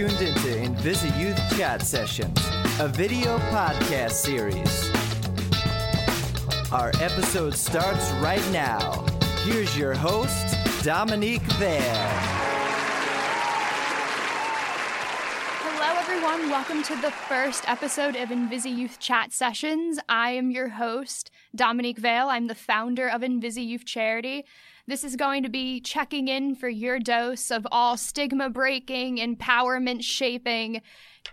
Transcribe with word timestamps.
tuned 0.00 0.22
into 0.22 0.48
Invisi 0.48 1.20
Youth 1.20 1.38
Chat 1.58 1.82
Sessions, 1.82 2.38
a 2.78 2.88
video 2.88 3.36
podcast 3.50 4.12
series. 4.12 4.90
Our 6.72 6.88
episode 7.02 7.54
starts 7.54 8.10
right 8.12 8.40
now. 8.50 9.04
Here's 9.44 9.76
your 9.76 9.92
host, 9.92 10.56
Dominique. 10.82 11.42
Hello, 15.62 15.98
everyone. 15.98 16.48
Welcome 16.48 16.82
to 16.84 16.96
the 17.02 17.10
first 17.10 17.68
episode 17.68 18.16
of 18.16 18.30
Invisi 18.30 18.74
Youth 18.74 18.98
Chat 19.00 19.34
Sessions. 19.34 20.00
I 20.08 20.30
am 20.30 20.50
your 20.50 20.70
host, 20.70 21.30
Dominique 21.54 21.98
Vale. 21.98 22.30
I'm 22.30 22.46
the 22.46 22.54
founder 22.54 23.06
of 23.06 23.20
Invisi 23.20 23.66
Youth 23.66 23.84
Charity. 23.84 24.46
This 24.90 25.04
is 25.04 25.14
going 25.14 25.44
to 25.44 25.48
be 25.48 25.80
checking 25.80 26.26
in 26.26 26.56
for 26.56 26.68
your 26.68 26.98
dose 26.98 27.52
of 27.52 27.64
all 27.70 27.96
stigma 27.96 28.50
breaking, 28.50 29.18
empowerment 29.18 30.02
shaping 30.02 30.82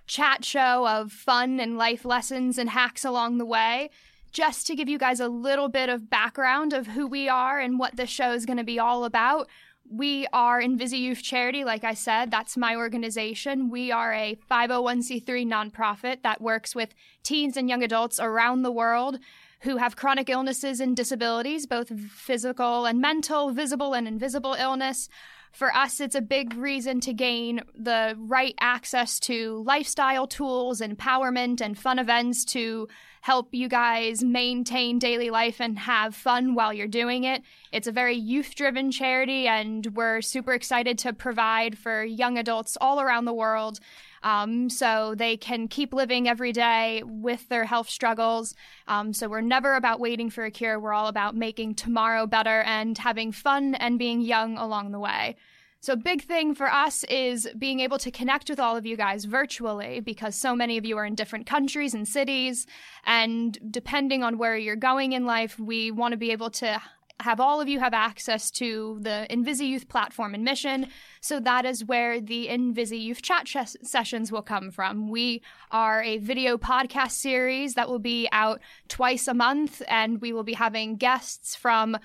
chat 0.06 0.46
show 0.46 0.88
of 0.88 1.12
fun 1.12 1.60
and 1.60 1.76
life 1.76 2.06
lessons 2.06 2.60
and 2.60 2.70
hacks 2.70 3.04
along 3.04 3.40
the 3.40 3.48
way. 3.48 3.90
Just 4.32 4.68
to 4.68 4.76
give 4.76 4.88
you 4.88 5.00
guys 5.00 5.20
a 5.20 5.28
little 5.28 5.70
bit 5.70 5.90
of 5.90 6.08
background 6.08 6.72
of 6.72 6.86
who 6.86 7.08
we 7.08 7.28
are 7.28 7.60
and 7.60 7.80
what 7.80 7.96
this 7.96 8.12
show 8.12 8.32
is 8.32 8.46
going 8.46 8.58
to 8.58 8.64
be 8.64 8.78
all 8.78 9.06
about. 9.06 9.50
We 9.90 10.28
are 10.32 10.62
Invisi 10.62 11.00
Youth 11.00 11.24
Charity, 11.24 11.64
like 11.64 11.84
I 11.84 11.96
said, 11.96 12.30
that's 12.30 12.58
my 12.58 12.76
organization. 12.76 13.72
We 13.72 13.92
are 13.92 14.14
a 14.14 14.38
501c3 14.52 15.48
nonprofit 15.48 16.22
that 16.22 16.42
works 16.42 16.76
with 16.76 16.94
teens 17.24 17.58
and 17.58 17.68
young 17.68 17.82
adults 17.82 18.20
around 18.20 18.62
the 18.62 18.72
world 18.72 19.18
who 19.62 19.78
have 19.78 19.96
chronic 19.96 20.30
illnesses 20.30 20.80
and 20.80 20.96
disabilities, 20.96 21.66
both 21.66 21.90
physical 22.10 22.86
and 22.86 23.00
mental, 23.02 23.52
visible 23.52 23.94
and 23.94 24.08
invisible 24.08 24.54
illness. 24.54 25.10
For 25.52 25.74
us, 25.76 26.00
it's 26.00 26.14
a 26.14 26.22
big 26.22 26.54
reason 26.56 27.00
to 27.02 27.14
gain 27.14 27.62
the 27.74 28.16
right 28.20 28.54
access 28.60 29.20
to 29.22 29.64
lifestyle 29.66 30.28
tools, 30.28 30.82
empowerment, 30.82 31.62
and 31.62 31.78
fun 31.78 31.98
events 31.98 32.46
to 32.46 32.88
help 33.22 33.50
you 33.54 33.68
guys 33.68 34.24
maintain 34.24 35.00
daily 35.00 35.30
life 35.30 35.60
and 35.60 35.80
have 35.80 36.14
fun 36.14 36.54
while 36.54 36.74
you're 36.74 36.88
doing 36.88 37.24
it. 37.24 37.42
It's 37.72 37.88
a 37.88 37.92
very 37.92 38.16
youth 38.16 38.54
driven 38.56 38.92
charity, 38.92 39.48
and 39.48 39.86
we're 39.96 40.22
super 40.22 40.54
excited 40.54 40.98
to 41.00 41.14
provide 41.14 41.78
for 41.78 42.04
young 42.04 42.38
adults 42.38 42.78
all 42.80 43.02
around 43.02 43.26
the 43.26 43.34
world 43.34 43.80
um, 44.24 44.70
so 44.70 45.16
they 45.16 45.38
can 45.38 45.68
keep 45.68 45.94
living 45.94 46.28
every 46.28 46.52
day 46.52 47.04
with 47.06 47.48
their 47.50 47.66
health 47.66 47.90
struggles. 47.90 48.56
Um, 48.88 49.14
so 49.14 49.28
we're 49.28 49.42
never 49.42 49.76
about 49.76 50.00
waiting 50.00 50.30
for 50.30 50.46
a 50.46 50.52
cure. 50.52 50.80
We're 50.80 50.94
all 50.94 51.08
about 51.08 51.36
making 51.36 51.76
tomorrow 51.76 52.26
better 52.26 52.62
and 52.62 52.98
having 52.98 53.32
fun 53.32 53.76
and 53.76 54.00
being 54.00 54.22
young 54.22 54.58
along 54.58 54.92
the 54.92 55.00
way. 55.00 55.36
So, 55.80 55.96
big 55.96 56.24
thing 56.24 56.56
for 56.56 56.72
us 56.72 57.04
is 57.04 57.48
being 57.58 57.82
able 57.82 58.00
to 58.00 58.10
connect 58.10 58.50
with 58.50 58.60
all 58.60 58.76
of 58.76 58.86
you 58.86 58.98
guys 58.98 59.26
virtually 59.26 60.00
because 60.00 60.36
so 60.36 60.56
many 60.56 60.78
of 60.78 60.86
you 60.86 60.98
are 60.98 61.06
in 61.06 61.14
different 61.14 61.46
countries 61.46 61.94
and 61.94 62.08
cities. 62.08 62.66
And 63.06 63.58
depending 63.72 64.24
on 64.24 64.40
where 64.40 64.58
you're 64.58 64.76
going 64.76 65.14
in 65.14 65.26
life, 65.26 65.60
we 65.60 65.92
want 65.92 66.14
to 66.14 66.18
be 66.18 66.32
able 66.32 66.50
to 66.52 66.82
have 67.20 67.40
all 67.40 67.60
of 67.60 67.68
you 67.68 67.80
have 67.80 67.94
access 67.94 68.52
to 68.52 69.00
the 69.02 69.26
Invisi 69.30 69.68
Youth 69.68 69.88
platform 69.88 70.34
and 70.36 70.44
mission. 70.44 70.88
So 71.22 71.40
that 71.40 71.66
is 71.66 71.84
where 71.84 72.22
the 72.22 72.48
Invisi 72.48 73.02
Youth 73.02 73.22
chat 73.22 73.48
sessions 73.84 74.32
will 74.32 74.42
come 74.42 74.72
from. 74.72 75.10
We 75.10 75.42
are 75.72 76.04
a 76.04 76.18
video 76.20 76.58
podcast 76.58 77.12
series 77.12 77.74
that 77.74 77.90
will 77.90 78.00
be 78.00 78.28
out 78.32 78.62
twice 78.88 79.28
a 79.28 79.34
month, 79.34 79.82
and 79.88 80.22
we 80.22 80.32
will 80.32 80.44
be 80.44 80.54
having 80.54 80.96
guests 80.96 81.56
from 81.56 81.98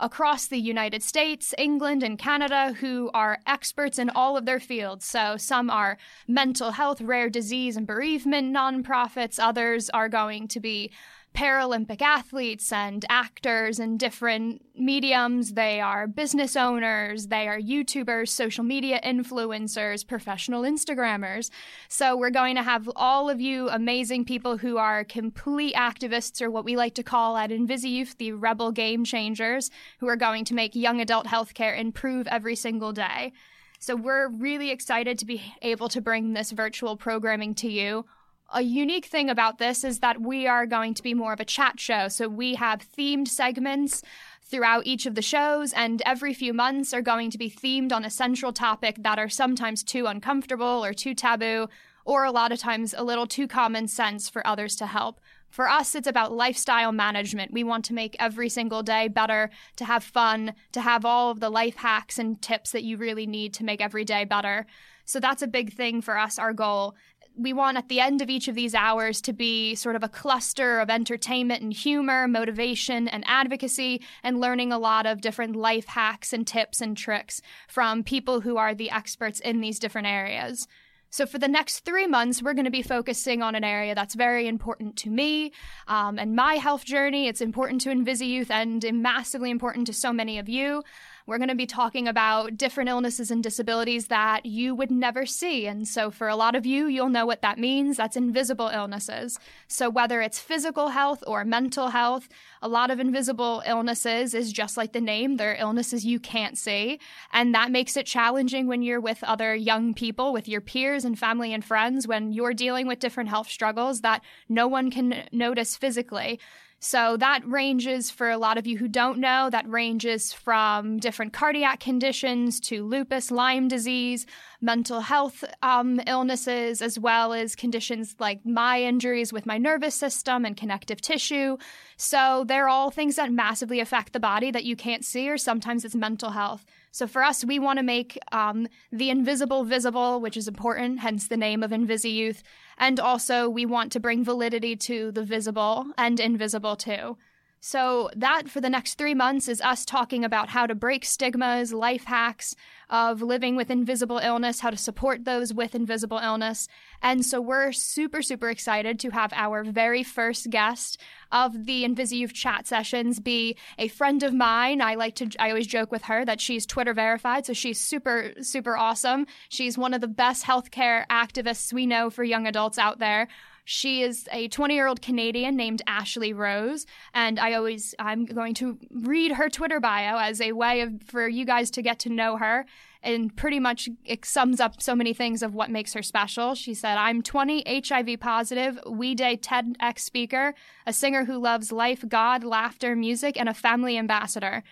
across 0.00 0.46
the 0.46 0.58
United 0.58 1.02
States, 1.02 1.54
England, 1.58 2.02
and 2.02 2.18
Canada 2.18 2.74
who 2.80 3.10
are 3.12 3.38
experts 3.46 3.98
in 3.98 4.10
all 4.10 4.36
of 4.36 4.44
their 4.44 4.60
fields. 4.60 5.04
So, 5.04 5.36
some 5.36 5.70
are 5.70 5.98
mental 6.26 6.72
health, 6.72 7.00
rare 7.00 7.28
disease, 7.28 7.76
and 7.76 7.86
bereavement 7.86 8.54
nonprofits. 8.54 9.38
Others 9.42 9.90
are 9.90 10.08
going 10.08 10.48
to 10.48 10.60
be 10.60 10.92
Paralympic 11.34 12.02
athletes 12.02 12.72
and 12.72 13.04
actors 13.08 13.78
in 13.78 13.96
different 13.96 14.64
mediums. 14.74 15.52
They 15.52 15.80
are 15.80 16.08
business 16.08 16.56
owners, 16.56 17.28
they 17.28 17.46
are 17.46 17.58
YouTubers, 17.58 18.30
social 18.30 18.64
media 18.64 19.00
influencers, 19.04 20.04
professional 20.04 20.62
Instagrammers. 20.62 21.50
So 21.88 22.16
we're 22.16 22.30
going 22.30 22.56
to 22.56 22.62
have 22.62 22.90
all 22.96 23.30
of 23.30 23.40
you 23.40 23.68
amazing 23.68 24.24
people 24.24 24.56
who 24.56 24.78
are 24.78 25.04
complete 25.04 25.74
activists, 25.74 26.42
or 26.42 26.50
what 26.50 26.64
we 26.64 26.76
like 26.76 26.94
to 26.94 27.04
call 27.04 27.36
at 27.36 27.50
Invisi 27.50 27.90
Youth 27.90 28.16
the 28.18 28.32
rebel 28.32 28.72
game 28.72 29.04
changers, 29.04 29.70
who 30.00 30.08
are 30.08 30.16
going 30.16 30.44
to 30.46 30.54
make 30.54 30.74
young 30.74 31.00
adult 31.00 31.26
healthcare 31.26 31.78
improve 31.78 32.26
every 32.26 32.56
single 32.56 32.92
day. 32.92 33.32
So 33.78 33.94
we're 33.94 34.28
really 34.28 34.70
excited 34.70 35.18
to 35.18 35.24
be 35.24 35.40
able 35.62 35.88
to 35.90 36.00
bring 36.00 36.32
this 36.32 36.50
virtual 36.50 36.96
programming 36.96 37.54
to 37.56 37.70
you 37.70 38.06
a 38.52 38.62
unique 38.62 39.06
thing 39.06 39.28
about 39.28 39.58
this 39.58 39.84
is 39.84 39.98
that 40.00 40.20
we 40.20 40.46
are 40.46 40.66
going 40.66 40.94
to 40.94 41.02
be 41.02 41.14
more 41.14 41.32
of 41.32 41.40
a 41.40 41.44
chat 41.44 41.78
show. 41.78 42.08
So 42.08 42.28
we 42.28 42.54
have 42.54 42.80
themed 42.96 43.28
segments 43.28 44.02
throughout 44.42 44.86
each 44.86 45.04
of 45.04 45.14
the 45.14 45.22
shows, 45.22 45.74
and 45.74 46.02
every 46.06 46.32
few 46.32 46.54
months 46.54 46.94
are 46.94 47.02
going 47.02 47.30
to 47.30 47.38
be 47.38 47.50
themed 47.50 47.92
on 47.92 48.04
a 48.04 48.10
central 48.10 48.52
topic 48.52 48.96
that 49.00 49.18
are 49.18 49.28
sometimes 49.28 49.82
too 49.82 50.06
uncomfortable 50.06 50.82
or 50.82 50.94
too 50.94 51.14
taboo, 51.14 51.68
or 52.06 52.24
a 52.24 52.30
lot 52.30 52.50
of 52.50 52.58
times 52.58 52.94
a 52.96 53.04
little 53.04 53.26
too 53.26 53.46
common 53.46 53.86
sense 53.86 54.30
for 54.30 54.46
others 54.46 54.74
to 54.76 54.86
help. 54.86 55.20
For 55.50 55.68
us, 55.68 55.94
it's 55.94 56.08
about 56.08 56.32
lifestyle 56.32 56.92
management. 56.92 57.52
We 57.52 57.64
want 57.64 57.84
to 57.86 57.94
make 57.94 58.16
every 58.18 58.48
single 58.48 58.82
day 58.82 59.08
better, 59.08 59.50
to 59.76 59.84
have 59.84 60.04
fun, 60.04 60.54
to 60.72 60.80
have 60.80 61.04
all 61.04 61.30
of 61.30 61.40
the 61.40 61.50
life 61.50 61.76
hacks 61.76 62.18
and 62.18 62.40
tips 62.40 62.72
that 62.72 62.84
you 62.84 62.96
really 62.96 63.26
need 63.26 63.52
to 63.54 63.64
make 63.64 63.82
every 63.82 64.04
day 64.04 64.24
better. 64.24 64.66
So 65.04 65.20
that's 65.20 65.42
a 65.42 65.46
big 65.46 65.72
thing 65.72 66.00
for 66.00 66.18
us, 66.18 66.38
our 66.38 66.54
goal 66.54 66.94
we 67.38 67.52
want 67.52 67.78
at 67.78 67.88
the 67.88 68.00
end 68.00 68.20
of 68.20 68.28
each 68.28 68.48
of 68.48 68.54
these 68.54 68.74
hours 68.74 69.20
to 69.22 69.32
be 69.32 69.74
sort 69.74 69.96
of 69.96 70.02
a 70.02 70.08
cluster 70.08 70.80
of 70.80 70.90
entertainment 70.90 71.62
and 71.62 71.72
humor, 71.72 72.26
motivation 72.26 73.08
and 73.08 73.24
advocacy, 73.26 74.02
and 74.22 74.40
learning 74.40 74.72
a 74.72 74.78
lot 74.78 75.06
of 75.06 75.20
different 75.20 75.54
life 75.54 75.86
hacks 75.86 76.32
and 76.32 76.46
tips 76.46 76.80
and 76.80 76.96
tricks 76.96 77.40
from 77.68 78.02
people 78.02 78.40
who 78.40 78.56
are 78.56 78.74
the 78.74 78.90
experts 78.90 79.40
in 79.40 79.60
these 79.60 79.78
different 79.78 80.08
areas. 80.08 80.66
So, 81.10 81.24
for 81.24 81.38
the 81.38 81.48
next 81.48 81.80
three 81.80 82.06
months, 82.06 82.42
we're 82.42 82.52
going 82.52 82.66
to 82.66 82.70
be 82.70 82.82
focusing 82.82 83.40
on 83.40 83.54
an 83.54 83.64
area 83.64 83.94
that's 83.94 84.14
very 84.14 84.46
important 84.46 84.96
to 84.96 85.10
me 85.10 85.52
um, 85.86 86.18
and 86.18 86.36
my 86.36 86.54
health 86.54 86.84
journey. 86.84 87.28
It's 87.28 87.40
important 87.40 87.80
to 87.82 87.88
Invisi 87.88 88.28
Youth 88.28 88.50
and 88.50 88.84
massively 88.92 89.50
important 89.50 89.86
to 89.86 89.94
so 89.94 90.12
many 90.12 90.38
of 90.38 90.50
you. 90.50 90.82
We're 91.28 91.36
going 91.36 91.50
to 91.50 91.54
be 91.54 91.66
talking 91.66 92.08
about 92.08 92.56
different 92.56 92.88
illnesses 92.88 93.30
and 93.30 93.42
disabilities 93.42 94.06
that 94.06 94.46
you 94.46 94.74
would 94.74 94.90
never 94.90 95.26
see. 95.26 95.66
And 95.66 95.86
so, 95.86 96.10
for 96.10 96.26
a 96.26 96.34
lot 96.34 96.56
of 96.56 96.64
you, 96.64 96.86
you'll 96.86 97.10
know 97.10 97.26
what 97.26 97.42
that 97.42 97.58
means. 97.58 97.98
That's 97.98 98.16
invisible 98.16 98.68
illnesses. 98.68 99.38
So, 99.66 99.90
whether 99.90 100.22
it's 100.22 100.38
physical 100.38 100.88
health 100.88 101.22
or 101.26 101.44
mental 101.44 101.88
health, 101.88 102.30
a 102.62 102.68
lot 102.68 102.90
of 102.90 102.98
invisible 102.98 103.62
illnesses 103.66 104.32
is 104.32 104.50
just 104.54 104.78
like 104.78 104.94
the 104.94 105.02
name, 105.02 105.36
they're 105.36 105.54
illnesses 105.56 106.02
you 106.02 106.18
can't 106.18 106.56
see. 106.56 106.98
And 107.30 107.54
that 107.54 107.70
makes 107.70 107.98
it 107.98 108.06
challenging 108.06 108.66
when 108.66 108.80
you're 108.80 108.98
with 108.98 109.22
other 109.22 109.54
young 109.54 109.92
people, 109.92 110.32
with 110.32 110.48
your 110.48 110.62
peers 110.62 111.04
and 111.04 111.18
family 111.18 111.52
and 111.52 111.62
friends, 111.62 112.08
when 112.08 112.32
you're 112.32 112.54
dealing 112.54 112.86
with 112.86 113.00
different 113.00 113.28
health 113.28 113.50
struggles 113.50 114.00
that 114.00 114.22
no 114.48 114.66
one 114.66 114.90
can 114.90 115.28
notice 115.30 115.76
physically. 115.76 116.40
So 116.80 117.16
that 117.16 117.42
ranges 117.44 118.08
for 118.08 118.30
a 118.30 118.38
lot 118.38 118.56
of 118.56 118.66
you 118.66 118.78
who 118.78 118.86
don't 118.86 119.18
know, 119.18 119.50
that 119.50 119.68
ranges 119.68 120.32
from 120.32 120.98
different 120.98 121.32
cardiac 121.32 121.80
conditions 121.80 122.60
to 122.60 122.84
lupus, 122.84 123.32
Lyme 123.32 123.66
disease, 123.66 124.26
mental 124.60 125.00
health 125.00 125.42
um, 125.62 126.00
illnesses, 126.06 126.80
as 126.80 126.96
well 126.96 127.32
as 127.32 127.56
conditions 127.56 128.14
like 128.20 128.46
my 128.46 128.80
injuries 128.80 129.32
with 129.32 129.44
my 129.44 129.58
nervous 129.58 129.96
system 129.96 130.44
and 130.44 130.56
connective 130.56 131.00
tissue. 131.00 131.56
So 131.96 132.44
they're 132.46 132.68
all 132.68 132.92
things 132.92 133.16
that 133.16 133.32
massively 133.32 133.80
affect 133.80 134.12
the 134.12 134.20
body 134.20 134.52
that 134.52 134.64
you 134.64 134.76
can't 134.76 135.04
see, 135.04 135.28
or 135.28 135.36
sometimes 135.36 135.84
it's 135.84 135.96
mental 135.96 136.30
health. 136.30 136.64
So 136.92 137.06
for 137.06 137.22
us, 137.22 137.44
we 137.44 137.58
want 137.58 137.78
to 137.78 137.82
make 137.82 138.18
um, 138.32 138.68
the 138.92 139.10
invisible 139.10 139.64
visible, 139.64 140.20
which 140.20 140.36
is 140.36 140.48
important, 140.48 141.00
hence 141.00 141.26
the 141.26 141.36
name 141.36 141.62
of 141.62 141.70
Invisi 141.72 142.12
Youth. 142.12 142.42
And 142.78 143.00
also, 143.00 143.48
we 143.48 143.66
want 143.66 143.92
to 143.92 144.00
bring 144.00 144.24
validity 144.24 144.76
to 144.76 145.10
the 145.10 145.24
visible 145.24 145.86
and 145.98 146.20
invisible 146.20 146.76
too. 146.76 147.16
So, 147.60 148.08
that 148.14 148.48
for 148.48 148.60
the 148.60 148.70
next 148.70 148.94
three 148.94 149.14
months 149.14 149.48
is 149.48 149.60
us 149.60 149.84
talking 149.84 150.24
about 150.24 150.50
how 150.50 150.66
to 150.66 150.74
break 150.74 151.04
stigmas, 151.04 151.72
life 151.72 152.04
hacks 152.04 152.54
of 152.88 153.20
living 153.20 153.56
with 153.56 153.70
invisible 153.70 154.18
illness, 154.18 154.60
how 154.60 154.70
to 154.70 154.76
support 154.76 155.24
those 155.24 155.52
with 155.52 155.74
invisible 155.74 156.18
illness. 156.18 156.68
And 157.02 157.26
so, 157.26 157.40
we're 157.40 157.72
super, 157.72 158.22
super 158.22 158.48
excited 158.48 159.00
to 159.00 159.10
have 159.10 159.32
our 159.32 159.64
very 159.64 160.04
first 160.04 160.50
guest 160.50 161.00
of 161.32 161.66
the 161.66 161.84
Invisi 161.84 162.18
Youth 162.18 162.32
chat 162.32 162.66
sessions 162.66 163.18
be 163.18 163.56
a 163.76 163.88
friend 163.88 164.22
of 164.22 164.32
mine. 164.32 164.80
I 164.80 164.94
like 164.94 165.16
to, 165.16 165.28
I 165.40 165.48
always 165.48 165.66
joke 165.66 165.90
with 165.90 166.02
her 166.02 166.24
that 166.24 166.40
she's 166.40 166.64
Twitter 166.64 166.94
verified, 166.94 167.44
so 167.44 167.52
she's 167.52 167.80
super, 167.80 168.32
super 168.40 168.76
awesome. 168.76 169.26
She's 169.48 169.76
one 169.76 169.94
of 169.94 170.00
the 170.00 170.08
best 170.08 170.44
healthcare 170.44 171.06
activists 171.08 171.72
we 171.72 171.86
know 171.86 172.08
for 172.08 172.22
young 172.22 172.46
adults 172.46 172.78
out 172.78 173.00
there. 173.00 173.28
She 173.70 174.00
is 174.00 174.26
a 174.32 174.48
20 174.48 174.74
year 174.74 174.86
old 174.86 175.02
Canadian 175.02 175.54
named 175.54 175.82
Ashley 175.86 176.32
Rose, 176.32 176.86
and 177.12 177.38
I 177.38 177.52
always 177.52 177.94
I'm 177.98 178.24
going 178.24 178.54
to 178.54 178.78
read 178.90 179.32
her 179.32 179.50
Twitter 179.50 179.78
bio 179.78 180.16
as 180.16 180.40
a 180.40 180.52
way 180.52 180.80
of 180.80 181.02
for 181.02 181.28
you 181.28 181.44
guys 181.44 181.70
to 181.72 181.82
get 181.82 181.98
to 182.00 182.08
know 182.08 182.38
her. 182.38 182.64
and 183.02 183.36
pretty 183.36 183.60
much 183.60 183.90
it 184.06 184.24
sums 184.24 184.58
up 184.58 184.80
so 184.80 184.94
many 184.94 185.12
things 185.12 185.42
of 185.42 185.54
what 185.54 185.70
makes 185.70 185.92
her 185.92 186.02
special. 186.02 186.54
She 186.54 186.72
said, 186.72 186.96
I'm 186.96 187.22
20, 187.22 187.82
HIV 187.86 188.18
positive, 188.20 188.78
We 188.88 189.14
Day 189.14 189.36
TEDx 189.36 189.98
speaker, 189.98 190.54
a 190.86 190.92
singer 190.94 191.26
who 191.26 191.36
loves 191.38 191.70
life, 191.70 192.02
God, 192.08 192.44
laughter, 192.44 192.96
music, 192.96 193.38
and 193.38 193.50
a 193.50 193.54
family 193.54 193.98
ambassador. 193.98 194.64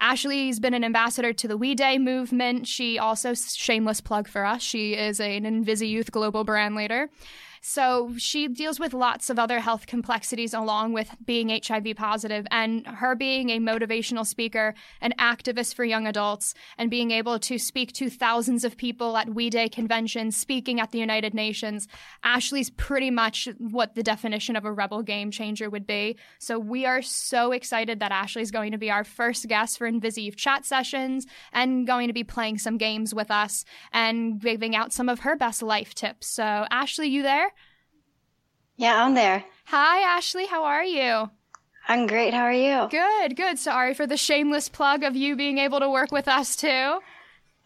Ashley's 0.00 0.58
been 0.58 0.74
an 0.74 0.84
ambassador 0.84 1.34
to 1.34 1.48
the 1.48 1.58
We 1.58 1.74
Day 1.74 1.98
movement. 1.98 2.66
She 2.66 2.98
also, 2.98 3.34
shameless 3.34 4.00
plug 4.00 4.26
for 4.26 4.46
us, 4.46 4.62
she 4.62 4.94
is 4.94 5.20
an 5.20 5.44
Invisi 5.44 5.90
Youth 5.90 6.10
global 6.10 6.44
brand 6.44 6.76
leader. 6.76 7.10
So 7.60 8.14
she 8.16 8.48
deals 8.48 8.80
with 8.80 8.94
lots 8.94 9.30
of 9.30 9.38
other 9.38 9.60
health 9.60 9.86
complexities 9.86 10.54
along 10.54 10.92
with 10.92 11.14
being 11.24 11.48
HIV 11.48 11.96
positive 11.96 12.46
and 12.50 12.86
her 12.86 13.14
being 13.14 13.50
a 13.50 13.58
motivational 13.58 14.26
speaker, 14.26 14.74
an 15.00 15.14
activist 15.18 15.74
for 15.74 15.84
young 15.84 16.06
adults, 16.06 16.54
and 16.76 16.90
being 16.90 17.10
able 17.10 17.38
to 17.40 17.58
speak 17.58 17.92
to 17.94 18.10
thousands 18.10 18.64
of 18.64 18.76
people 18.76 19.16
at 19.16 19.34
We 19.34 19.50
Day 19.50 19.68
conventions, 19.68 20.36
speaking 20.36 20.80
at 20.80 20.92
the 20.92 20.98
United 20.98 21.34
Nations. 21.34 21.88
Ashley's 22.22 22.70
pretty 22.70 23.10
much 23.10 23.48
what 23.58 23.94
the 23.94 24.02
definition 24.02 24.56
of 24.56 24.64
a 24.64 24.72
rebel 24.72 25.02
game 25.02 25.30
changer 25.30 25.70
would 25.70 25.86
be. 25.86 26.16
So 26.38 26.58
we 26.58 26.86
are 26.86 27.02
so 27.02 27.52
excited 27.52 28.00
that 28.00 28.12
Ashley's 28.12 28.50
going 28.50 28.72
to 28.72 28.78
be 28.78 28.90
our 28.90 29.04
first 29.04 29.46
guest 29.48 29.78
for 29.78 29.90
Invisi 29.90 30.34
chat 30.34 30.64
sessions 30.64 31.26
and 31.52 31.86
going 31.86 32.08
to 32.08 32.12
be 32.12 32.24
playing 32.24 32.58
some 32.58 32.78
games 32.78 33.14
with 33.14 33.30
us 33.30 33.64
and 33.92 34.40
giving 34.40 34.76
out 34.76 34.92
some 34.92 35.08
of 35.08 35.20
her 35.20 35.36
best 35.36 35.62
life 35.62 35.94
tips. 35.94 36.28
So 36.28 36.66
Ashley, 36.70 37.08
you 37.08 37.22
there? 37.22 37.47
Yeah, 38.78 39.04
I'm 39.04 39.14
there. 39.14 39.44
Hi, 39.66 40.16
Ashley. 40.16 40.46
How 40.46 40.62
are 40.64 40.84
you? 40.84 41.30
I'm 41.88 42.06
great. 42.06 42.32
How 42.32 42.44
are 42.44 42.52
you? 42.52 42.86
Good, 42.88 43.34
good. 43.34 43.58
Sorry 43.58 43.92
for 43.92 44.06
the 44.06 44.16
shameless 44.16 44.68
plug 44.68 45.02
of 45.02 45.16
you 45.16 45.34
being 45.34 45.58
able 45.58 45.80
to 45.80 45.90
work 45.90 46.12
with 46.12 46.28
us 46.28 46.54
too. 46.54 47.00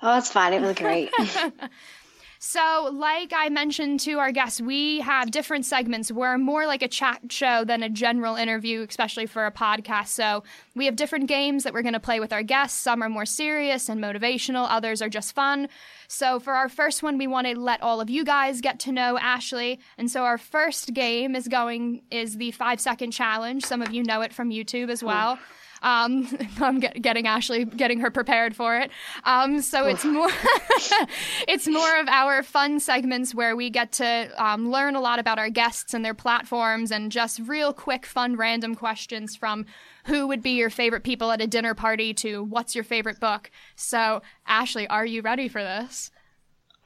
Oh, 0.00 0.18
it's 0.18 0.30
fine. 0.30 0.54
It 0.54 0.62
was 0.62 0.74
great. 0.74 1.10
So, 2.44 2.90
like 2.92 3.32
I 3.32 3.50
mentioned 3.50 4.00
to 4.00 4.18
our 4.18 4.32
guests, 4.32 4.60
we 4.60 4.98
have 4.98 5.30
different 5.30 5.64
segments. 5.64 6.10
We're 6.10 6.38
more 6.38 6.66
like 6.66 6.82
a 6.82 6.88
chat 6.88 7.20
show 7.30 7.64
than 7.64 7.84
a 7.84 7.88
general 7.88 8.34
interview, 8.34 8.84
especially 8.88 9.26
for 9.26 9.46
a 9.46 9.52
podcast. 9.52 10.08
So, 10.08 10.42
we 10.74 10.86
have 10.86 10.96
different 10.96 11.28
games 11.28 11.62
that 11.62 11.72
we're 11.72 11.82
going 11.82 11.92
to 11.92 12.00
play 12.00 12.18
with 12.18 12.32
our 12.32 12.42
guests. 12.42 12.80
Some 12.80 13.00
are 13.00 13.08
more 13.08 13.26
serious 13.26 13.88
and 13.88 14.02
motivational, 14.02 14.66
others 14.68 15.00
are 15.00 15.08
just 15.08 15.36
fun. 15.36 15.68
So, 16.08 16.40
for 16.40 16.54
our 16.54 16.68
first 16.68 17.00
one, 17.00 17.16
we 17.16 17.28
want 17.28 17.46
to 17.46 17.56
let 17.56 17.80
all 17.80 18.00
of 18.00 18.10
you 18.10 18.24
guys 18.24 18.60
get 18.60 18.80
to 18.80 18.92
know 18.92 19.16
Ashley. 19.18 19.78
And 19.96 20.10
so, 20.10 20.24
our 20.24 20.36
first 20.36 20.92
game 20.94 21.36
is 21.36 21.46
going 21.46 22.02
is 22.10 22.38
the 22.38 22.50
five 22.50 22.80
second 22.80 23.12
challenge. 23.12 23.64
Some 23.64 23.82
of 23.82 23.92
you 23.92 24.02
know 24.02 24.20
it 24.20 24.32
from 24.32 24.50
YouTube 24.50 24.90
as 24.90 25.04
well. 25.04 25.38
Um, 25.82 26.28
I'm 26.60 26.80
get, 26.80 27.00
getting 27.02 27.26
Ashley, 27.26 27.64
getting 27.64 28.00
her 28.00 28.10
prepared 28.10 28.56
for 28.56 28.78
it. 28.78 28.90
Um, 29.24 29.60
so 29.60 29.86
it's 29.86 30.04
more, 30.04 30.30
it's 31.48 31.66
more 31.66 32.00
of 32.00 32.08
our 32.08 32.42
fun 32.42 32.80
segments 32.80 33.34
where 33.34 33.54
we 33.56 33.70
get 33.70 33.92
to 33.92 34.30
um, 34.36 34.70
learn 34.70 34.96
a 34.96 35.00
lot 35.00 35.18
about 35.18 35.38
our 35.38 35.50
guests 35.50 35.94
and 35.94 36.04
their 36.04 36.14
platforms, 36.14 36.90
and 36.90 37.12
just 37.12 37.40
real 37.40 37.72
quick, 37.72 38.06
fun, 38.06 38.36
random 38.36 38.74
questions 38.74 39.36
from 39.36 39.66
who 40.06 40.26
would 40.26 40.42
be 40.42 40.50
your 40.50 40.70
favorite 40.70 41.04
people 41.04 41.30
at 41.30 41.40
a 41.40 41.46
dinner 41.46 41.74
party 41.74 42.12
to 42.14 42.42
what's 42.42 42.74
your 42.74 42.84
favorite 42.84 43.20
book. 43.20 43.50
So, 43.76 44.22
Ashley, 44.46 44.86
are 44.88 45.06
you 45.06 45.22
ready 45.22 45.48
for 45.48 45.62
this? 45.62 46.10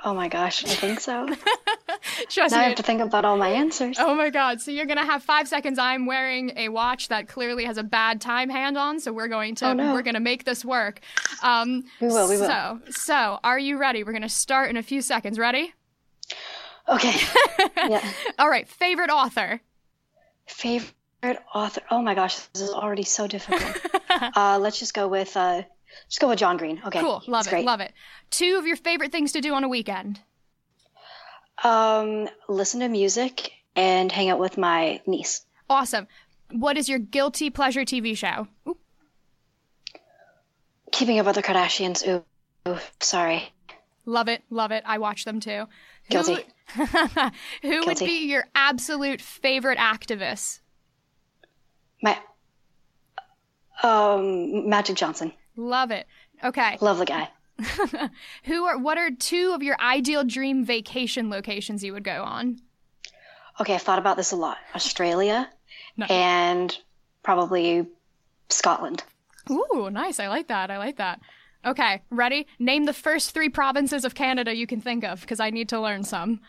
Oh 0.04 0.12
my 0.14 0.28
gosh, 0.28 0.62
I 0.64 0.68
think 0.68 1.00
so. 1.00 1.26
Trust 2.28 2.52
now 2.52 2.58
me. 2.58 2.64
I 2.64 2.68
have 2.68 2.76
to 2.76 2.82
think 2.82 3.00
about 3.00 3.24
all 3.24 3.36
my 3.38 3.48
answers. 3.48 3.96
Oh 3.98 4.14
my 4.14 4.28
god. 4.30 4.60
So 4.60 4.70
you're 4.70 4.84
going 4.86 4.98
to 4.98 5.04
have 5.04 5.22
5 5.22 5.48
seconds. 5.48 5.78
I'm 5.78 6.04
wearing 6.04 6.52
a 6.56 6.68
watch 6.68 7.08
that 7.08 7.28
clearly 7.28 7.64
has 7.64 7.78
a 7.78 7.82
bad 7.82 8.20
time 8.20 8.50
hand 8.50 8.76
on, 8.76 9.00
so 9.00 9.10
we're 9.12 9.28
going 9.28 9.54
to 9.56 9.68
Oh, 9.68 9.72
no. 9.72 9.94
we're 9.94 10.02
to 10.14 10.20
make 10.20 10.44
this 10.44 10.64
work. 10.64 11.00
Um 11.42 11.84
We 12.00 12.08
will, 12.08 12.28
we 12.28 12.36
will. 12.36 12.46
So, 12.46 12.80
so 12.90 13.38
are 13.42 13.58
you 13.58 13.78
ready? 13.78 14.04
We're 14.04 14.12
going 14.12 14.22
to 14.22 14.28
start 14.28 14.68
in 14.70 14.76
a 14.76 14.82
few 14.82 15.00
seconds. 15.00 15.38
Ready? 15.38 15.72
Okay. 16.88 17.14
yeah. 17.76 18.04
All 18.38 18.48
right, 18.50 18.68
favorite 18.68 19.10
author. 19.10 19.60
Favorite 20.46 20.92
author. 21.54 21.80
Oh 21.90 22.02
my 22.02 22.14
gosh, 22.14 22.36
this 22.52 22.62
is 22.62 22.70
already 22.70 23.02
so 23.02 23.26
difficult. 23.26 23.76
uh, 24.36 24.58
let's 24.60 24.78
just 24.78 24.94
go 24.94 25.08
with 25.08 25.36
uh, 25.36 25.62
just 26.08 26.20
go 26.20 26.28
with 26.28 26.38
John 26.38 26.56
Green. 26.56 26.80
Okay. 26.86 27.00
Cool. 27.00 27.22
Love 27.26 27.44
That's 27.44 27.46
it. 27.48 27.50
great. 27.50 27.64
Love 27.64 27.80
it. 27.80 27.92
Two 28.30 28.56
of 28.58 28.66
your 28.66 28.76
favorite 28.76 29.12
things 29.12 29.32
to 29.32 29.40
do 29.40 29.54
on 29.54 29.64
a 29.64 29.68
weekend. 29.68 30.20
Um, 31.62 32.28
listen 32.48 32.80
to 32.80 32.88
music 32.88 33.52
and 33.74 34.10
hang 34.12 34.28
out 34.28 34.38
with 34.38 34.58
my 34.58 35.00
niece. 35.06 35.44
Awesome. 35.70 36.06
What 36.52 36.76
is 36.76 36.88
your 36.88 36.98
guilty 36.98 37.50
pleasure 37.50 37.80
TV 37.82 38.16
show? 38.16 38.46
Oop, 38.68 38.78
Keeping 40.92 41.18
up 41.18 41.26
with 41.26 41.34
the 41.34 41.42
Kardashians. 41.42 42.06
Ooh, 42.06 42.24
ooh 42.70 42.78
sorry. 43.00 43.52
love 44.04 44.28
it. 44.28 44.42
Love 44.50 44.70
it. 44.70 44.84
I 44.86 44.98
watch 44.98 45.24
them 45.24 45.40
too. 45.40 45.64
Guilty. 46.08 46.44
Who, 46.74 46.84
who 47.62 47.86
would 47.86 47.98
be 47.98 48.26
your 48.28 48.44
absolute 48.54 49.20
favorite 49.20 49.78
activist? 49.78 50.60
My 52.02 52.18
um 53.82 54.68
Magic 54.68 54.96
Johnson. 54.96 55.32
Love 55.56 55.90
it. 55.90 56.06
Okay. 56.44 56.76
Love 56.80 56.98
the 56.98 57.04
guy. 57.06 57.28
Who 58.44 58.64
are 58.66 58.76
what 58.78 58.98
are 58.98 59.10
two 59.10 59.52
of 59.54 59.62
your 59.62 59.80
ideal 59.80 60.24
dream 60.24 60.64
vacation 60.64 61.30
locations 61.30 61.82
you 61.82 61.92
would 61.94 62.04
go 62.04 62.22
on? 62.22 62.58
Okay, 63.60 63.74
I've 63.74 63.82
thought 63.82 63.98
about 63.98 64.18
this 64.18 64.32
a 64.32 64.36
lot. 64.36 64.58
Australia 64.74 65.48
Nice. 65.96 66.10
and 66.10 66.78
probably 67.22 67.86
Scotland. 68.50 69.02
Ooh, 69.50 69.88
nice. 69.90 70.20
I 70.20 70.28
like 70.28 70.48
that. 70.48 70.70
I 70.70 70.76
like 70.76 70.96
that. 70.96 71.20
Okay, 71.64 72.02
ready? 72.10 72.46
Name 72.58 72.84
the 72.84 72.92
first 72.92 73.30
three 73.32 73.48
provinces 73.48 74.04
of 74.04 74.14
Canada 74.14 74.54
you 74.54 74.66
can 74.66 74.80
think 74.80 75.02
of, 75.04 75.22
because 75.22 75.40
I 75.40 75.50
need 75.50 75.68
to 75.70 75.80
learn 75.80 76.04
some. 76.04 76.40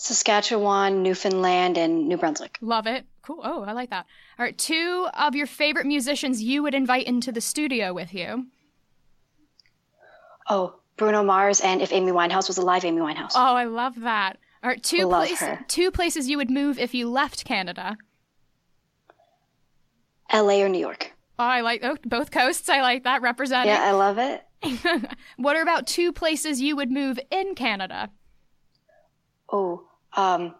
Saskatchewan, 0.00 1.02
Newfoundland, 1.02 1.76
and 1.76 2.08
New 2.08 2.16
Brunswick. 2.16 2.56
Love 2.62 2.86
it. 2.86 3.04
Cool. 3.20 3.40
Oh, 3.44 3.64
I 3.64 3.72
like 3.72 3.90
that. 3.90 4.06
All 4.38 4.44
right, 4.46 4.56
two 4.56 5.06
of 5.12 5.34
your 5.34 5.46
favorite 5.46 5.84
musicians 5.84 6.42
you 6.42 6.62
would 6.62 6.72
invite 6.72 7.06
into 7.06 7.30
the 7.30 7.42
studio 7.42 7.92
with 7.92 8.14
you. 8.14 8.46
Oh, 10.48 10.76
Bruno 10.96 11.22
Mars, 11.22 11.60
and 11.60 11.82
if 11.82 11.92
Amy 11.92 12.12
Winehouse 12.12 12.48
was 12.48 12.56
alive, 12.56 12.82
Amy 12.86 13.02
Winehouse. 13.02 13.32
Oh, 13.34 13.54
I 13.54 13.64
love 13.64 14.00
that. 14.00 14.38
All 14.62 14.70
right, 14.70 14.82
two 14.82 15.06
Love 15.06 15.26
places. 15.26 15.46
her. 15.46 15.64
Two 15.68 15.90
places 15.90 16.30
you 16.30 16.38
would 16.38 16.50
move 16.50 16.78
if 16.78 16.94
you 16.94 17.06
left 17.10 17.44
Canada. 17.44 17.98
LA 20.32 20.62
or 20.62 20.70
New 20.70 20.80
York. 20.80 21.12
Oh, 21.38 21.44
I 21.44 21.60
like 21.60 21.84
oh, 21.84 21.98
both 22.06 22.30
coasts. 22.30 22.70
I 22.70 22.80
like 22.80 23.04
that 23.04 23.20
representing. 23.20 23.74
Yeah, 23.74 23.84
I 23.84 23.90
love 23.90 24.16
it. 24.16 24.46
what 25.36 25.56
are 25.56 25.62
about 25.62 25.86
two 25.86 26.10
places 26.10 26.62
you 26.62 26.74
would 26.74 26.90
move 26.90 27.20
in 27.30 27.54
Canada? 27.54 28.08
Oh, 29.52 29.84
um, 30.16 30.54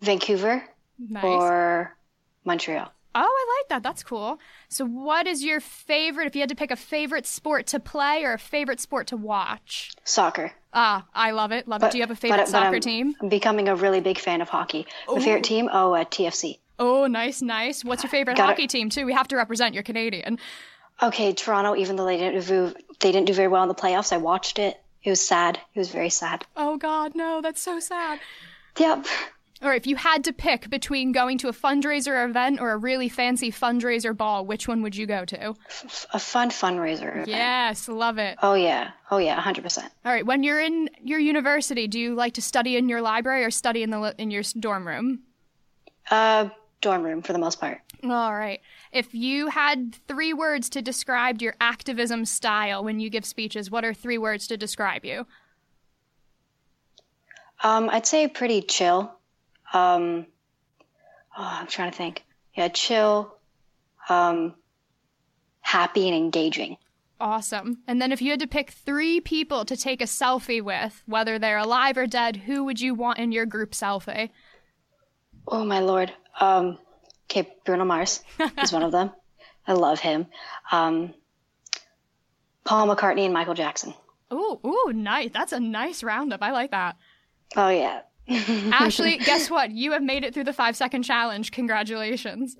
Vancouver 0.00 0.62
Nice. 0.98 1.24
or 1.24 1.96
Montreal. 2.44 2.92
Oh, 3.18 3.20
I 3.22 3.60
like 3.62 3.68
that. 3.70 3.82
That's 3.82 4.02
cool. 4.02 4.38
So, 4.68 4.84
what 4.84 5.26
is 5.26 5.42
your 5.42 5.58
favorite? 5.60 6.26
If 6.26 6.34
you 6.36 6.42
had 6.42 6.50
to 6.50 6.54
pick 6.54 6.70
a 6.70 6.76
favorite 6.76 7.26
sport 7.26 7.66
to 7.68 7.80
play 7.80 8.22
or 8.24 8.34
a 8.34 8.38
favorite 8.38 8.78
sport 8.78 9.06
to 9.06 9.16
watch? 9.16 9.92
Soccer. 10.04 10.52
Ah, 10.74 11.06
I 11.14 11.30
love 11.30 11.50
it. 11.50 11.66
Love 11.66 11.82
it. 11.82 11.92
Do 11.92 11.96
you 11.98 12.02
have 12.02 12.10
a 12.10 12.14
favorite 12.16 12.36
but- 12.36 12.44
but 12.44 12.50
soccer 12.50 12.78
team? 12.80 13.14
I'm 13.22 13.30
becoming 13.30 13.68
a 13.68 13.74
really 13.74 14.00
big 14.02 14.18
fan 14.18 14.42
of 14.42 14.50
hockey. 14.50 14.86
My 15.08 15.18
favorite 15.18 15.44
team? 15.44 15.70
Oh, 15.72 15.94
uh, 15.94 16.04
TFC. 16.04 16.58
Oh, 16.78 17.06
nice, 17.06 17.40
nice. 17.40 17.82
What's 17.82 18.02
your 18.02 18.10
favorite 18.10 18.36
Got 18.36 18.44
it. 18.44 18.46
hockey 18.52 18.66
team 18.66 18.90
too? 18.90 19.06
We 19.06 19.14
have 19.14 19.28
to 19.28 19.36
represent. 19.36 19.72
You're 19.72 19.82
Canadian. 19.82 20.38
Okay, 21.02 21.32
Toronto. 21.32 21.74
Even 21.74 21.96
though 21.96 22.04
they 22.04 22.18
didn't 22.18 22.46
do 22.46 22.74
they 23.00 23.12
didn't 23.12 23.26
do 23.26 23.32
very 23.32 23.48
well 23.48 23.62
in 23.62 23.68
the 23.68 23.74
playoffs, 23.74 24.12
I 24.12 24.18
watched 24.18 24.58
it. 24.58 24.78
It 25.02 25.08
was 25.10 25.26
sad. 25.26 25.58
It 25.74 25.78
was 25.78 25.88
very 25.88 26.10
sad. 26.10 26.44
Oh 26.54 26.76
God, 26.76 27.14
no, 27.14 27.40
that's 27.40 27.62
so 27.62 27.80
sad. 27.80 28.18
Yep. 28.78 29.06
Or 29.62 29.72
if 29.72 29.86
you 29.86 29.96
had 29.96 30.22
to 30.24 30.32
pick 30.32 30.68
between 30.68 31.12
going 31.12 31.38
to 31.38 31.48
a 31.48 31.52
fundraiser 31.52 32.28
event 32.28 32.60
or 32.60 32.72
a 32.72 32.76
really 32.76 33.08
fancy 33.08 33.50
fundraiser 33.50 34.14
ball, 34.14 34.44
which 34.44 34.68
one 34.68 34.82
would 34.82 34.94
you 34.94 35.06
go 35.06 35.24
to? 35.24 35.54
A 36.12 36.18
fun 36.18 36.50
fundraiser. 36.50 37.12
event. 37.12 37.28
Yes, 37.28 37.88
love 37.88 38.18
it. 38.18 38.38
Oh 38.42 38.54
yeah. 38.54 38.90
Oh 39.10 39.16
yeah. 39.16 39.40
Hundred 39.40 39.62
percent. 39.62 39.90
All 40.04 40.12
right, 40.12 40.26
when 40.26 40.42
you're 40.42 40.60
in 40.60 40.90
your 41.02 41.18
university, 41.18 41.88
do 41.88 41.98
you 41.98 42.14
like 42.14 42.34
to 42.34 42.42
study 42.42 42.76
in 42.76 42.88
your 42.88 43.00
library 43.00 43.44
or 43.44 43.50
study 43.50 43.82
in 43.82 43.90
the 43.90 44.14
in 44.18 44.30
your 44.30 44.42
dorm 44.60 44.86
room? 44.86 45.22
Uh, 46.10 46.50
dorm 46.82 47.02
room 47.02 47.22
for 47.22 47.32
the 47.32 47.38
most 47.38 47.58
part. 47.58 47.80
All 48.04 48.34
right. 48.34 48.60
If 48.92 49.14
you 49.14 49.48
had 49.48 49.96
three 50.06 50.34
words 50.34 50.68
to 50.70 50.82
describe 50.82 51.40
your 51.40 51.54
activism 51.60 52.26
style 52.26 52.84
when 52.84 53.00
you 53.00 53.08
give 53.08 53.24
speeches, 53.24 53.70
what 53.70 53.84
are 53.84 53.94
three 53.94 54.18
words 54.18 54.46
to 54.48 54.56
describe 54.58 55.04
you? 55.04 55.26
Um, 57.62 57.88
I'd 57.90 58.06
say 58.06 58.28
pretty 58.28 58.62
chill. 58.62 59.12
Um, 59.72 60.26
oh, 61.36 61.56
I'm 61.60 61.66
trying 61.66 61.90
to 61.90 61.96
think. 61.96 62.24
Yeah, 62.54 62.68
chill. 62.68 63.34
Um, 64.08 64.54
happy 65.60 66.08
and 66.08 66.16
engaging. 66.16 66.76
Awesome. 67.18 67.78
And 67.86 68.00
then 68.00 68.12
if 68.12 68.20
you 68.20 68.30
had 68.30 68.40
to 68.40 68.46
pick 68.46 68.70
three 68.70 69.20
people 69.20 69.64
to 69.64 69.76
take 69.76 70.02
a 70.02 70.04
selfie 70.04 70.62
with, 70.62 71.02
whether 71.06 71.38
they're 71.38 71.58
alive 71.58 71.96
or 71.96 72.06
dead, 72.06 72.36
who 72.36 72.64
would 72.64 72.80
you 72.80 72.94
want 72.94 73.18
in 73.18 73.32
your 73.32 73.46
group 73.46 73.72
selfie? 73.72 74.30
Oh 75.48 75.64
my 75.64 75.80
lord. 75.80 76.12
Um, 76.38 76.78
okay, 77.24 77.50
Bruno 77.64 77.84
Mars 77.84 78.22
is 78.62 78.72
one 78.72 78.82
of 78.82 78.92
them. 78.92 79.10
I 79.66 79.72
love 79.72 79.98
him. 79.98 80.26
Um, 80.70 81.14
Paul 82.64 82.94
McCartney 82.94 83.24
and 83.24 83.34
Michael 83.34 83.54
Jackson. 83.54 83.94
Ooh, 84.32 84.60
ooh, 84.64 84.92
nice. 84.92 85.30
That's 85.32 85.52
a 85.52 85.60
nice 85.60 86.02
roundup. 86.02 86.42
I 86.42 86.50
like 86.50 86.72
that. 86.72 86.96
Oh 87.54 87.68
yeah. 87.68 88.00
Ashley, 88.28 89.18
guess 89.18 89.50
what? 89.50 89.70
You 89.70 89.92
have 89.92 90.02
made 90.02 90.24
it 90.24 90.34
through 90.34 90.44
the 90.44 90.52
five 90.52 90.74
second 90.76 91.04
challenge. 91.04 91.52
Congratulations. 91.52 92.56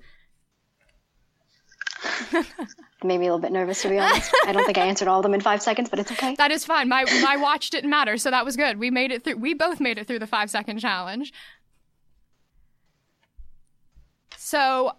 Made 3.03 3.19
me 3.19 3.27
a 3.27 3.29
little 3.29 3.39
bit 3.39 3.51
nervous 3.51 3.81
to 3.83 3.89
be 3.89 3.99
honest. 3.99 4.33
I 4.45 4.51
don't 4.51 4.65
think 4.65 4.77
I 4.77 4.85
answered 4.85 5.07
all 5.07 5.19
of 5.19 5.23
them 5.23 5.33
in 5.33 5.41
five 5.41 5.61
seconds, 5.61 5.89
but 5.89 5.99
it's 5.99 6.11
okay. 6.11 6.35
That 6.35 6.51
is 6.51 6.65
fine. 6.65 6.87
My 6.87 7.03
my 7.21 7.37
watch 7.37 7.69
didn't 7.69 7.89
matter, 7.89 8.17
so 8.17 8.31
that 8.31 8.45
was 8.45 8.55
good. 8.55 8.79
We 8.79 8.89
made 8.89 9.11
it 9.11 9.23
through. 9.23 9.37
We 9.37 9.53
both 9.53 9.79
made 9.79 9.97
it 9.97 10.07
through 10.07 10.19
the 10.19 10.27
five 10.27 10.49
second 10.49 10.79
challenge. 10.79 11.33
So, 14.35 14.93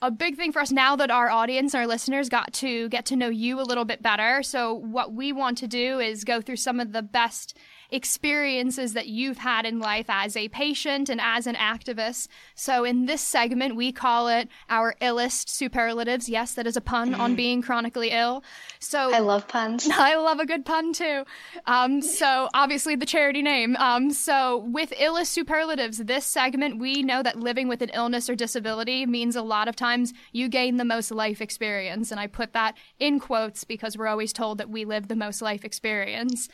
a 0.00 0.10
big 0.10 0.36
thing 0.36 0.52
for 0.52 0.60
us 0.60 0.72
now 0.72 0.96
that 0.96 1.10
our 1.10 1.28
audience, 1.30 1.74
our 1.74 1.86
listeners, 1.86 2.28
got 2.28 2.52
to 2.54 2.88
get 2.88 3.04
to 3.06 3.16
know 3.16 3.28
you 3.28 3.60
a 3.60 3.62
little 3.62 3.84
bit 3.84 4.02
better. 4.02 4.42
So, 4.42 4.72
what 4.72 5.12
we 5.12 5.32
want 5.32 5.58
to 5.58 5.68
do 5.68 6.00
is 6.00 6.24
go 6.24 6.40
through 6.40 6.56
some 6.56 6.80
of 6.80 6.92
the 6.92 7.02
best 7.02 7.56
experiences 7.90 8.92
that 8.94 9.06
you've 9.06 9.38
had 9.38 9.66
in 9.66 9.78
life 9.78 10.06
as 10.08 10.36
a 10.36 10.48
patient 10.48 11.08
and 11.08 11.20
as 11.20 11.46
an 11.46 11.54
activist. 11.54 12.28
So, 12.54 12.84
in 12.84 13.06
this 13.06 13.20
segment, 13.20 13.76
we 13.76 13.92
call 13.92 14.28
it 14.28 14.48
our 14.68 14.94
illest 15.00 15.48
superlatives. 15.48 16.28
Yes, 16.28 16.54
that 16.54 16.66
is 16.66 16.76
a 16.76 16.80
pun 16.80 17.14
on 17.14 17.34
being 17.34 17.62
chronically 17.62 18.10
ill. 18.10 18.42
So, 18.78 19.12
I 19.12 19.20
love 19.20 19.48
puns. 19.48 19.88
I 19.92 20.16
love 20.16 20.40
a 20.40 20.46
good 20.46 20.64
pun 20.64 20.92
too. 20.92 21.24
Um, 21.66 22.02
so 22.02 22.48
obviously 22.54 22.96
the 22.96 23.06
charity 23.06 23.42
name. 23.42 23.76
Um, 23.76 24.10
so 24.10 24.58
with 24.58 24.90
illest 24.92 25.26
superlatives, 25.26 25.98
this 25.98 26.24
segment 26.24 26.78
we 26.78 27.02
know 27.02 27.22
that 27.22 27.38
living 27.38 27.68
with 27.68 27.82
an 27.82 27.90
illness 27.90 28.28
or 28.28 28.34
disability 28.34 29.06
means 29.06 29.36
a 29.36 29.42
lot 29.42 29.68
of 29.68 29.76
times 29.76 30.12
you 30.32 30.48
gain 30.48 30.76
the 30.76 30.84
most 30.84 31.10
life 31.10 31.40
experience, 31.40 32.10
and 32.10 32.20
I 32.20 32.26
put 32.26 32.52
that 32.52 32.76
in 32.98 33.20
quotes 33.20 33.64
because 33.64 33.96
we're 33.96 34.06
always 34.06 34.32
told 34.32 34.58
that 34.58 34.70
we 34.70 34.84
live 34.84 35.08
the 35.08 35.16
most 35.16 35.42
life 35.42 35.64
experience. 35.64 36.48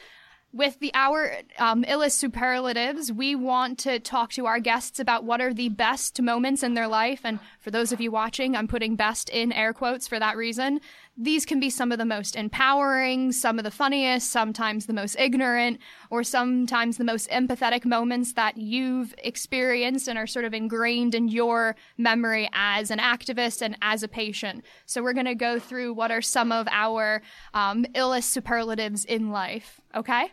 With 0.55 0.81
the 0.81 0.91
our 0.93 1.33
um, 1.59 1.83
illest 1.85 2.13
superlatives, 2.13 3.11
we 3.11 3.35
want 3.35 3.79
to 3.81 3.99
talk 3.99 4.33
to 4.33 4.45
our 4.45 4.61
guests 4.61 5.01
about 5.01 5.25
what 5.25 5.41
are 5.41 5.55
the 5.55 5.71
best 5.71 6.21
moments 6.21 6.63
in 6.63 6.75
their 6.75 6.89
life. 6.89 7.23
And 7.25 7.41
for 7.59 7.71
those 7.71 7.91
of 7.91 8.03
you 8.03 8.11
watching, 8.11 8.55
I'm 8.55 8.69
putting 8.69 8.95
best 8.95 9.31
in 9.31 9.51
air 9.51 9.73
quotes 9.73 10.07
for 10.07 10.19
that 10.19 10.37
reason. 10.37 10.83
These 11.17 11.47
can 11.47 11.59
be 11.59 11.71
some 11.71 11.91
of 11.91 11.97
the 11.97 12.05
most 12.05 12.37
empowering, 12.37 13.33
some 13.33 13.59
of 13.59 13.65
the 13.65 13.71
funniest, 13.71 14.31
sometimes 14.31 14.85
the 14.85 14.93
most 14.93 15.17
ignorant, 15.19 15.79
or 16.11 16.23
sometimes 16.23 16.99
the 16.99 17.05
most 17.05 17.31
empathetic 17.31 17.87
moments 17.87 18.35
that 18.35 18.59
you've 18.59 19.15
experienced 19.19 20.07
and 20.07 20.19
are 20.19 20.27
sort 20.27 20.45
of 20.45 20.53
ingrained 20.53 21.15
in 21.15 21.29
your 21.29 21.77
memory 21.97 22.51
as 22.53 22.91
an 22.91 22.99
activist 22.99 23.63
and 23.63 23.79
as 23.81 24.03
a 24.03 24.09
patient. 24.09 24.67
So 24.85 25.03
we're 25.03 25.15
going 25.15 25.25
to 25.25 25.35
go 25.35 25.59
through 25.59 25.95
what 25.95 26.11
are 26.11 26.23
some 26.23 26.53
of 26.53 26.69
our 26.71 27.23
um, 27.55 27.87
illest 27.95 28.25
superlatives 28.25 29.07
in 29.07 29.31
life. 29.31 29.81
Okay? 29.95 30.31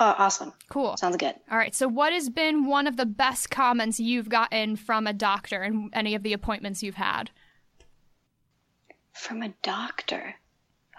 Oh, 0.00 0.14
awesome. 0.16 0.52
Cool. 0.68 0.96
Sounds 0.96 1.16
good. 1.16 1.34
All 1.50 1.58
right. 1.58 1.74
So, 1.74 1.88
what 1.88 2.12
has 2.12 2.30
been 2.30 2.66
one 2.66 2.86
of 2.86 2.96
the 2.96 3.06
best 3.06 3.50
comments 3.50 3.98
you've 3.98 4.28
gotten 4.28 4.76
from 4.76 5.06
a 5.06 5.12
doctor 5.12 5.64
in 5.64 5.90
any 5.92 6.14
of 6.14 6.22
the 6.22 6.32
appointments 6.32 6.82
you've 6.82 6.94
had? 6.94 7.30
From 9.12 9.42
a 9.42 9.52
doctor, 9.62 10.36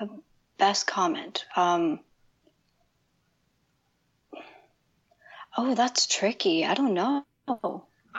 a 0.02 0.08
best 0.58 0.86
comment. 0.86 1.46
Um, 1.56 2.02
oh, 5.58 5.76
that's 5.76 6.06
tricky. 6.06 6.66
I 6.66 6.74
don't 6.74 6.94
know. 6.94 7.26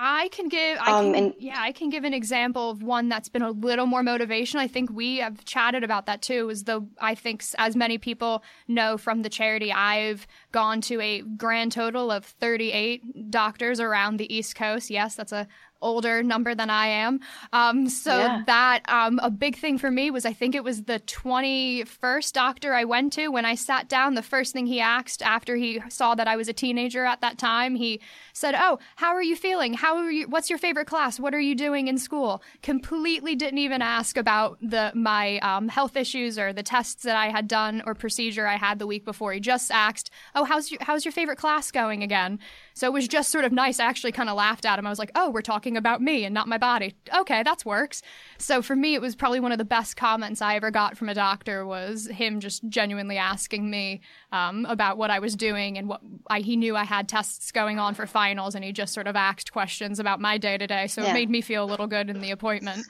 I 0.03 0.29
can 0.33 0.49
give, 0.49 0.79
I 0.81 0.93
Um, 0.93 1.13
can, 1.13 1.15
and- 1.25 1.35
yeah, 1.39 1.57
I 1.61 1.73
can 1.73 1.91
give 1.91 2.05
an 2.05 2.15
example 2.15 2.71
of 2.71 2.83
one 2.83 3.11
that's 3.11 3.29
been 3.29 3.43
a 3.43 3.51
little 3.51 3.85
more 3.85 4.03
motivational. 4.03 4.61
I 4.61 4.67
think 4.67 4.91
we 4.91 5.19
have 5.19 5.45
chatted 5.45 5.85
about 5.85 6.07
that 6.07 6.23
too. 6.23 6.49
Is 6.49 6.65
the 6.65 6.87
I 7.01 7.15
think 7.15 7.45
as 7.59 7.77
many 7.77 7.99
people 7.99 8.43
know 8.67 8.97
from 8.97 9.21
the 9.21 9.29
charity, 9.29 9.71
I've 9.73 10.27
gone 10.53 10.81
to 10.83 11.01
a 11.03 11.21
grand 11.21 11.73
total 11.73 12.11
of 12.11 12.25
38 12.25 13.31
doctors 13.31 13.79
around 13.79 14.17
the 14.17 14.35
East 14.35 14.55
Coast. 14.57 14.89
Yes, 14.91 15.15
that's 15.17 15.33
a 15.33 15.47
older 15.83 16.23
number 16.23 16.55
than 16.55 16.71
I 16.71 16.87
am. 16.89 17.21
Um, 17.53 17.89
so 17.89 18.17
Yeah. 18.17 18.43
that 18.47 18.83
um, 18.89 19.19
a 19.23 19.31
big 19.31 19.57
thing 19.57 19.79
for 19.79 19.91
me 19.91 20.11
was 20.11 20.25
I 20.27 20.33
think 20.33 20.55
it 20.55 20.65
was 20.65 20.85
the 20.85 21.01
21st 21.01 22.33
doctor 22.33 22.75
I 22.75 22.85
went 22.85 23.13
to. 23.15 23.29
When 23.29 23.45
I 23.45 23.55
sat 23.55 23.89
down, 23.89 24.15
the 24.15 24.23
first 24.23 24.53
thing 24.53 24.67
he 24.67 24.81
asked 24.81 25.23
after 25.23 25.57
he 25.57 25.81
saw 25.89 26.15
that 26.15 26.29
I 26.29 26.37
was 26.37 26.49
a 26.49 26.53
teenager 26.53 27.05
at 27.05 27.21
that 27.21 27.39
time, 27.39 27.75
he 27.77 28.01
said, 28.33 28.55
"Oh, 28.57 28.79
how 28.97 29.11
are 29.15 29.23
you 29.23 29.37
feeling? 29.37 29.75
How 29.75 29.97
are 29.97 30.11
you? 30.11 30.29
What's 30.29 30.51
your 30.51 30.59
favorite 30.59 30.87
class? 30.87 31.19
What 31.21 31.35
are 31.35 31.41
you 31.41 31.55
doing 31.55 31.89
in 31.89 31.99
school?" 31.99 32.43
Completely 32.63 33.35
didn't 33.35 33.59
even 33.59 33.83
ask 33.83 34.17
about 34.17 34.59
the 34.61 34.93
my 34.95 35.39
um, 35.39 35.69
health 35.69 35.97
issues 35.97 36.39
or 36.39 36.53
the 36.53 36.63
tests 36.63 37.03
that 37.05 37.17
I 37.17 37.29
had 37.31 37.49
done 37.49 37.83
or 37.87 37.95
procedure 37.95 38.47
I 38.47 38.57
had 38.57 38.79
the 38.79 38.87
week 38.87 39.05
before. 39.05 39.33
He 39.33 39.41
just 39.41 39.71
asked, 39.71 40.11
"Oh, 40.35 40.45
how's 40.45 40.71
your 40.71 40.79
how's 40.83 41.05
your 41.05 41.13
favorite 41.13 41.39
class 41.39 41.71
going 41.71 42.03
again?" 42.03 42.39
So 42.75 42.87
it 42.87 42.93
was 42.93 43.09
just 43.09 43.31
sort 43.31 43.45
of 43.45 43.53
nice. 43.53 43.81
I 43.81 43.85
actually 43.85 44.13
kind 44.13 44.29
of 44.29 44.37
laughed 44.37 44.65
at 44.65 44.79
him. 44.79 44.87
I 44.87 44.91
was 44.91 44.99
like, 44.99 45.11
"Oh, 45.15 45.31
we're 45.31 45.43
talking 45.43 45.77
about 45.77 46.01
me 46.01 46.25
and 46.25 46.35
not 46.35 46.49
my 46.49 46.59
body. 46.59 46.95
Okay, 47.15 47.43
that 47.43 47.65
works." 47.65 48.03
So 48.39 48.63
for 48.63 48.77
me, 48.77 48.95
it 48.95 49.01
was 49.01 49.15
probably 49.15 49.41
one 49.41 49.53
of 49.53 49.59
the 49.59 49.65
best 49.65 49.97
comments 49.97 50.41
I 50.41 50.57
ever 50.57 50.71
got 50.71 50.97
from 50.97 51.09
a 51.09 51.15
doctor 51.15 51.67
was 51.67 52.07
him 52.07 52.41
just 52.41 52.69
genuinely 52.69 53.19
asking 53.19 53.71
me 53.71 54.01
um, 54.33 54.67
about 54.67 54.99
what 54.99 55.11
I 55.11 55.19
was 55.19 55.37
doing 55.37 55.79
and 55.79 55.89
what 55.89 56.01
I, 56.29 56.41
he 56.41 56.57
knew 56.57 56.77
I 56.77 56.85
had 56.85 57.09
tests 57.09 57.53
going 57.53 57.79
on 57.79 57.95
for 57.95 58.07
finals, 58.07 58.55
and 58.55 58.65
he 58.65 58.73
just 58.73 58.95
sort 58.95 59.07
of 59.07 59.17
asked 59.17 59.53
questions 59.53 59.99
about 59.99 60.21
my 60.21 60.39
day 60.39 60.59
to 60.59 60.67
day. 60.67 60.87
So 60.87 61.03
it 61.03 61.13
made 61.13 61.31
me 61.31 61.41
feel 61.41 61.65
a 61.65 61.67
little 61.67 61.87
good 61.87 62.11
in 62.11 62.21
the 62.21 62.31
appointment. 62.31 62.87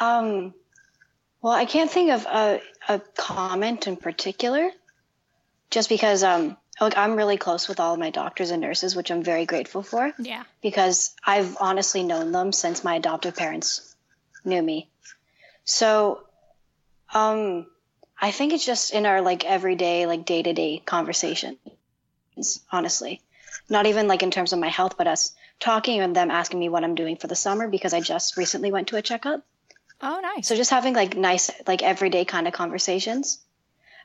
Um, 0.00 0.54
well, 1.42 1.52
I 1.52 1.64
can't 1.64 1.90
think 1.90 2.10
of 2.10 2.26
a, 2.26 2.60
a 2.88 3.00
comment 3.16 3.86
in 3.86 3.96
particular, 3.96 4.70
just 5.70 5.88
because 5.88 6.22
um, 6.22 6.56
like 6.80 6.96
I'm 6.96 7.16
really 7.16 7.36
close 7.36 7.68
with 7.68 7.80
all 7.80 7.94
of 7.94 7.98
my 7.98 8.10
doctors 8.10 8.50
and 8.50 8.60
nurses, 8.62 8.94
which 8.94 9.10
I'm 9.10 9.22
very 9.22 9.46
grateful 9.46 9.82
for, 9.82 10.12
Yeah. 10.18 10.44
because 10.62 11.14
I've 11.26 11.56
honestly 11.60 12.02
known 12.02 12.32
them 12.32 12.52
since 12.52 12.84
my 12.84 12.96
adoptive 12.96 13.36
parents 13.36 13.94
knew 14.44 14.62
me. 14.62 14.88
So, 15.64 16.22
um, 17.12 17.66
I 18.20 18.30
think 18.30 18.52
it's 18.52 18.64
just 18.66 18.92
in 18.92 19.06
our 19.06 19.20
like 19.22 19.44
everyday, 19.44 20.06
like 20.06 20.24
day 20.24 20.42
to 20.42 20.52
day 20.52 20.82
conversations, 20.84 21.58
honestly. 22.70 23.20
Not 23.68 23.86
even 23.86 24.08
like 24.08 24.22
in 24.22 24.30
terms 24.30 24.52
of 24.52 24.58
my 24.58 24.68
health, 24.68 24.96
but 24.96 25.06
us 25.06 25.34
talking 25.60 26.00
and 26.00 26.14
them 26.14 26.30
asking 26.30 26.58
me 26.60 26.68
what 26.68 26.84
I'm 26.84 26.94
doing 26.94 27.16
for 27.16 27.26
the 27.26 27.36
summer 27.36 27.68
because 27.68 27.92
I 27.92 28.00
just 28.00 28.36
recently 28.36 28.72
went 28.72 28.88
to 28.88 28.96
a 28.96 29.02
checkup. 29.02 29.42
Oh, 30.00 30.20
nice. 30.20 30.46
So 30.46 30.54
just 30.56 30.70
having 30.70 30.94
like 30.94 31.16
nice, 31.16 31.50
like 31.66 31.82
everyday 31.82 32.24
kind 32.24 32.46
of 32.46 32.52
conversations. 32.54 33.40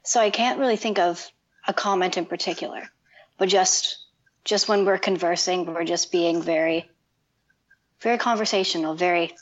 So 0.03 0.19
I 0.19 0.31
can't 0.31 0.59
really 0.59 0.75
think 0.75 0.99
of 0.99 1.25
a 1.67 1.73
comment 1.73 2.17
in 2.17 2.25
particular, 2.25 2.89
but 3.37 3.49
just, 3.49 3.97
just 4.45 4.67
when 4.67 4.85
we're 4.85 4.97
conversing, 4.97 5.65
we're 5.65 5.83
just 5.83 6.11
being 6.11 6.41
very, 6.41 6.89
very 8.01 8.17
conversational, 8.17 8.95
very, 8.95 9.33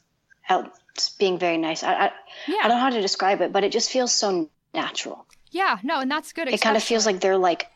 out, 0.50 0.72
being 1.18 1.40
very 1.40 1.58
nice. 1.58 1.84
I, 1.84 1.94
I, 1.94 2.12
yeah. 2.48 2.56
I 2.64 2.68
don't 2.68 2.78
know 2.78 2.84
how 2.84 2.90
to 2.90 3.02
describe 3.02 3.42
it, 3.42 3.52
but 3.52 3.64
it 3.64 3.72
just 3.72 3.90
feels 3.90 4.12
so 4.14 4.50
natural. 4.74 5.26
yeah. 5.52 5.78
No, 5.84 6.00
and 6.00 6.12
that's 6.12 6.32
good. 6.34 6.48
It 6.48 6.62
kind 6.62 6.78
of 6.78 6.84
feels 6.84 7.06
like 7.06 7.20
they're 7.22 7.38
like 7.38 7.68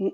m- 0.00 0.12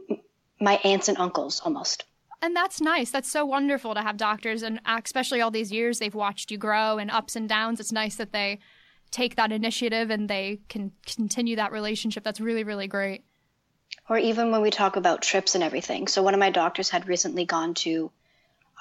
my 0.61 0.81
aunts 0.85 1.09
and 1.09 1.19
uncles 1.19 1.61
almost. 1.65 2.05
And 2.43 2.55
that's 2.55 2.81
nice. 2.81 3.11
That's 3.11 3.31
so 3.31 3.45
wonderful 3.45 3.95
to 3.95 4.03
have 4.03 4.17
doctors, 4.17 4.63
and 4.63 4.81
especially 4.87 5.41
all 5.41 5.51
these 5.51 5.73
years 5.73 5.99
they've 5.99 6.15
watched 6.15 6.51
you 6.51 6.59
grow 6.59 6.99
and 6.99 7.11
ups 7.11 7.35
and 7.35 7.49
downs. 7.49 7.81
It's 7.81 7.93
nice 7.93 8.17
that 8.17 8.33
they 8.33 8.59
take 9.11 9.37
that 9.37 9.51
initiative 9.53 10.11
and 10.11 10.29
they 10.29 10.61
can 10.69 10.93
continue 11.07 11.57
that 11.57 11.73
relationship. 11.73 12.23
That's 12.25 12.41
really, 12.41 12.63
really 12.63 12.87
great. 12.87 13.25
Or 14.09 14.19
even 14.19 14.51
when 14.51 14.63
we 14.63 14.71
talk 14.71 14.97
about 14.97 15.23
trips 15.23 15.55
and 15.55 15.63
everything. 15.65 16.09
So 16.09 16.23
one 16.23 16.35
of 16.35 16.41
my 16.41 16.51
doctors 16.51 16.89
had 16.89 17.07
recently 17.09 17.45
gone 17.45 17.75
to 17.75 18.11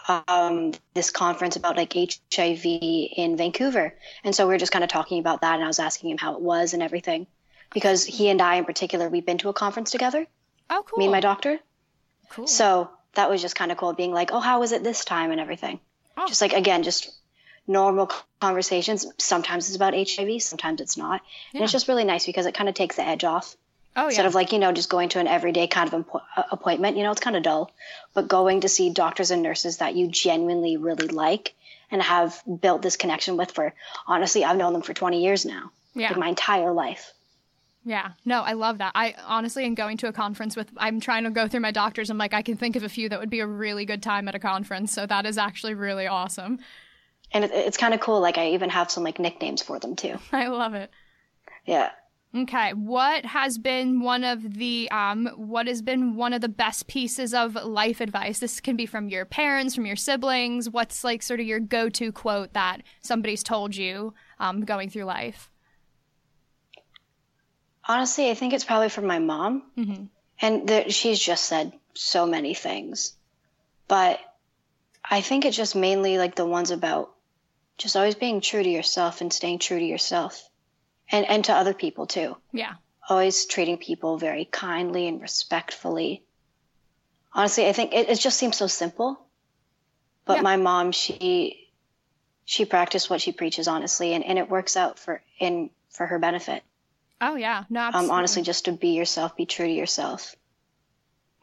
um, 0.07 0.72
this 0.93 1.12
conference 1.12 1.55
about 1.57 1.75
like 1.75 1.93
HIV 1.93 2.65
in 2.65 3.36
Vancouver, 3.38 3.93
and 4.24 4.34
so 4.34 4.48
we 4.48 4.53
were 4.53 4.57
just 4.60 4.72
kind 4.72 4.84
of 4.84 4.89
talking 4.89 5.19
about 5.19 5.41
that, 5.41 5.55
and 5.55 5.63
I 5.63 5.67
was 5.67 5.79
asking 5.79 6.12
him 6.12 6.17
how 6.17 6.36
it 6.36 6.41
was 6.41 6.74
and 6.74 6.81
everything, 6.81 7.27
because 7.74 8.05
he 8.05 8.29
and 8.29 8.41
I 8.41 8.55
in 8.55 8.65
particular 8.65 9.10
we've 9.10 9.25
been 9.25 9.38
to 9.39 9.50
a 9.50 9.53
conference 9.53 9.91
together, 9.91 10.25
Oh, 10.69 10.84
cool. 10.88 11.00
me 11.00 11.05
and 11.05 11.12
my 11.12 11.19
doctor. 11.19 11.60
cool. 12.29 12.48
So 12.48 12.89
that 13.15 13.29
was 13.29 13.41
just 13.41 13.55
kind 13.55 13.72
of 13.72 13.77
cool, 13.77 13.91
being 13.93 14.13
like, 14.13 14.31
oh, 14.31 14.39
how 14.39 14.60
was 14.62 14.72
it 14.72 14.84
this 14.84 15.03
time 15.03 15.31
and 15.31 15.41
everything. 15.41 15.79
Oh. 16.15 16.27
Just 16.27 16.41
like 16.41 16.53
again, 16.53 16.84
just 16.84 17.12
normal 17.67 18.10
conversations. 18.39 19.05
Sometimes 19.17 19.67
it's 19.67 19.75
about 19.75 19.93
HIV, 19.93 20.41
sometimes 20.41 20.79
it's 20.79 20.96
not, 20.96 21.22
and 21.53 21.63
it's 21.63 21.74
just 21.74 21.89
really 21.89 22.05
nice 22.05 22.25
because 22.25 22.46
it 22.46 22.53
kind 22.53 22.69
of 22.69 22.75
takes 22.75 22.96
the 22.96 23.05
edge 23.05 23.25
off 23.25 23.57
oh, 23.96 24.08
instead 24.08 24.25
of 24.25 24.36
like 24.36 24.51
you 24.51 24.60
know 24.60 24.72
just 24.72 24.89
going 24.89 25.10
to 25.10 25.20
an 25.20 25.27
everyday 25.27 25.67
kind 25.67 25.94
of 25.94 26.06
appointment 26.51 26.98
you 26.98 27.03
know 27.03 27.12
it's 27.12 27.22
kind 27.22 27.36
of 27.36 27.44
dull 27.44 27.72
but 28.13 28.27
going 28.27 28.62
to 28.62 28.70
see 28.70 28.89
doctors 28.89 29.32
and 29.32 29.44
nurses 29.44 29.77
that 29.77 29.96
you 29.96 30.08
genuinely 30.08 30.77
really 30.77 31.08
like 31.08 31.53
and 31.91 32.01
have 32.01 32.41
built 32.62 32.82
this 32.82 32.98
connection 32.98 33.38
with 33.38 33.51
for 33.51 33.74
honestly 34.08 34.44
i've 34.44 34.58
known 34.58 34.74
them 34.74 34.82
for 34.82 34.94
20 34.94 35.24
years 35.24 35.46
now 35.46 35.72
yeah. 35.96 36.10
like 36.10 36.17
my 36.17 36.29
entire 36.29 36.72
life 36.72 37.13
Yeah, 37.86 38.12
no, 38.25 38.41
I 38.41 38.51
love 38.51 38.79
that. 38.79 38.91
I 38.96 39.15
honestly 39.25 39.63
am 39.63 39.74
going 39.74 39.96
to 40.00 40.10
a 40.10 40.12
conference 40.12 40.58
with, 40.58 40.67
I'm 40.75 41.00
trying 41.00 41.24
to 41.24 41.29
go 41.29 41.48
through 41.48 41.62
my 41.62 41.72
doctors. 41.72 42.10
I'm 42.10 42.17
like, 42.17 42.34
I 42.34 42.41
can 42.41 42.58
think 42.58 42.75
of 42.75 42.84
a 42.84 42.89
few 42.89 43.08
that 43.08 43.17
would 43.17 43.29
be 43.29 43.39
a 43.39 43.48
really 43.48 43.86
good 43.86 44.03
time 44.03 44.27
at 44.27 44.36
a 44.36 44.39
conference. 44.39 44.91
So 44.91 45.06
that 45.06 45.25
is 45.25 45.38
actually 45.38 45.74
really 45.74 46.06
awesome. 46.06 46.60
and 47.32 47.44
it, 47.44 47.51
it's 47.53 47.77
kind 47.77 47.94
of 47.94 48.00
cool 48.00 48.20
like 48.20 48.38
i 48.38 48.51
even 48.51 48.70
have 48.70 48.91
some 48.91 49.03
like 49.03 49.20
nicknames 49.20 49.62
for 49.62 49.79
them 49.79 49.96
too 49.96 50.17
I 50.32 50.48
love 50.48 50.74
it. 50.74 50.91
yeah 51.65 51.91
Okay, 52.36 52.74
what 52.74 53.25
has 53.25 53.57
been 53.57 54.01
one 54.01 54.24
of 54.24 54.55
the 54.55 54.91
um 54.91 55.27
what 55.38 55.67
has 55.67 55.81
been 55.81 56.15
one 56.15 56.34
of 56.34 56.41
the 56.41 56.50
best 56.50 56.88
pieces 56.88 57.34
of 57.34 57.55
life 57.55 58.01
advice? 58.01 58.39
This 58.39 58.60
can 58.60 58.75
be 58.75 58.86
from 58.86 59.10
your 59.10 59.25
parents, 59.25 59.75
from 59.75 59.86
your 59.86 59.96
siblings. 59.96 60.69
What's 60.69 61.03
like 61.03 61.24
sort 61.24 61.39
of 61.39 61.46
your 61.46 61.60
go-to 61.60 62.12
quote 62.12 62.53
that 62.53 62.84
somebody's 63.01 63.43
told 63.43 63.75
you 63.75 64.13
um 64.39 64.65
going 64.65 64.89
through 64.89 65.05
life? 65.05 65.50
Honestly, 67.88 68.29
I 68.29 68.34
think 68.34 68.53
it's 68.53 68.65
probably 68.65 68.89
from 68.89 69.07
my 69.07 69.19
mom. 69.19 69.63
Mm-hmm. 69.77 70.03
And 70.41 70.67
the, 70.67 70.91
she's 70.91 71.19
just 71.19 71.46
said 71.46 71.72
so 71.93 72.27
many 72.27 72.53
things. 72.53 73.13
But 73.88 74.19
I 75.10 75.22
think 75.22 75.46
it's 75.46 75.55
just 75.55 75.75
mainly 75.75 76.17
like 76.17 76.36
the 76.36 76.46
ones 76.46 76.72
about 76.72 77.13
just 77.77 77.96
always 77.96 78.15
being 78.15 78.41
true 78.41 78.62
to 78.62 78.69
yourself 78.69 79.22
and 79.22 79.31
staying 79.31 79.60
true 79.60 79.79
to 79.79 79.86
yourself 79.86 80.50
and, 81.12 81.26
and 81.26 81.46
to 81.46 81.54
other 81.54 81.74
people 81.74 82.06
too. 82.06 82.38
Yeah. 82.52 82.74
Always 83.10 83.46
treating 83.46 83.78
people 83.78 84.18
very 84.18 84.46
kindly 84.46 85.08
and 85.08 85.22
respectfully. 85.22 86.24
Honestly, 87.34 87.68
I 87.68 87.74
think 87.74 87.94
it, 87.94 88.10
it 88.10 88.20
just 88.20 88.38
seems 88.38 88.58
so 88.58 88.68
simple. 88.68 89.20
But 90.26 90.38
Yeah. 90.38 90.42
my 90.42 90.58
mom, 90.58 90.92
she 90.92 91.64
she 92.46 92.66
practiced 92.66 93.10
what 93.10 93.22
she 93.22 93.32
preaches 93.34 93.68
honestly 93.68 94.14
and, 94.14 94.24
and 94.24 94.40
it 94.40 94.50
works 94.50 94.78
out 94.78 94.98
for 95.00 95.22
in 95.40 95.70
for 95.90 96.06
her 96.06 96.20
benefit. 96.20 96.64
Oh 97.22 97.36
yeah. 97.36 97.64
No, 97.70 97.80
absolutely. 97.82 98.12
Um 98.12 98.18
honestly 98.18 98.42
just 98.42 98.66
to 98.66 98.72
be 98.72 98.90
yourself, 98.90 99.36
be 99.36 99.46
true 99.46 99.68
to 99.68 99.72
yourself. 99.74 100.36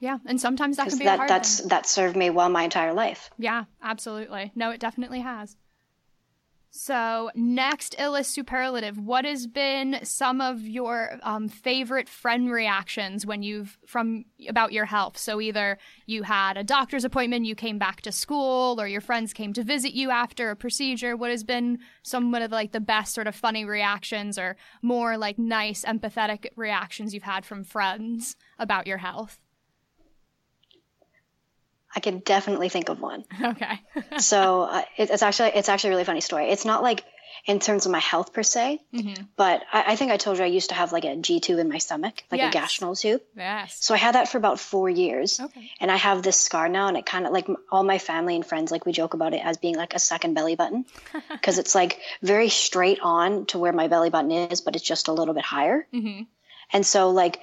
Yeah, 0.00 0.18
and 0.26 0.38
sometimes 0.40 0.76
that 0.76 0.88
can 0.88 0.98
be 0.98 1.04
that 1.04 1.18
hard 1.18 1.30
that's 1.30 1.60
thing. 1.60 1.68
that 1.68 1.86
served 1.86 2.16
me 2.16 2.28
well 2.28 2.48
my 2.50 2.64
entire 2.64 2.92
life. 2.92 3.30
Yeah, 3.38 3.64
absolutely. 3.82 4.52
No, 4.54 4.70
it 4.70 4.80
definitely 4.80 5.20
has. 5.20 5.56
So, 6.76 7.30
next 7.36 7.94
illest 8.00 8.26
superlative. 8.26 8.98
What 8.98 9.24
has 9.24 9.46
been 9.46 10.00
some 10.02 10.40
of 10.40 10.62
your 10.62 11.20
um, 11.22 11.46
favorite 11.46 12.08
friend 12.08 12.50
reactions 12.50 13.24
when 13.24 13.44
you've 13.44 13.78
from 13.86 14.24
about 14.48 14.72
your 14.72 14.86
health? 14.86 15.16
So, 15.16 15.40
either 15.40 15.78
you 16.06 16.24
had 16.24 16.56
a 16.56 16.64
doctor's 16.64 17.04
appointment, 17.04 17.46
you 17.46 17.54
came 17.54 17.78
back 17.78 18.00
to 18.02 18.10
school, 18.10 18.80
or 18.80 18.88
your 18.88 19.00
friends 19.00 19.32
came 19.32 19.52
to 19.52 19.62
visit 19.62 19.94
you 19.94 20.10
after 20.10 20.50
a 20.50 20.56
procedure. 20.56 21.16
What 21.16 21.30
has 21.30 21.44
been 21.44 21.78
some 22.02 22.34
of 22.34 22.50
like 22.50 22.72
the 22.72 22.80
best 22.80 23.14
sort 23.14 23.28
of 23.28 23.36
funny 23.36 23.64
reactions, 23.64 24.36
or 24.36 24.56
more 24.82 25.16
like 25.16 25.38
nice, 25.38 25.84
empathetic 25.84 26.46
reactions 26.56 27.14
you've 27.14 27.22
had 27.22 27.46
from 27.46 27.62
friends 27.62 28.34
about 28.58 28.88
your 28.88 28.98
health? 28.98 29.38
I 31.96 32.00
can 32.00 32.18
definitely 32.20 32.68
think 32.68 32.88
of 32.88 33.00
one. 33.00 33.24
Okay. 33.44 33.80
so 34.18 34.62
uh, 34.62 34.82
it, 34.98 35.10
it's 35.10 35.22
actually 35.22 35.50
it's 35.54 35.68
actually 35.68 35.90
a 35.90 35.92
really 35.94 36.04
funny 36.04 36.20
story. 36.20 36.50
It's 36.50 36.64
not 36.64 36.82
like 36.82 37.04
in 37.46 37.58
terms 37.60 37.84
of 37.86 37.92
my 37.92 37.98
health 38.00 38.32
per 38.32 38.42
se, 38.42 38.80
Mhm. 38.92 39.26
but 39.36 39.62
I, 39.72 39.92
I 39.92 39.96
think 39.96 40.10
I 40.12 40.16
told 40.16 40.38
you 40.38 40.44
I 40.44 40.48
used 40.48 40.70
to 40.70 40.74
have 40.74 40.92
like 40.92 41.04
a 41.04 41.14
G 41.16 41.40
tube 41.40 41.58
in 41.58 41.68
my 41.68 41.78
stomach, 41.78 42.22
like 42.32 42.40
Yes. 42.40 42.54
a 42.54 42.58
gastronal 42.58 42.98
tube. 42.98 43.20
Yes. 43.36 43.76
So 43.80 43.94
I 43.94 43.98
had 43.98 44.14
that 44.14 44.28
for 44.28 44.38
about 44.38 44.58
four 44.60 44.88
years, 44.88 45.40
Okay. 45.40 45.70
and 45.80 45.90
I 45.90 45.96
have 45.96 46.22
this 46.22 46.40
scar 46.40 46.68
now, 46.68 46.88
and 46.88 46.96
it 46.96 47.06
kind 47.06 47.26
of 47.26 47.32
like 47.32 47.46
all 47.70 47.84
my 47.84 47.98
family 47.98 48.34
and 48.34 48.46
friends 48.46 48.72
like 48.72 48.86
we 48.86 48.92
joke 48.92 49.14
about 49.14 49.34
it 49.34 49.42
as 49.44 49.58
being 49.58 49.76
like 49.76 49.94
a 49.94 49.98
second 49.98 50.34
belly 50.34 50.56
button, 50.56 50.84
because 51.30 51.58
it's 51.58 51.74
like 51.74 52.00
very 52.22 52.48
straight 52.48 52.98
on 53.02 53.46
to 53.46 53.58
where 53.58 53.72
my 53.72 53.88
belly 53.88 54.10
button 54.10 54.30
is, 54.30 54.60
but 54.62 54.74
it's 54.76 54.84
just 54.88 55.08
a 55.08 55.12
little 55.12 55.34
bit 55.34 55.44
higher. 55.44 55.86
hmm 55.92 56.22
And 56.72 56.84
so 56.86 57.10
like 57.10 57.40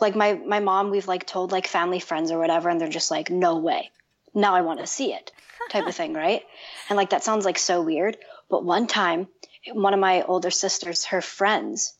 like 0.00 0.16
my 0.16 0.34
my 0.34 0.60
mom 0.60 0.90
we've 0.90 1.08
like 1.08 1.26
told 1.26 1.52
like 1.52 1.66
family 1.66 2.00
friends 2.00 2.30
or 2.30 2.38
whatever 2.38 2.68
and 2.68 2.80
they're 2.80 2.88
just 2.88 3.10
like 3.10 3.30
no 3.30 3.56
way. 3.56 3.90
Now 4.34 4.54
I 4.54 4.62
want 4.62 4.80
to 4.80 4.86
see 4.86 5.12
it. 5.12 5.32
type 5.70 5.86
of 5.86 5.94
thing, 5.94 6.14
right? 6.14 6.42
And 6.88 6.96
like 6.96 7.10
that 7.10 7.24
sounds 7.24 7.44
like 7.44 7.58
so 7.58 7.82
weird, 7.82 8.16
but 8.48 8.64
one 8.64 8.86
time 8.86 9.28
one 9.72 9.92
of 9.94 10.00
my 10.00 10.22
older 10.22 10.50
sisters 10.50 11.04
her 11.06 11.20
friends 11.20 11.94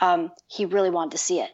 um 0.00 0.30
he 0.46 0.64
really 0.64 0.90
wanted 0.90 1.12
to 1.12 1.18
see 1.18 1.40
it. 1.40 1.50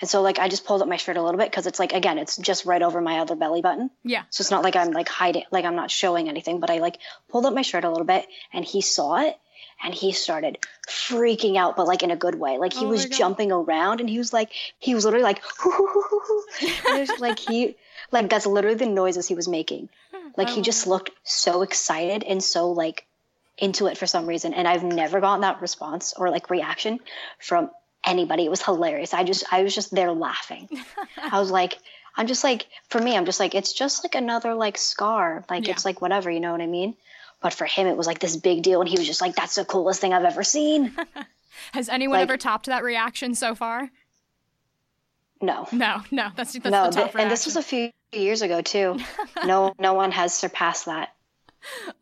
And 0.00 0.10
so 0.10 0.20
like 0.20 0.38
I 0.38 0.48
just 0.48 0.64
pulled 0.66 0.82
up 0.82 0.88
my 0.88 0.96
shirt 0.96 1.16
a 1.16 1.22
little 1.22 1.38
bit 1.38 1.50
because 1.50 1.66
it's 1.66 1.78
like 1.78 1.92
again 1.92 2.18
it's 2.18 2.36
just 2.36 2.66
right 2.66 2.82
over 2.82 3.00
my 3.00 3.20
other 3.20 3.36
belly 3.36 3.62
button. 3.62 3.90
Yeah. 4.04 4.24
So 4.30 4.42
it's 4.42 4.50
not 4.50 4.64
like 4.64 4.76
I'm 4.76 4.90
like 4.90 5.08
hiding, 5.08 5.44
like 5.50 5.64
I'm 5.64 5.76
not 5.76 5.90
showing 5.90 6.28
anything, 6.28 6.60
but 6.60 6.70
I 6.70 6.78
like 6.78 6.98
pulled 7.28 7.46
up 7.46 7.54
my 7.54 7.62
shirt 7.62 7.84
a 7.84 7.88
little 7.90 8.06
bit 8.06 8.26
and 8.52 8.64
he 8.64 8.80
saw 8.80 9.20
it 9.20 9.36
and 9.82 9.94
he 9.94 10.12
started 10.12 10.58
freaking 10.88 11.56
out, 11.56 11.76
but 11.76 11.86
like 11.86 12.02
in 12.02 12.10
a 12.10 12.16
good 12.16 12.34
way. 12.38 12.58
Like 12.58 12.72
he 12.72 12.84
Oh 12.84 12.88
was 12.88 13.06
jumping 13.06 13.50
around 13.52 14.00
and 14.00 14.08
he 14.08 14.18
was 14.18 14.32
like, 14.32 14.50
he 14.78 14.94
was 14.94 15.04
literally 15.04 15.24
like, 15.24 15.42
was 16.86 17.10
like 17.20 17.38
he, 17.38 17.76
like 18.10 18.28
that's 18.28 18.46
literally 18.46 18.76
the 18.76 18.86
noises 18.86 19.26
he 19.28 19.34
was 19.34 19.48
making. 19.48 19.88
Hmm. 20.12 20.28
Like 20.36 20.48
Oh 20.50 20.54
he 20.54 20.62
just 20.62 20.86
looked 20.86 21.10
so 21.24 21.62
excited 21.62 22.22
and 22.22 22.42
so 22.42 22.70
like 22.70 23.06
into 23.58 23.86
it 23.86 23.98
for 23.98 24.06
some 24.06 24.26
reason. 24.26 24.54
And 24.54 24.66
I've 24.66 24.84
never 24.84 25.20
gotten 25.20 25.42
that 25.42 25.60
response 25.60 26.14
or 26.16 26.30
like 26.30 26.50
reaction 26.50 27.00
from 27.38 27.70
anybody. 28.04 28.44
It 28.44 28.50
was 28.50 28.62
hilarious. 28.62 29.14
I 29.14 29.24
just, 29.24 29.44
I 29.52 29.62
was 29.62 29.74
just 29.74 29.94
there 29.94 30.12
laughing. 30.12 30.68
I 31.16 31.38
was 31.38 31.50
like, 31.50 31.78
I'm 32.16 32.26
just 32.26 32.44
like, 32.44 32.66
for 32.88 33.00
me, 33.00 33.16
I'm 33.16 33.24
just 33.24 33.40
like, 33.40 33.54
it's 33.54 33.72
just 33.72 34.04
like 34.04 34.14
another 34.14 34.54
like 34.54 34.78
scar. 34.78 35.44
Like 35.48 35.66
Yeah. 35.66 35.72
it's 35.72 35.84
like 35.84 36.00
whatever, 36.02 36.30
you 36.30 36.40
know 36.40 36.52
what 36.52 36.60
I 36.60 36.66
mean? 36.66 36.94
But 37.42 37.52
for 37.52 37.66
him, 37.66 37.86
it 37.86 37.96
was 37.96 38.06
like 38.06 38.20
this 38.20 38.36
big 38.36 38.62
deal. 38.62 38.80
And 38.80 38.88
he 38.88 38.96
was 38.96 39.06
just 39.06 39.20
like, 39.20 39.34
that's 39.34 39.56
the 39.56 39.64
coolest 39.64 40.00
thing 40.00 40.12
I've 40.12 40.24
ever 40.24 40.42
seen. 40.44 40.94
Has 41.72 41.88
anyone 41.88 42.18
Like- 42.18 42.28
ever 42.28 42.36
topped 42.36 42.66
that 42.66 42.82
reaction 42.82 43.34
so 43.34 43.54
far? 43.54 43.90
No. 45.40 45.66
No, 45.72 46.02
no. 46.10 46.28
That's 46.36 46.52
that's 46.52 46.64
no. 46.64 46.90
the 46.90 47.18
and 47.18 47.30
this 47.30 47.46
was 47.46 47.56
a 47.56 47.62
few 47.62 47.90
years 48.12 48.42
ago 48.42 48.60
too. 48.62 48.98
no, 49.44 49.74
no 49.78 49.94
one 49.94 50.12
has 50.12 50.32
surpassed 50.32 50.86
that. 50.86 51.10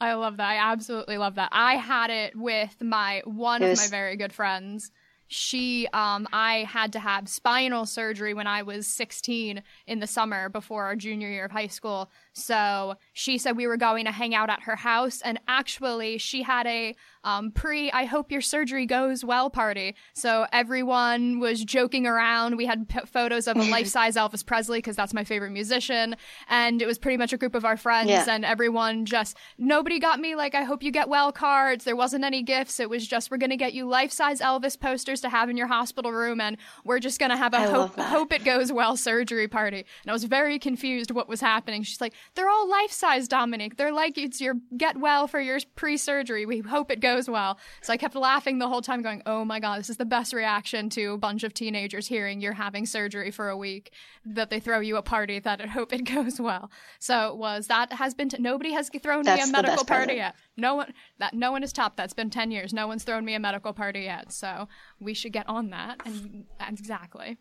I 0.01 0.13
love 0.15 0.37
that. 0.37 0.47
I 0.47 0.57
absolutely 0.73 1.17
love 1.19 1.37
that. 1.37 1.49
I 1.53 1.77
had 1.77 2.11
it 2.11 2.37
with 2.37 2.77
my 2.83 3.23
one 3.25 3.63
It 3.63 3.73
of 3.73 3.79
my 3.79 3.87
very 3.89 4.17
good 4.17 4.33
friends. 4.33 4.91
She 5.27 5.87
um 5.93 6.29
I 6.33 6.65
had 6.69 6.93
to 6.95 6.99
have 6.99 7.29
spinal 7.29 7.87
surgery 7.87 8.35
when 8.35 8.47
I 8.47 8.63
was 8.63 8.87
16 8.87 9.63
in 9.87 10.01
the 10.01 10.07
summer 10.07 10.49
before 10.51 10.85
our 10.85 10.97
junior 10.97 11.29
year 11.29 11.47
of 11.47 11.53
high 11.53 11.69
school. 11.69 12.11
So 12.33 12.95
she 13.13 13.39
said 13.39 13.57
we 13.57 13.67
were 13.67 13.77
going 13.77 14.05
to 14.05 14.13
hang 14.13 14.35
out 14.35 14.51
at 14.51 14.63
her 14.63 14.77
house 14.77 15.21
and 15.23 15.39
actually 15.49 16.19
she 16.19 16.43
had 16.43 16.67
a 16.67 16.95
um, 17.23 17.51
pre 17.51 17.91
I 17.91 18.05
hope 18.05 18.31
your 18.33 18.41
surgery 18.41 18.87
goes 18.87 19.25
well 19.25 19.51
party. 19.51 19.95
So 20.15 20.47
everyone 20.53 21.39
was 21.41 21.65
joking 21.65 22.07
around. 22.07 22.57
We 22.57 22.65
had 22.67 22.89
p- 22.89 23.01
photos 23.07 23.47
of 23.47 23.57
a 23.57 23.63
life-size 23.71 24.17
Elvis 24.17 24.47
Presley 24.47 24.79
because 24.79 24.97
that's 24.97 25.13
my 25.13 25.25
favorite 25.25 25.51
musician 25.51 26.17
and 26.49 26.81
it 26.81 26.87
was 26.87 26.99
pretty 26.99 27.17
much 27.19 27.33
a 27.33 27.37
group 27.37 27.55
of 27.55 27.65
our 27.65 27.77
friends 27.77 28.09
Yeah. 28.11 28.25
and 28.29 28.45
everyone 28.45 29.05
just 29.05 29.37
nobody 29.59 29.99
got 29.99 30.19
me 30.21 30.35
like 30.35 30.55
I 30.55 30.63
hope 30.63 30.83
you 30.83 30.91
get 30.91 31.09
well 31.09 31.33
cards. 31.33 31.85
There 31.85 31.97
wasn't 31.97 32.25
any 32.25 32.43
gifts. 32.43 32.81
It 32.81 32.89
was 32.89 33.07
just 33.07 33.31
we're 33.31 33.37
going 33.37 33.51
to 33.51 33.57
get 33.57 33.75
you 33.75 33.87
life-size 33.87 34.41
Elvis 34.41 34.79
posters 34.81 35.21
to 35.23 35.29
have 35.29 35.51
in 35.51 35.57
your 35.57 35.67
hospital 35.67 36.13
room 36.13 36.41
and 36.41 36.57
we're 36.85 37.01
just 37.01 37.19
going 37.19 37.31
to 37.31 37.37
have 37.37 37.53
a 37.53 37.59
I 37.59 37.67
hope 37.67 37.97
hope 37.99 38.33
it 38.33 38.45
goes 38.45 38.73
well 38.73 38.97
surgery 38.97 39.49
party. 39.49 39.85
And 40.03 40.11
I 40.11 40.13
was 40.13 40.25
very 40.25 40.59
confused 40.59 41.11
what 41.11 41.29
was 41.29 41.41
happening. 41.41 41.83
She's 41.83 42.01
like, 42.01 42.15
"They're 42.35 42.49
all 42.49 42.69
life-size, 42.69 43.29
Dominic. 43.29 43.77
They're 43.77 43.93
like 43.93 44.19
it's 44.19 44.41
your 44.41 44.55
get 44.77 44.99
well 44.99 45.27
for 45.27 45.41
your 45.41 45.59
pre-surgery. 45.75 46.47
We 46.47 46.61
hope 46.61 46.91
it 46.91 47.01
goes 47.01 47.29
well." 47.29 47.59
So 47.83 47.93
I 47.93 47.97
kept 47.97 48.15
laughing 48.15 48.59
the 48.59 48.69
whole 48.69 48.83
time 48.83 49.03
going, 49.03 49.23
"Oh 49.27 49.45
my 49.45 49.61
god, 49.61 49.79
this 49.79 49.91
is 49.91 49.97
the 49.97 50.05
best 50.05 50.33
reaction 50.33 50.91
to 50.91 51.13
a 51.13 51.19
bunch 51.19 51.43
of 51.45 51.55
teenagers 51.55 52.07
hearing 52.07 52.41
you're 52.41 52.53
having 52.53 52.87
surgery 52.87 53.31
for 53.31 53.49
a 53.49 53.57
week 53.57 53.93
that 54.25 54.51
they 54.51 54.61
throw 54.61 54.81
you 54.81 54.97
a 54.97 55.03
party 55.03 55.39
that 55.39 55.61
I 55.61 55.67
hope 55.67 55.93
it 55.93 56.05
goes 56.15 56.41
well." 56.41 56.71
So 56.99 57.29
it 57.29 57.37
was 57.37 57.67
that 57.69 57.93
has 57.95 58.15
been 58.15 58.29
t- 58.29 58.37
nobody 58.41 58.73
has 58.73 58.91
thrown 59.03 59.25
That's 59.25 59.45
me 59.45 59.49
a 59.49 59.53
medical 59.53 59.85
party 59.85 60.07
present. 60.07 60.19
yet. 60.19 60.35
No 60.57 60.75
one 60.77 60.93
that 61.19 61.35
no 61.35 61.53
one 61.53 61.63
has 61.63 61.73
topped. 61.73 61.97
That's 61.97 62.13
been 62.15 62.31
10 62.31 62.51
years. 62.51 62.73
No 62.73 62.87
one's 62.87 63.05
thrown 63.05 63.25
me 63.25 63.35
a 63.35 63.41
medical 63.41 63.73
party 63.73 64.01
yet. 64.01 64.33
So 64.33 64.69
we 64.99 65.15
should 65.15 65.33
get 65.33 65.49
on 65.49 65.71
that 65.71 66.01
and 66.05 66.45
exactly. 66.69 67.39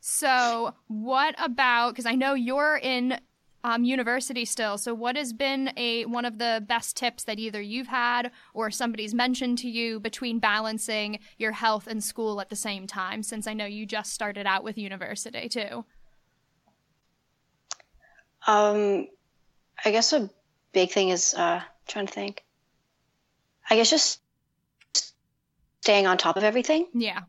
So, 0.00 0.74
what 0.88 1.34
about 1.38 1.90
because 1.90 2.06
I 2.06 2.14
know 2.14 2.34
you're 2.34 2.78
in 2.82 3.18
um, 3.64 3.82
university 3.82 4.44
still. 4.44 4.76
So, 4.76 4.94
what 4.94 5.16
has 5.16 5.32
been 5.32 5.72
a 5.76 6.04
one 6.04 6.26
of 6.26 6.38
the 6.38 6.62
best 6.68 6.96
tips 6.96 7.24
that 7.24 7.38
either 7.38 7.60
you've 7.60 7.86
had 7.86 8.30
or 8.52 8.70
somebody's 8.70 9.14
mentioned 9.14 9.58
to 9.58 9.70
you 9.70 9.98
between 9.98 10.38
balancing 10.38 11.18
your 11.38 11.52
health 11.52 11.86
and 11.86 12.04
school 12.04 12.40
at 12.42 12.50
the 12.50 12.56
same 12.56 12.86
time? 12.86 13.22
Since 13.22 13.46
I 13.46 13.54
know 13.54 13.64
you 13.64 13.86
just 13.86 14.12
started 14.12 14.46
out 14.46 14.62
with 14.62 14.76
university 14.76 15.48
too. 15.48 15.84
Um, 18.46 19.08
I 19.82 19.90
guess 19.90 20.12
a 20.12 20.28
big 20.72 20.90
thing 20.90 21.08
is 21.08 21.32
uh, 21.32 21.62
trying 21.88 22.06
to 22.06 22.12
think. 22.12 22.44
I 23.70 23.76
guess 23.76 23.88
just 23.88 24.20
staying 25.80 26.06
on 26.06 26.18
top 26.18 26.36
of 26.36 26.44
everything 26.44 26.86
Yeah. 26.92 27.20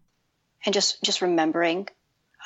And 0.65 0.73
just 0.73 1.01
just 1.04 1.21
remembering. 1.21 1.88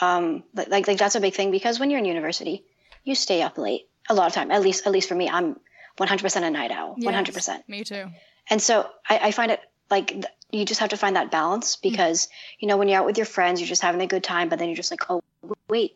Um, 0.02 0.44
like, 0.54 0.88
like 0.88 0.98
that's 0.98 1.16
a 1.16 1.20
big 1.20 1.34
thing 1.34 1.52
because 1.52 1.80
when 1.80 1.90
you're 1.90 2.00
in 2.00 2.06
university, 2.06 2.64
you 3.04 3.16
stay 3.16 3.42
up 3.42 3.58
late 3.58 3.88
a 4.10 4.14
lot 4.14 4.28
of 4.28 4.34
time. 4.34 4.52
At 4.52 4.62
least 4.62 4.86
at 4.86 4.92
least 4.92 5.10
for 5.10 5.16
me, 5.16 5.30
I'm 5.30 5.60
100% 5.98 6.44
a 6.44 6.50
night 6.50 6.72
owl. 6.72 6.96
100%. 6.98 7.68
Me 7.68 7.84
too. 7.84 8.06
And 8.50 8.62
so 8.62 8.90
I, 9.08 9.20
I 9.24 9.32
find 9.32 9.52
it 9.52 9.60
like 9.90 10.08
th- 10.08 10.26
you 10.52 10.66
just 10.66 10.80
have 10.80 10.90
to 10.90 10.98
find 10.98 11.16
that 11.16 11.32
balance 11.32 11.76
because 11.76 12.28
you 12.60 12.68
know 12.68 12.78
when 12.78 12.88
you're 12.88 13.00
out 13.00 13.06
with 13.06 13.18
your 13.18 13.26
friends, 13.26 13.60
you're 13.60 13.68
just 13.68 13.82
having 13.82 14.02
a 14.02 14.08
good 14.08 14.24
time, 14.24 14.50
but 14.50 14.60
then 14.60 14.68
you're 14.70 14.76
just 14.76 14.92
like, 14.92 15.10
oh 15.10 15.22
wait, 15.68 15.96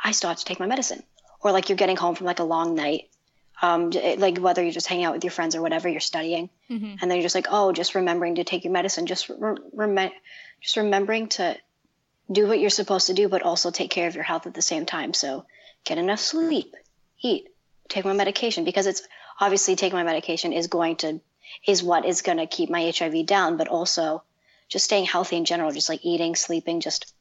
I 0.00 0.12
still 0.12 0.28
have 0.28 0.38
to 0.38 0.44
take 0.44 0.60
my 0.60 0.66
medicine, 0.66 1.02
or 1.40 1.52
like 1.52 1.68
you're 1.68 1.76
getting 1.76 1.96
home 1.96 2.14
from 2.14 2.26
like 2.26 2.38
a 2.38 2.44
long 2.44 2.74
night, 2.74 3.10
um, 3.60 3.90
like 3.90 4.38
whether 4.38 4.62
you're 4.62 4.72
just 4.72 4.86
hanging 4.86 5.04
out 5.04 5.14
with 5.14 5.24
your 5.24 5.30
friends 5.30 5.54
or 5.54 5.60
whatever 5.60 5.88
you're 5.88 6.00
studying, 6.00 6.48
mm-hmm. 6.70 6.96
and 7.00 7.10
then 7.10 7.12
you're 7.12 7.22
just 7.22 7.34
like, 7.34 7.48
oh, 7.50 7.72
just 7.72 7.94
remembering 7.94 8.36
to 8.36 8.44
take 8.44 8.64
your 8.64 8.72
medicine, 8.72 9.06
just 9.06 9.28
re- 9.28 9.56
rem- 9.72 10.10
just 10.62 10.76
remembering 10.76 11.28
to 11.28 11.56
do 12.30 12.46
what 12.46 12.60
you're 12.60 12.70
supposed 12.70 13.08
to 13.08 13.14
do, 13.14 13.28
but 13.28 13.42
also 13.42 13.70
take 13.70 13.90
care 13.90 14.08
of 14.08 14.14
your 14.14 14.24
health 14.24 14.46
at 14.46 14.54
the 14.54 14.62
same 14.62 14.86
time. 14.86 15.12
So 15.12 15.44
get 15.84 15.98
enough 15.98 16.20
sleep, 16.20 16.74
eat, 17.20 17.48
take 17.88 18.04
my 18.04 18.12
medication 18.12 18.64
because 18.64 18.86
it's 18.86 19.02
obviously 19.40 19.76
taking 19.76 19.96
my 19.96 20.04
medication 20.04 20.52
is 20.52 20.68
going 20.68 20.96
to 20.96 21.20
is 21.66 21.82
what 21.82 22.06
is 22.06 22.22
going 22.22 22.38
to 22.38 22.46
keep 22.46 22.70
my 22.70 22.92
HIV 22.96 23.26
down, 23.26 23.56
but 23.56 23.68
also 23.68 24.22
just 24.68 24.86
staying 24.86 25.04
healthy 25.04 25.36
in 25.36 25.44
general, 25.44 25.70
just 25.70 25.88
like 25.88 26.04
eating, 26.04 26.34
sleeping, 26.34 26.80
just 26.80 27.12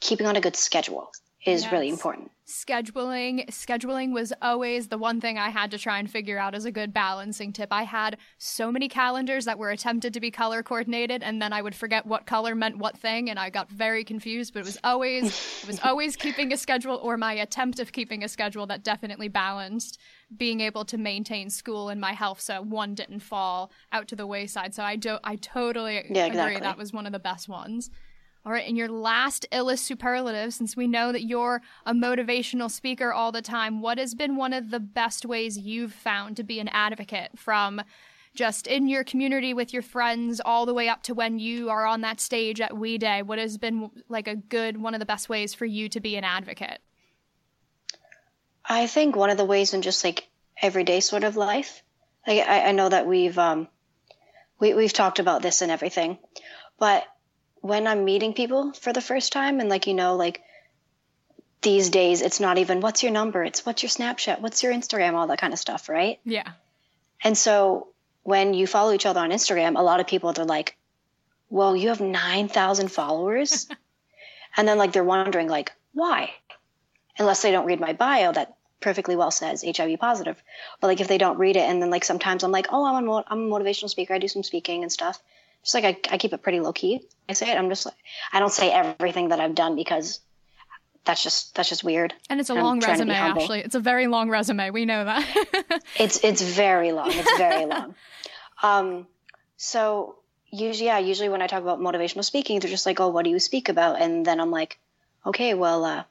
keeping 0.00 0.26
on 0.26 0.36
a 0.36 0.40
good 0.40 0.56
schedule 0.56 1.10
is 1.44 1.62
yes. 1.62 1.72
really 1.72 1.88
important. 1.88 2.30
Scheduling 2.46 3.48
scheduling 3.50 4.12
was 4.12 4.32
always 4.40 4.86
the 4.86 4.98
one 4.98 5.20
thing 5.20 5.36
I 5.36 5.48
had 5.50 5.72
to 5.72 5.78
try 5.78 5.98
and 5.98 6.08
figure 6.08 6.38
out 6.38 6.54
as 6.54 6.64
a 6.64 6.70
good 6.70 6.94
balancing 6.94 7.52
tip. 7.52 7.68
I 7.72 7.82
had 7.82 8.18
so 8.38 8.70
many 8.70 8.88
calendars 8.88 9.46
that 9.46 9.58
were 9.58 9.70
attempted 9.70 10.14
to 10.14 10.20
be 10.20 10.30
color 10.30 10.62
coordinated 10.62 11.24
and 11.24 11.42
then 11.42 11.52
I 11.52 11.60
would 11.60 11.74
forget 11.74 12.06
what 12.06 12.24
color 12.24 12.54
meant 12.54 12.78
what 12.78 12.96
thing 12.96 13.30
and 13.30 13.38
I 13.38 13.50
got 13.50 13.68
very 13.68 14.04
confused, 14.04 14.54
but 14.54 14.60
it 14.60 14.66
was 14.66 14.78
always 14.84 15.24
it 15.62 15.66
was 15.66 15.80
always 15.82 16.14
keeping 16.24 16.52
a 16.52 16.56
schedule 16.56 16.96
or 17.02 17.16
my 17.16 17.32
attempt 17.32 17.80
of 17.80 17.90
keeping 17.90 18.22
a 18.22 18.28
schedule 18.28 18.66
that 18.66 18.84
definitely 18.84 19.28
balanced 19.28 19.98
being 20.36 20.60
able 20.60 20.84
to 20.84 20.98
maintain 20.98 21.50
school 21.50 21.88
and 21.88 22.00
my 22.00 22.12
health 22.12 22.40
so 22.40 22.62
one 22.62 22.94
didn't 22.94 23.20
fall 23.20 23.72
out 23.90 24.06
to 24.08 24.16
the 24.16 24.26
wayside. 24.26 24.72
So 24.72 24.84
I 24.84 24.94
do 24.94 25.18
I 25.24 25.34
totally 25.34 25.94
yeah, 25.94 26.26
agree 26.26 26.26
exactly. 26.26 26.60
that 26.60 26.78
was 26.78 26.92
one 26.92 27.06
of 27.06 27.12
the 27.12 27.18
best 27.18 27.48
ones. 27.48 27.90
All 28.46 28.52
right, 28.52 28.68
in 28.68 28.76
your 28.76 28.88
last 28.88 29.44
illest 29.50 29.80
superlative, 29.80 30.54
since 30.54 30.76
we 30.76 30.86
know 30.86 31.10
that 31.10 31.24
you're 31.24 31.62
a 31.84 31.92
motivational 31.92 32.70
speaker 32.70 33.12
all 33.12 33.32
the 33.32 33.42
time, 33.42 33.82
what 33.82 33.98
has 33.98 34.14
been 34.14 34.36
one 34.36 34.52
of 34.52 34.70
the 34.70 34.78
best 34.78 35.26
ways 35.26 35.58
you've 35.58 35.92
found 35.92 36.36
to 36.36 36.44
be 36.44 36.60
an 36.60 36.68
advocate 36.68 37.32
from 37.34 37.82
just 38.36 38.68
in 38.68 38.86
your 38.86 39.02
community 39.02 39.52
with 39.52 39.72
your 39.72 39.82
friends 39.82 40.40
all 40.44 40.64
the 40.64 40.74
way 40.74 40.88
up 40.88 41.02
to 41.02 41.12
when 41.12 41.40
you 41.40 41.70
are 41.70 41.86
on 41.86 42.02
that 42.02 42.20
stage 42.20 42.60
at 42.60 42.76
We 42.76 42.98
Day? 42.98 43.20
What 43.22 43.40
has 43.40 43.58
been 43.58 43.90
like 44.08 44.28
a 44.28 44.36
good, 44.36 44.80
one 44.80 44.94
of 44.94 45.00
the 45.00 45.06
best 45.06 45.28
ways 45.28 45.52
for 45.52 45.64
you 45.64 45.88
to 45.88 45.98
be 45.98 46.14
an 46.14 46.22
advocate? 46.22 46.78
I 48.64 48.86
think 48.86 49.16
one 49.16 49.30
of 49.30 49.38
the 49.38 49.44
ways 49.44 49.74
in 49.74 49.82
just 49.82 50.04
like 50.04 50.28
everyday 50.62 51.00
sort 51.00 51.24
of 51.24 51.36
life. 51.36 51.82
Like 52.24 52.46
I, 52.46 52.68
I 52.68 52.72
know 52.72 52.88
that 52.88 53.08
we've 53.08 53.36
um, 53.38 53.66
we 54.60 54.72
we've 54.72 54.92
talked 54.92 55.18
about 55.18 55.42
this 55.42 55.62
and 55.62 55.72
everything, 55.72 56.18
but 56.78 57.04
when 57.66 57.86
I'm 57.86 58.04
meeting 58.04 58.34
people 58.34 58.72
for 58.72 58.92
the 58.92 59.00
first 59.00 59.32
time 59.32 59.60
and 59.60 59.68
like 59.68 59.86
you 59.86 59.94
know 59.94 60.16
like 60.16 60.42
these 61.62 61.90
days 61.90 62.22
it's 62.22 62.40
not 62.40 62.58
even 62.58 62.80
what's 62.80 63.02
your 63.02 63.12
number? 63.12 63.42
It's 63.42 63.66
what's 63.66 63.82
your 63.82 63.90
snapchat? 63.90 64.40
What's 64.40 64.62
your 64.62 64.72
instagram? 64.72 65.14
All 65.14 65.26
that 65.28 65.40
kind 65.40 65.52
of 65.52 65.58
stuff 65.58 65.88
right? 65.88 66.20
Yeah. 66.24 66.50
And 67.22 67.36
so 67.36 67.88
when 68.22 68.54
you 68.54 68.66
follow 68.66 68.92
each 68.92 69.06
other 69.06 69.20
on 69.20 69.30
instagram 69.30 69.78
a 69.78 69.82
lot 69.82 70.00
of 70.00 70.06
people 70.08 70.32
they're 70.32 70.44
like 70.44 70.76
well 71.48 71.76
you 71.76 71.88
have 71.88 72.00
9000 72.00 72.90
followers? 72.90 73.68
And 74.58 74.66
then 74.66 74.78
like 74.78 74.92
they're 74.92 75.04
wondering 75.04 75.48
like 75.48 75.72
why? 75.92 76.30
Unless 77.18 77.42
they 77.42 77.50
don't 77.50 77.66
read 77.66 77.78
my 77.78 77.92
bio 77.92 78.32
that 78.32 78.56
perfectly 78.80 79.14
well 79.14 79.30
says 79.30 79.62
hiv 79.62 79.98
positive. 79.98 80.42
But 80.80 80.86
like 80.86 81.00
if 81.02 81.08
they 81.08 81.18
don't 81.18 81.36
read 81.36 81.56
it 81.56 81.68
and 81.68 81.82
then 81.82 81.90
like 81.90 82.04
sometimes 82.04 82.42
i'm 82.42 82.52
like 82.52 82.68
oh 82.70 82.86
i'm 82.86 83.06
a, 83.06 83.24
I'm 83.26 83.52
a 83.52 83.54
motivational 83.54 83.90
speaker. 83.90 84.14
I 84.14 84.18
do 84.18 84.28
some 84.28 84.42
speaking 84.42 84.82
and 84.82 84.90
stuff 84.90 85.20
just 85.66 85.74
like 85.74 85.84
I, 85.84 86.14
I 86.14 86.18
keep 86.18 86.32
it 86.32 86.42
pretty 86.42 86.60
low 86.60 86.72
key. 86.72 87.00
I 87.28 87.32
say 87.32 87.50
it. 87.50 87.58
I'm 87.58 87.68
just 87.68 87.86
like 87.86 87.96
I 88.32 88.38
don't 88.38 88.52
say 88.52 88.70
everything 88.70 89.30
that 89.30 89.40
I've 89.40 89.56
done 89.56 89.74
because 89.74 90.20
that's 91.04 91.24
just 91.24 91.56
that's 91.56 91.68
just 91.68 91.82
weird. 91.82 92.14
And 92.30 92.38
it's 92.38 92.50
a 92.50 92.54
and 92.54 92.62
long 92.62 92.78
resume, 92.78 93.10
actually. 93.12 93.60
It's 93.60 93.74
a 93.74 93.80
very 93.80 94.06
long 94.06 94.30
resume. 94.30 94.70
We 94.70 94.84
know 94.84 95.04
that. 95.04 95.82
it's 95.98 96.22
it's 96.22 96.40
very 96.40 96.92
long. 96.92 97.10
It's 97.10 97.36
very 97.36 97.66
long. 97.74 97.96
Um, 98.62 99.08
so 99.56 100.18
usually, 100.52 100.86
yeah, 100.86 100.98
usually 100.98 101.28
when 101.28 101.42
I 101.42 101.48
talk 101.48 101.62
about 101.62 101.80
motivational 101.80 102.24
speaking, 102.24 102.60
they're 102.60 102.70
just 102.70 102.86
like, 102.86 103.00
"Oh, 103.00 103.08
what 103.08 103.24
do 103.24 103.30
you 103.30 103.40
speak 103.40 103.68
about?" 103.68 104.00
And 104.00 104.24
then 104.24 104.40
I'm 104.40 104.52
like, 104.52 104.78
"Okay, 105.26 105.54
well, 105.54 105.84
uh, 105.84 106.04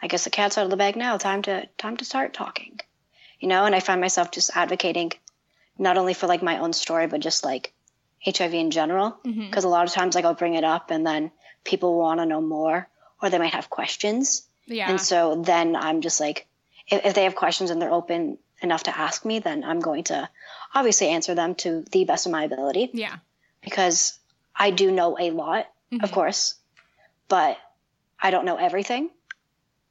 I 0.00 0.06
guess 0.06 0.22
the 0.22 0.30
cat's 0.30 0.58
out 0.58 0.64
of 0.64 0.70
the 0.70 0.76
bag 0.76 0.94
now. 0.94 1.16
Time 1.16 1.42
to 1.42 1.66
time 1.76 1.96
to 1.96 2.04
start 2.04 2.34
talking." 2.34 2.78
You 3.40 3.48
know, 3.48 3.64
and 3.64 3.74
I 3.74 3.80
find 3.80 4.00
myself 4.00 4.30
just 4.30 4.56
advocating 4.56 5.10
not 5.76 5.98
only 5.98 6.14
for 6.14 6.28
like 6.28 6.42
my 6.44 6.58
own 6.58 6.72
story, 6.72 7.08
but 7.08 7.18
just 7.18 7.44
like 7.44 7.72
HIV 8.24 8.54
in 8.54 8.70
general 8.70 9.18
because 9.22 9.36
mm-hmm. 9.36 9.66
a 9.66 9.68
lot 9.68 9.86
of 9.86 9.92
times 9.92 10.14
like 10.14 10.24
I'll 10.24 10.34
bring 10.34 10.54
it 10.54 10.64
up 10.64 10.90
and 10.90 11.06
then 11.06 11.30
people 11.64 11.98
want 11.98 12.20
to 12.20 12.26
know 12.26 12.40
more 12.40 12.88
or 13.20 13.30
they 13.30 13.38
might 13.38 13.54
have 13.54 13.70
questions. 13.70 14.46
Yeah. 14.66 14.90
And 14.90 15.00
so 15.00 15.42
then 15.42 15.76
I'm 15.76 16.00
just 16.00 16.20
like 16.20 16.46
if, 16.88 17.04
if 17.04 17.14
they 17.14 17.24
have 17.24 17.34
questions 17.34 17.70
and 17.70 17.80
they're 17.80 17.92
open 17.92 18.38
enough 18.60 18.84
to 18.84 18.96
ask 18.96 19.24
me, 19.24 19.40
then 19.40 19.64
I'm 19.64 19.80
going 19.80 20.04
to 20.04 20.28
obviously 20.74 21.08
answer 21.08 21.34
them 21.34 21.54
to 21.56 21.84
the 21.90 22.04
best 22.04 22.26
of 22.26 22.32
my 22.32 22.44
ability. 22.44 22.90
Yeah. 22.92 23.16
Because 23.62 24.18
I 24.54 24.70
do 24.70 24.90
know 24.90 25.16
a 25.18 25.30
lot, 25.30 25.66
mm-hmm. 25.92 26.04
of 26.04 26.12
course, 26.12 26.54
but 27.28 27.58
I 28.20 28.30
don't 28.30 28.44
know 28.44 28.56
everything. 28.56 29.10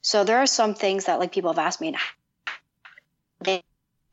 So 0.02 0.24
there 0.24 0.40
are 0.40 0.48
some 0.48 0.74
things 0.74 1.06
that 1.06 1.20
like 1.20 1.32
people 1.32 1.52
have 1.52 1.60
asked 1.60 1.82
me 1.82 1.90
and 1.90 1.98
they, 3.42 3.64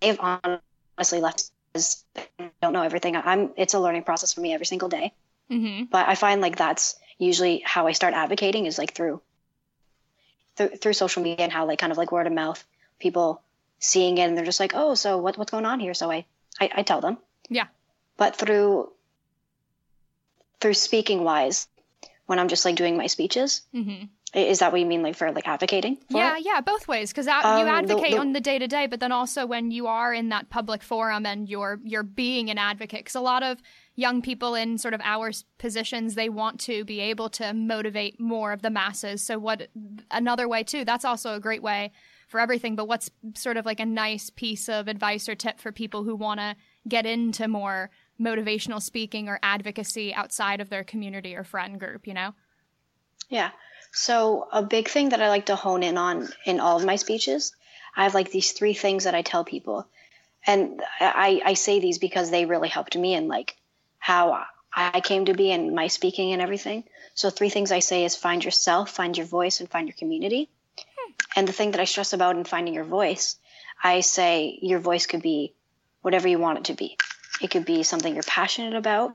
they've 0.01 0.19
honestly 0.21 1.21
left 1.21 1.51
because 1.73 2.05
I 2.17 2.51
don't 2.63 2.73
know 2.73 2.83
everything. 2.83 3.17
I'm 3.17 3.51
it's 3.57 3.75
a 3.75 3.81
learning 3.81 4.05
process 4.05 4.33
for 4.33 4.41
me 4.41 4.55
every 4.55 4.67
single 4.67 4.89
day. 4.89 5.13
Mm-hmm. 5.51 5.85
But 5.85 6.09
I 6.09 6.15
find 6.15 6.41
like 6.41 6.57
that's 6.57 6.97
usually 7.19 7.63
how 7.65 7.87
I 7.87 7.93
start 7.93 8.15
advocating 8.15 8.67
is 8.67 8.79
like 8.79 8.95
through, 8.95 9.21
through 10.57 10.69
through 10.69 10.93
social 10.93 11.23
media 11.23 11.45
and 11.45 11.53
how 11.53 11.67
like 11.67 11.79
kind 11.79 11.93
of 11.93 11.99
like 11.99 12.13
word 12.13 12.27
of 12.27 12.33
mouth, 12.33 12.63
people 12.99 13.43
seeing 13.79 14.19
it 14.19 14.23
and 14.23 14.37
they're 14.37 14.45
just 14.45 14.61
like, 14.61 14.73
oh, 14.75 14.95
so 14.95 15.19
what 15.19 15.39
what's 15.39 15.51
going 15.51 15.67
on 15.67 15.81
here? 15.81 15.95
So 15.95 16.11
I 16.11 16.25
I, 16.61 16.71
I 16.77 16.83
tell 16.83 17.01
them. 17.01 17.19
Yeah. 17.49 17.67
But 18.17 18.37
through 18.37 18.93
through 20.61 20.75
speaking 20.75 21.25
wise, 21.25 21.69
when 22.27 22.39
I'm 22.39 22.49
just 22.49 22.65
like 22.65 22.77
doing 22.77 22.97
my 22.97 23.07
speeches, 23.07 23.63
mm-hmm. 23.75 24.05
Is 24.35 24.59
that 24.59 24.73
what 24.73 24.81
you 24.81 24.87
mean, 24.87 25.03
like 25.03 25.17
for 25.17 25.33
like 25.33 25.49
advocating? 25.49 25.97
For 26.11 26.19
yeah, 26.19 26.37
it? 26.37 26.45
yeah, 26.45 26.61
both 26.61 26.87
ways. 26.87 27.11
Because 27.11 27.27
um, 27.27 27.61
you 27.61 27.67
advocate 27.67 28.11
the, 28.11 28.17
the, 28.17 28.21
on 28.21 28.33
the 28.35 28.41
day 28.41 28.59
to 28.59 28.69
day, 28.69 28.87
but 28.87 29.01
then 29.01 29.11
also 29.11 29.47
when 29.47 29.71
you 29.71 29.87
are 29.87 30.13
in 30.13 30.29
that 30.29 30.51
public 30.51 30.83
forum 30.83 31.25
and 31.25 31.49
you're 31.49 31.81
you're 31.83 32.03
being 32.03 32.51
an 32.51 32.59
advocate. 32.59 33.01
Because 33.01 33.15
a 33.15 33.21
lot 33.21 33.43
of 33.43 33.63
young 33.97 34.21
people 34.21 34.55
in 34.55 34.77
sort 34.77 34.93
of 34.93 35.01
our 35.03 35.33
positions, 35.57 36.15
they 36.15 36.29
want 36.29 36.61
to 36.61 36.85
be 36.85 37.01
able 37.01 37.31
to 37.31 37.55
motivate 37.55 38.21
more 38.21 38.53
of 38.53 38.61
the 38.61 38.71
masses. 38.71 39.23
So 39.23 39.39
what 39.39 39.69
another 40.11 40.47
way 40.47 40.63
too? 40.63 40.85
That's 40.85 41.07
also 41.07 41.35
a 41.35 41.41
great 41.41 41.63
way 41.63 41.91
for 42.29 42.39
everything. 42.39 42.77
But 42.77 42.87
what's 42.87 43.11
sort 43.35 43.57
of 43.57 43.65
like 43.65 43.81
a 43.81 43.87
nice 43.87 44.29
piece 44.29 44.69
of 44.69 44.89
advice 44.89 45.27
or 45.27 45.35
tip 45.37 45.59
for 45.59 45.73
people 45.73 46.05
who 46.05 46.15
want 46.15 46.41
to 46.41 46.55
get 46.87 47.07
into 47.07 47.49
more 47.49 47.91
motivational 48.21 48.83
speaking 48.83 49.29
or 49.29 49.39
advocacy 49.43 50.13
outside 50.13 50.61
of 50.61 50.69
their 50.69 50.85
community 50.85 51.35
or 51.35 51.45
friend 51.45 51.81
group? 51.81 52.07
You 52.07 52.13
know? 52.13 52.35
Yeah. 53.31 53.51
So, 53.93 54.49
a 54.53 54.63
big 54.63 54.89
thing 54.89 55.11
that 55.11 55.23
I 55.23 55.29
like 55.29 55.47
to 55.47 55.57
hone 55.57 55.83
in 55.83 55.99
on 55.99 56.29
in 56.45 56.61
all 56.61 56.77
of 56.77 56.85
my 56.85 56.97
speeches, 56.97 57.53
I 57.97 58.05
have 58.05 58.15
like 58.15 58.31
these 58.31 58.53
three 58.53 58.75
things 58.75 59.05
that 59.05 59.15
I 59.15 59.23
tell 59.23 59.45
people. 59.45 59.87
And 60.47 60.83
I, 61.01 61.43
I 61.45 61.55
say 61.55 61.81
these 61.81 61.99
because 61.99 62.31
they 62.31 62.47
really 62.47 62.69
helped 62.69 62.97
me 62.97 63.15
in 63.15 63.29
like 63.29 63.57
how 63.99 64.45
I 64.73 65.01
came 65.01 65.25
to 65.25 65.35
be 65.35 65.51
in 65.51 65.75
my 65.75 65.89
speaking 65.89 66.33
and 66.33 66.41
everything. 66.41 66.85
So, 67.15 67.31
three 67.31 67.49
things 67.49 67.73
I 67.73 67.81
say 67.81 68.05
is 68.05 68.15
find 68.15 68.45
yourself, 68.45 68.91
find 68.91 69.17
your 69.17 69.27
voice, 69.27 69.61
and 69.61 69.71
find 69.71 69.89
your 69.89 69.97
community. 69.97 70.49
Hmm. 70.79 71.13
And 71.37 71.49
the 71.49 71.53
thing 71.53 71.73
that 71.73 71.81
I 71.81 71.85
stress 71.85 72.13
about 72.13 72.37
in 72.37 72.45
finding 72.45 72.75
your 72.75 72.85
voice, 72.85 73.37
I 73.83 74.01
say 74.01 74.59
your 74.63 74.79
voice 74.79 75.07
could 75.07 75.23
be 75.23 75.55
whatever 76.03 76.29
you 76.29 76.39
want 76.39 76.59
it 76.59 76.65
to 76.65 76.75
be. 76.75 76.97
It 77.41 77.51
could 77.51 77.65
be 77.65 77.83
something 77.83 78.15
you're 78.15 78.23
passionate 78.23 78.75
about. 78.75 79.15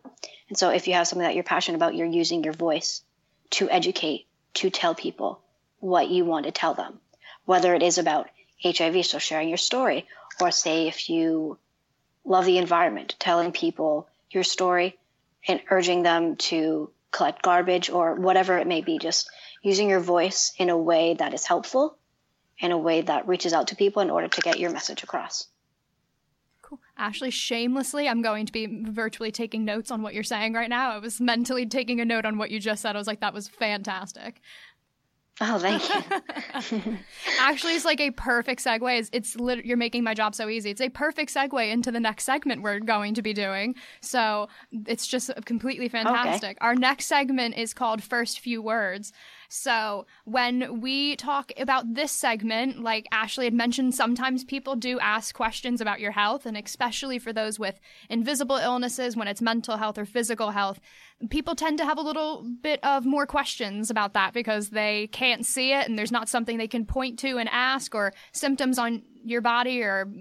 And 0.49 0.57
so, 0.57 0.69
if 0.69 0.87
you 0.87 0.95
have 0.95 1.07
something 1.07 1.25
that 1.25 1.35
you're 1.35 1.43
passionate 1.43 1.77
about, 1.77 1.95
you're 1.95 2.07
using 2.07 2.43
your 2.43 2.53
voice 2.53 3.01
to 3.51 3.69
educate, 3.69 4.27
to 4.55 4.69
tell 4.69 4.95
people 4.95 5.41
what 5.79 6.09
you 6.09 6.25
want 6.25 6.45
to 6.45 6.51
tell 6.51 6.73
them, 6.73 6.99
whether 7.45 7.73
it 7.73 7.83
is 7.83 7.97
about 7.97 8.29
HIV, 8.63 9.05
so 9.05 9.19
sharing 9.19 9.49
your 9.49 9.57
story, 9.57 10.07
or 10.39 10.51
say 10.51 10.87
if 10.87 11.09
you 11.09 11.57
love 12.25 12.45
the 12.45 12.57
environment, 12.57 13.15
telling 13.19 13.51
people 13.51 14.07
your 14.31 14.43
story 14.43 14.97
and 15.47 15.61
urging 15.69 16.03
them 16.03 16.37
to 16.37 16.89
collect 17.11 17.41
garbage 17.41 17.89
or 17.89 18.15
whatever 18.15 18.57
it 18.57 18.67
may 18.67 18.81
be, 18.81 18.97
just 18.97 19.29
using 19.61 19.89
your 19.89 19.99
voice 19.99 20.53
in 20.57 20.69
a 20.69 20.77
way 20.77 21.13
that 21.15 21.33
is 21.33 21.45
helpful, 21.45 21.97
in 22.59 22.71
a 22.71 22.77
way 22.77 23.01
that 23.01 23.27
reaches 23.27 23.53
out 23.53 23.67
to 23.67 23.75
people 23.75 24.01
in 24.01 24.09
order 24.09 24.27
to 24.27 24.41
get 24.41 24.59
your 24.59 24.71
message 24.71 25.03
across. 25.03 25.47
Ashley, 27.03 27.31
shamelessly, 27.31 28.07
I'm 28.07 28.21
going 28.21 28.45
to 28.45 28.51
be 28.53 28.65
virtually 28.65 29.29
taking 29.29 29.65
notes 29.65 29.91
on 29.91 30.01
what 30.01 30.13
you're 30.13 30.23
saying 30.23 30.53
right 30.53 30.69
now. 30.69 30.91
I 30.91 30.99
was 30.99 31.19
mentally 31.19 31.65
taking 31.65 31.99
a 31.99 32.05
note 32.05 32.23
on 32.23 32.37
what 32.37 32.49
you 32.49 32.61
just 32.61 32.81
said. 32.81 32.95
I 32.95 32.97
was 32.97 33.07
like, 33.07 33.19
that 33.19 33.33
was 33.33 33.49
fantastic. 33.49 34.39
Oh, 35.41 35.59
thank 35.59 35.83
you. 35.89 36.97
Actually, 37.39 37.73
it's 37.73 37.83
like 37.83 37.99
a 37.99 38.11
perfect 38.11 38.63
segue. 38.63 38.99
It's, 38.99 39.09
it's 39.11 39.35
lit- 39.35 39.65
you're 39.65 39.75
making 39.75 40.05
my 40.05 40.13
job 40.13 40.33
so 40.33 40.47
easy. 40.47 40.69
It's 40.69 40.79
a 40.79 40.87
perfect 40.87 41.33
segue 41.33 41.69
into 41.69 41.91
the 41.91 41.99
next 41.99 42.23
segment 42.23 42.61
we're 42.61 42.79
going 42.79 43.15
to 43.15 43.21
be 43.21 43.33
doing. 43.33 43.75
So 43.99 44.47
it's 44.71 45.05
just 45.05 45.29
completely 45.43 45.89
fantastic. 45.89 46.51
Okay. 46.51 46.57
Our 46.61 46.75
next 46.75 47.07
segment 47.07 47.57
is 47.57 47.73
called 47.73 48.01
First 48.01 48.39
Few 48.39 48.61
Words. 48.61 49.11
So, 49.55 50.07
when 50.25 50.81
we 50.81 51.15
talk 51.15 51.51
about 51.59 51.93
this 51.93 52.11
segment, 52.11 52.81
like 52.81 53.07
Ashley 53.11 53.45
had 53.45 53.53
mentioned, 53.53 53.93
sometimes 53.93 54.43
people 54.43 54.75
do 54.75 54.99
ask 54.99 55.35
questions 55.35 55.79
about 55.79 55.99
your 55.99 56.09
health, 56.09 56.47
and 56.47 56.57
especially 56.57 57.19
for 57.19 57.31
those 57.31 57.59
with 57.59 57.79
invisible 58.09 58.55
illnesses, 58.55 59.15
when 59.15 59.27
it's 59.27 59.43
mental 59.43 59.77
health 59.77 59.99
or 59.99 60.05
physical 60.05 60.49
health, 60.49 60.79
people 61.29 61.53
tend 61.53 61.77
to 61.77 61.85
have 61.85 61.99
a 61.99 62.01
little 62.01 62.43
bit 62.63 62.79
of 62.83 63.05
more 63.05 63.27
questions 63.27 63.91
about 63.91 64.13
that 64.13 64.33
because 64.33 64.69
they 64.69 65.05
can't 65.11 65.45
see 65.45 65.71
it 65.71 65.87
and 65.87 65.99
there's 65.99 66.11
not 66.11 66.29
something 66.29 66.57
they 66.57 66.67
can 66.67 66.83
point 66.83 67.19
to 67.19 67.37
and 67.37 67.47
ask, 67.51 67.93
or 67.93 68.11
symptoms 68.31 68.79
on 68.79 69.03
your 69.23 69.41
body 69.41 69.83
or 69.83 70.11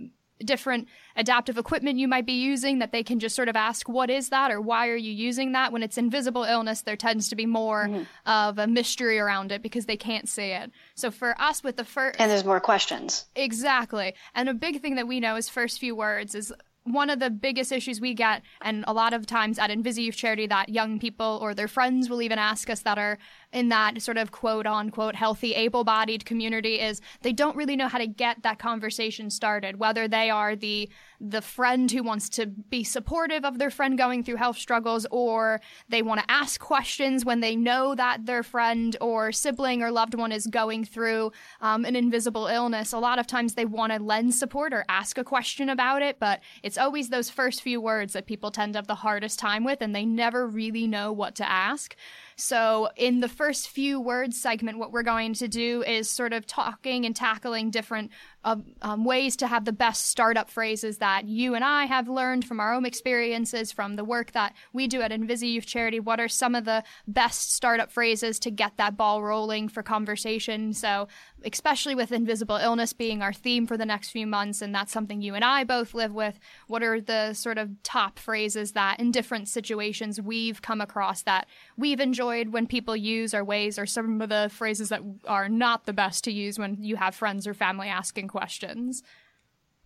different 0.45 0.89
adaptive 1.17 1.59
equipment 1.59 1.99
you 1.99 2.09
might 2.09 2.27
be 2.27 2.33
using 2.33 2.79
that 2.79 2.93
they 2.93 3.03
can 3.03 3.19
just 3.19 3.37
sort 3.37 3.49
of 3.49 3.57
ask, 3.57 3.89
what 3.89 4.11
is 4.11 4.31
that 4.31 4.51
or 4.51 4.61
why 4.61 4.89
are 4.89 4.97
you 4.97 5.13
using 5.13 5.53
that? 5.53 5.73
When 5.73 5.83
it's 5.83 5.99
invisible 5.99 6.45
illness, 6.45 6.83
there 6.83 6.97
tends 6.97 7.29
to 7.29 7.37
be 7.37 7.47
more 7.47 7.87
mm-hmm. 7.87 8.03
of 8.27 8.59
a 8.59 8.67
mystery 8.67 9.19
around 9.19 9.53
it 9.53 9.63
because 9.63 9.87
they 9.87 9.97
can't 9.97 10.29
see 10.29 10.51
it. 10.51 10.71
So 10.95 11.11
for 11.11 11.41
us 11.41 11.63
with 11.63 11.77
the 11.77 11.85
first. 11.85 12.21
And 12.21 12.31
there's 12.31 12.45
more 12.45 12.61
questions. 12.61 13.27
Exactly. 13.37 14.15
And 14.35 14.49
a 14.49 14.55
big 14.55 14.81
thing 14.81 14.97
that 14.97 15.09
we 15.09 15.21
know 15.21 15.37
is 15.37 15.49
first 15.49 15.79
few 15.79 15.95
words 15.95 16.35
is 16.35 16.53
one 16.85 17.11
of 17.11 17.21
the 17.21 17.31
biggest 17.31 17.71
issues 17.71 18.01
we 18.01 18.13
get, 18.13 18.43
and 18.61 18.85
a 18.89 18.93
lot 18.93 19.13
of 19.13 19.25
times 19.25 19.57
at 19.59 19.71
Invisi 19.71 19.99
Youth 19.99 20.17
Charity, 20.17 20.49
that 20.49 20.69
young 20.69 20.99
people 20.99 21.39
or 21.41 21.55
their 21.55 21.69
friends 21.69 22.11
will 22.11 22.21
even 22.23 22.41
ask 22.41 22.69
us 22.69 22.81
that 22.81 22.99
are 22.99 23.19
in 23.53 23.69
that 23.69 24.01
sort 24.01 24.17
of 24.17 24.31
quote 24.31 24.67
unquote 24.67 25.15
healthy, 25.15 25.55
able 25.55 25.85
bodied 25.85 26.25
community 26.25 26.81
is 26.81 27.01
they 27.23 27.33
don't 27.33 27.57
really 27.57 27.77
know 27.77 27.89
how 27.89 27.99
to 27.99 28.07
get 28.07 28.43
that 28.43 28.59
conversation 28.59 29.31
started, 29.31 29.79
whether 29.79 30.09
they 30.09 30.31
are 30.31 30.57
the 30.57 30.89
the 31.25 31.41
friend 31.41 31.93
who 31.93 32.03
wants 32.03 32.29
to 32.29 32.47
be 32.47 32.83
supportive 32.83 33.45
of 33.45 33.59
their 33.59 33.71
friend 33.71 33.97
going 33.97 34.25
through 34.25 34.35
health 34.35 34.59
struggles, 34.59 35.07
or 35.13 35.61
they 35.89 36.03
want 36.03 36.21
to 36.21 36.29
ask 36.29 36.61
questions 36.61 37.25
when 37.25 37.39
they 37.39 37.55
know 37.55 37.95
that 37.95 38.27
their 38.27 38.43
friend 38.43 38.97
or 39.01 39.31
sibling 39.31 39.83
or 39.83 39.93
loved 39.93 40.17
one 40.17 40.33
is 40.33 40.49
going 40.49 40.85
through 40.85 41.31
um, 41.61 41.85
an 41.85 41.95
invisible 41.95 42.49
illness. 42.49 42.93
A 42.93 42.99
lot 42.99 43.21
of 43.21 43.29
times 43.29 43.55
they 43.55 43.65
want 43.65 43.93
to 43.93 44.03
lend 44.03 44.35
support 44.35 44.73
or 44.73 44.85
ask 44.89 45.17
a 45.17 45.23
question 45.23 45.69
about 45.69 46.03
it, 46.03 46.19
but 46.19 46.41
it's 46.65 46.79
always 46.79 47.09
those 47.09 47.31
first 47.31 47.63
few 47.63 47.81
words 47.81 48.15
that 48.15 48.27
people 48.27 48.51
tend 48.51 48.73
to 48.73 48.79
have 48.79 48.89
the 48.89 48.97
hardest 48.97 49.39
time 49.39 49.63
with, 49.63 49.81
and 49.81 49.95
they 49.95 50.05
never 50.05 50.49
really 50.49 50.89
know 50.89 51.13
what 51.13 51.37
to 51.37 51.49
ask. 51.49 51.95
So, 52.37 52.89
in 52.97 53.21
the 53.21 53.29
first 53.29 53.69
few 53.69 54.01
words 54.01 54.41
segment, 54.41 54.79
what 54.79 54.93
we're 54.93 55.03
going 55.03 55.35
to 55.35 55.49
do 55.49 55.83
is 55.83 56.11
sort 56.11 56.33
of 56.33 56.47
talking 56.47 57.05
and 57.05 57.15
tackling 57.15 57.71
different 57.71 58.11
uh, 58.45 58.57
um, 58.81 59.05
ways 59.05 59.37
to 59.37 59.47
have 59.47 59.65
the 59.65 59.73
best 59.73 60.07
startup 60.07 60.51
phrases 60.51 60.99
that 60.99 61.27
you 61.27 61.55
and 61.55 61.65
I 61.65 61.85
have 61.85 62.09
learned 62.09 62.45
from 62.45 62.61
our 62.61 62.75
own 62.75 62.85
experiences, 62.85 63.71
from 63.71 63.97
the 63.97 64.05
work 64.05 64.33
that 64.33 64.55
we 64.73 64.89
do 64.89 65.01
at 65.01 65.13
Invisi 65.13 65.53
Youth 65.53 65.67
Charity. 65.67 66.01
What 66.01 66.19
are 66.19 66.29
some 66.29 66.55
of 66.55 66.65
the 66.65 66.83
best 67.07 67.53
startup 67.53 67.93
phrases 67.93 68.39
to 68.41 68.51
get 68.51 68.77
that 68.79 68.97
ball 68.97 69.23
rolling 69.23 69.69
for 69.69 69.83
conversation? 69.83 70.73
So, 70.73 71.09
especially 71.45 71.95
with 71.95 72.13
invisible 72.13 72.57
illness 72.57 72.93
being 72.93 73.23
our 73.23 73.33
theme 73.33 73.67
for 73.67 73.77
the 73.77 73.87
next 73.87 74.11
few 74.11 74.27
months, 74.27 74.63
and 74.63 74.75
that's 74.75 74.93
something 74.93 75.23
you 75.23 75.35
and 75.35 75.45
I 75.45 75.65
both 75.65 75.95
live 75.95 76.13
with. 76.13 76.39
What 76.67 76.83
are 76.83 77.01
the 77.01 77.35
sort 77.35 77.59
of 77.59 77.71
top 77.83 78.19
phrases 78.19 78.73
that 78.73 78.99
in 78.99 79.13
different 79.13 79.49
situations 79.49 80.21
we've 80.21 80.63
come 80.63 80.81
across 80.81 81.23
that 81.23 81.47
we've 81.77 82.01
enjoyed 82.01 82.49
when 82.49 82.67
people 82.67 82.97
use 82.97 83.35
our 83.35 83.45
ways, 83.45 83.79
or 83.79 83.87
some 83.87 84.21
of 84.21 84.29
the 84.29 84.51
phrases 84.53 84.89
that 84.89 85.03
are 85.27 85.49
not 85.49 85.87
the 85.87 85.93
best 85.93 86.25
to 86.25 86.33
use 86.33 86.59
when 86.59 86.77
you 86.81 86.97
have 86.97 87.15
friends 87.15 87.47
or 87.47 87.55
family 87.55 87.89
asking 87.89 88.29
questions? 88.33 89.03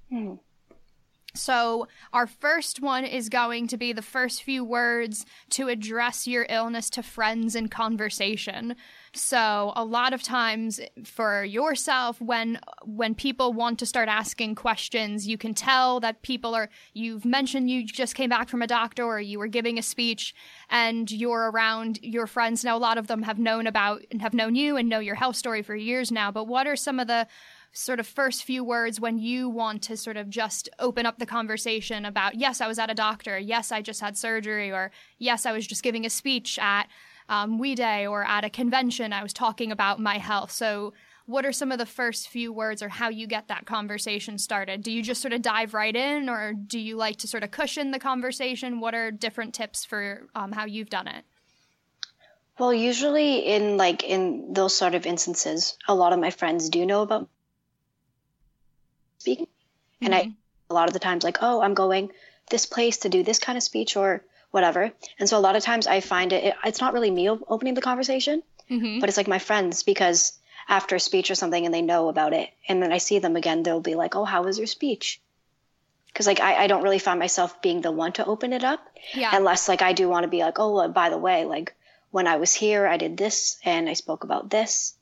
Hmm. 0.09 0.37
So, 1.37 1.87
our 2.13 2.27
first 2.27 2.81
one 2.81 3.05
is 3.05 3.29
going 3.29 3.69
to 3.69 3.77
be 3.77 3.93
the 3.93 4.03
first 4.03 4.43
few 4.43 4.65
words 4.65 5.27
to 5.51 5.69
address 5.69 6.27
your 6.27 6.47
illness 6.49 6.91
to 6.91 7.03
friends 7.03 7.55
in 7.55 7.69
conversation. 7.69 8.75
So, 9.13 9.73
a 9.77 9.85
lot 9.85 10.13
of 10.13 10.23
times 10.23 10.81
for 11.05 11.45
yourself 11.45 12.21
when 12.21 12.59
when 12.85 13.15
people 13.15 13.53
want 13.53 13.79
to 13.81 13.87
start 13.87 14.09
asking 14.09 14.55
questions, 14.55 15.27
you 15.27 15.39
can 15.39 15.55
tell 15.55 16.01
that 16.01 16.23
people 16.23 16.55
are 16.55 16.69
you've 16.95 17.25
mentioned 17.25 17.71
you 17.71 17.85
just 17.85 18.15
came 18.15 18.31
back 18.31 18.49
from 18.49 18.63
a 18.63 18.67
doctor 18.67 19.05
or 19.05 19.21
you 19.21 19.39
were 19.39 19.47
giving 19.47 19.79
a 19.79 19.83
speech 19.83 20.35
and 20.71 21.11
you're 21.11 21.51
around 21.51 21.99
your 22.03 22.27
friends 22.27 22.65
now 22.65 22.77
a 22.77 22.79
lot 22.79 22.99
of 22.99 23.07
them 23.07 23.23
have 23.23 23.39
known 23.39 23.67
about 23.67 24.03
and 24.11 24.23
have 24.23 24.35
known 24.35 24.55
you 24.55 24.77
and 24.77 24.89
know 24.89 24.99
your 24.99 25.15
health 25.15 25.37
story 25.37 25.63
for 25.63 25.77
years 25.77 26.11
now, 26.11 26.31
but 26.31 26.47
what 26.47 26.67
are 26.67 26.77
some 26.77 26.99
of 26.99 27.07
the 27.07 27.27
sort 27.77 28.01
of 28.01 28.07
first 28.07 28.45
few 28.45 28.65
words 28.65 28.99
when 28.99 29.19
you 29.19 29.49
want 29.49 29.83
to 29.83 29.97
sort 29.97 30.17
of 30.17 30.31
just 30.31 30.69
open 30.79 31.05
up 31.05 31.19
the 31.19 31.27
conversation 31.27 32.07
about, 32.07 32.35
yes, 32.35 32.61
I 32.61 32.67
was 32.67 32.79
at 32.79 32.91
a 32.91 32.95
doctor, 32.95 33.39
yes, 33.39 33.71
I 33.71 33.83
just 33.83 34.01
had 34.01 34.17
surgery, 34.17 34.73
or 34.73 34.91
yes, 35.19 35.45
I 35.45 35.53
was 35.53 35.67
just 35.67 35.83
giving 35.83 36.07
a 36.07 36.11
speech 36.11 36.59
at 36.59 36.89
um, 37.29 37.59
We 37.59 37.75
Day 37.75 38.07
or 38.07 38.25
at 38.25 38.45
a 38.45 38.51
convention, 38.51 39.13
I 39.13 39.23
was 39.23 39.33
talking 39.33 39.71
about 39.71 40.01
my 40.01 40.19
health. 40.19 40.53
So, 40.53 40.95
what 41.27 41.45
are 41.45 41.53
some 41.53 41.73
of 41.73 41.79
the 41.79 41.87
first 41.87 42.29
few 42.29 42.53
words 42.53 42.83
or 42.83 42.89
how 42.89 43.09
you 43.09 43.27
get 43.27 43.49
that 43.49 43.67
conversation 43.67 44.39
started? 44.39 44.85
Do 44.85 44.93
you 44.93 45.03
just 45.03 45.21
sort 45.21 45.33
of 45.33 45.43
dive 45.43 45.75
right 45.75 45.95
in, 45.95 46.29
or 46.29 46.55
do 46.55 46.79
you 46.79 46.97
like 46.97 47.17
to 47.19 47.29
sort 47.29 47.43
of 47.43 47.51
cushion 47.51 47.91
the 47.91 47.99
conversation? 47.99 48.79
What 48.79 48.95
are 48.95 49.11
different 49.11 49.53
tips 49.53 49.85
for 49.85 50.29
um, 50.37 50.53
how 50.53 50.67
you've 50.67 50.89
done 50.89 51.09
it? 51.09 51.25
Well, 52.59 52.73
usually 52.73 53.41
in 53.41 53.77
like 53.77 54.05
in 54.05 54.53
those 54.53 54.75
sort 54.75 54.95
of 54.95 55.05
instances, 55.05 55.77
a 55.89 55.95
lot 55.95 56.13
of 56.13 56.21
my 56.21 56.31
friends 56.31 56.71
do 56.71 56.87
know 56.87 57.03
about 57.03 57.29
speaking. 59.27 59.47
Mm-hmm. 59.47 60.05
And 60.07 60.15
I, 60.15 60.23
mm-hmm. 60.23 60.31
a 60.71 60.75
lot 60.75 60.89
of 60.89 60.95
the 60.95 61.01
times, 61.01 61.25
like, 61.25 61.39
oh, 61.43 61.61
I'm 61.61 61.75
going 61.75 62.11
this 62.49 62.67
place 62.67 62.99
to 62.99 63.09
do 63.09 63.25
this 63.25 63.41
kind 63.41 63.59
of 63.59 63.63
speech 63.65 63.97
or 63.97 64.23
whatever. 64.53 64.93
And 65.19 65.29
so 65.29 65.37
a 65.37 65.41
lot 65.47 65.57
of 65.57 65.63
times 65.63 65.87
I 65.87 66.01
find 66.01 66.33
it, 66.33 66.45
it 66.45 66.55
it's 66.65 66.81
not 66.81 66.95
really 66.95 67.11
me 67.11 67.29
opening 67.29 67.75
the 67.75 67.81
conversation, 67.81 68.43
mm-hmm. 68.71 69.01
but 69.01 69.09
it's 69.09 69.19
like 69.19 69.29
my 69.29 69.41
friends 69.41 69.83
because 69.83 70.39
after 70.69 70.97
a 70.97 71.01
speech 71.01 71.31
or 71.31 71.35
something 71.35 71.65
and 71.65 71.75
they 71.75 71.83
know 71.83 72.09
about 72.09 72.33
it. 72.33 72.51
And 72.69 72.83
then 72.83 72.93
I 72.93 72.99
see 72.99 73.19
them 73.19 73.37
again, 73.37 73.63
they'll 73.63 73.81
be 73.81 73.95
like, 73.95 74.17
oh, 74.17 74.25
how 74.25 74.45
was 74.45 74.59
your 74.59 74.67
speech? 74.67 75.21
Because 76.07 76.27
like 76.27 76.41
I, 76.41 76.65
I 76.65 76.67
don't 76.67 76.83
really 76.83 76.99
find 76.99 77.19
myself 77.19 77.61
being 77.61 77.81
the 77.81 77.93
one 77.93 78.13
to 78.13 78.25
open 78.25 78.53
it 78.53 78.65
up 78.65 78.81
yeah. 79.13 79.31
unless 79.33 79.69
like 79.69 79.83
I 79.83 79.93
do 79.93 80.09
want 80.09 80.25
to 80.25 80.29
be 80.29 80.41
like, 80.41 80.59
oh, 80.59 80.75
well, 80.75 80.89
by 80.89 81.11
the 81.11 81.19
way, 81.19 81.45
like 81.45 81.75
when 82.11 82.27
I 82.27 82.37
was 82.37 82.55
here, 82.55 82.87
I 82.87 82.97
did 82.97 83.17
this 83.17 83.59
and 83.65 83.89
I 83.89 83.95
spoke 83.95 84.25
about 84.25 84.51
this 84.51 84.96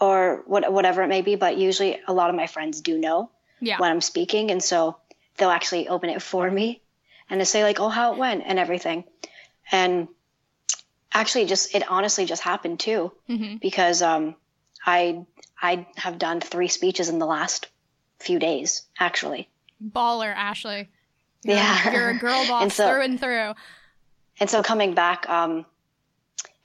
or 0.00 0.42
what, 0.46 0.70
whatever 0.72 1.02
it 1.02 1.08
may 1.08 1.22
be. 1.22 1.34
But 1.36 1.56
usually, 1.56 2.00
a 2.06 2.12
lot 2.12 2.30
of 2.30 2.36
my 2.36 2.46
friends 2.46 2.80
do 2.80 2.98
know 2.98 3.30
yeah. 3.60 3.78
when 3.78 3.90
I'm 3.90 4.00
speaking, 4.00 4.50
and 4.50 4.62
so 4.62 4.96
they'll 5.36 5.50
actually 5.50 5.88
open 5.88 6.10
it 6.10 6.22
for 6.22 6.50
me 6.50 6.80
and 7.30 7.40
to 7.40 7.44
say 7.44 7.62
like, 7.62 7.80
"Oh, 7.80 7.88
how 7.88 8.12
it 8.12 8.18
went" 8.18 8.44
and 8.46 8.58
everything. 8.58 9.04
And 9.70 10.08
actually, 11.12 11.46
just 11.46 11.74
it 11.74 11.88
honestly 11.90 12.24
just 12.24 12.42
happened 12.42 12.80
too, 12.80 13.12
mm-hmm. 13.28 13.56
because 13.56 14.02
um, 14.02 14.34
I 14.84 15.24
I 15.60 15.86
have 15.96 16.18
done 16.18 16.40
three 16.40 16.68
speeches 16.68 17.08
in 17.08 17.18
the 17.18 17.26
last 17.26 17.68
few 18.18 18.38
days, 18.38 18.82
actually. 18.98 19.48
Baller, 19.84 20.34
Ashley. 20.34 20.88
You're, 21.44 21.56
yeah, 21.56 21.92
you're 21.92 22.08
a 22.10 22.18
girl 22.18 22.44
boss 22.48 22.74
so, 22.74 22.88
through 22.88 23.02
and 23.02 23.20
through. 23.20 23.54
And 24.40 24.50
so 24.50 24.62
coming 24.62 24.94
back, 24.94 25.28
um, 25.28 25.66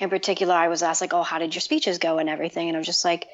in 0.03 0.09
particular, 0.09 0.53
I 0.53 0.67
was 0.67 0.83
asked 0.83 1.01
like, 1.01 1.13
"Oh, 1.13 1.23
how 1.23 1.39
did 1.39 1.55
your 1.55 1.61
speeches 1.61 1.97
go?" 1.97 2.19
and 2.19 2.29
everything, 2.29 2.67
and 2.67 2.77
I 2.77 2.79
was 2.79 2.87
just 2.87 3.05
like, 3.05 3.27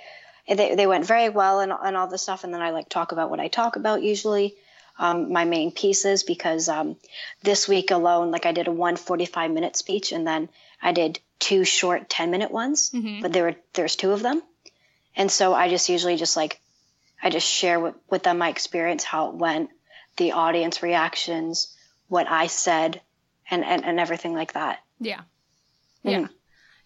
they 0.48 0.76
they 0.76 0.88
went 0.88 1.06
very 1.06 1.30
well 1.30 1.60
and 1.60 1.74
and 1.74 1.98
all 1.98 2.08
this 2.08 2.22
stuff. 2.22 2.44
And 2.44 2.54
then 2.54 2.62
I 2.62 2.70
like 2.70 2.88
talk 2.88 3.12
about 3.12 3.30
what 3.30 3.40
I 3.40 3.48
talk 3.48 3.76
about 3.76 4.04
usually, 4.04 4.56
um, 4.98 5.32
my 5.32 5.46
main 5.46 5.72
pieces 5.72 6.24
because 6.24 6.70
um, 6.70 6.96
this 7.44 7.68
week 7.68 7.92
alone, 7.92 8.32
like 8.32 8.46
I 8.46 8.52
did 8.52 8.68
a 8.68 8.72
one 8.72 8.96
45 8.96 9.52
minute 9.52 9.76
speech 9.76 10.12
and 10.12 10.26
then 10.26 10.50
I 10.82 10.92
did 10.92 11.20
two 11.40 11.64
short 11.66 12.10
10 12.10 12.32
minute 12.32 12.52
ones, 12.52 12.92
mm-hmm. 12.92 13.22
but 13.22 13.34
there 13.34 13.44
were 13.44 13.56
there's 13.74 13.96
two 13.96 14.12
of 14.12 14.22
them, 14.22 14.42
and 15.16 15.32
so 15.32 15.54
I 15.54 15.70
just 15.70 15.90
usually 15.90 16.16
just 16.16 16.38
like 16.38 16.60
I 17.22 17.30
just 17.30 17.48
share 17.48 17.80
with, 17.80 17.96
with 18.10 18.24
them 18.24 18.38
my 18.38 18.50
experience, 18.50 19.04
how 19.04 19.30
it 19.30 19.36
went, 19.36 19.70
the 20.18 20.34
audience 20.34 20.84
reactions, 20.84 21.76
what 22.08 22.30
I 22.30 22.48
said, 22.48 23.02
and 23.50 23.66
and, 23.66 23.84
and 23.84 24.00
everything 24.00 24.34
like 24.34 24.54
that. 24.54 24.80
Yeah. 25.00 25.22
Yeah. 26.04 26.20
Mm. 26.20 26.30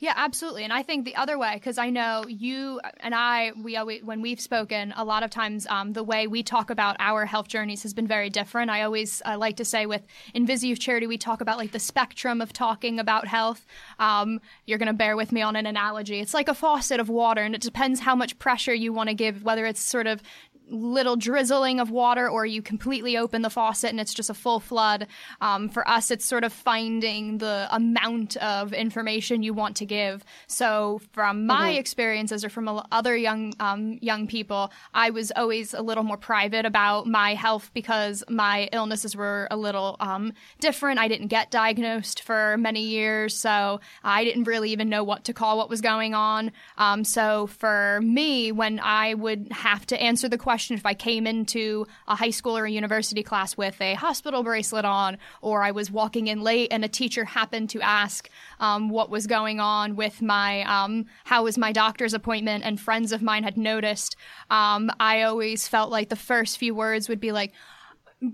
Yeah, 0.03 0.15
absolutely. 0.17 0.65
And 0.65 0.73
I 0.73 0.83
think 0.83 1.05
the 1.05 1.15
other 1.15 1.37
way, 1.37 1.53
because 1.53 1.77
I 1.77 1.89
know 1.89 2.25
you 2.27 2.81
and 2.99 3.15
I, 3.15 3.53
we 3.63 3.77
always, 3.77 4.03
when 4.03 4.21
we've 4.21 4.41
spoken, 4.41 4.93
a 4.97 5.05
lot 5.05 5.23
of 5.23 5.29
times 5.29 5.65
um, 5.67 5.93
the 5.93 6.03
way 6.03 6.27
we 6.27 6.43
talk 6.43 6.69
about 6.69 6.97
our 6.99 7.25
health 7.25 7.47
journeys 7.47 7.83
has 7.83 7.93
been 7.93 8.05
very 8.05 8.29
different. 8.29 8.69
I 8.69 8.81
always 8.81 9.21
I 9.23 9.35
like 9.35 9.55
to 9.55 9.63
say 9.63 9.85
with 9.85 10.05
Invisi 10.35 10.63
Youth 10.63 10.81
Charity, 10.81 11.07
we 11.07 11.17
talk 11.17 11.39
about 11.39 11.57
like 11.57 11.71
the 11.71 11.79
spectrum 11.79 12.41
of 12.41 12.51
talking 12.51 12.99
about 12.99 13.27
health. 13.27 13.65
Um, 13.97 14.41
you're 14.65 14.77
going 14.77 14.87
to 14.87 14.93
bear 14.93 15.15
with 15.15 15.31
me 15.31 15.41
on 15.41 15.55
an 15.55 15.65
analogy. 15.65 16.19
It's 16.19 16.33
like 16.33 16.49
a 16.49 16.53
faucet 16.53 16.99
of 16.99 17.07
water, 17.07 17.41
and 17.41 17.55
it 17.55 17.61
depends 17.61 18.01
how 18.01 18.13
much 18.13 18.37
pressure 18.39 18.73
you 18.73 18.91
want 18.91 19.07
to 19.07 19.15
give, 19.15 19.43
whether 19.43 19.65
it's 19.65 19.81
sort 19.81 20.07
of 20.07 20.21
little 20.69 21.15
drizzling 21.15 21.79
of 21.79 21.91
water 21.91 22.27
or 22.27 22.45
you 22.45 22.61
completely 22.61 23.17
open 23.17 23.41
the 23.41 23.49
faucet 23.49 23.89
and 23.89 23.99
it's 23.99 24.13
just 24.13 24.29
a 24.29 24.33
full 24.33 24.59
flood. 24.59 25.07
Um, 25.41 25.69
for 25.69 25.87
us, 25.87 26.11
it's 26.11 26.25
sort 26.25 26.43
of 26.43 26.53
finding 26.53 27.37
the 27.37 27.67
amount 27.71 28.37
of 28.37 28.73
information 28.73 29.43
you 29.43 29.53
want 29.53 29.75
to 29.77 29.85
give. 29.85 30.23
So, 30.47 31.01
from 31.11 31.45
my 31.45 31.71
mm-hmm. 31.71 31.79
experiences 31.79 32.45
or 32.45 32.49
from 32.49 32.81
other 32.91 33.15
young 33.15 33.53
um, 33.59 33.99
young 34.01 34.27
people, 34.27 34.71
I 34.93 35.09
was 35.09 35.31
always 35.35 35.73
a 35.73 35.81
little 35.81 36.03
more 36.03 36.17
private 36.17 36.65
about 36.65 37.07
my 37.07 37.35
health 37.35 37.71
because 37.73 38.23
my 38.29 38.69
illnesses 38.71 39.15
were 39.15 39.47
a 39.51 39.57
little 39.57 39.97
um, 39.99 40.33
different. 40.59 40.99
I 40.99 41.07
didn't 41.07 41.27
get 41.27 41.51
diagnosed 41.51 42.21
for 42.21 42.57
many 42.57 42.83
years, 42.83 43.35
so 43.35 43.81
I 44.03 44.23
didn't 44.23 44.45
really 44.45 44.71
even 44.71 44.89
know 44.89 45.03
what 45.03 45.25
to 45.25 45.33
call 45.33 45.57
what 45.57 45.69
was 45.69 45.81
going 45.81 46.13
on. 46.13 46.51
Um, 46.77 47.03
so, 47.03 47.47
for 47.47 47.99
me, 48.01 48.51
when 48.51 48.79
I 48.79 49.13
would 49.13 49.47
have 49.51 49.85
to 49.87 50.01
answer 50.01 50.29
the 50.29 50.37
question, 50.37 50.52
question 50.53 50.77
if 50.77 50.85
I 50.85 50.93
came 50.93 51.25
into 51.25 51.87
a 52.07 52.15
high 52.15 52.29
school 52.29 52.55
or 52.55 52.65
a 52.65 52.69
university 52.69 53.23
class 53.23 53.57
with 53.57 53.81
a 53.81 53.95
hospital 53.95 54.43
bracelet 54.43 54.85
on, 54.85 55.17
or 55.41 55.63
I 55.63 55.71
was 55.71 55.89
walking 55.89 56.27
in 56.27 56.43
late 56.43 56.67
and 56.69 56.85
a 56.85 56.87
teacher 56.87 57.25
happened 57.25 57.71
to 57.71 57.81
ask 57.81 58.29
um, 58.59 58.89
what 58.89 59.09
was 59.09 59.25
going 59.25 59.59
on 59.59 59.95
with 59.95 60.21
my, 60.21 60.61
um, 60.61 61.07
how 61.23 61.45
was 61.45 61.57
my 61.57 61.71
doctor's 61.71 62.13
appointment, 62.13 62.63
and 62.63 62.79
friends 62.79 63.11
of 63.11 63.23
mine 63.23 63.43
had 63.43 63.57
noticed. 63.57 64.15
Um, 64.51 64.91
I 64.99 65.23
always 65.23 65.67
felt 65.67 65.89
like 65.89 66.09
the 66.09 66.15
first 66.15 66.59
few 66.59 66.75
words 66.75 67.09
would 67.09 67.19
be 67.19 67.31
like, 67.31 67.51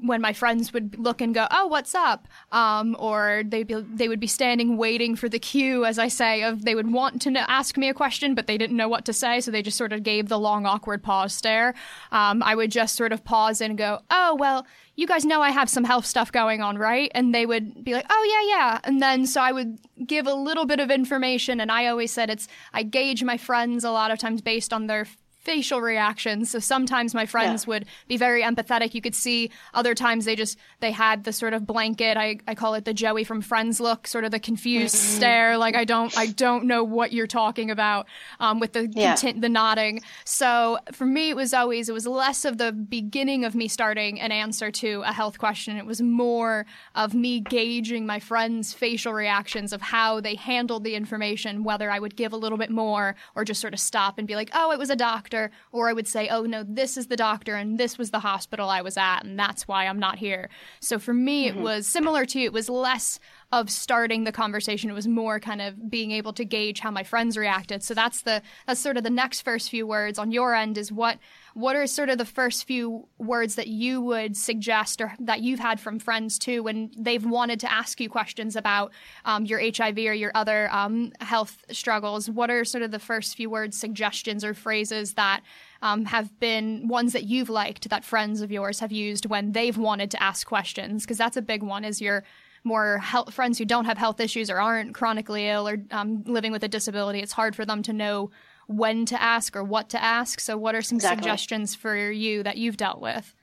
when 0.01 0.21
my 0.21 0.33
friends 0.33 0.73
would 0.73 0.97
look 0.99 1.21
and 1.21 1.33
go, 1.33 1.47
"Oh, 1.51 1.67
what's 1.67 1.95
up?" 1.95 2.27
Um, 2.51 2.95
or 2.99 3.43
they'd 3.45 3.67
be 3.67 3.75
they 3.75 4.07
would 4.07 4.19
be 4.19 4.27
standing 4.27 4.77
waiting 4.77 5.15
for 5.15 5.29
the 5.29 5.39
cue, 5.39 5.85
as 5.85 5.97
I 5.99 6.07
say, 6.07 6.43
of 6.43 6.65
they 6.65 6.75
would 6.75 6.91
want 6.91 7.21
to 7.23 7.51
ask 7.51 7.77
me 7.77 7.89
a 7.89 7.93
question, 7.93 8.35
but 8.35 8.47
they 8.47 8.57
didn't 8.57 8.77
know 8.77 8.87
what 8.87 9.05
to 9.05 9.13
say, 9.13 9.41
so 9.41 9.51
they 9.51 9.61
just 9.61 9.77
sort 9.77 9.93
of 9.93 10.03
gave 10.03 10.29
the 10.29 10.39
long, 10.39 10.65
awkward 10.65 11.03
pause 11.03 11.33
stare. 11.33 11.73
Um, 12.11 12.43
I 12.43 12.55
would 12.55 12.71
just 12.71 12.95
sort 12.95 13.11
of 13.11 13.23
pause 13.23 13.61
and 13.61 13.77
go, 13.77 13.99
"Oh, 14.09 14.35
well." 14.35 14.65
You 14.95 15.07
guys 15.07 15.23
know 15.23 15.41
I 15.41 15.51
have 15.51 15.69
some 15.69 15.85
health 15.85 16.05
stuff 16.05 16.29
going 16.29 16.61
on, 16.61 16.77
right? 16.77 17.09
And 17.15 17.33
they 17.33 17.45
would 17.45 17.85
be 17.85 17.93
like, 17.93 18.05
"Oh 18.09 18.23
yeah, 18.33 18.57
yeah." 18.57 18.79
And 18.83 19.01
then 19.01 19.25
so 19.25 19.39
I 19.39 19.53
would 19.53 19.79
give 20.05 20.27
a 20.27 20.33
little 20.33 20.65
bit 20.65 20.81
of 20.81 20.91
information, 20.91 21.61
and 21.61 21.71
I 21.71 21.87
always 21.87 22.11
said 22.11 22.29
it's 22.29 22.49
I 22.73 22.83
gauge 22.83 23.23
my 23.23 23.37
friends 23.37 23.85
a 23.85 23.91
lot 23.91 24.11
of 24.11 24.19
times 24.19 24.41
based 24.41 24.73
on 24.73 24.87
their 24.87 25.07
facial 25.49 25.81
reactions. 25.81 26.51
So 26.51 26.59
sometimes 26.59 27.15
my 27.15 27.25
friends 27.25 27.63
yeah. 27.63 27.69
would 27.69 27.85
be 28.07 28.17
very 28.17 28.43
empathetic. 28.43 28.93
You 28.93 29.01
could 29.01 29.15
see 29.15 29.49
other 29.73 29.95
times 29.95 30.25
they 30.25 30.35
just 30.35 30.59
they 30.79 30.91
had 30.91 31.23
the 31.23 31.33
sort 31.33 31.55
of 31.55 31.65
blanket. 31.65 32.17
I, 32.17 32.37
I 32.47 32.53
call 32.53 32.75
it 32.75 32.85
the 32.85 32.93
Joey 32.93 33.23
from 33.23 33.41
Friends 33.41 33.79
look, 33.79 34.05
sort 34.05 34.25
of 34.25 34.29
the 34.29 34.39
confused 34.39 34.95
mm-hmm. 34.95 35.17
stare, 35.17 35.57
like 35.57 35.75
I 35.75 35.85
don't 35.85 36.15
I 36.15 36.27
don't 36.27 36.65
know 36.65 36.83
what 36.83 37.13
you're 37.13 37.25
talking 37.25 37.71
about. 37.71 38.05
Um, 38.39 38.59
with 38.59 38.73
the 38.73 38.91
yeah. 38.93 39.15
content, 39.15 39.41
the 39.41 39.49
nodding. 39.49 40.01
So 40.23 40.77
for 40.91 41.07
me, 41.07 41.31
it 41.31 41.35
was 41.35 41.51
always 41.51 41.89
it 41.89 41.93
was 41.93 42.05
less 42.05 42.45
of 42.45 42.59
the 42.59 42.71
beginning 42.71 43.43
of 43.43 43.55
me 43.55 43.67
starting 43.67 44.21
an 44.21 44.31
answer 44.31 44.69
to 44.83 45.01
a 45.03 45.11
health 45.11 45.39
question. 45.39 45.77
It 45.77 45.87
was 45.87 45.99
more 45.99 46.67
of 46.93 47.15
me 47.15 47.39
gauging 47.39 48.05
my 48.05 48.19
friends' 48.19 48.71
facial 48.71 49.13
reactions 49.13 49.73
of 49.73 49.81
how 49.81 50.21
they 50.21 50.35
handled 50.35 50.83
the 50.83 50.93
information, 50.93 51.63
whether 51.63 51.89
I 51.89 51.97
would 51.97 52.15
give 52.15 52.33
a 52.33 52.37
little 52.37 52.59
bit 52.59 52.69
more 52.69 53.15
or 53.33 53.43
just 53.43 53.61
sort 53.61 53.73
of 53.73 53.79
stop 53.79 54.19
and 54.19 54.27
be 54.27 54.35
like, 54.35 54.51
oh, 54.53 54.71
it 54.71 54.77
was 54.77 54.91
a 54.91 54.95
doctor 54.95 55.38
doctor, 55.39 55.55
or 55.71 55.89
I 55.89 55.93
would 55.93 56.07
say, 56.07 56.27
oh, 56.29 56.43
no, 56.43 56.63
this 56.63 56.97
is 56.97 57.07
the 57.07 57.15
doctor 57.15 57.55
and 57.55 57.77
this 57.77 57.97
was 57.97 58.11
the 58.11 58.19
hospital 58.19 58.69
I 58.69 58.81
was 58.81 58.97
at, 58.97 59.23
and 59.23 59.37
that's 59.37 59.67
why 59.67 59.87
I'm 59.87 59.99
not 59.99 60.17
here. 60.17 60.49
So 60.79 60.99
for 60.99 61.13
me, 61.13 61.47
mm-hmm. 61.47 61.59
it 61.59 61.61
was 61.61 61.87
similar 61.87 62.25
to, 62.25 62.39
it 62.39 62.53
was 62.53 62.69
less 62.69 63.19
of 63.51 63.69
starting 63.69 64.25
the 64.25 64.31
conversation. 64.31 64.91
It 64.91 64.93
was 64.93 65.07
more 65.07 65.39
kind 65.39 65.61
of 65.61 65.89
being 65.89 66.11
able 66.11 66.33
to 66.33 66.45
gauge 66.45 66.79
how 66.79 66.91
my 66.91 67.03
friends 67.03 67.35
reacted. 67.35 67.81
So 67.81 67.95
that's 67.95 68.21
the 68.21 68.43
that's 68.67 68.79
sort 68.79 68.97
of 68.97 69.03
the 69.03 69.09
next 69.09 69.41
first 69.41 69.69
few 69.69 69.87
words 69.87 70.19
on 70.19 70.31
your 70.31 70.53
end 70.53 70.77
is 70.77 70.91
what 70.91 71.17
what 71.55 71.75
are 71.75 71.87
sort 71.87 72.09
of 72.09 72.19
the 72.19 72.25
first 72.25 72.65
few 72.65 73.07
words 73.17 73.55
that 73.55 73.67
you 73.67 74.01
would 74.01 74.37
suggest 74.37 75.01
or 75.01 75.13
that 75.19 75.41
you've 75.41 75.59
had 75.59 75.79
from 75.79 75.97
friends 75.97 76.37
too 76.37 76.61
when 76.61 76.91
they've 76.95 77.25
wanted 77.25 77.59
to 77.61 77.71
ask 77.71 77.99
you 77.99 78.07
questions 78.07 78.55
about 78.55 78.91
um, 79.25 79.45
your 79.45 79.59
HIV 79.59 79.97
or 79.97 80.13
your 80.13 80.31
other 80.35 80.71
um, 80.71 81.11
health 81.19 81.65
struggles? 81.71 82.29
What 82.29 82.51
are 82.51 82.63
sort 82.63 82.83
of 82.83 82.91
the 82.91 82.99
first 82.99 83.35
few 83.35 83.49
words, 83.49 83.77
suggestions, 83.77 84.45
or 84.45 84.53
phrases 84.53 85.15
that 85.15 85.41
um, 85.81 86.05
have 86.05 86.39
been 86.39 86.87
ones 86.87 87.13
that 87.13 87.23
you've 87.23 87.49
liked 87.49 87.89
that 87.89 88.05
friends 88.05 88.41
of 88.41 88.51
yours 88.51 88.79
have 88.79 88.91
used 88.91 89.25
when 89.25 89.53
they've 89.53 89.77
wanted 89.77 90.11
to 90.11 90.21
ask 90.21 90.45
questions? 90.45 91.03
Because 91.03 91.17
that's 91.17 91.37
a 91.37 91.41
big 91.41 91.63
one. 91.63 91.83
Is 91.83 91.99
your 91.99 92.23
more 92.63 92.97
health, 92.97 93.33
friends 93.33 93.57
who 93.57 93.65
don't 93.65 93.85
have 93.85 93.97
health 93.97 94.19
issues 94.19 94.49
or 94.49 94.59
aren't 94.59 94.93
chronically 94.93 95.47
ill 95.47 95.67
or 95.67 95.77
um, 95.91 96.23
living 96.25 96.51
with 96.51 96.63
a 96.63 96.67
disability, 96.67 97.19
it's 97.19 97.33
hard 97.33 97.55
for 97.55 97.65
them 97.65 97.83
to 97.83 97.93
know 97.93 98.31
when 98.67 99.05
to 99.05 99.21
ask 99.21 99.55
or 99.55 99.63
what 99.63 99.89
to 99.89 100.01
ask. 100.01 100.39
So, 100.39 100.57
what 100.57 100.75
are 100.75 100.81
some 100.81 100.97
exactly. 100.97 101.23
suggestions 101.23 101.75
for 101.75 102.09
you 102.11 102.43
that 102.43 102.57
you've 102.57 102.77
dealt 102.77 103.01
with? 103.01 103.33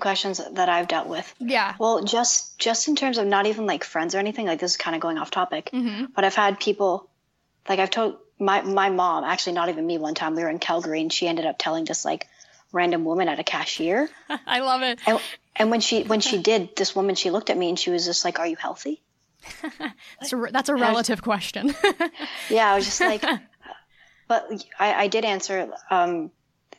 questions 0.00 0.40
that 0.52 0.68
I've 0.68 0.88
dealt 0.88 1.08
with. 1.08 1.34
Yeah. 1.38 1.74
Well, 1.78 2.04
just 2.04 2.58
just 2.58 2.88
in 2.88 2.96
terms 2.96 3.18
of 3.18 3.26
not 3.26 3.46
even 3.46 3.66
like 3.66 3.84
friends 3.84 4.14
or 4.14 4.18
anything, 4.18 4.46
like 4.46 4.58
this 4.58 4.72
is 4.72 4.76
kind 4.76 4.94
of 4.94 5.00
going 5.00 5.18
off 5.18 5.30
topic. 5.30 5.70
Mm-hmm. 5.72 6.06
But 6.14 6.24
I've 6.24 6.34
had 6.34 6.58
people, 6.58 7.08
like 7.68 7.78
I've 7.78 7.90
told 7.90 8.18
my 8.38 8.62
my 8.62 8.90
mom, 8.90 9.24
actually 9.24 9.54
not 9.54 9.68
even 9.68 9.86
me. 9.86 9.98
One 9.98 10.14
time 10.14 10.34
we 10.34 10.42
were 10.42 10.50
in 10.50 10.58
Calgary 10.58 11.00
and 11.00 11.12
she 11.12 11.28
ended 11.28 11.46
up 11.46 11.56
telling 11.58 11.84
just 11.84 12.04
like 12.04 12.28
random 12.72 13.04
woman 13.04 13.28
at 13.28 13.38
a 13.38 13.44
cashier. 13.44 14.08
I 14.46 14.60
love 14.60 14.82
it. 14.82 14.98
And, 15.06 15.20
and 15.56 15.70
when 15.70 15.80
she 15.80 16.02
when 16.02 16.20
she 16.20 16.38
did, 16.42 16.76
this 16.76 16.94
woman 16.94 17.14
she 17.14 17.30
looked 17.30 17.50
at 17.50 17.56
me 17.56 17.68
and 17.68 17.78
she 17.78 17.90
was 17.90 18.04
just 18.04 18.24
like, 18.24 18.38
"Are 18.38 18.46
you 18.46 18.56
healthy?" 18.56 19.02
that's, 20.20 20.32
a, 20.32 20.46
that's 20.50 20.68
a 20.68 20.74
relative 20.74 21.18
was, 21.18 21.24
question. 21.24 21.74
yeah, 22.50 22.72
I 22.72 22.76
was 22.76 22.86
just 22.86 23.00
like, 23.00 23.22
but 24.26 24.66
I, 24.78 24.94
I 24.94 25.08
did 25.08 25.24
answer 25.24 25.70
um, 25.90 26.30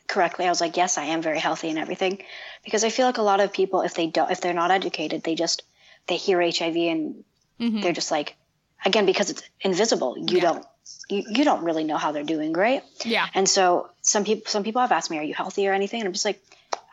correctly. 0.08 0.46
I 0.46 0.50
was 0.50 0.60
like, 0.60 0.76
"Yes, 0.76 0.98
I 0.98 1.04
am 1.04 1.22
very 1.22 1.38
healthy 1.38 1.70
and 1.70 1.78
everything," 1.78 2.22
because 2.64 2.84
I 2.84 2.90
feel 2.90 3.06
like 3.06 3.18
a 3.18 3.22
lot 3.22 3.40
of 3.40 3.52
people, 3.52 3.82
if 3.82 3.94
they 3.94 4.08
don't, 4.08 4.30
if 4.30 4.40
they're 4.40 4.54
not 4.54 4.70
educated, 4.70 5.22
they 5.22 5.34
just 5.34 5.62
they 6.06 6.16
hear 6.16 6.40
HIV 6.40 6.76
and 6.76 7.24
mm-hmm. 7.60 7.80
they're 7.80 7.92
just 7.92 8.10
like, 8.10 8.36
again, 8.84 9.06
because 9.06 9.30
it's 9.30 9.42
invisible, 9.60 10.16
you 10.18 10.38
yeah. 10.38 10.40
don't 10.40 10.66
you, 11.08 11.24
you 11.28 11.44
don't 11.44 11.64
really 11.64 11.84
know 11.84 11.96
how 11.96 12.12
they're 12.12 12.24
doing, 12.24 12.52
right? 12.52 12.82
Yeah. 13.04 13.26
And 13.34 13.48
so 13.48 13.90
some 14.02 14.24
people 14.24 14.50
some 14.50 14.64
people 14.64 14.80
have 14.80 14.92
asked 14.92 15.10
me, 15.10 15.18
"Are 15.18 15.22
you 15.22 15.34
healthy 15.34 15.68
or 15.68 15.72
anything?" 15.72 16.00
And 16.00 16.06
I'm 16.06 16.12
just 16.12 16.24
like, 16.24 16.42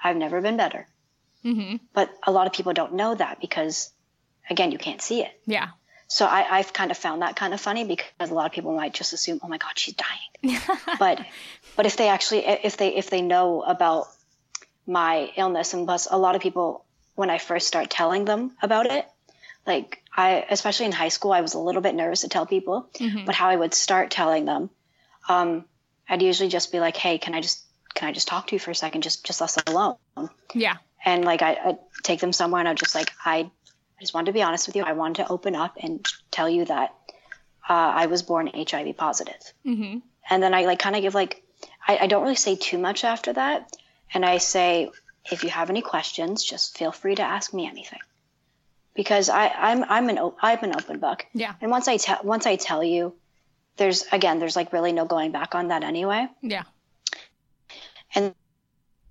"I've 0.04 0.18
never 0.18 0.42
been 0.42 0.58
better." 0.58 0.88
Mm-hmm. 1.46 1.78
But 1.94 2.10
a 2.26 2.32
lot 2.32 2.48
of 2.48 2.54
people 2.54 2.74
don't 2.74 2.94
know 2.94 3.16
that 3.16 3.40
because, 3.42 3.92
again, 4.50 4.72
you 4.72 4.78
can't 4.78 5.02
see 5.02 5.22
it. 5.22 5.32
Yeah. 5.46 5.70
So 6.08 6.28
I, 6.28 6.58
have 6.58 6.74
kind 6.74 6.92
of 6.92 6.98
found 6.98 7.24
that 7.24 7.36
kind 7.36 7.56
of 7.56 7.62
funny 7.62 7.86
because 7.86 8.30
a 8.30 8.34
lot 8.34 8.46
of 8.46 8.52
people 8.52 8.76
might 8.76 8.94
just 8.94 9.14
assume, 9.14 9.40
oh 9.42 9.48
my 9.48 9.58
God, 9.58 9.72
she's 9.76 9.96
dying. 9.96 10.60
but 11.00 11.26
but 11.76 11.86
if 11.88 11.98
they 11.98 12.08
actually 12.10 12.46
if 12.46 12.78
they 12.78 12.96
if 12.96 13.10
they 13.10 13.22
know 13.22 13.64
about 13.64 14.08
my 14.86 15.32
illness 15.38 15.74
and 15.74 15.88
plus 15.88 16.08
a 16.12 16.18
lot 16.18 16.36
of 16.36 16.42
people 16.42 16.86
when 17.16 17.32
I 17.32 17.40
first 17.40 17.68
start 17.68 17.90
telling 17.90 18.26
them 18.26 18.52
about 18.62 18.86
it, 18.86 19.08
like 19.66 20.04
I 20.16 20.46
especially 20.52 20.86
in 20.86 20.92
high 20.92 21.10
school 21.10 21.32
I 21.32 21.42
was 21.42 21.56
a 21.56 21.60
little 21.60 21.82
bit 21.82 21.96
nervous 21.96 22.22
to 22.22 22.28
tell 22.28 22.46
people, 22.46 22.90
mm-hmm. 22.94 23.26
but 23.26 23.34
how 23.34 23.50
I 23.50 23.56
would 23.56 23.74
start 23.74 24.12
telling 24.12 24.46
them, 24.46 24.70
um, 25.28 25.66
I'd 26.08 26.22
usually 26.22 26.50
just 26.50 26.72
be 26.72 26.80
like, 26.80 26.96
hey, 26.96 27.18
can 27.18 27.34
I 27.34 27.42
just 27.42 27.64
can 27.96 28.08
I 28.08 28.12
just 28.12 28.28
talk 28.28 28.48
to 28.48 28.56
you 28.56 28.60
for 28.60 28.70
a 28.70 28.76
second? 28.76 29.02
Just 29.02 29.26
just 29.26 29.42
us 29.42 29.58
alone. 29.66 29.96
Yeah 30.54 30.76
and 31.06 31.26
like 31.26 31.42
I, 31.42 31.52
I 31.52 31.78
take 32.04 32.20
them 32.20 32.34
somewhere 32.34 32.60
and 32.60 32.68
I'm 32.68 32.76
just 32.76 32.96
like 32.96 33.12
I, 33.26 33.40
I 33.40 34.02
just 34.02 34.14
wanted 34.14 34.28
to 34.28 34.34
be 34.34 34.44
honest 34.44 34.68
with 34.68 34.76
you. 34.76 34.84
I 34.84 34.94
wanted 34.94 35.24
to 35.24 35.30
open 35.30 35.56
up 35.56 35.78
and 35.82 36.06
tell 36.32 36.50
you 36.50 36.66
that 36.66 36.96
uh, 37.70 37.74
I 37.74 38.06
was 38.08 38.22
born 38.24 38.50
HIV 38.54 38.98
positive. 38.98 39.54
Mm-hmm. 39.66 40.00
And 40.30 40.44
then 40.44 40.54
I 40.54 40.66
like 40.66 40.80
kind 40.80 40.96
of 40.96 41.02
give 41.02 41.16
like 41.16 41.44
I, 41.88 42.00
I 42.02 42.08
don't 42.08 42.24
really 42.24 42.36
say 42.36 42.56
too 42.56 42.78
much 42.78 43.04
after 43.04 43.34
that, 43.34 43.76
and 44.14 44.26
I 44.26 44.38
say 44.38 44.90
if 45.32 45.44
you 45.44 45.50
have 45.50 45.70
any 45.70 45.82
questions, 45.82 46.44
just 46.44 46.78
feel 46.78 46.92
free 46.92 47.16
to 47.16 47.22
ask 47.22 47.54
me 47.54 47.68
anything 47.68 48.00
because 48.94 49.30
I, 49.30 49.48
I'm 49.48 49.84
I'm 49.84 50.10
an 50.10 50.32
I'm 50.42 50.64
an 50.64 50.76
open 50.76 51.00
book. 51.00 51.26
Yeah. 51.34 51.54
And 51.62 51.72
once 51.72 51.88
I 51.88 51.98
tell 51.98 52.20
once 52.24 52.46
I 52.46 52.56
tell 52.56 52.84
you, 52.84 53.16
there's 53.78 54.06
again 54.12 54.40
there's 54.40 54.56
like 54.56 54.74
really 54.74 54.92
no 54.92 55.06
going 55.06 55.32
back 55.32 55.56
on 55.56 55.70
that 55.70 55.84
anyway. 55.84 56.28
Yeah. 56.42 56.64
And 58.16 58.36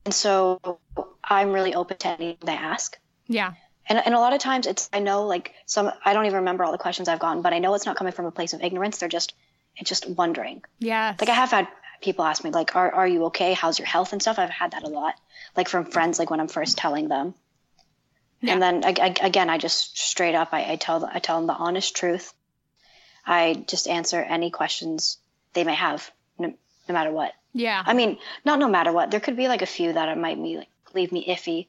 and 0.05 0.15
so 0.15 0.79
I'm 1.23 1.53
really 1.53 1.75
open 1.75 1.97
to 1.99 2.09
anything 2.09 2.39
they 2.45 2.53
ask. 2.53 2.99
Yeah. 3.27 3.53
And, 3.87 4.01
and 4.05 4.15
a 4.15 4.21
lot 4.21 4.33
of 4.33 4.41
times 4.41 4.67
it's, 4.67 4.89
I 4.93 5.01
know 5.01 5.27
like 5.27 5.55
some, 5.67 5.91
I 6.05 6.13
don't 6.13 6.27
even 6.27 6.39
remember 6.39 6.65
all 6.65 6.73
the 6.73 6.79
questions 6.79 7.09
I've 7.09 7.19
gotten, 7.19 7.43
but 7.43 7.53
I 7.53 7.59
know 7.59 7.75
it's 7.75 7.87
not 7.87 7.97
coming 7.97 8.13
from 8.13 8.27
a 8.27 8.31
place 8.31 8.53
of 8.53 8.63
ignorance. 8.63 8.99
They're 8.99 9.09
just, 9.09 9.35
it's 9.77 9.89
just 9.89 10.09
wondering. 10.09 10.63
Yeah. 10.79 11.15
Like 11.19 11.29
I 11.29 11.35
have 11.35 11.51
had 11.51 11.69
people 12.01 12.25
ask 12.25 12.45
me 12.45 12.51
like, 12.51 12.77
are, 12.77 12.93
are 12.93 13.07
you 13.07 13.25
okay? 13.27 13.55
How's 13.55 13.79
your 13.79 13.87
health 13.87 14.13
and 14.13 14.21
stuff? 14.21 14.39
I've 14.39 14.51
had 14.51 14.73
that 14.73 14.85
a 14.85 14.89
lot, 14.89 15.15
like 15.57 15.69
from 15.69 15.85
friends, 15.85 16.19
like 16.19 16.31
when 16.31 16.41
I'm 16.41 16.49
first 16.49 16.79
telling 16.79 17.09
them. 17.09 17.35
Yeah. 18.41 18.55
And 18.55 18.63
then 18.63 18.85
I, 18.85 18.95
I, 19.01 19.15
again, 19.27 19.49
I 19.49 19.59
just 19.59 19.99
straight 19.99 20.35
up, 20.35 20.49
I, 20.53 20.73
I 20.73 20.77
tell, 20.77 21.05
I 21.05 21.19
tell 21.21 21.39
them 21.39 21.47
the 21.47 21.55
honest 21.55 21.97
truth. 21.97 22.33
I 23.25 23.65
just 23.69 23.87
answer 23.87 24.21
any 24.21 24.51
questions 24.51 25.19
they 25.53 25.63
may 25.65 25.75
have, 25.75 26.11
no, 26.93 26.99
matter 26.99 27.13
what. 27.13 27.33
Yeah. 27.53 27.83
I 27.85 27.95
mean, 27.95 28.19
not 28.45 28.59
no 28.59 28.69
matter 28.69 28.93
what. 28.93 29.11
There 29.11 29.21
could 29.21 29.37
be 29.37 29.49
like 29.49 29.63
a 29.63 29.67
few 29.67 29.93
that 29.93 30.19
might 30.19 30.43
be 30.43 30.59
like 30.59 30.69
leave 30.95 31.13
me 31.13 31.27
iffy, 31.27 31.67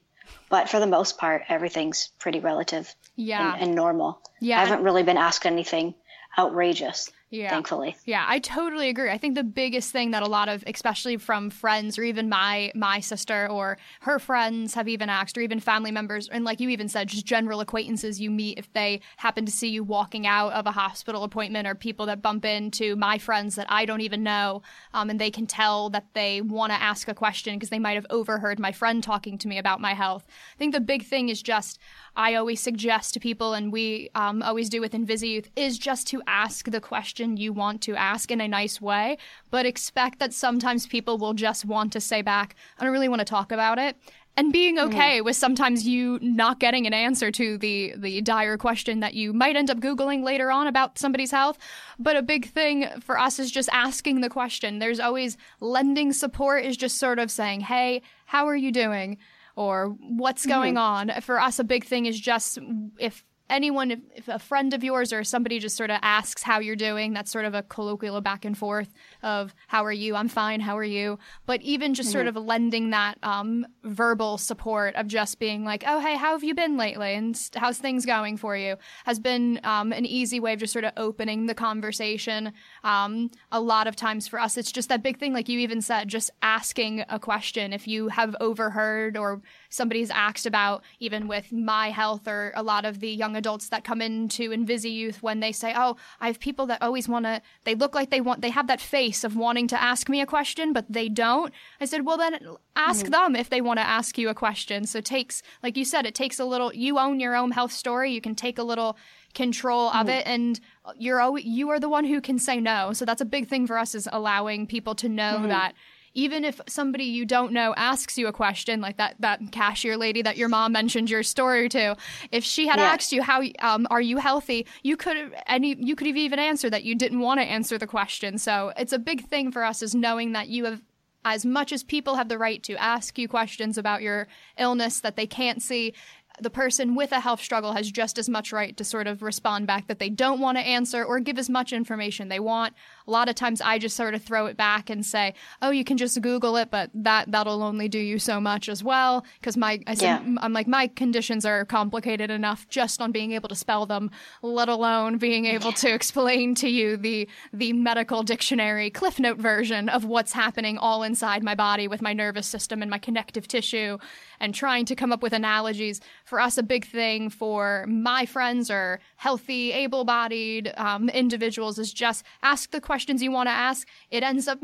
but 0.49 0.69
for 0.69 0.79
the 0.79 0.87
most 0.87 1.17
part, 1.17 1.43
everything's 1.49 2.09
pretty 2.19 2.39
relative. 2.39 2.93
Yeah. 3.15 3.53
And, 3.53 3.63
and 3.63 3.75
normal. 3.75 4.21
Yeah. 4.39 4.59
I 4.59 4.65
haven't 4.65 4.83
really 4.83 5.03
been 5.03 5.17
asked 5.17 5.45
anything 5.45 5.95
outrageous. 6.37 7.11
Yeah. 7.33 7.49
Thankfully. 7.49 7.97
Yeah, 8.05 8.23
I 8.27 8.37
totally 8.37 8.89
agree. 8.89 9.09
I 9.09 9.17
think 9.17 9.33
the 9.33 9.43
biggest 9.43 9.91
thing 9.91 10.11
that 10.11 10.21
a 10.21 10.27
lot 10.27 10.49
of 10.49 10.63
especially 10.67 11.17
from 11.17 11.49
friends 11.49 11.97
or 11.97 12.03
even 12.03 12.29
my 12.29 12.71
my 12.75 12.99
sister 12.99 13.49
or 13.49 13.79
her 14.01 14.19
friends 14.19 14.75
have 14.75 14.87
even 14.87 15.09
asked 15.09 15.35
or 15.35 15.41
even 15.41 15.59
family 15.59 15.89
members 15.89 16.29
and 16.29 16.45
like 16.45 16.59
you 16.59 16.69
even 16.69 16.87
said 16.87 17.07
just 17.07 17.25
general 17.25 17.59
acquaintances 17.59 18.21
you 18.21 18.29
meet 18.29 18.59
if 18.59 18.71
they 18.73 19.01
happen 19.17 19.47
to 19.47 19.51
see 19.51 19.69
you 19.69 19.83
walking 19.83 20.27
out 20.27 20.53
of 20.53 20.67
a 20.67 20.71
hospital 20.71 21.23
appointment 21.23 21.67
or 21.67 21.73
people 21.73 22.05
that 22.05 22.21
bump 22.21 22.45
into 22.45 22.95
my 22.95 23.17
friends 23.17 23.55
that 23.55 23.65
I 23.67 23.85
don't 23.85 24.01
even 24.01 24.21
know 24.21 24.61
um, 24.93 25.09
and 25.09 25.19
they 25.19 25.31
can 25.31 25.47
tell 25.47 25.89
that 25.89 26.05
they 26.13 26.39
want 26.39 26.71
to 26.71 26.79
ask 26.79 27.07
a 27.07 27.15
question 27.15 27.55
because 27.55 27.69
they 27.69 27.79
might 27.79 27.95
have 27.95 28.05
overheard 28.11 28.59
my 28.59 28.71
friend 28.71 29.01
talking 29.01 29.39
to 29.39 29.47
me 29.47 29.57
about 29.57 29.81
my 29.81 29.95
health. 29.95 30.27
I 30.55 30.57
think 30.59 30.75
the 30.75 30.79
big 30.79 31.03
thing 31.03 31.29
is 31.29 31.41
just 31.41 31.79
I 32.15 32.35
always 32.35 32.59
suggest 32.59 33.13
to 33.13 33.19
people, 33.19 33.53
and 33.53 33.71
we 33.71 34.09
um, 34.13 34.43
always 34.43 34.69
do 34.69 34.81
with 34.81 34.93
Invisi 34.93 35.29
Youth, 35.29 35.49
is 35.55 35.79
just 35.79 36.07
to 36.07 36.21
ask 36.27 36.69
the 36.69 36.81
question 36.81 37.37
you 37.37 37.51
want 37.53 37.81
to 37.83 37.95
ask 37.95 38.29
in 38.29 38.39
a 38.39 38.47
nice 38.47 38.79
way, 38.79 39.17
but 39.49 39.65
expect 39.65 40.19
that 40.19 40.33
sometimes 40.33 40.85
people 40.85 41.17
will 41.17 41.33
just 41.33 41.65
want 41.65 41.91
to 41.93 41.99
say 41.99 42.21
back, 42.21 42.55
I 42.77 42.83
don't 42.83 42.93
really 42.93 43.09
want 43.09 43.19
to 43.19 43.25
talk 43.25 43.51
about 43.51 43.79
it. 43.79 43.97
And 44.35 44.51
being 44.51 44.79
okay 44.79 45.17
mm-hmm. 45.17 45.25
with 45.25 45.35
sometimes 45.35 45.87
you 45.87 46.17
not 46.21 46.59
getting 46.59 46.87
an 46.87 46.93
answer 46.93 47.29
to 47.31 47.57
the 47.59 47.93
the 47.95 48.19
dire 48.21 48.57
question 48.57 48.99
that 49.01 49.13
you 49.13 49.31
might 49.31 49.55
end 49.55 49.69
up 49.69 49.79
googling 49.79 50.23
later 50.23 50.51
on 50.51 50.65
about 50.65 50.97
somebody's 50.97 51.29
health, 51.29 51.59
but 51.99 52.15
a 52.15 52.23
big 52.23 52.47
thing 52.49 52.87
for 52.99 53.19
us 53.19 53.37
is 53.37 53.51
just 53.51 53.69
asking 53.71 54.21
the 54.21 54.29
question. 54.29 54.79
There's 54.79 54.99
always 54.99 55.37
lending 55.59 56.13
support 56.13 56.65
is 56.65 56.77
just 56.77 56.97
sort 56.97 57.19
of 57.19 57.29
saying, 57.29 57.61
"Hey, 57.61 58.01
how 58.25 58.47
are 58.47 58.55
you 58.55 58.71
doing?" 58.71 59.19
Or 59.55 59.95
what's 59.99 60.45
going 60.45 60.75
mm-hmm. 60.75 61.11
on. 61.15 61.21
For 61.21 61.39
us, 61.39 61.59
a 61.59 61.63
big 61.63 61.85
thing 61.85 62.05
is 62.05 62.19
just 62.19 62.59
if 62.97 63.23
anyone, 63.49 63.91
if, 63.91 63.99
if, 64.15 64.27
a 64.27 64.39
friend 64.39 64.73
of 64.73 64.83
yours 64.83 65.13
or 65.13 65.23
somebody 65.23 65.59
just 65.59 65.75
sort 65.75 65.91
of 65.91 65.99
asks 66.01 66.41
how 66.41 66.59
you're 66.59 66.75
doing, 66.75 67.13
that's 67.13 67.31
sort 67.31 67.45
of 67.45 67.53
a 67.53 67.61
colloquial 67.63 68.19
back 68.21 68.45
and 68.45 68.57
forth 68.57 68.93
of 69.21 69.53
how 69.67 69.83
are 69.85 69.91
you? 69.91 70.15
I'm 70.15 70.27
fine. 70.27 70.59
How 70.59 70.77
are 70.77 70.83
you? 70.83 71.19
But 71.45 71.61
even 71.61 71.93
just 71.93 72.09
mm-hmm. 72.09 72.13
sort 72.13 72.27
of 72.27 72.35
lending 72.35 72.91
that 72.91 73.17
um, 73.21 73.65
verbal 73.83 74.37
support 74.37 74.95
of 74.95 75.07
just 75.07 75.39
being 75.39 75.63
like, 75.63 75.83
oh, 75.85 75.99
hey, 75.99 76.15
how 76.15 76.31
have 76.31 76.43
you 76.43 76.55
been 76.55 76.77
lately? 76.77 77.13
And 77.13 77.39
how's 77.55 77.77
things 77.77 78.05
going 78.05 78.37
for 78.37 78.57
you? 78.57 78.77
Has 79.05 79.19
been 79.19 79.59
um, 79.63 79.91
an 79.91 80.05
easy 80.05 80.39
way 80.39 80.53
of 80.53 80.59
just 80.59 80.73
sort 80.73 80.85
of 80.85 80.93
opening 80.97 81.45
the 81.45 81.55
conversation. 81.55 82.53
Um, 82.83 83.31
a 83.51 83.61
lot 83.61 83.87
of 83.87 83.95
times 83.95 84.27
for 84.27 84.39
us, 84.39 84.57
it's 84.57 84.71
just 84.71 84.89
that 84.89 85.01
big 85.01 85.17
thing, 85.17 85.33
like 85.33 85.47
you 85.47 85.59
even 85.59 85.81
said, 85.81 86.09
just 86.09 86.31
asking 86.41 87.05
a 87.07 87.19
question. 87.19 87.71
If 87.71 87.87
you 87.87 88.09
have 88.09 88.35
overheard 88.41 89.17
or 89.17 89.41
somebody's 89.69 90.09
asked 90.09 90.45
about, 90.45 90.83
even 90.99 91.27
with 91.27 91.51
my 91.51 91.91
health 91.91 92.27
or 92.27 92.51
a 92.55 92.63
lot 92.63 92.85
of 92.85 92.99
the 92.99 93.09
young 93.09 93.35
adults 93.35 93.69
that 93.69 93.83
come 93.83 94.01
into 94.01 94.49
InvisiYouth 94.49 95.21
when 95.21 95.39
they 95.39 95.51
say, 95.51 95.73
"Oh, 95.75 95.95
I 96.19 96.27
have 96.27 96.39
people 96.39 96.65
that 96.67 96.81
always 96.81 97.07
want 97.07 97.25
to. 97.25 97.41
They 97.63 97.75
look 97.75 97.95
like 97.95 98.09
they 98.09 98.21
want. 98.21 98.41
They 98.41 98.49
have 98.49 98.67
that 98.67 98.81
face 98.81 99.23
of 99.23 99.35
wanting 99.35 99.67
to 99.69 99.81
ask 99.81 100.09
me 100.09 100.21
a 100.21 100.25
question, 100.25 100.73
but 100.73 100.85
they 100.89 101.09
don't." 101.09 101.53
I 101.79 101.85
said, 101.85 102.05
"Well, 102.05 102.17
then 102.17 102.39
ask 102.75 103.05
mm-hmm. 103.05 103.11
them 103.11 103.35
if 103.35 103.49
they 103.49 103.61
want 103.61 103.79
to 103.79 103.87
ask 103.87 104.17
you 104.17 104.29
a 104.29 104.35
question." 104.35 104.85
So 104.85 104.99
it 104.99 105.05
takes, 105.05 105.41
like 105.61 105.77
you 105.77 105.85
said, 105.85 106.05
it 106.05 106.15
takes 106.15 106.39
a 106.39 106.45
little. 106.45 106.73
You 106.73 106.99
own 106.99 107.19
your 107.19 107.35
own 107.35 107.51
health 107.51 107.71
story. 107.71 108.11
You 108.11 108.21
can 108.21 108.35
take 108.35 108.57
a 108.57 108.63
little 108.63 108.97
control 109.33 109.89
of 109.89 110.07
mm-hmm. 110.07 110.09
it 110.09 110.27
and 110.27 110.59
you're 110.97 111.19
always, 111.19 111.45
you 111.45 111.69
are 111.69 111.79
the 111.79 111.89
one 111.89 112.05
who 112.05 112.21
can 112.21 112.37
say 112.37 112.59
no 112.59 112.93
so 112.93 113.05
that's 113.05 113.21
a 113.21 113.25
big 113.25 113.47
thing 113.47 113.65
for 113.65 113.77
us 113.77 113.95
is 113.95 114.07
allowing 114.11 114.67
people 114.67 114.95
to 114.95 115.09
know 115.09 115.35
mm-hmm. 115.35 115.47
that 115.49 115.73
even 116.13 116.43
if 116.45 116.61
somebody 116.67 117.05
you 117.05 117.25
don't 117.25 117.51
know 117.51 117.73
asks 117.75 118.17
you 118.17 118.27
a 118.27 118.33
question, 118.33 118.81
like 118.81 118.97
that 118.97 119.15
that 119.19 119.39
cashier 119.51 119.97
lady 119.97 120.21
that 120.21 120.37
your 120.37 120.49
mom 120.49 120.71
mentioned 120.71 121.09
your 121.09 121.23
story 121.23 121.67
to, 121.69 121.95
if 122.31 122.43
she 122.43 122.67
had 122.67 122.79
yeah. 122.79 122.85
asked 122.85 123.11
you 123.11 123.23
how 123.23 123.41
um, 123.59 123.87
are 123.89 124.01
you 124.01 124.17
healthy, 124.17 124.65
you 124.83 124.95
could 124.95 125.17
have 125.17 125.33
any 125.47 125.75
you 125.79 125.95
could 125.95 126.07
have 126.07 126.17
even 126.17 126.39
answered 126.39 126.71
that 126.71 126.83
you 126.83 126.95
didn't 126.95 127.19
want 127.19 127.39
to 127.39 127.45
answer 127.45 127.77
the 127.77 127.87
question. 127.87 128.37
So 128.37 128.71
it's 128.77 128.93
a 128.93 128.99
big 128.99 129.27
thing 129.27 129.51
for 129.51 129.63
us 129.63 129.81
is 129.81 129.95
knowing 129.95 130.33
that 130.33 130.49
you 130.49 130.65
have 130.65 130.81
as 131.25 131.45
much 131.45 131.71
as 131.71 131.83
people 131.83 132.15
have 132.15 132.27
the 132.27 132.37
right 132.37 132.61
to 132.63 132.75
ask 132.75 133.17
you 133.17 133.27
questions 133.27 133.77
about 133.77 134.01
your 134.01 134.27
illness 134.57 134.99
that 134.99 135.15
they 135.15 135.25
can't 135.25 135.61
see 135.61 135.93
the 136.41 136.49
person 136.49 136.95
with 136.95 137.11
a 137.11 137.19
health 137.19 137.41
struggle 137.41 137.73
has 137.73 137.91
just 137.91 138.17
as 138.17 138.27
much 138.27 138.51
right 138.51 138.75
to 138.77 138.83
sort 138.83 139.07
of 139.07 139.21
respond 139.21 139.67
back 139.67 139.87
that 139.87 139.99
they 139.99 140.09
don't 140.09 140.39
want 140.39 140.57
to 140.57 140.63
answer 140.63 141.03
or 141.03 141.19
give 141.19 141.37
as 141.37 141.49
much 141.49 141.71
information 141.71 142.27
they 142.27 142.39
want 142.39 142.73
a 143.07 143.11
lot 143.11 143.29
of 143.29 143.35
times 143.35 143.61
I 143.61 143.79
just 143.79 143.95
sort 143.95 144.13
of 144.13 144.23
throw 144.23 144.45
it 144.45 144.57
back 144.57 144.89
and 144.89 145.05
say, 145.05 145.33
"Oh, 145.61 145.71
you 145.71 145.83
can 145.83 145.97
just 145.97 146.19
Google 146.21 146.57
it," 146.57 146.69
but 146.71 146.89
that 146.93 147.31
that'll 147.31 147.63
only 147.63 147.87
do 147.87 147.99
you 147.99 148.19
so 148.19 148.39
much 148.39 148.69
as 148.69 148.83
well. 148.83 149.25
Because 149.39 149.57
my 149.57 149.79
I 149.87 149.93
said, 149.93 150.21
yeah. 150.25 150.35
I'm 150.41 150.53
like 150.53 150.67
my 150.67 150.87
conditions 150.87 151.45
are 151.45 151.65
complicated 151.65 152.29
enough 152.29 152.67
just 152.69 153.01
on 153.01 153.11
being 153.11 153.31
able 153.33 153.49
to 153.49 153.55
spell 153.55 153.85
them, 153.85 154.11
let 154.41 154.69
alone 154.69 155.17
being 155.17 155.45
able 155.45 155.71
to 155.73 155.93
explain 155.93 156.55
to 156.55 156.69
you 156.69 156.97
the 156.97 157.27
the 157.51 157.73
medical 157.73 158.23
dictionary 158.23 158.89
cliff 158.89 159.19
note 159.19 159.37
version 159.37 159.89
of 159.89 160.05
what's 160.05 160.33
happening 160.33 160.77
all 160.77 161.03
inside 161.03 161.43
my 161.43 161.55
body 161.55 161.87
with 161.87 162.01
my 162.01 162.13
nervous 162.13 162.47
system 162.47 162.81
and 162.81 162.89
my 162.89 162.97
connective 162.97 163.47
tissue 163.47 163.97
and 164.39 164.53
trying 164.53 164.85
to 164.85 164.95
come 164.95 165.11
up 165.11 165.23
with 165.23 165.33
analogies. 165.33 166.01
For 166.25 166.39
us, 166.39 166.57
a 166.57 166.63
big 166.63 166.85
thing 166.85 167.29
for 167.29 167.85
my 167.87 168.25
friends 168.25 168.69
or 168.69 168.99
healthy, 169.15 169.71
able 169.71 170.03
bodied 170.03 170.73
um, 170.77 171.09
individuals 171.09 171.79
is 171.79 171.93
just 171.93 172.23
ask 172.41 172.71
the 172.71 172.81
questions 172.93 173.23
you 173.23 173.31
want 173.31 173.47
to 173.47 173.51
ask. 173.51 173.87
It 174.11 174.21
ends 174.21 174.47
up 174.47 174.59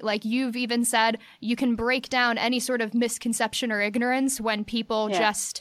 like 0.00 0.24
you've 0.24 0.56
even 0.56 0.84
said, 0.84 1.18
you 1.40 1.56
can 1.56 1.74
break 1.74 2.08
down 2.08 2.38
any 2.38 2.60
sort 2.60 2.80
of 2.80 2.94
misconception 2.94 3.72
or 3.72 3.80
ignorance 3.80 4.40
when 4.40 4.64
people 4.64 5.10
yeah. 5.10 5.18
just 5.18 5.60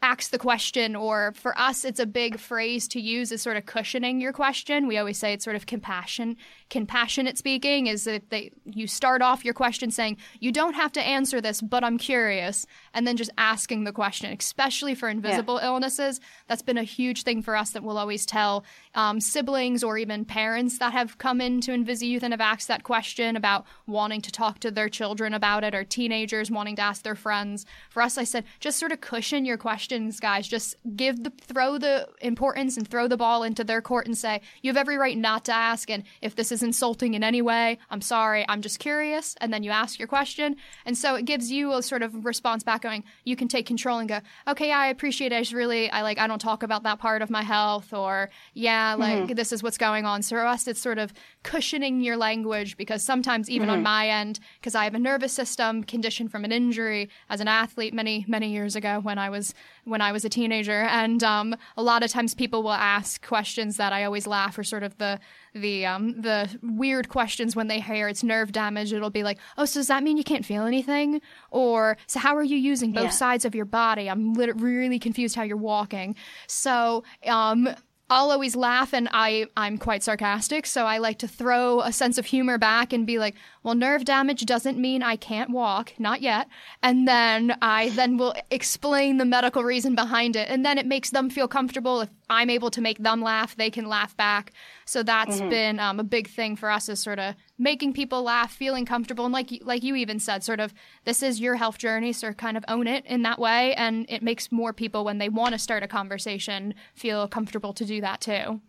ask 0.00 0.30
the 0.30 0.38
question 0.38 0.96
or 0.96 1.32
for 1.36 1.56
us 1.56 1.84
it's 1.84 2.00
a 2.00 2.06
big 2.06 2.38
phrase 2.38 2.88
to 2.88 3.00
use 3.00 3.30
is 3.30 3.40
sort 3.40 3.56
of 3.56 3.64
cushioning 3.66 4.20
your 4.20 4.32
question 4.32 4.88
we 4.88 4.98
always 4.98 5.16
say 5.16 5.32
it's 5.32 5.44
sort 5.44 5.54
of 5.54 5.64
compassion 5.64 6.36
compassionate 6.72 7.36
speaking 7.36 7.86
is 7.86 8.04
that 8.04 8.30
they, 8.30 8.50
you 8.64 8.86
start 8.86 9.20
off 9.20 9.44
your 9.44 9.52
question 9.54 9.90
saying 9.90 10.16
you 10.40 10.50
don't 10.50 10.72
have 10.72 10.90
to 10.90 11.02
answer 11.02 11.38
this 11.38 11.60
but 11.60 11.84
i'm 11.84 11.98
curious 11.98 12.66
and 12.94 13.06
then 13.06 13.16
just 13.16 13.30
asking 13.36 13.84
the 13.84 13.92
question 13.92 14.34
especially 14.38 14.94
for 14.94 15.08
invisible 15.08 15.58
yeah. 15.60 15.66
illnesses 15.66 16.18
that's 16.48 16.62
been 16.62 16.78
a 16.78 16.82
huge 16.82 17.24
thing 17.24 17.42
for 17.42 17.54
us 17.54 17.72
that 17.72 17.82
we'll 17.82 17.98
always 17.98 18.24
tell 18.24 18.64
um, 18.94 19.20
siblings 19.20 19.84
or 19.84 19.98
even 19.98 20.24
parents 20.24 20.78
that 20.78 20.92
have 20.92 21.18
come 21.18 21.40
into 21.42 21.72
InvisiYouth 21.72 22.22
and 22.22 22.32
have 22.32 22.40
asked 22.40 22.68
that 22.68 22.84
question 22.84 23.36
about 23.36 23.66
wanting 23.86 24.22
to 24.22 24.32
talk 24.32 24.58
to 24.60 24.70
their 24.70 24.88
children 24.88 25.34
about 25.34 25.64
it 25.64 25.74
or 25.74 25.84
teenagers 25.84 26.50
wanting 26.50 26.76
to 26.76 26.82
ask 26.82 27.02
their 27.02 27.14
friends 27.14 27.66
for 27.90 28.02
us 28.02 28.16
i 28.16 28.24
said 28.24 28.44
just 28.60 28.78
sort 28.78 28.92
of 28.92 29.00
cushion 29.00 29.44
your 29.44 29.58
questions, 29.58 30.20
guys. 30.20 30.48
Just 30.48 30.76
give 30.96 31.22
the 31.22 31.30
throw 31.30 31.78
the 31.78 32.08
importance 32.20 32.76
and 32.76 32.88
throw 32.88 33.08
the 33.08 33.16
ball 33.16 33.42
into 33.42 33.64
their 33.64 33.82
court 33.82 34.06
and 34.06 34.16
say, 34.16 34.40
you 34.62 34.70
have 34.70 34.76
every 34.76 34.96
right 34.96 35.18
not 35.18 35.44
to 35.46 35.52
ask. 35.52 35.90
And 35.90 36.04
if 36.22 36.34
this 36.34 36.52
is 36.52 36.61
insulting 36.62 37.14
in 37.14 37.24
any 37.24 37.40
way, 37.40 37.78
I'm 37.90 38.00
sorry. 38.00 38.44
I'm 38.48 38.60
just 38.60 38.78
curious. 38.78 39.34
And 39.40 39.52
then 39.52 39.62
you 39.62 39.70
ask 39.70 39.98
your 39.98 40.08
question. 40.08 40.56
And 40.84 40.96
so 40.96 41.14
it 41.14 41.24
gives 41.24 41.50
you 41.50 41.72
a 41.72 41.82
sort 41.82 42.02
of 42.02 42.24
response 42.24 42.62
back 42.62 42.82
going, 42.82 43.04
you 43.24 43.36
can 43.36 43.48
take 43.48 43.66
control 43.66 43.98
and 43.98 44.08
go, 44.08 44.20
okay, 44.48 44.68
yeah, 44.68 44.78
I 44.78 44.88
appreciate 44.88 45.32
it. 45.32 45.36
I 45.36 45.40
just 45.40 45.52
really, 45.52 45.90
I 45.90 46.02
like, 46.02 46.18
I 46.18 46.26
don't 46.26 46.40
talk 46.40 46.62
about 46.62 46.82
that 46.82 46.98
part 46.98 47.22
of 47.22 47.30
my 47.30 47.42
health 47.42 47.92
or 47.92 48.30
yeah, 48.54 48.94
like 48.94 49.24
mm-hmm. 49.24 49.34
this 49.34 49.52
is 49.52 49.62
what's 49.62 49.78
going 49.78 50.04
on. 50.04 50.22
So 50.22 50.36
for 50.36 50.46
us, 50.46 50.66
it's 50.66 50.80
sort 50.80 50.98
of 50.98 51.12
cushioning 51.44 52.00
your 52.00 52.16
language 52.16 52.76
because 52.76 53.02
sometimes 53.02 53.48
even 53.48 53.68
mm-hmm. 53.68 53.78
on 53.78 53.82
my 53.82 54.08
end, 54.08 54.40
because 54.60 54.74
I 54.74 54.84
have 54.84 54.94
a 54.94 54.98
nervous 54.98 55.32
system 55.32 55.84
condition 55.84 56.28
from 56.28 56.44
an 56.44 56.52
injury 56.52 57.08
as 57.30 57.40
an 57.40 57.48
athlete 57.48 57.94
many, 57.94 58.24
many 58.28 58.50
years 58.50 58.74
ago 58.74 59.00
when 59.00 59.18
I 59.18 59.30
was 59.30 59.54
when 59.84 60.00
I 60.00 60.12
was 60.12 60.24
a 60.24 60.28
teenager, 60.28 60.82
and 60.82 61.24
um, 61.24 61.56
a 61.76 61.82
lot 61.82 62.04
of 62.04 62.10
times 62.10 62.34
people 62.34 62.62
will 62.62 62.70
ask 62.72 63.26
questions 63.26 63.76
that 63.78 63.92
I 63.92 64.04
always 64.04 64.28
laugh 64.28 64.56
or 64.56 64.62
sort 64.62 64.84
of 64.84 64.96
the 64.98 65.18
the 65.54 65.86
um, 65.86 66.20
the 66.20 66.48
weird 66.62 67.08
questions 67.08 67.54
when 67.54 67.68
they 67.68 67.80
hear 67.80 68.08
it's 68.08 68.22
nerve 68.22 68.52
damage. 68.52 68.92
It'll 68.92 69.10
be 69.10 69.22
like, 69.22 69.38
oh, 69.58 69.64
so 69.64 69.80
does 69.80 69.88
that 69.88 70.02
mean 70.02 70.16
you 70.16 70.24
can't 70.24 70.44
feel 70.44 70.64
anything? 70.64 71.20
Or 71.50 71.96
so 72.06 72.20
how 72.20 72.36
are 72.36 72.42
you 72.42 72.56
using 72.56 72.92
both 72.92 73.04
yeah. 73.04 73.10
sides 73.10 73.44
of 73.44 73.54
your 73.54 73.64
body? 73.64 74.08
I'm 74.08 74.34
lit- 74.34 74.60
really 74.60 74.98
confused 74.98 75.36
how 75.36 75.42
you're 75.42 75.56
walking. 75.56 76.14
So 76.46 77.04
um, 77.26 77.68
I'll 78.12 78.30
always 78.30 78.54
laugh 78.54 78.92
and 78.92 79.08
I, 79.10 79.46
I'm 79.56 79.78
quite 79.78 80.02
sarcastic, 80.02 80.66
so 80.66 80.84
I 80.84 80.98
like 80.98 81.18
to 81.20 81.28
throw 81.28 81.80
a 81.80 81.90
sense 81.90 82.18
of 82.18 82.26
humor 82.26 82.58
back 82.58 82.92
and 82.92 83.06
be 83.06 83.18
like, 83.18 83.34
well, 83.62 83.74
nerve 83.74 84.04
damage 84.04 84.44
doesn't 84.44 84.76
mean 84.76 85.02
I 85.02 85.16
can't 85.16 85.48
walk, 85.48 85.94
not 85.98 86.20
yet. 86.20 86.46
And 86.82 87.08
then 87.08 87.56
I 87.62 87.88
then 87.88 88.18
will 88.18 88.34
explain 88.50 89.16
the 89.16 89.24
medical 89.24 89.64
reason 89.64 89.94
behind 89.94 90.36
it. 90.36 90.50
And 90.50 90.62
then 90.62 90.76
it 90.76 90.84
makes 90.84 91.08
them 91.08 91.30
feel 91.30 91.48
comfortable. 91.48 92.02
If 92.02 92.10
I'm 92.32 92.50
able 92.50 92.70
to 92.70 92.80
make 92.80 92.98
them 92.98 93.20
laugh, 93.22 93.54
they 93.54 93.70
can 93.70 93.86
laugh 93.86 94.16
back. 94.16 94.52
So 94.86 95.02
that's 95.02 95.36
mm-hmm. 95.38 95.50
been 95.50 95.78
um, 95.78 96.00
a 96.00 96.04
big 96.04 96.28
thing 96.28 96.56
for 96.56 96.70
us 96.70 96.88
is 96.88 96.98
sort 96.98 97.18
of 97.18 97.34
making 97.58 97.92
people 97.92 98.22
laugh, 98.22 98.52
feeling 98.52 98.86
comfortable. 98.86 99.24
And 99.24 99.34
like, 99.34 99.50
like 99.62 99.82
you 99.82 99.94
even 99.96 100.18
said, 100.18 100.42
sort 100.42 100.58
of, 100.58 100.72
this 101.04 101.22
is 101.22 101.40
your 101.40 101.56
health 101.56 101.78
journey, 101.78 102.12
so 102.12 102.32
kind 102.32 102.56
of 102.56 102.64
own 102.68 102.86
it 102.86 103.04
in 103.06 103.22
that 103.22 103.38
way. 103.38 103.74
And 103.74 104.06
it 104.08 104.22
makes 104.22 104.50
more 104.50 104.72
people, 104.72 105.04
when 105.04 105.18
they 105.18 105.28
want 105.28 105.52
to 105.52 105.58
start 105.58 105.82
a 105.82 105.88
conversation, 105.88 106.74
feel 106.94 107.28
comfortable 107.28 107.72
to 107.74 107.84
do 107.84 108.00
that 108.00 108.20
too. 108.20 108.60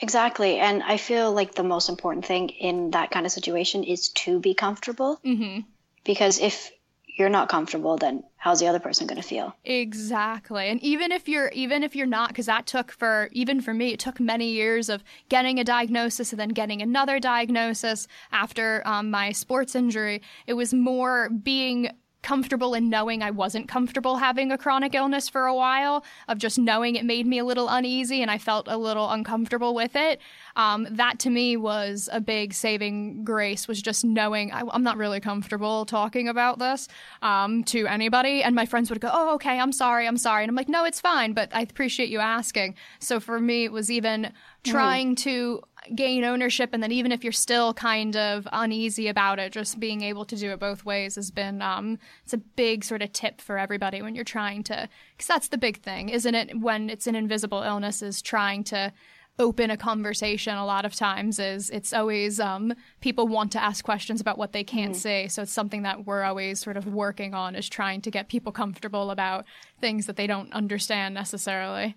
Exactly. 0.00 0.58
And 0.58 0.82
I 0.82 0.98
feel 0.98 1.32
like 1.32 1.54
the 1.54 1.64
most 1.64 1.88
important 1.88 2.26
thing 2.26 2.50
in 2.50 2.90
that 2.90 3.10
kind 3.10 3.26
of 3.26 3.32
situation 3.32 3.82
is 3.82 4.10
to 4.10 4.38
be 4.38 4.54
comfortable. 4.54 5.20
Mm-hmm. 5.24 5.60
Because 6.04 6.38
if 6.38 6.70
you're 7.14 7.28
not 7.28 7.48
comfortable, 7.48 7.96
then 7.96 8.24
how's 8.36 8.60
the 8.60 8.66
other 8.66 8.80
person 8.80 9.06
going 9.06 9.20
to 9.20 9.26
feel? 9.26 9.54
Exactly. 9.64 10.68
And 10.68 10.82
even 10.82 11.12
if 11.12 11.28
you're 11.28 11.48
even 11.48 11.84
if 11.84 11.94
you're 11.94 12.06
not 12.06 12.28
because 12.28 12.46
that 12.46 12.66
took 12.66 12.90
for 12.90 13.28
even 13.32 13.60
for 13.60 13.72
me 13.72 13.92
it 13.92 14.00
took 14.00 14.18
many 14.18 14.50
years 14.50 14.88
of 14.88 15.04
getting 15.28 15.60
a 15.60 15.64
diagnosis 15.64 16.32
and 16.32 16.40
then 16.40 16.48
getting 16.50 16.82
another 16.82 17.20
diagnosis 17.20 18.08
after 18.32 18.82
um, 18.84 19.10
my 19.10 19.32
sports 19.32 19.74
injury. 19.74 20.22
It 20.46 20.54
was 20.54 20.74
more 20.74 21.30
being 21.30 21.90
comfortable 22.24 22.74
in 22.74 22.88
knowing 22.88 23.22
I 23.22 23.30
wasn't 23.30 23.68
comfortable 23.68 24.16
having 24.16 24.50
a 24.50 24.58
chronic 24.58 24.94
illness 24.94 25.28
for 25.28 25.46
a 25.46 25.54
while, 25.54 26.04
of 26.26 26.38
just 26.38 26.58
knowing 26.58 26.96
it 26.96 27.04
made 27.04 27.26
me 27.26 27.38
a 27.38 27.44
little 27.44 27.68
uneasy 27.68 28.22
and 28.22 28.30
I 28.30 28.38
felt 28.38 28.66
a 28.66 28.76
little 28.76 29.10
uncomfortable 29.10 29.74
with 29.74 29.94
it. 29.94 30.20
Um, 30.56 30.88
that 30.90 31.18
to 31.20 31.30
me 31.30 31.56
was 31.56 32.08
a 32.12 32.20
big 32.20 32.54
saving 32.54 33.24
grace, 33.24 33.68
was 33.68 33.80
just 33.82 34.04
knowing 34.04 34.50
I, 34.50 34.62
am 34.72 34.82
not 34.82 34.96
really 34.96 35.20
comfortable 35.20 35.84
talking 35.84 36.26
about 36.26 36.58
this 36.58 36.88
um, 37.22 37.62
to 37.64 37.86
anybody. 37.86 38.42
And 38.42 38.56
my 38.56 38.66
friends 38.66 38.90
would 38.90 39.00
go, 39.00 39.10
Oh, 39.12 39.34
okay, 39.34 39.60
I'm 39.60 39.72
sorry, 39.72 40.08
I'm 40.08 40.18
sorry. 40.18 40.44
And 40.44 40.50
I'm 40.50 40.56
like, 40.56 40.68
No, 40.68 40.84
it's 40.84 41.00
fine, 41.00 41.34
but 41.34 41.54
I 41.54 41.60
appreciate 41.60 42.08
you 42.08 42.20
asking. 42.20 42.74
So 43.00 43.20
for 43.20 43.38
me, 43.38 43.64
it 43.64 43.72
was 43.72 43.90
even 43.90 44.32
trying 44.64 45.14
to 45.14 45.60
gain 45.94 46.24
ownership 46.24 46.70
and 46.72 46.82
then 46.82 46.92
even 46.92 47.12
if 47.12 47.22
you're 47.22 47.32
still 47.32 47.74
kind 47.74 48.16
of 48.16 48.48
uneasy 48.52 49.08
about 49.08 49.38
it 49.38 49.52
just 49.52 49.78
being 49.78 50.02
able 50.02 50.24
to 50.24 50.36
do 50.36 50.50
it 50.50 50.58
both 50.58 50.84
ways 50.84 51.16
has 51.16 51.30
been 51.30 51.60
um, 51.60 51.98
it's 52.22 52.32
a 52.32 52.38
big 52.38 52.84
sort 52.84 53.02
of 53.02 53.12
tip 53.12 53.40
for 53.40 53.58
everybody 53.58 54.00
when 54.00 54.14
you're 54.14 54.24
trying 54.24 54.62
to 54.62 54.88
because 55.12 55.26
that's 55.26 55.48
the 55.48 55.58
big 55.58 55.82
thing 55.82 56.08
isn't 56.14 56.34
it? 56.34 56.60
When 56.60 56.88
it's 56.88 57.06
an 57.06 57.14
invisible 57.14 57.62
illness 57.62 58.00
is 58.00 58.22
trying 58.22 58.64
to 58.64 58.92
open 59.38 59.68
a 59.68 59.76
conversation 59.76 60.56
a 60.56 60.64
lot 60.64 60.84
of 60.84 60.94
times 60.94 61.40
is 61.40 61.68
it's 61.70 61.92
always 61.92 62.38
um, 62.38 62.72
people 63.00 63.26
want 63.26 63.50
to 63.50 63.62
ask 63.62 63.84
questions 63.84 64.20
about 64.20 64.38
what 64.38 64.52
they 64.52 64.62
can't 64.62 64.94
mm. 64.94 64.96
say. 64.96 65.26
So 65.26 65.42
it's 65.42 65.52
something 65.52 65.82
that 65.82 66.06
we're 66.06 66.22
always 66.22 66.60
sort 66.60 66.76
of 66.76 66.86
working 66.86 67.34
on 67.34 67.56
is 67.56 67.68
trying 67.68 68.00
to 68.02 68.12
get 68.12 68.28
people 68.28 68.52
comfortable 68.52 69.10
about 69.10 69.44
things 69.80 70.06
that 70.06 70.14
they 70.14 70.28
don't 70.28 70.52
understand 70.52 71.14
necessarily. 71.14 71.96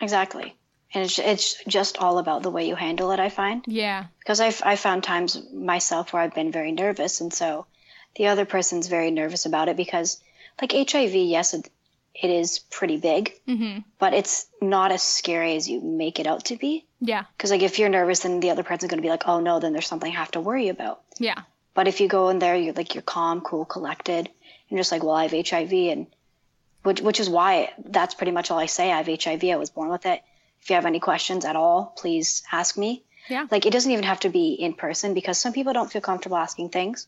Exactly 0.00 0.57
and 0.94 1.04
it's, 1.04 1.18
it's 1.18 1.64
just 1.66 1.98
all 1.98 2.18
about 2.18 2.42
the 2.42 2.50
way 2.50 2.66
you 2.66 2.74
handle 2.74 3.10
it 3.10 3.20
i 3.20 3.28
find. 3.28 3.64
Yeah. 3.66 4.06
Because 4.18 4.40
I've, 4.40 4.62
i 4.64 4.76
found 4.76 5.04
times 5.04 5.40
myself 5.52 6.12
where 6.12 6.22
i've 6.22 6.34
been 6.34 6.52
very 6.52 6.72
nervous 6.72 7.20
and 7.20 7.32
so 7.32 7.66
the 8.16 8.28
other 8.28 8.44
person's 8.44 8.88
very 8.88 9.10
nervous 9.10 9.46
about 9.46 9.68
it 9.68 9.76
because 9.76 10.20
like 10.60 10.72
hiv 10.72 11.14
yes 11.14 11.54
it, 11.54 11.68
it 12.14 12.30
is 12.30 12.58
pretty 12.58 12.96
big 12.96 13.34
mm-hmm. 13.46 13.80
but 13.98 14.14
it's 14.14 14.46
not 14.60 14.92
as 14.92 15.02
scary 15.02 15.56
as 15.56 15.68
you 15.68 15.80
make 15.80 16.18
it 16.18 16.26
out 16.26 16.46
to 16.46 16.56
be. 16.56 16.84
Yeah. 17.00 17.24
Because 17.36 17.50
like 17.50 17.62
if 17.62 17.78
you're 17.78 17.88
nervous 17.88 18.20
then 18.20 18.40
the 18.40 18.50
other 18.50 18.64
person's 18.64 18.90
going 18.90 18.98
to 18.98 19.06
be 19.06 19.10
like 19.10 19.28
oh 19.28 19.40
no 19.40 19.60
then 19.60 19.72
there's 19.72 19.86
something 19.86 20.12
i 20.12 20.16
have 20.16 20.32
to 20.32 20.40
worry 20.40 20.68
about. 20.68 21.02
Yeah. 21.18 21.42
But 21.74 21.86
if 21.86 22.00
you 22.00 22.08
go 22.08 22.28
in 22.30 22.38
there 22.38 22.56
you're 22.56 22.74
like 22.74 22.94
you're 22.94 23.02
calm 23.02 23.40
cool 23.40 23.64
collected 23.64 24.28
and 24.70 24.78
just 24.78 24.92
like 24.92 25.02
well 25.02 25.14
i 25.14 25.26
have 25.26 25.48
hiv 25.48 25.72
and 25.72 26.06
which, 26.84 27.00
which 27.00 27.20
is 27.20 27.28
why 27.28 27.72
that's 27.84 28.14
pretty 28.14 28.32
much 28.32 28.50
all 28.50 28.58
i 28.58 28.66
say. 28.66 28.90
I 28.90 29.02
have 29.02 29.22
hiv 29.22 29.44
i 29.44 29.56
was 29.56 29.70
born 29.70 29.90
with 29.90 30.06
it 30.06 30.22
if 30.62 30.70
you 30.70 30.74
have 30.74 30.86
any 30.86 31.00
questions 31.00 31.44
at 31.44 31.56
all, 31.56 31.92
please 31.96 32.42
ask 32.52 32.76
me. 32.76 33.04
Yeah. 33.28 33.46
Like 33.50 33.66
it 33.66 33.70
doesn't 33.70 33.90
even 33.90 34.04
have 34.04 34.20
to 34.20 34.28
be 34.28 34.52
in 34.54 34.74
person 34.74 35.14
because 35.14 35.38
some 35.38 35.52
people 35.52 35.72
don't 35.72 35.90
feel 35.90 36.02
comfortable 36.02 36.36
asking 36.36 36.70
things. 36.70 37.06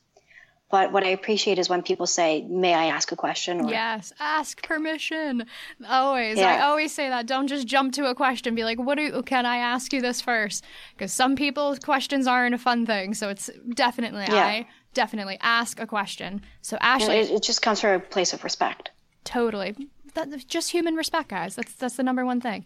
But 0.71 0.93
what 0.93 1.03
I 1.03 1.09
appreciate 1.09 1.59
is 1.59 1.69
when 1.69 1.83
people 1.83 2.07
say, 2.07 2.43
"May 2.43 2.75
I 2.75 2.87
ask 2.87 3.11
a 3.11 3.17
question?" 3.17 3.63
Or, 3.63 3.71
yes, 3.71 4.13
ask 4.21 4.63
permission. 4.63 5.47
Always, 5.89 6.39
yeah. 6.39 6.55
I 6.55 6.61
always 6.61 6.95
say 6.95 7.09
that. 7.09 7.27
Don't 7.27 7.49
just 7.49 7.67
jump 7.67 7.93
to 7.95 8.07
a 8.07 8.15
question. 8.15 8.55
Be 8.55 8.63
like, 8.63 8.79
"What 8.79 8.97
do? 8.97 9.21
Can 9.25 9.47
I 9.47 9.57
ask 9.57 9.93
you 9.93 10.01
this 10.01 10.21
first? 10.21 10.65
Because 10.95 11.13
some 11.13 11.35
people's 11.35 11.81
questions 11.81 12.29
aren't 12.29 12.55
a 12.55 12.59
fun 12.59 12.87
thing. 12.87 13.15
So 13.15 13.29
it's 13.29 13.51
definitely 13.75 14.27
yeah. 14.29 14.45
I 14.45 14.67
definitely 14.95 15.39
ask 15.41 15.81
a 15.81 15.89
question. 15.89 16.43
So 16.63 16.79
Ashley, 16.81 17.17
it, 17.17 17.31
it, 17.31 17.43
just 17.43 17.63
comes 17.63 17.81
from 17.81 17.91
a 17.91 18.01
place 18.01 18.33
of 18.33 18.45
respect. 18.45 18.91
Totally, 19.25 19.75
that, 20.15 20.47
just 20.47 20.71
human 20.71 20.95
respect, 20.95 21.31
guys. 21.31 21.57
That's 21.57 21.73
that's 21.73 21.97
the 21.97 22.05
number 22.05 22.25
one 22.25 22.41
thing. 22.41 22.65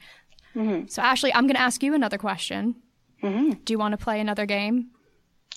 Mm-hmm. 0.54 0.86
So, 0.88 1.02
Ashley, 1.02 1.32
I'm 1.34 1.46
going 1.46 1.56
to 1.56 1.60
ask 1.60 1.82
you 1.82 1.94
another 1.94 2.18
question. 2.18 2.76
Mm-hmm. 3.22 3.50
Do 3.64 3.72
you 3.72 3.78
want 3.78 3.92
to 3.92 3.98
play 3.98 4.20
another 4.20 4.46
game? 4.46 4.90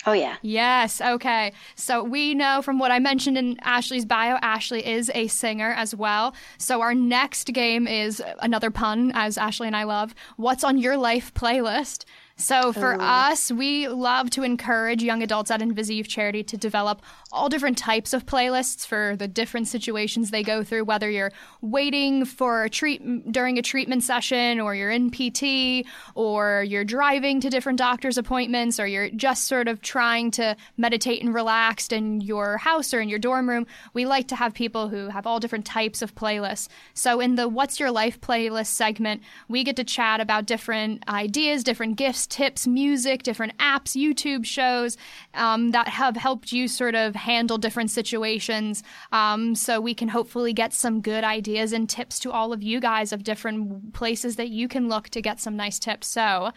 Oh, 0.06 0.14
yeah. 0.14 0.38
Yes. 0.42 1.02
Okay. 1.02 1.54
So 1.76 2.04
we 2.04 2.36
know 2.36 2.62
from 2.62 2.78
what 2.80 2.92
I 2.92 3.00
mentioned 3.00 3.38
in 3.38 3.58
Ashley's 3.62 4.06
bio, 4.06 4.38
Ashley 4.42 4.86
is 4.86 5.12
a 5.16 5.28
singer 5.28 5.72
as 5.72 5.96
well. 5.96 6.36
So 6.60 6.82
our 6.82 6.94
next 6.94 7.52
game 7.52 7.88
is 7.88 8.22
another 8.40 8.70
pun, 8.70 9.12
as 9.16 9.38
Ashley 9.38 9.68
and 9.68 9.76
I 9.76 9.84
love. 9.84 10.14
What's 10.38 10.64
on 10.64 10.78
your 10.78 10.98
life 10.98 11.34
playlist? 11.34 12.06
So 12.40 12.72
for 12.72 12.94
Ooh. 12.94 13.00
us, 13.00 13.52
we 13.52 13.88
love 13.88 14.30
to 14.32 14.44
encourage 14.44 15.02
young 15.02 15.24
adults 15.24 15.50
at 15.50 15.60
Invisi 15.60 15.96
Youth 15.96 16.08
Charity 16.08 16.44
to 16.44 16.58
develop 16.58 17.02
all 17.32 17.50
different 17.50 17.80
types 17.80 18.14
of 18.14 18.28
playlists 18.28 18.86
for 18.86 19.16
the 19.18 19.28
different 19.28 19.68
situations 19.68 20.30
they 20.30 20.44
go 20.44 20.64
through, 20.64 20.86
whether 20.86 21.10
you're 21.10 21.32
waiting 21.62 22.26
for 22.26 22.64
a 22.64 22.70
treat 22.70 23.32
during 23.32 23.58
a 23.58 23.64
treatment 23.64 24.04
session 24.04 24.60
or 24.60 24.76
you're 24.76 24.92
in 24.92 25.10
PT 25.10 25.88
or 26.14 26.64
you're 26.64 26.86
driving 26.86 27.42
to 27.42 27.50
different 27.50 27.80
doctor's 27.80 28.20
appointments 28.20 28.80
or 28.80 28.86
you're 28.86 29.10
just 29.10 29.48
sort 29.48 29.68
of 29.68 29.82
trying 29.82 30.30
to 30.30 30.56
meditate 30.78 31.24
and 31.24 31.34
relax 31.34 31.88
in 31.88 32.22
your 32.22 32.58
house 32.58 32.94
or 32.94 33.02
in 33.02 33.10
your 33.10 33.20
dorm 33.20 33.50
room. 33.50 33.66
We 33.94 34.06
like 34.06 34.28
to 34.28 34.36
have 34.36 34.54
people 34.54 34.90
who 34.90 35.10
have 35.10 35.26
all 35.26 35.40
different 35.40 35.66
types 35.66 36.04
of 36.04 36.14
playlists. 36.14 36.68
So 36.94 37.20
in 37.20 37.34
the 37.34 37.48
What's 37.48 37.80
Your 37.80 37.90
Life 37.90 38.22
playlist 38.22 38.68
segment, 38.68 39.24
we 39.48 39.64
get 39.64 39.76
to 39.78 39.84
chat 39.84 40.22
about 40.22 40.46
different 40.46 41.04
ideas, 41.10 41.64
different 41.64 41.96
gifts, 41.96 42.27
tips, 42.30 42.68
music, 42.68 43.24
different 43.24 43.58
apps, 43.58 43.96
YouTube 43.96 44.46
shows 44.46 44.98
um, 45.34 45.72
that 45.72 45.88
have 45.88 46.16
helped 46.16 46.52
you 46.52 46.68
sort 46.68 46.96
of 46.96 47.16
handle 47.16 47.58
different 47.58 47.92
situations. 47.92 48.84
Um, 49.12 49.56
so 49.56 49.80
we 49.80 49.94
can 49.94 50.10
hopefully 50.10 50.54
get 50.54 50.74
some 50.74 51.02
good 51.02 51.24
ideas 51.24 51.74
and 51.74 51.90
tips 51.90 52.20
to 52.20 52.32
all 52.32 52.54
of 52.54 52.64
you 52.64 52.80
guys 52.80 53.12
of 53.12 53.24
different 53.24 53.94
places 53.94 54.36
that 54.36 54.50
you 54.50 54.68
can 54.68 54.88
look 54.88 55.10
to 55.10 55.22
get 55.22 55.40
some 55.40 55.56
nice 55.56 55.80
tips. 55.80 56.08
So, 56.08 56.52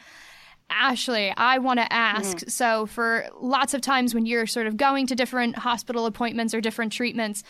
Ashley, 0.70 1.34
I 1.36 1.58
want 1.58 1.80
to 1.80 1.92
ask 1.92 2.38
mm-hmm. 2.38 2.48
so, 2.48 2.86
for 2.86 3.26
lots 3.40 3.74
of 3.74 3.80
times 3.80 4.14
when 4.14 4.24
you're 4.24 4.46
sort 4.46 4.66
of 4.66 4.76
going 4.76 5.06
to 5.08 5.14
different 5.14 5.56
hospital 5.56 6.06
appointments 6.06 6.54
or 6.54 6.60
different 6.60 6.92
treatments, 6.92 7.42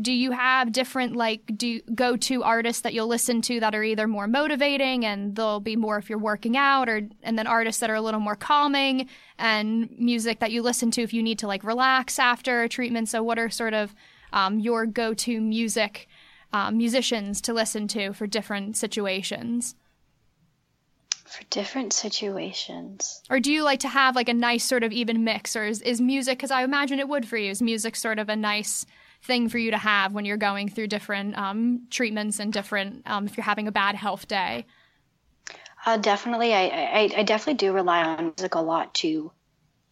do 0.00 0.12
you 0.12 0.30
have 0.30 0.72
different, 0.72 1.16
like, 1.16 1.42
do 1.56 1.80
go 1.94 2.16
to 2.16 2.42
artists 2.42 2.82
that 2.82 2.94
you'll 2.94 3.08
listen 3.08 3.42
to 3.42 3.60
that 3.60 3.74
are 3.74 3.82
either 3.82 4.06
more 4.06 4.26
motivating 4.26 5.04
and 5.04 5.34
they'll 5.34 5.60
be 5.60 5.76
more 5.76 5.98
if 5.98 6.08
you're 6.08 6.18
working 6.18 6.56
out, 6.56 6.88
or 6.88 7.02
and 7.22 7.38
then 7.38 7.46
artists 7.46 7.80
that 7.80 7.90
are 7.90 7.96
a 7.96 8.00
little 8.00 8.20
more 8.20 8.36
calming 8.36 9.08
and 9.38 9.90
music 9.98 10.38
that 10.38 10.52
you 10.52 10.62
listen 10.62 10.90
to 10.92 11.02
if 11.02 11.12
you 11.12 11.22
need 11.22 11.38
to, 11.40 11.46
like, 11.46 11.64
relax 11.64 12.18
after 12.18 12.62
a 12.62 12.68
treatment? 12.68 13.08
So, 13.08 13.22
what 13.22 13.38
are 13.38 13.50
sort 13.50 13.74
of 13.74 13.94
um, 14.32 14.60
your 14.60 14.86
go 14.86 15.14
to 15.14 15.40
music 15.40 16.08
um, 16.52 16.78
musicians 16.78 17.40
to 17.42 17.52
listen 17.52 17.88
to 17.88 18.12
for 18.12 18.26
different 18.26 18.76
situations? 18.76 19.74
For 21.28 21.44
different 21.50 21.92
situations. 21.92 23.22
Or 23.30 23.40
do 23.40 23.52
you 23.52 23.62
like 23.62 23.80
to 23.80 23.88
have 23.88 24.16
like 24.16 24.28
a 24.28 24.34
nice 24.34 24.64
sort 24.64 24.82
of 24.82 24.92
even 24.92 25.24
mix, 25.24 25.54
or 25.54 25.64
is, 25.64 25.82
is 25.82 26.00
music? 26.00 26.38
Because 26.38 26.50
I 26.50 26.64
imagine 26.64 26.98
it 26.98 27.08
would 27.08 27.28
for 27.28 27.36
you. 27.36 27.50
Is 27.50 27.62
music 27.62 27.96
sort 27.96 28.18
of 28.18 28.28
a 28.28 28.36
nice 28.36 28.86
thing 29.22 29.48
for 29.48 29.58
you 29.58 29.70
to 29.70 29.78
have 29.78 30.12
when 30.12 30.24
you're 30.24 30.36
going 30.36 30.68
through 30.68 30.86
different 30.86 31.36
um, 31.36 31.86
treatments 31.90 32.38
and 32.38 32.52
different 32.52 33.02
um, 33.06 33.26
if 33.26 33.36
you're 33.36 33.44
having 33.44 33.68
a 33.68 33.72
bad 33.72 33.94
health 33.94 34.28
day? 34.28 34.66
Uh, 35.86 35.96
definitely, 35.96 36.54
I, 36.54 36.66
I, 36.66 37.10
I 37.18 37.22
definitely 37.22 37.54
do 37.54 37.72
rely 37.72 38.02
on 38.02 38.32
music 38.36 38.54
a 38.54 38.60
lot 38.60 38.94
to 38.94 39.30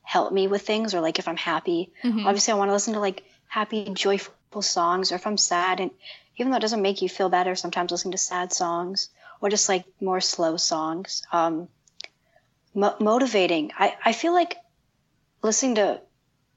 help 0.02 0.32
me 0.32 0.48
with 0.48 0.62
things, 0.62 0.94
or 0.94 1.00
like 1.00 1.18
if 1.18 1.28
I'm 1.28 1.36
happy. 1.36 1.92
Mm-hmm. 2.02 2.26
Obviously, 2.26 2.52
I 2.52 2.56
want 2.56 2.68
to 2.70 2.72
listen 2.72 2.94
to 2.94 3.00
like 3.00 3.24
happy, 3.48 3.90
joyful 3.92 4.62
songs, 4.62 5.12
or 5.12 5.16
if 5.16 5.26
I'm 5.26 5.38
sad, 5.38 5.80
and 5.80 5.90
even 6.36 6.50
though 6.50 6.58
it 6.58 6.62
doesn't 6.62 6.82
make 6.82 7.02
you 7.02 7.08
feel 7.08 7.28
better, 7.28 7.54
sometimes 7.54 7.90
listening 7.90 8.12
to 8.12 8.18
sad 8.18 8.52
songs 8.52 9.08
or 9.40 9.48
just 9.50 9.68
like 9.68 9.84
more 10.00 10.20
slow 10.20 10.56
songs. 10.56 11.22
Um, 11.32 11.68
mo- 12.74 12.96
motivating. 13.00 13.72
I, 13.76 13.96
I 14.04 14.12
feel 14.12 14.32
like 14.32 14.56
listening 15.42 15.76
to 15.76 16.00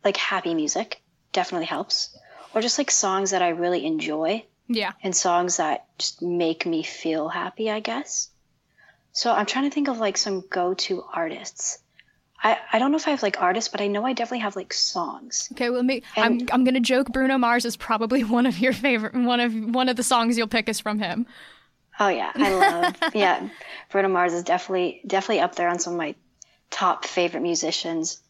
like 0.04 0.18
happy 0.18 0.54
music 0.54 1.02
definitely 1.32 1.68
helps, 1.68 2.18
or 2.54 2.62
just 2.62 2.78
like 2.78 2.92
songs 2.92 3.32
that 3.32 3.42
I 3.42 3.50
really 3.50 3.86
enjoy. 3.86 4.46
Yeah. 4.68 4.92
And 5.02 5.16
songs 5.16 5.58
that 5.58 5.86
just 5.98 6.22
make 6.22 6.66
me 6.66 6.84
feel 6.84 7.28
happy, 7.28 7.72
I 7.72 7.80
guess. 7.80 8.30
So 9.14 9.34
I'm 9.34 9.48
trying 9.48 9.68
to 9.68 9.74
think 9.74 9.88
of 9.88 9.98
like 9.98 10.18
some 10.18 10.44
go 10.50 10.76
to 10.76 11.04
artists. 11.12 11.80
I, 12.42 12.58
I 12.72 12.80
don't 12.80 12.92
know 12.92 12.98
if 12.98 13.08
I 13.08 13.12
have 13.12 13.24
like 13.24 13.42
artists, 13.42 13.70
but 13.70 13.82
I 13.82 13.88
know 13.88 14.06
I 14.06 14.14
definitely 14.14 14.40
have 14.40 14.56
like 14.56 14.72
songs. 14.72 15.50
Okay, 15.54 15.70
well, 15.70 15.84
me, 15.84 16.04
and, 16.16 16.42
I'm 16.42 16.60
I'm 16.60 16.64
gonna 16.64 16.80
joke. 16.80 17.10
Bruno 17.12 17.38
Mars 17.38 17.66
is 17.66 17.76
probably 17.76 18.24
one 18.24 18.46
of 18.46 18.60
your 18.60 18.74
favorite. 18.74 19.14
One 19.14 19.40
of 19.40 19.54
one 19.54 19.90
of 19.90 19.98
the 19.98 20.04
songs 20.04 20.38
you'll 20.38 20.48
pick 20.48 20.70
is 20.70 20.80
from 20.80 21.00
him. 21.00 21.26
Oh 22.00 22.08
yeah, 22.08 22.32
I 22.34 22.54
love 22.54 22.96
yeah. 23.14 23.50
Bruno 23.92 24.08
Mars 24.08 24.34
is 24.34 24.44
definitely 24.44 25.02
definitely 25.06 25.42
up 25.42 25.56
there 25.56 25.70
on 25.70 25.80
some 25.80 25.94
of 25.94 25.98
my 25.98 26.16
top 26.70 27.06
favorite 27.06 27.42
musicians 27.42 28.22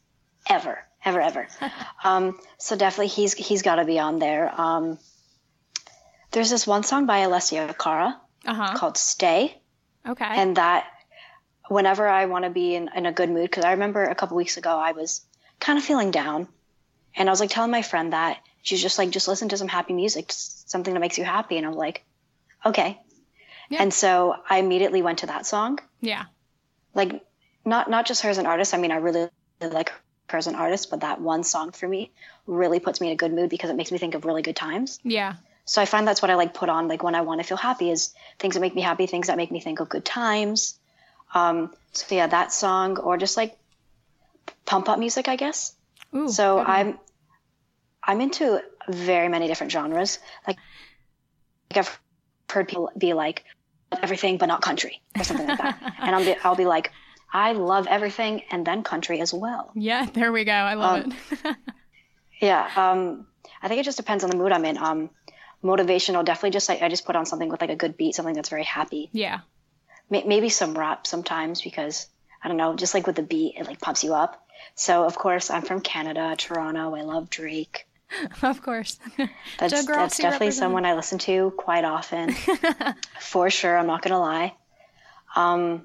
ever, 0.47 0.79
ever, 1.05 1.21
ever. 1.21 1.47
um, 2.03 2.39
so 2.57 2.75
definitely 2.75 3.07
he's 3.07 3.33
he's 3.33 3.61
got 3.61 3.75
to 3.75 3.85
be 3.85 3.99
on 3.99 4.19
there. 4.19 4.49
Um, 4.59 4.97
there's 6.31 6.49
this 6.49 6.65
one 6.65 6.83
song 6.83 7.05
by 7.05 7.19
Alessia 7.19 7.77
Cara 7.77 8.19
uh-huh. 8.45 8.75
called 8.75 8.97
"Stay." 8.97 9.55
Okay. 10.07 10.25
And 10.25 10.57
that 10.57 10.87
whenever 11.67 12.07
I 12.07 12.25
want 12.25 12.45
to 12.45 12.49
be 12.49 12.75
in, 12.75 12.89
in 12.95 13.05
a 13.05 13.11
good 13.11 13.29
mood, 13.29 13.49
because 13.49 13.65
I 13.65 13.71
remember 13.71 14.03
a 14.03 14.15
couple 14.15 14.35
weeks 14.37 14.57
ago 14.57 14.77
I 14.77 14.91
was 14.91 15.21
kind 15.59 15.77
of 15.77 15.85
feeling 15.85 16.11
down, 16.11 16.47
And 17.15 17.29
I 17.29 17.31
was 17.31 17.39
like 17.39 17.49
telling 17.49 17.71
my 17.71 17.81
friend 17.81 18.13
that 18.13 18.39
she's 18.63 18.81
just 18.81 18.97
like, 18.97 19.11
just 19.11 19.27
listen 19.27 19.49
to 19.49 19.57
some 19.57 19.67
happy 19.67 19.93
music, 19.93 20.31
something 20.31 20.93
that 20.93 20.99
makes 20.99 21.17
you 21.17 21.23
happy. 21.23 21.57
And 21.57 21.65
I'm 21.65 21.73
like, 21.73 22.03
okay. 22.65 22.99
Yeah. 23.69 23.81
And 23.81 23.93
so 23.93 24.35
I 24.49 24.57
immediately 24.57 25.01
went 25.01 25.19
to 25.19 25.27
that 25.27 25.45
song. 25.45 25.79
Yeah. 26.01 26.25
Like 26.93 27.23
not 27.65 27.89
not 27.89 28.05
just 28.05 28.23
her 28.23 28.29
as 28.29 28.37
an 28.37 28.45
artist. 28.45 28.73
I 28.73 28.77
mean, 28.77 28.91
I 28.91 28.97
really 28.97 29.29
like 29.61 29.91
her 30.29 30.37
as 30.37 30.47
an 30.47 30.55
artist, 30.55 30.89
but 30.89 31.01
that 31.01 31.21
one 31.21 31.43
song 31.43 31.71
for 31.71 31.87
me 31.87 32.11
really 32.47 32.79
puts 32.79 32.99
me 32.99 33.07
in 33.07 33.13
a 33.13 33.15
good 33.15 33.33
mood 33.33 33.49
because 33.49 33.69
it 33.69 33.75
makes 33.75 33.91
me 33.91 33.97
think 33.97 34.15
of 34.15 34.25
really 34.25 34.41
good 34.41 34.55
times. 34.55 34.99
Yeah. 35.03 35.35
So 35.65 35.81
I 35.81 35.85
find 35.85 36.07
that's 36.07 36.21
what 36.21 36.31
I 36.31 36.35
like 36.35 36.53
put 36.53 36.69
on 36.69 36.87
like 36.87 37.03
when 37.03 37.15
I 37.15 37.21
want 37.21 37.41
to 37.41 37.47
feel 37.47 37.57
happy 37.57 37.91
is 37.91 38.13
things 38.39 38.55
that 38.55 38.61
make 38.61 38.73
me 38.73 38.81
happy, 38.81 39.05
things 39.05 39.27
that 39.27 39.37
make 39.37 39.51
me 39.51 39.59
think 39.59 39.79
of 39.79 39.89
good 39.89 40.05
times. 40.05 40.79
Um, 41.33 41.71
so 41.91 42.15
yeah, 42.15 42.25
that 42.27 42.51
song 42.51 42.97
or 42.97 43.17
just 43.17 43.37
like 43.37 43.55
pump 44.65 44.89
up 44.89 44.97
music, 44.97 45.27
I 45.27 45.35
guess. 45.35 45.75
Ooh, 46.15 46.27
so. 46.27 46.59
I'm 46.59 46.97
I'm 48.03 48.21
into 48.21 48.59
very 48.87 49.29
many 49.29 49.47
different 49.47 49.71
genres. 49.71 50.17
Like, 50.47 50.57
like 51.69 51.85
I've 51.85 51.99
heard 52.49 52.67
people 52.67 52.91
be 52.97 53.13
like 53.13 53.45
everything 54.01 54.37
but 54.37 54.45
not 54.47 54.61
country 54.61 55.01
or 55.17 55.23
something 55.23 55.47
like 55.47 55.57
that, 55.57 55.95
and 55.99 56.15
I'll 56.15 56.25
be 56.25 56.35
I'll 56.43 56.55
be 56.55 56.65
like 56.65 56.91
I 57.31 57.51
love 57.53 57.87
everything 57.87 58.43
and 58.51 58.65
then 58.65 58.83
country 58.83 59.19
as 59.21 59.33
well. 59.33 59.71
Yeah, 59.75 60.05
there 60.13 60.31
we 60.31 60.43
go. 60.45 60.51
I 60.51 60.73
love 60.75 61.05
Um, 61.05 61.13
it. 61.43 61.55
Yeah, 62.41 62.69
um, 62.75 63.27
I 63.61 63.67
think 63.67 63.81
it 63.81 63.83
just 63.83 63.97
depends 63.97 64.23
on 64.23 64.29
the 64.29 64.37
mood 64.37 64.51
I'm 64.53 64.63
in. 64.63 64.77
Um, 64.77 65.09
motivational, 65.63 66.23
definitely 66.23 66.51
just 66.51 66.69
like 66.69 66.81
I 66.81 66.87
just 66.89 67.05
put 67.05 67.15
on 67.17 67.25
something 67.25 67.49
with 67.49 67.59
like 67.61 67.69
a 67.69 67.75
good 67.75 67.97
beat, 67.97 68.15
something 68.15 68.33
that's 68.33 68.49
very 68.49 68.63
happy. 68.63 69.09
yeah. 69.11 69.39
May- 70.09 70.23
maybe 70.23 70.49
some 70.49 70.77
rap 70.77 71.05
sometimes 71.05 71.61
because 71.61 72.07
I 72.43 72.47
don't 72.47 72.57
know, 72.57 72.75
just 72.75 72.93
like 72.93 73.05
with 73.05 73.17
the 73.17 73.23
beat, 73.23 73.55
it 73.57 73.67
like 73.67 73.81
pumps 73.81 74.03
you 74.03 74.13
up. 74.13 74.41
So 74.75 75.03
of 75.03 75.15
course 75.17 75.49
I'm 75.51 75.61
from 75.63 75.81
Canada, 75.81 76.33
Toronto. 76.37 76.95
I 76.95 77.01
love 77.01 77.29
Drake. 77.29 77.85
Of 78.41 78.61
course. 78.63 78.97
That's, 79.59 79.85
that's 79.85 80.17
definitely 80.17 80.51
someone 80.51 80.85
I 80.85 80.95
listen 80.95 81.19
to 81.19 81.51
quite 81.57 81.83
often, 81.85 82.33
for 83.19 83.49
sure. 83.49 83.77
I'm 83.77 83.87
not 83.87 84.01
gonna 84.01 84.19
lie. 84.19 84.53
Um, 85.35 85.83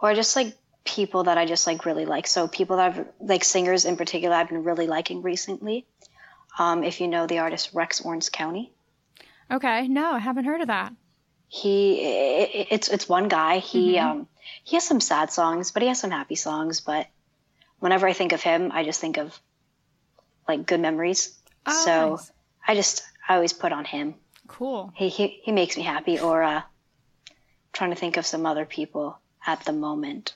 or 0.00 0.14
just 0.14 0.34
like 0.36 0.56
people 0.84 1.24
that 1.24 1.36
I 1.38 1.44
just 1.46 1.66
like 1.66 1.84
really 1.84 2.06
like. 2.06 2.26
So 2.26 2.48
people 2.48 2.76
that 2.76 2.96
I've 2.96 3.06
like 3.20 3.44
singers 3.44 3.84
in 3.84 3.96
particular 3.96 4.34
I've 4.34 4.48
been 4.48 4.64
really 4.64 4.86
liking 4.86 5.22
recently. 5.22 5.86
Um, 6.58 6.82
if 6.84 7.00
you 7.00 7.08
know 7.08 7.26
the 7.26 7.38
artist 7.40 7.70
Rex 7.74 8.00
Orange 8.00 8.30
County, 8.32 8.72
okay. 9.50 9.88
No, 9.88 10.12
I 10.12 10.18
haven't 10.18 10.44
heard 10.46 10.60
of 10.62 10.68
that. 10.68 10.92
he 11.48 12.00
i- 12.04 12.42
i- 12.60 12.66
it's 12.70 12.88
it's 12.88 13.08
one 13.08 13.28
guy. 13.28 13.58
He 13.58 13.96
Mm-hmm. 13.96 14.08
um 14.20 14.28
he 14.64 14.76
has 14.76 14.84
some 14.84 15.00
sad 15.00 15.30
songs, 15.30 15.72
but 15.72 15.82
he 15.82 15.88
has 15.88 16.00
some 16.00 16.10
happy 16.10 16.36
songs. 16.36 16.80
But 16.80 17.06
whenever 17.80 18.06
I 18.08 18.12
think 18.14 18.32
of 18.32 18.40
him, 18.42 18.70
I 18.72 18.84
just 18.84 19.00
think 19.00 19.18
of 19.18 19.38
like 20.48 20.66
good 20.66 20.80
memories. 20.80 21.38
Oh, 21.66 21.84
so 21.84 22.10
nice. 22.10 22.32
I 22.68 22.74
just 22.74 23.02
I 23.28 23.34
always 23.34 23.52
put 23.52 23.72
on 23.72 23.84
him. 23.84 24.14
Cool. 24.48 24.92
he 24.94 25.08
he, 25.08 25.40
he 25.44 25.52
makes 25.52 25.76
me 25.76 25.82
happy 25.82 26.18
or 26.20 26.42
uh 26.42 26.62
trying 27.72 27.90
to 27.90 27.96
think 27.96 28.16
of 28.16 28.24
some 28.26 28.46
other 28.46 28.64
people 28.64 29.20
at 29.46 29.64
the 29.64 29.72
moment 29.72 30.34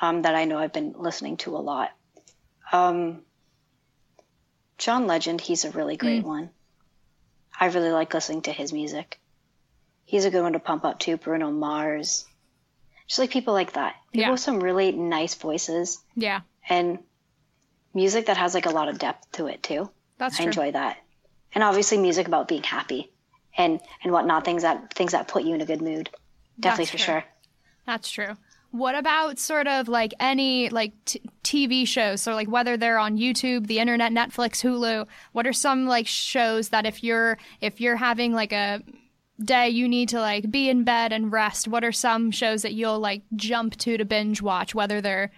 um 0.00 0.22
that 0.22 0.34
I 0.36 0.44
know 0.44 0.58
I've 0.58 0.72
been 0.72 0.94
listening 0.96 1.36
to 1.38 1.56
a 1.56 1.58
lot 1.58 1.90
um 2.72 3.22
John 4.78 5.06
Legend 5.06 5.40
he's 5.40 5.64
a 5.64 5.70
really 5.70 5.96
great 5.96 6.22
Mm. 6.22 6.28
one 6.28 6.50
I 7.58 7.66
really 7.66 7.90
like 7.90 8.14
listening 8.14 8.42
to 8.42 8.52
his 8.52 8.72
music 8.72 9.18
he's 10.04 10.24
a 10.24 10.30
good 10.30 10.42
one 10.42 10.52
to 10.52 10.58
pump 10.60 10.84
up 10.84 10.98
too 10.98 11.16
Bruno 11.16 11.50
Mars 11.50 12.24
just 13.08 13.18
like 13.18 13.30
people 13.30 13.54
like 13.54 13.72
that 13.72 13.94
people 14.12 14.20
Yeah. 14.22 14.30
with 14.30 14.40
some 14.40 14.60
really 14.62 14.92
nice 14.92 15.34
voices 15.34 15.98
Yeah. 16.14 16.42
and 16.68 16.98
music 17.96 18.26
that 18.26 18.36
has 18.36 18.54
like 18.54 18.66
a 18.66 18.70
lot 18.70 18.88
of 18.88 18.98
depth 18.98 19.32
to 19.32 19.46
it 19.48 19.62
too 19.62 19.90
That's 20.18 20.36
I 20.36 20.44
true. 20.44 20.46
enjoy 20.46 20.72
that. 20.72 20.98
And 21.52 21.64
obviously 21.64 21.96
music 21.98 22.28
about 22.28 22.46
being 22.46 22.62
happy 22.62 23.10
and 23.56 23.80
and 24.04 24.12
whatnot, 24.12 24.44
things 24.44 24.62
that 24.62 24.92
things 24.94 25.12
that 25.12 25.26
put 25.26 25.42
you 25.42 25.54
in 25.54 25.60
a 25.62 25.66
good 25.66 25.82
mood. 25.82 26.10
Definitely 26.60 26.84
That's 26.84 26.90
for 26.90 26.96
true. 26.98 27.04
sure. 27.14 27.24
That's 27.86 28.10
true. 28.10 28.36
What 28.72 28.94
about 28.94 29.38
sort 29.38 29.66
of 29.66 29.88
like 29.88 30.12
any 30.20 30.68
like 30.68 30.92
t- 31.06 31.22
TV 31.42 31.86
shows? 31.86 32.20
So 32.20 32.34
like 32.34 32.48
whether 32.48 32.76
they're 32.76 32.98
on 32.98 33.16
YouTube, 33.16 33.66
the 33.66 33.78
internet, 33.78 34.12
Netflix, 34.12 34.60
Hulu. 34.62 35.06
What 35.32 35.46
are 35.46 35.52
some 35.52 35.86
like 35.86 36.06
shows 36.06 36.68
that 36.70 36.84
if 36.84 37.02
you're 37.02 37.38
if 37.60 37.80
you're 37.80 37.96
having 37.96 38.32
like 38.32 38.52
a 38.52 38.82
day 39.42 39.68
you 39.68 39.86
need 39.88 40.08
to 40.10 40.20
like 40.20 40.50
be 40.50 40.68
in 40.68 40.84
bed 40.84 41.12
and 41.12 41.32
rest? 41.32 41.68
What 41.68 41.84
are 41.84 41.92
some 41.92 42.30
shows 42.30 42.62
that 42.62 42.74
you'll 42.74 42.98
like 42.98 43.22
jump 43.34 43.76
to 43.78 43.96
to 43.96 44.04
binge 44.04 44.42
watch? 44.42 44.74
Whether 44.74 45.00
they're 45.00 45.30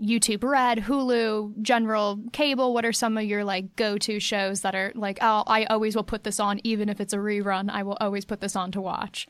YouTube 0.00 0.44
Red, 0.44 0.78
Hulu, 0.78 1.60
general 1.62 2.20
cable. 2.32 2.72
What 2.74 2.84
are 2.84 2.92
some 2.92 3.16
of 3.18 3.24
your 3.24 3.44
like 3.44 3.74
go-to 3.76 4.20
shows 4.20 4.60
that 4.62 4.74
are 4.74 4.92
like 4.94 5.18
oh 5.20 5.42
I 5.46 5.64
always 5.64 5.96
will 5.96 6.04
put 6.04 6.24
this 6.24 6.38
on 6.40 6.60
even 6.64 6.88
if 6.88 7.00
it's 7.00 7.12
a 7.12 7.16
rerun. 7.18 7.70
I 7.70 7.82
will 7.82 7.96
always 8.00 8.24
put 8.24 8.40
this 8.40 8.54
on 8.56 8.70
to 8.72 8.80
watch. 8.80 9.26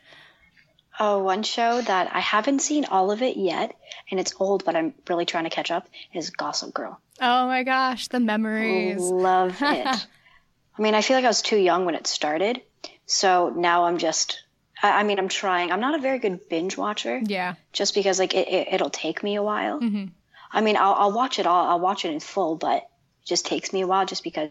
Oh, 1.00 1.22
one 1.22 1.44
show 1.44 1.80
that 1.80 2.10
I 2.12 2.18
haven't 2.18 2.58
seen 2.60 2.84
all 2.86 3.12
of 3.12 3.22
it 3.22 3.36
yet, 3.36 3.72
and 4.10 4.18
it's 4.18 4.34
old, 4.40 4.64
but 4.64 4.74
I'm 4.74 4.94
really 5.08 5.24
trying 5.26 5.44
to 5.44 5.50
catch 5.50 5.70
up, 5.70 5.88
is 6.12 6.30
Gossip 6.30 6.74
Girl. 6.74 7.00
Oh 7.20 7.46
my 7.46 7.62
gosh, 7.62 8.08
the 8.08 8.18
memories. 8.18 8.98
Love 9.00 9.56
it. 9.62 9.86
I 9.86 10.82
mean, 10.82 10.94
I 10.96 11.02
feel 11.02 11.16
like 11.16 11.24
I 11.24 11.28
was 11.28 11.40
too 11.42 11.56
young 11.56 11.84
when 11.84 11.94
it 11.94 12.08
started, 12.08 12.62
so 13.06 13.50
now 13.54 13.84
I'm 13.84 13.98
just. 13.98 14.42
I 14.82 15.00
I 15.00 15.02
mean, 15.04 15.18
I'm 15.20 15.28
trying. 15.28 15.70
I'm 15.70 15.80
not 15.80 15.94
a 15.94 16.02
very 16.02 16.18
good 16.18 16.48
binge 16.48 16.76
watcher, 16.76 17.20
Yeah. 17.24 17.54
just 17.72 17.94
because 17.94 18.18
like 18.18 18.34
it, 18.34 18.48
it 18.48 18.68
it'll 18.72 18.90
take 18.90 19.22
me 19.22 19.36
a 19.36 19.42
while. 19.42 19.80
Mhm. 19.80 20.10
I 20.50 20.60
mean, 20.60 20.76
I'll 20.76 20.94
I'll 20.94 21.12
watch 21.12 21.38
it 21.38 21.46
all. 21.46 21.68
I'll 21.68 21.80
watch 21.80 22.04
it 22.04 22.12
in 22.12 22.20
full, 22.20 22.56
but 22.56 22.78
it 22.78 23.26
just 23.26 23.46
takes 23.46 23.72
me 23.72 23.82
a 23.82 23.86
while, 23.86 24.06
just 24.06 24.24
because. 24.24 24.50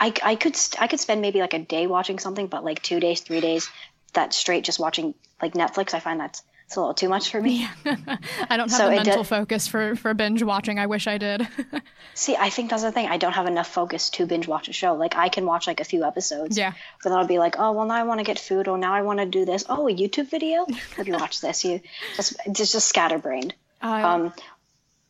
I, 0.00 0.12
I 0.22 0.36
could 0.36 0.56
I 0.78 0.86
could 0.86 1.00
spend 1.00 1.22
maybe 1.22 1.40
like 1.40 1.54
a 1.54 1.58
day 1.58 1.88
watching 1.88 2.20
something, 2.20 2.46
but 2.46 2.62
like 2.64 2.80
two 2.80 3.00
days, 3.00 3.20
three 3.20 3.40
days, 3.40 3.68
that 4.12 4.32
straight 4.32 4.62
just 4.62 4.78
watching 4.78 5.12
like 5.42 5.54
Netflix. 5.54 5.92
I 5.92 5.98
find 5.98 6.20
that's 6.20 6.44
it's 6.68 6.76
a 6.76 6.80
little 6.80 6.92
too 6.92 7.08
much 7.08 7.30
for 7.30 7.40
me. 7.40 7.66
I 7.86 8.58
don't 8.58 8.70
have 8.70 8.72
So 8.72 8.90
the 8.90 8.96
mental 8.96 9.24
focus 9.24 9.66
for, 9.66 9.96
for 9.96 10.12
binge 10.12 10.42
watching. 10.42 10.78
I 10.78 10.84
wish 10.84 11.06
I 11.06 11.16
did. 11.16 11.48
See, 12.14 12.36
I 12.36 12.50
think 12.50 12.68
that's 12.68 12.82
the 12.82 12.92
thing. 12.92 13.08
I 13.08 13.16
don't 13.16 13.32
have 13.32 13.46
enough 13.46 13.68
focus 13.68 14.10
to 14.10 14.26
binge 14.26 14.46
watch 14.46 14.68
a 14.68 14.74
show. 14.74 14.92
Like 14.92 15.16
I 15.16 15.30
can 15.30 15.46
watch 15.46 15.66
like 15.66 15.80
a 15.80 15.84
few 15.84 16.04
episodes, 16.04 16.58
yeah. 16.58 16.74
but 17.02 17.08
then 17.08 17.18
I'll 17.18 17.26
be 17.26 17.38
like, 17.38 17.54
oh 17.58 17.72
well, 17.72 17.86
now 17.86 17.94
I 17.94 18.02
want 18.02 18.20
to 18.20 18.24
get 18.24 18.38
food, 18.38 18.68
or 18.68 18.76
now 18.76 18.92
I 18.92 19.00
want 19.00 19.18
to 19.18 19.24
do 19.24 19.46
this. 19.46 19.64
Oh, 19.66 19.88
a 19.88 19.94
YouTube 19.94 20.28
video. 20.28 20.66
Let 20.98 21.06
me 21.06 21.12
watch 21.12 21.40
this. 21.40 21.64
You 21.64 21.80
just 22.16 22.36
just 22.52 22.72
just 22.72 22.86
scatterbrained. 22.86 23.54
I, 23.80 24.02
Um, 24.02 24.32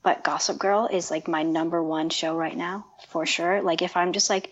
but 0.03 0.25
Gossip 0.25 0.59
Girl 0.59 0.89
is 0.91 1.11
like 1.11 1.29
my 1.29 1.43
number 1.43 1.83
one 1.83 2.11
show 2.11 2.37
right 2.37 2.57
now 2.57 2.87
for 3.09 3.27
sure. 3.27 3.63
Like 3.63 3.83
if 3.83 3.97
I'm 3.97 4.13
just 4.13 4.31
like, 4.31 4.51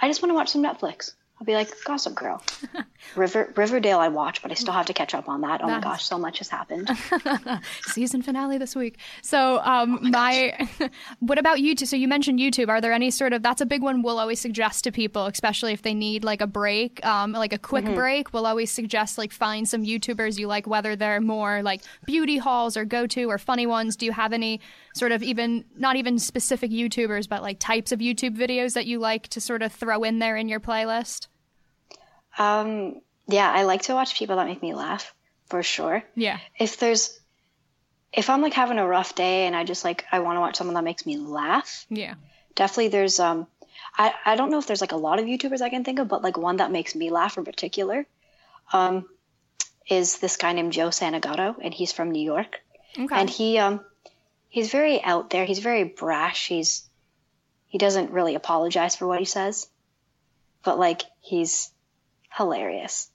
I 0.00 0.08
just 0.08 0.22
want 0.22 0.30
to 0.30 0.34
watch 0.34 0.50
some 0.50 0.62
Netflix, 0.62 1.12
I'll 1.40 1.46
be 1.46 1.54
like 1.54 1.72
Gossip 1.84 2.14
Girl. 2.14 2.42
River 3.16 3.50
Riverdale 3.56 3.98
I 3.98 4.08
watch, 4.08 4.42
but 4.42 4.50
I 4.50 4.54
still 4.54 4.74
have 4.74 4.84
to 4.86 4.92
catch 4.92 5.14
up 5.14 5.26
on 5.26 5.40
that. 5.40 5.62
Oh 5.62 5.68
my 5.68 5.80
gosh, 5.80 6.04
so 6.04 6.18
much 6.18 6.36
has 6.36 6.48
happened. 6.48 6.90
season 7.86 8.20
finale 8.20 8.58
this 8.58 8.76
week. 8.76 8.98
So, 9.22 9.58
um, 9.60 10.10
my, 10.10 10.68
what 11.20 11.38
about 11.38 11.56
YouTube? 11.56 11.86
So 11.86 11.96
you 11.96 12.08
mentioned 12.08 12.38
YouTube. 12.38 12.68
Are 12.68 12.82
there 12.82 12.92
any 12.92 13.10
sort 13.10 13.32
of 13.32 13.42
that's 13.42 13.62
a 13.62 13.66
big 13.66 13.80
one 13.80 14.02
we'll 14.02 14.18
always 14.18 14.38
suggest 14.38 14.84
to 14.84 14.92
people, 14.92 15.24
especially 15.24 15.72
if 15.72 15.80
they 15.80 15.94
need 15.94 16.24
like 16.24 16.42
a 16.42 16.46
break, 16.46 17.04
um, 17.06 17.32
like 17.32 17.54
a 17.54 17.58
quick 17.58 17.86
break. 17.86 18.34
We'll 18.34 18.46
always 18.46 18.70
suggest 18.70 19.16
like 19.16 19.32
find 19.32 19.66
some 19.66 19.82
YouTubers 19.82 20.38
you 20.38 20.46
like, 20.46 20.66
whether 20.66 20.94
they're 20.94 21.22
more 21.22 21.62
like 21.62 21.80
beauty 22.04 22.36
hauls 22.36 22.76
or 22.76 22.84
go 22.84 23.06
to 23.06 23.24
or 23.30 23.38
funny 23.38 23.66
ones. 23.66 23.96
Do 23.96 24.04
you 24.04 24.12
have 24.12 24.34
any 24.34 24.60
sort 24.94 25.10
of 25.10 25.22
even 25.22 25.64
not 25.74 25.96
even 25.96 26.18
specific 26.18 26.70
YouTubers, 26.70 27.26
but 27.26 27.40
like 27.40 27.58
types 27.58 27.92
of 27.92 28.00
YouTube 28.00 28.36
videos 28.36 28.74
that 28.74 28.84
you 28.84 28.98
like 28.98 29.28
to 29.28 29.40
sort 29.40 29.62
of 29.62 29.72
throw 29.72 30.02
in 30.04 30.18
there 30.18 30.36
in 30.36 30.46
your 30.46 30.60
playlist? 30.60 31.28
Um, 32.38 33.00
yeah, 33.26 33.50
I 33.50 33.62
like 33.64 33.82
to 33.82 33.94
watch 33.94 34.14
people 34.16 34.36
that 34.36 34.46
make 34.46 34.62
me 34.62 34.74
laugh 34.74 35.14
for 35.46 35.62
sure. 35.62 36.02
Yeah. 36.14 36.38
If 36.58 36.78
there's 36.78 37.18
if 38.12 38.28
I'm 38.28 38.42
like 38.42 38.54
having 38.54 38.78
a 38.78 38.86
rough 38.86 39.14
day 39.14 39.46
and 39.46 39.54
I 39.54 39.64
just 39.64 39.84
like 39.84 40.04
I 40.10 40.18
want 40.20 40.36
to 40.36 40.40
watch 40.40 40.56
someone 40.56 40.74
that 40.74 40.84
makes 40.84 41.06
me 41.06 41.16
laugh, 41.16 41.86
Yeah. 41.90 42.14
definitely 42.54 42.88
there's 42.88 43.20
um 43.20 43.46
I, 43.96 44.14
I 44.24 44.36
don't 44.36 44.50
know 44.50 44.58
if 44.58 44.66
there's 44.66 44.80
like 44.80 44.92
a 44.92 44.96
lot 44.96 45.18
of 45.18 45.26
YouTubers 45.26 45.60
I 45.60 45.68
can 45.70 45.84
think 45.84 45.98
of, 45.98 46.08
but 46.08 46.22
like 46.22 46.36
one 46.36 46.56
that 46.58 46.70
makes 46.70 46.94
me 46.94 47.10
laugh 47.10 47.36
in 47.38 47.44
particular 47.44 48.06
um 48.72 49.06
is 49.88 50.18
this 50.18 50.36
guy 50.36 50.52
named 50.52 50.72
Joe 50.72 50.88
Santagato 50.88 51.56
and 51.60 51.74
he's 51.74 51.92
from 51.92 52.10
New 52.12 52.22
York. 52.22 52.60
Okay. 52.98 53.14
And 53.14 53.28
he 53.30 53.58
um 53.58 53.80
he's 54.48 54.70
very 54.70 55.02
out 55.02 55.30
there, 55.30 55.44
he's 55.44 55.58
very 55.60 55.84
brash, 55.84 56.48
he's 56.48 56.88
he 57.68 57.78
doesn't 57.78 58.10
really 58.10 58.34
apologize 58.34 58.96
for 58.96 59.06
what 59.06 59.20
he 59.20 59.24
says. 59.24 59.68
But 60.64 60.78
like 60.78 61.02
he's 61.20 61.70
hilarious. 62.36 63.10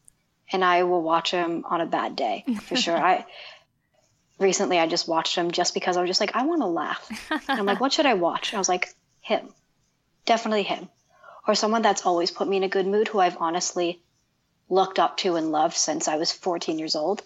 And 0.51 0.63
I 0.63 0.83
will 0.83 1.01
watch 1.01 1.31
him 1.31 1.63
on 1.67 1.81
a 1.81 1.85
bad 1.85 2.15
day 2.15 2.45
for 2.61 2.75
sure. 2.75 2.97
I 2.97 3.25
recently 4.39 4.79
I 4.79 4.87
just 4.87 5.07
watched 5.07 5.35
him 5.35 5.51
just 5.51 5.73
because 5.73 5.97
I 5.97 6.01
was 6.01 6.09
just 6.09 6.19
like, 6.19 6.35
I 6.35 6.45
want 6.45 6.61
to 6.61 6.67
laugh. 6.67 7.09
And 7.31 7.59
I'm 7.59 7.65
like, 7.65 7.79
what 7.79 7.93
should 7.93 8.05
I 8.05 8.13
watch? 8.13 8.51
And 8.51 8.57
I 8.57 8.59
was 8.59 8.69
like, 8.69 8.93
him. 9.21 9.49
Definitely 10.25 10.63
him. 10.63 10.89
Or 11.47 11.55
someone 11.55 11.81
that's 11.81 12.05
always 12.05 12.31
put 12.31 12.47
me 12.47 12.57
in 12.57 12.63
a 12.63 12.69
good 12.69 12.87
mood 12.87 13.07
who 13.07 13.19
I've 13.19 13.37
honestly 13.39 14.01
looked 14.69 14.99
up 14.99 15.17
to 15.17 15.35
and 15.35 15.51
loved 15.51 15.75
since 15.75 16.07
I 16.07 16.17
was 16.17 16.31
14 16.31 16.79
years 16.79 16.95
old 16.95 17.21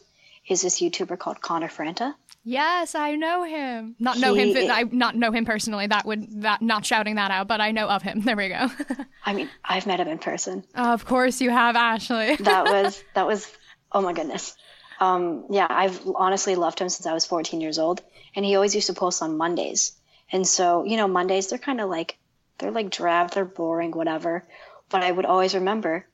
is 0.47 0.61
this 0.61 0.81
YouTuber 0.81 1.17
called 1.17 1.41
Connor 1.41 1.69
Franta. 1.69 2.13
Yes, 2.43 2.95
I 2.95 3.15
know 3.15 3.43
him. 3.43 3.95
Not 3.99 4.17
know 4.17 4.33
him. 4.33 4.55
I 4.71 4.83
not 4.83 5.15
know 5.15 5.31
him 5.31 5.45
personally. 5.45 5.87
That 5.87 6.05
would 6.05 6.41
that 6.41 6.61
not 6.61 6.85
shouting 6.85 7.15
that 7.15 7.31
out, 7.31 7.47
but 7.47 7.61
I 7.61 7.71
know 7.71 7.87
of 7.87 8.01
him. 8.01 8.21
There 8.29 8.35
we 8.35 8.49
go. 8.49 8.69
I 9.25 9.33
mean, 9.33 9.49
I've 9.63 9.85
met 9.87 9.99
him 9.99 10.07
in 10.07 10.19
person. 10.19 10.63
of 10.75 11.05
course, 11.05 11.41
you 11.41 11.49
have 11.49 11.75
Ashley. 11.75 12.35
That 12.39 12.65
was 12.65 13.03
that 13.13 13.27
was 13.27 13.51
oh 13.91 14.01
my 14.01 14.13
goodness. 14.13 14.55
Um, 14.99 15.45
yeah, 15.49 15.67
I've 15.69 16.01
honestly 16.15 16.55
loved 16.55 16.79
him 16.79 16.89
since 16.89 17.05
I 17.05 17.13
was 17.13 17.25
14 17.25 17.61
years 17.61 17.79
old, 17.79 18.01
and 18.35 18.43
he 18.45 18.55
always 18.55 18.75
used 18.75 18.87
to 18.87 18.93
post 18.93 19.21
on 19.21 19.37
Mondays. 19.37 19.93
And 20.31 20.45
so, 20.45 20.83
you 20.83 20.97
know, 20.97 21.07
Mondays 21.07 21.47
they're 21.47 21.57
kind 21.59 21.81
of 21.81 21.89
like 21.89 22.17
they're 22.57 22.71
like 22.71 22.89
drab, 22.89 23.31
they're 23.31 23.45
boring, 23.45 23.91
whatever. 23.91 24.45
But 24.89 25.03
I 25.03 25.11
would 25.11 25.25
always 25.25 25.53
remember 25.55 26.05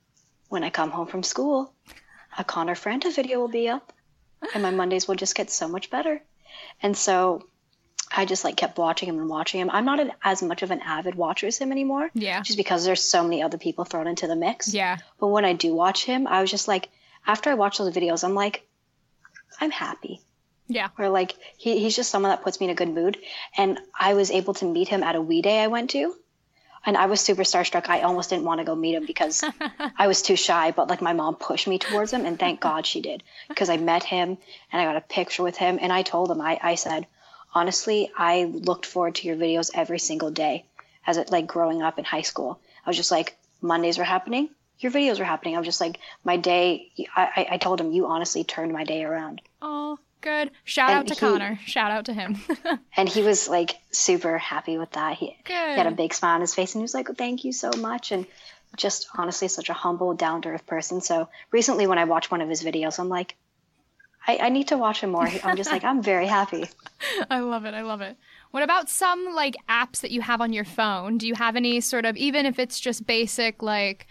when 0.50 0.64
I 0.64 0.70
come 0.70 0.92
home 0.92 1.08
from 1.08 1.24
school, 1.24 1.74
a 2.38 2.44
Connor 2.44 2.76
Franta 2.76 3.14
video 3.14 3.40
will 3.40 3.48
be 3.48 3.68
up, 3.70 3.92
and 4.54 4.64
my 4.64 4.72
Mondays 4.72 5.08
will 5.08 5.16
just 5.16 5.36
get 5.36 5.50
so 5.50 5.68
much 5.68 5.90
better. 5.90 6.22
And 6.82 6.96
so, 6.96 7.48
I 8.16 8.26
just 8.26 8.44
like 8.44 8.56
kept 8.56 8.78
watching 8.78 9.10
him 9.10 9.18
and 9.20 9.28
watching 9.30 9.60
him. 9.60 9.70
I'm 9.72 9.86
not 9.86 10.00
an, 10.00 10.12
as 10.24 10.42
much 10.44 10.62
of 10.62 10.72
an 10.72 10.80
avid 10.82 11.16
watcher 11.16 11.48
as 11.48 11.58
him 11.58 11.72
anymore, 11.72 12.12
Yeah. 12.14 12.42
just 12.42 12.58
because 12.58 12.86
there's 12.86 13.02
so 13.04 13.24
many 13.24 13.42
other 13.42 13.58
people 13.58 13.84
thrown 13.84 14.08
into 14.08 14.28
the 14.28 14.36
mix. 14.36 14.74
yeah. 14.74 14.98
But 15.20 15.28
when 15.28 15.44
I 15.46 15.54
do 15.54 15.74
watch 15.74 16.06
him, 16.06 16.28
I 16.28 16.42
was 16.42 16.52
just 16.52 16.68
like, 16.68 16.90
after 17.26 17.50
I 17.50 17.56
watch 17.56 17.78
those 17.80 17.94
videos, 17.94 18.24
I'm 18.24 18.36
like, 18.36 18.66
I'm 19.60 19.72
happy. 19.72 20.22
Yeah. 20.68 20.90
Or 20.98 21.10
like, 21.10 21.36
he, 21.58 21.80
he's 21.80 21.96
just 21.96 22.10
someone 22.12 22.30
that 22.30 22.44
puts 22.44 22.60
me 22.60 22.66
in 22.68 22.72
a 22.72 22.76
good 22.76 22.90
mood. 22.90 23.18
And 23.58 23.80
I 24.00 24.14
was 24.14 24.32
able 24.32 24.54
to 24.56 24.66
meet 24.66 24.88
him 24.88 25.02
at 25.04 25.16
a 25.16 25.22
We 25.22 25.42
Day 25.42 25.62
I 25.62 25.68
went 25.68 25.90
to. 25.92 26.14
And 26.86 26.96
I 26.96 27.08
was 27.08 27.20
super 27.22 27.44
starstruck. 27.44 27.90
I 27.90 28.02
almost 28.02 28.30
didn't 28.30 28.46
want 28.46 28.60
to 28.60 28.66
go 28.66 28.76
meet 28.76 28.96
him 28.96 29.06
because 29.06 29.44
I 29.98 30.08
was 30.08 30.22
too 30.22 30.36
shy. 30.36 30.72
But 30.72 30.90
like, 30.90 31.02
my 31.02 31.14
mom 31.14 31.36
pushed 31.36 31.68
me 31.68 31.80
towards 31.80 32.12
him. 32.14 32.26
And 32.26 32.38
thank 32.40 32.60
God 32.60 32.86
she 32.86 33.02
did. 33.02 33.24
Because 33.50 33.70
I 33.70 33.78
met 33.78 34.04
him 34.04 34.38
and 34.72 34.82
I 34.82 34.86
got 34.86 34.96
a 34.96 35.02
picture 35.02 35.44
with 35.44 35.58
him. 35.58 35.80
And 35.82 35.92
I 35.92 36.04
told 36.04 36.30
him, 36.30 36.42
I, 36.42 36.60
I 36.62 36.76
said, 36.76 37.08
honestly, 37.54 38.12
I 38.18 38.44
looked 38.44 38.86
forward 38.86 39.16
to 39.16 39.28
your 39.28 39.36
videos 39.36 39.72
every 39.74 40.00
single 40.00 40.30
day 40.32 40.66
as 41.08 41.18
it 41.18 41.32
like 41.32 41.48
growing 41.48 41.82
up 41.82 41.98
in 42.00 42.06
high 42.06 42.22
school. 42.24 42.60
I 42.86 42.90
was 42.90 42.98
just 42.98 43.12
like, 43.12 43.36
Mondays 43.62 43.98
were 43.98 44.04
happening, 44.04 44.50
your 44.80 44.92
videos 44.92 45.18
were 45.18 45.26
happening. 45.26 45.56
I 45.56 45.60
was 45.60 45.66
just 45.68 45.82
like, 45.82 45.98
my 46.24 46.38
day. 46.38 46.92
I, 47.16 47.24
I- 47.36 47.48
I 47.52 47.58
told 47.58 47.80
him, 47.82 47.92
you 47.94 48.06
honestly 48.08 48.44
turned 48.44 48.72
my 48.74 48.84
day 48.84 49.04
around, 49.04 49.42
Oh, 49.62 49.98
good. 50.26 50.52
Shout 50.66 50.90
And 50.90 51.00
out 51.00 51.08
to 51.08 51.14
he- 51.14 51.20
Connor. 51.22 51.60
Shout 51.66 51.92
out 51.92 52.06
to 52.06 52.14
him. 52.14 52.38
and 52.98 53.08
he 53.08 53.22
was 53.22 53.48
like 53.48 53.76
super 53.92 54.38
happy 54.38 54.78
with 54.78 54.92
that. 54.92 55.16
He, 55.18 55.38
he 55.48 55.54
had 55.54 55.88
a 55.88 55.92
big 55.92 56.14
smile 56.14 56.36
on 56.36 56.42
his 56.42 56.54
face, 56.54 56.74
and 56.76 56.82
he 56.82 56.84
was 56.84 56.94
like, 56.94 57.08
thank 57.18 57.46
you 57.46 57.54
so 57.54 57.72
much, 57.78 58.12
and 58.12 58.26
just 58.76 59.08
honestly 59.18 59.48
such 59.48 59.70
a 59.70 59.74
humble, 59.74 60.14
down 60.16 60.42
to 60.42 60.50
earth 60.50 60.66
person. 60.66 61.00
So 61.00 61.30
recently, 61.52 61.88
when 61.88 61.98
I 61.98 62.04
watched 62.04 62.32
one 62.32 62.42
of 62.42 62.50
his 62.50 62.62
videos, 62.64 63.00
I'm 63.00 63.10
like. 63.10 63.36
I, 64.28 64.40
I 64.42 64.50
need 64.50 64.70
to 64.70 64.78
watch 64.80 65.02
him 65.02 65.12
more. 65.12 65.30
I'm 65.44 65.56
just 65.56 65.70
like, 65.72 65.84
I'm 65.84 66.02
very 66.02 66.26
happy. 66.26 66.68
I 67.30 67.42
love 67.42 67.66
it. 67.66 67.76
I 67.76 67.84
love 67.84 68.02
it. 68.02 68.18
What 68.50 68.64
about 68.64 68.90
some 68.90 69.36
like 69.36 69.56
apps 69.70 70.02
that 70.02 70.10
you 70.10 70.22
have 70.22 70.42
on 70.42 70.52
your 70.52 70.66
phone? 70.66 71.20
Do 71.20 71.28
you 71.28 71.36
have 71.36 71.56
any 71.56 71.80
sort 71.80 72.06
of 72.06 72.18
even 72.18 72.48
if 72.48 72.58
it's 72.58 72.80
just 72.80 73.06
basic 73.06 73.62
like 73.62 74.08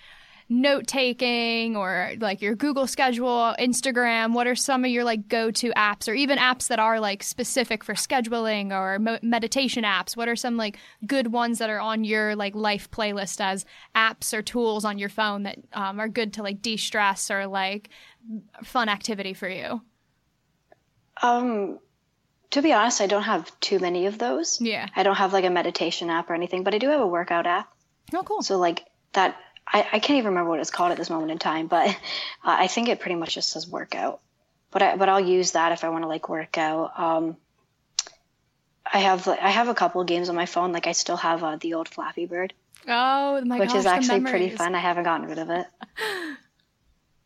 note 0.48 0.86
taking 0.86 1.76
or 1.76 2.12
like 2.18 2.42
your 2.42 2.54
Google 2.54 2.86
schedule, 2.86 3.54
Instagram, 3.58 4.32
what 4.32 4.46
are 4.46 4.54
some 4.54 4.84
of 4.84 4.90
your 4.90 5.04
like 5.04 5.28
go-to 5.28 5.70
apps 5.72 6.08
or 6.08 6.14
even 6.14 6.38
apps 6.38 6.68
that 6.68 6.78
are 6.78 7.00
like 7.00 7.22
specific 7.22 7.82
for 7.82 7.94
scheduling 7.94 8.70
or 8.72 8.98
mo- 8.98 9.18
meditation 9.22 9.84
apps? 9.84 10.16
What 10.16 10.28
are 10.28 10.36
some 10.36 10.56
like 10.56 10.78
good 11.06 11.32
ones 11.32 11.58
that 11.58 11.70
are 11.70 11.80
on 11.80 12.04
your 12.04 12.36
like 12.36 12.54
life 12.54 12.90
playlist 12.90 13.40
as 13.40 13.64
apps 13.94 14.32
or 14.32 14.42
tools 14.42 14.84
on 14.84 14.98
your 14.98 15.08
phone 15.08 15.44
that 15.44 15.58
um, 15.72 15.98
are 15.98 16.08
good 16.08 16.34
to 16.34 16.42
like 16.42 16.62
de-stress 16.62 17.30
or 17.30 17.46
like 17.46 17.88
fun 18.62 18.88
activity 18.88 19.34
for 19.34 19.48
you? 19.48 19.80
Um, 21.22 21.78
to 22.50 22.62
be 22.62 22.72
honest, 22.72 23.00
I 23.00 23.06
don't 23.06 23.22
have 23.22 23.50
too 23.60 23.78
many 23.78 24.06
of 24.06 24.18
those. 24.18 24.60
Yeah. 24.60 24.88
I 24.94 25.02
don't 25.02 25.16
have 25.16 25.32
like 25.32 25.44
a 25.44 25.50
meditation 25.50 26.10
app 26.10 26.30
or 26.30 26.34
anything, 26.34 26.64
but 26.64 26.74
I 26.74 26.78
do 26.78 26.88
have 26.88 27.00
a 27.00 27.06
workout 27.06 27.46
app. 27.46 27.68
Oh, 28.12 28.22
cool. 28.22 28.42
So 28.42 28.58
like 28.58 28.84
that, 29.12 29.36
I, 29.66 29.86
I 29.92 29.98
can't 29.98 30.18
even 30.18 30.30
remember 30.30 30.50
what 30.50 30.60
it's 30.60 30.70
called 30.70 30.92
at 30.92 30.98
this 30.98 31.10
moment 31.10 31.32
in 31.32 31.38
time, 31.38 31.66
but 31.66 31.88
uh, 31.88 31.92
I 32.44 32.66
think 32.66 32.88
it 32.88 33.00
pretty 33.00 33.16
much 33.16 33.34
just 33.34 33.50
says 33.50 33.66
workout. 33.66 34.20
But 34.70 34.82
I, 34.82 34.96
but 34.96 35.08
I'll 35.08 35.20
use 35.20 35.52
that 35.52 35.72
if 35.72 35.84
I 35.84 35.88
want 35.88 36.04
to 36.04 36.08
like 36.08 36.28
work 36.28 36.58
out. 36.58 36.98
Um, 36.98 37.36
I 38.92 38.98
have 38.98 39.26
I 39.26 39.50
have 39.50 39.68
a 39.68 39.74
couple 39.74 40.00
of 40.00 40.06
games 40.06 40.28
on 40.28 40.34
my 40.34 40.46
phone. 40.46 40.72
Like 40.72 40.86
I 40.86 40.92
still 40.92 41.16
have 41.16 41.42
uh, 41.42 41.56
the 41.56 41.74
old 41.74 41.88
Flappy 41.88 42.26
Bird, 42.26 42.52
Oh 42.86 43.40
my 43.44 43.58
which 43.58 43.70
gosh, 43.70 43.78
is 43.78 43.86
actually 43.86 44.20
pretty 44.20 44.50
fun. 44.50 44.74
I 44.74 44.80
haven't 44.80 45.04
gotten 45.04 45.26
rid 45.26 45.38
of 45.38 45.50
it. 45.50 45.66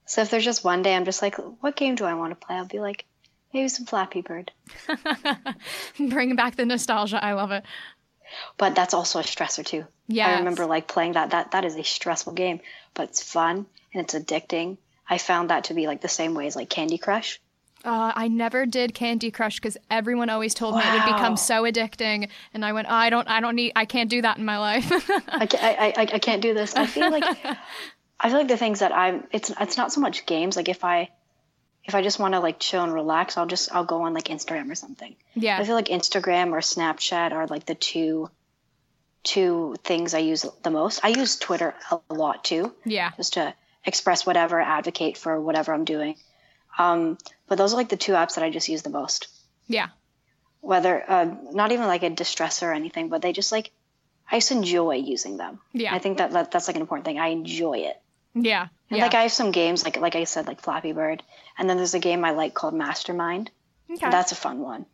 so 0.06 0.22
if 0.22 0.30
there's 0.30 0.44
just 0.44 0.64
one 0.64 0.82
day 0.82 0.94
I'm 0.94 1.04
just 1.04 1.22
like, 1.22 1.36
what 1.62 1.76
game 1.76 1.94
do 1.96 2.04
I 2.04 2.14
want 2.14 2.38
to 2.38 2.46
play? 2.46 2.56
I'll 2.56 2.66
be 2.66 2.80
like, 2.80 3.04
maybe 3.52 3.68
some 3.68 3.86
Flappy 3.86 4.20
Bird. 4.20 4.52
Bring 5.98 6.36
back 6.36 6.56
the 6.56 6.64
nostalgia. 6.64 7.22
I 7.22 7.32
love 7.32 7.50
it. 7.50 7.64
But 8.56 8.74
that's 8.74 8.94
also 8.94 9.18
a 9.18 9.22
stressor 9.22 9.64
too. 9.64 9.84
Yeah. 10.06 10.28
I 10.28 10.38
remember 10.38 10.66
like 10.66 10.88
playing 10.88 11.12
that. 11.12 11.30
That 11.30 11.52
that 11.52 11.64
is 11.64 11.76
a 11.76 11.84
stressful 11.84 12.32
game, 12.32 12.60
but 12.94 13.08
it's 13.08 13.22
fun 13.22 13.66
and 13.92 14.02
it's 14.02 14.14
addicting. 14.14 14.78
I 15.08 15.18
found 15.18 15.50
that 15.50 15.64
to 15.64 15.74
be 15.74 15.86
like 15.86 16.00
the 16.00 16.08
same 16.08 16.34
way 16.34 16.46
as 16.46 16.56
like 16.56 16.68
Candy 16.68 16.98
Crush. 16.98 17.40
Uh, 17.84 18.12
I 18.14 18.26
never 18.26 18.66
did 18.66 18.92
Candy 18.92 19.30
Crush 19.30 19.56
because 19.56 19.76
everyone 19.88 20.30
always 20.30 20.52
told 20.52 20.74
me 20.74 20.82
it 20.82 20.92
would 20.92 21.12
become 21.14 21.36
so 21.36 21.62
addicting, 21.62 22.28
and 22.52 22.64
I 22.64 22.72
went, 22.72 22.88
oh, 22.90 22.94
I 22.94 23.08
don't, 23.08 23.28
I 23.28 23.40
don't 23.40 23.54
need, 23.54 23.72
I 23.76 23.84
can't 23.84 24.10
do 24.10 24.20
that 24.22 24.36
in 24.36 24.44
my 24.44 24.58
life. 24.58 24.90
I, 25.28 25.46
ca- 25.46 25.58
I, 25.62 25.94
I, 25.96 26.00
I 26.14 26.18
can't 26.18 26.42
do 26.42 26.54
this. 26.54 26.74
I 26.74 26.86
feel 26.86 27.08
like 27.08 27.22
I 28.20 28.28
feel 28.28 28.38
like 28.38 28.48
the 28.48 28.56
things 28.56 28.80
that 28.80 28.92
I'm 28.92 29.26
it's 29.30 29.52
it's 29.60 29.76
not 29.76 29.92
so 29.92 30.00
much 30.00 30.26
games. 30.26 30.56
Like 30.56 30.68
if 30.68 30.84
I 30.84 31.10
if 31.88 31.94
I 31.94 32.02
just 32.02 32.18
want 32.18 32.34
to 32.34 32.40
like 32.40 32.60
chill 32.60 32.84
and 32.84 32.92
relax, 32.92 33.36
I'll 33.38 33.46
just 33.46 33.72
I'll 33.74 33.84
go 33.84 34.02
on 34.02 34.14
like 34.14 34.24
Instagram 34.24 34.70
or 34.70 34.74
something. 34.74 35.16
yeah, 35.34 35.58
I 35.58 35.64
feel 35.64 35.74
like 35.74 35.86
Instagram 35.88 36.52
or 36.52 36.60
Snapchat 36.60 37.32
are 37.32 37.46
like 37.46 37.64
the 37.66 37.74
two 37.74 38.30
two 39.24 39.74
things 39.82 40.14
I 40.14 40.18
use 40.18 40.44
the 40.62 40.70
most. 40.70 41.00
I 41.02 41.08
use 41.08 41.36
Twitter 41.36 41.74
a 41.90 42.14
lot 42.14 42.44
too. 42.44 42.74
yeah, 42.84 43.10
just 43.16 43.32
to 43.34 43.54
express 43.84 44.26
whatever, 44.26 44.60
advocate 44.60 45.16
for 45.16 45.40
whatever 45.40 45.72
I'm 45.72 45.84
doing. 45.84 46.16
Um, 46.78 47.18
but 47.48 47.58
those 47.58 47.72
are 47.72 47.76
like 47.76 47.88
the 47.88 47.96
two 47.96 48.12
apps 48.12 48.34
that 48.34 48.44
I 48.44 48.50
just 48.50 48.68
use 48.68 48.82
the 48.82 48.90
most. 48.90 49.28
yeah, 49.66 49.88
Whether 50.60 51.02
uh, 51.10 51.34
not 51.52 51.72
even 51.72 51.86
like 51.86 52.02
a 52.02 52.10
distressor 52.10 52.64
or 52.64 52.72
anything, 52.72 53.08
but 53.08 53.22
they 53.22 53.32
just 53.32 53.50
like 53.50 53.70
I 54.30 54.36
just 54.36 54.52
enjoy 54.52 54.96
using 54.96 55.38
them. 55.38 55.58
Yeah. 55.72 55.94
I 55.94 55.98
think 56.00 56.18
that, 56.18 56.32
that 56.32 56.50
that's 56.50 56.68
like 56.68 56.76
an 56.76 56.82
important 56.82 57.06
thing. 57.06 57.18
I 57.18 57.28
enjoy 57.28 57.78
it. 57.78 58.00
yeah, 58.34 58.68
And 58.90 58.98
yeah. 58.98 59.04
like 59.04 59.14
I 59.14 59.22
have 59.22 59.32
some 59.32 59.52
games 59.52 59.84
like 59.84 59.98
like 59.98 60.16
I 60.16 60.24
said 60.24 60.46
like 60.46 60.60
Flappy 60.60 60.92
Bird, 60.92 61.22
and 61.56 61.68
then 61.68 61.76
there's 61.76 61.94
a 61.94 61.98
game 61.98 62.24
I 62.24 62.30
like 62.30 62.54
called 62.54 62.74
Mastermind. 62.74 63.50
okay. 63.90 64.10
That's 64.10 64.32
a 64.32 64.36
fun 64.36 64.60
one. 64.60 64.86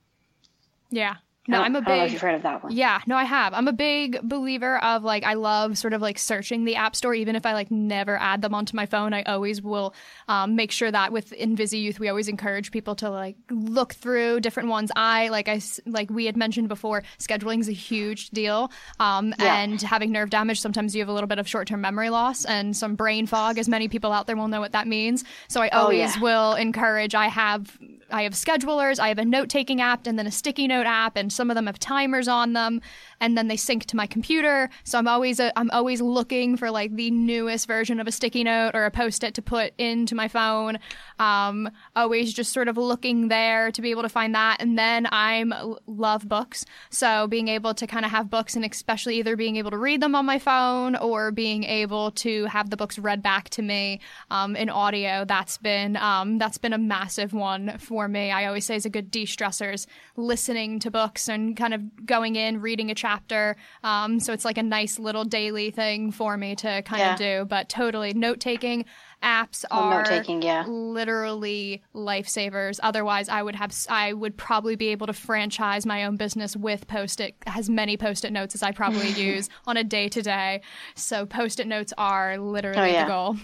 yeah. 0.90 1.16
No, 1.46 1.60
I'm 1.60 1.76
a 1.76 1.78
I 1.78 1.82
don't 1.82 1.88
know 1.98 2.02
if 2.04 2.06
big. 2.08 2.12
you've 2.14 2.22
heard 2.22 2.34
of 2.36 2.42
that 2.42 2.62
one. 2.62 2.72
Yeah, 2.72 3.00
no, 3.06 3.16
I 3.16 3.24
have. 3.24 3.52
I'm 3.52 3.68
a 3.68 3.72
big 3.72 4.18
believer 4.22 4.82
of 4.82 5.02
like 5.04 5.24
I 5.24 5.34
love 5.34 5.76
sort 5.76 5.92
of 5.92 6.00
like 6.00 6.18
searching 6.18 6.64
the 6.64 6.76
app 6.76 6.96
store, 6.96 7.14
even 7.14 7.36
if 7.36 7.44
I 7.44 7.52
like 7.52 7.70
never 7.70 8.16
add 8.18 8.40
them 8.40 8.54
onto 8.54 8.74
my 8.74 8.86
phone. 8.86 9.12
I 9.12 9.22
always 9.24 9.60
will 9.60 9.94
um, 10.28 10.56
make 10.56 10.70
sure 10.72 10.90
that 10.90 11.12
with 11.12 11.30
Invisi 11.32 11.82
Youth, 11.82 12.00
we 12.00 12.08
always 12.08 12.28
encourage 12.28 12.70
people 12.70 12.94
to 12.96 13.10
like 13.10 13.36
look 13.50 13.92
through 13.94 14.40
different 14.40 14.70
ones. 14.70 14.90
I 14.96 15.28
like 15.28 15.48
I 15.48 15.60
like 15.84 16.08
we 16.10 16.24
had 16.24 16.36
mentioned 16.36 16.68
before, 16.68 17.02
scheduling 17.18 17.60
is 17.60 17.68
a 17.68 17.72
huge 17.72 18.30
deal, 18.30 18.72
um, 18.98 19.34
Yeah. 19.38 19.56
and 19.58 19.82
having 19.82 20.12
nerve 20.12 20.30
damage. 20.30 20.60
Sometimes 20.60 20.94
you 20.96 21.02
have 21.02 21.08
a 21.08 21.12
little 21.12 21.28
bit 21.28 21.38
of 21.38 21.46
short 21.46 21.68
term 21.68 21.82
memory 21.82 22.08
loss 22.08 22.46
and 22.46 22.74
some 22.76 22.94
brain 22.94 23.26
fog, 23.26 23.58
as 23.58 23.68
many 23.68 23.88
people 23.88 24.12
out 24.12 24.26
there 24.26 24.36
will 24.36 24.48
know 24.48 24.60
what 24.60 24.72
that 24.72 24.86
means. 24.86 25.24
So 25.48 25.60
I 25.60 25.68
Oh, 25.72 25.82
always 25.82 26.16
yeah. 26.16 26.20
will 26.22 26.54
encourage. 26.54 27.14
I 27.14 27.28
have 27.28 27.76
I 28.10 28.22
have 28.22 28.32
schedulers, 28.32 28.98
I 28.98 29.08
have 29.08 29.18
a 29.18 29.24
note 29.24 29.48
taking 29.48 29.80
app, 29.80 30.06
and 30.06 30.18
then 30.18 30.26
a 30.26 30.30
sticky 30.30 30.68
note 30.68 30.86
app, 30.86 31.16
and 31.16 31.32
some 31.32 31.50
of 31.50 31.54
them 31.54 31.66
have 31.66 31.78
timers 31.78 32.28
on 32.28 32.52
them, 32.52 32.80
and 33.20 33.36
then 33.36 33.48
they 33.48 33.56
sync 33.56 33.84
to 33.86 33.96
my 33.96 34.06
computer. 34.06 34.70
So 34.84 34.98
I'm 34.98 35.08
always 35.08 35.40
i 35.40 35.52
I'm 35.56 35.70
always 35.70 36.00
looking 36.00 36.56
for 36.56 36.70
like 36.70 36.94
the 36.94 37.10
newest 37.10 37.66
version 37.66 38.00
of 38.00 38.06
a 38.06 38.12
sticky 38.12 38.44
note 38.44 38.72
or 38.74 38.84
a 38.84 38.90
post 38.90 39.24
it 39.24 39.34
to 39.34 39.42
put 39.42 39.72
into 39.78 40.14
my 40.14 40.28
phone. 40.28 40.78
Um, 41.18 41.70
always 41.96 42.32
just 42.32 42.52
sort 42.52 42.68
of 42.68 42.76
looking 42.76 43.28
there 43.28 43.70
to 43.72 43.82
be 43.82 43.90
able 43.90 44.02
to 44.02 44.08
find 44.08 44.34
that, 44.34 44.60
and 44.60 44.78
then 44.78 45.06
I'm 45.10 45.52
love 45.86 46.28
books, 46.28 46.64
so 46.90 47.26
being 47.26 47.48
able 47.48 47.74
to 47.74 47.86
kind 47.86 48.04
of 48.04 48.10
have 48.10 48.30
books, 48.30 48.56
and 48.56 48.64
especially 48.64 49.18
either 49.18 49.36
being 49.36 49.56
able 49.56 49.70
to 49.70 49.78
read 49.78 50.00
them 50.00 50.14
on 50.14 50.26
my 50.26 50.38
phone 50.38 50.96
or 50.96 51.30
being 51.30 51.64
able 51.64 52.10
to 52.12 52.46
have 52.46 52.70
the 52.70 52.76
books 52.76 52.98
read 52.98 53.22
back 53.22 53.48
to 53.50 53.62
me 53.62 54.00
um, 54.30 54.56
in 54.56 54.68
audio. 54.68 55.24
That's 55.24 55.58
been 55.58 55.96
um, 55.96 56.38
that's 56.38 56.58
been 56.58 56.72
a 56.72 56.78
massive 56.78 57.32
one 57.32 57.78
for 57.78 58.03
me. 58.08 58.30
I 58.30 58.46
always 58.46 58.64
say 58.64 58.76
is 58.76 58.84
a 58.86 58.90
good 58.90 59.10
de-stressors 59.10 59.86
listening 60.16 60.78
to 60.80 60.90
books 60.90 61.28
and 61.28 61.56
kind 61.56 61.74
of 61.74 62.06
going 62.06 62.36
in 62.36 62.60
reading 62.60 62.90
a 62.90 62.94
chapter. 62.94 63.56
Um, 63.82 64.20
so 64.20 64.32
it's 64.32 64.44
like 64.44 64.58
a 64.58 64.62
nice 64.62 64.98
little 64.98 65.24
daily 65.24 65.70
thing 65.70 66.10
for 66.12 66.36
me 66.36 66.54
to 66.56 66.82
kind 66.82 67.00
Yeah. 67.00 67.12
of 67.14 67.18
do. 67.18 67.44
But 67.48 67.68
totally 67.68 68.12
note 68.14 68.40
taking 68.40 68.84
apps 69.22 69.64
Oh, 69.70 69.78
are 69.78 70.02
note-taking, 70.02 70.42
yeah. 70.42 70.64
literally 70.66 71.82
lifesavers. 71.94 72.78
Otherwise, 72.82 73.28
I 73.28 73.42
would 73.42 73.54
have 73.56 73.72
I 73.88 74.12
would 74.12 74.36
probably 74.36 74.76
be 74.76 74.88
able 74.88 75.06
to 75.06 75.12
franchise 75.14 75.86
my 75.86 76.04
own 76.04 76.16
business 76.16 76.56
with 76.56 76.86
Post-it 76.86 77.34
as 77.46 77.70
many 77.70 77.96
Post-it 77.96 78.32
notes 78.32 78.54
as 78.54 78.62
I 78.62 78.72
probably 78.72 79.08
use 79.16 79.48
on 79.66 79.76
a 79.78 79.84
day 79.84 80.08
to 80.10 80.20
day. 80.22 80.60
So 80.94 81.24
Post-it 81.26 81.66
notes 81.66 81.92
are 81.96 82.36
literally 82.38 82.80
Oh, 82.80 82.84
yeah. 82.84 83.04
the 83.04 83.08
goal. 83.08 83.36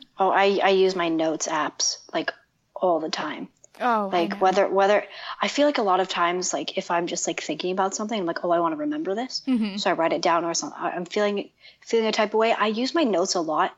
Oh, 0.18 0.30
I 0.30 0.60
I 0.62 0.68
use 0.70 0.94
my 0.96 1.08
notes 1.08 1.46
apps 1.48 1.98
like 2.14 2.32
all 2.74 3.00
the 3.00 3.08
time. 3.10 3.48
Oh, 3.80 4.08
like 4.12 4.40
whether 4.40 4.66
whether 4.68 5.04
I 5.42 5.48
feel 5.48 5.66
like 5.66 5.78
a 5.78 5.82
lot 5.82 6.00
of 6.00 6.08
times 6.08 6.52
like 6.52 6.78
if 6.78 6.90
I'm 6.90 7.06
just 7.06 7.26
like 7.26 7.40
thinking 7.42 7.72
about 7.72 7.94
something, 7.94 8.18
I'm 8.18 8.26
like, 8.26 8.44
oh, 8.44 8.50
I 8.50 8.60
want 8.60 8.72
to 8.72 8.76
remember 8.78 9.14
this, 9.14 9.42
Mm-hmm. 9.46 9.76
so 9.76 9.90
I 9.90 9.92
write 9.94 10.12
it 10.12 10.22
down 10.22 10.44
or 10.44 10.54
something. 10.54 10.78
I'm 10.80 11.04
feeling 11.04 11.50
feeling 11.80 12.06
a 12.06 12.12
type 12.12 12.34
of 12.34 12.38
way. 12.38 12.52
I 12.52 12.66
use 12.68 12.94
my 12.94 13.04
notes 13.04 13.34
a 13.34 13.40
lot 13.40 13.76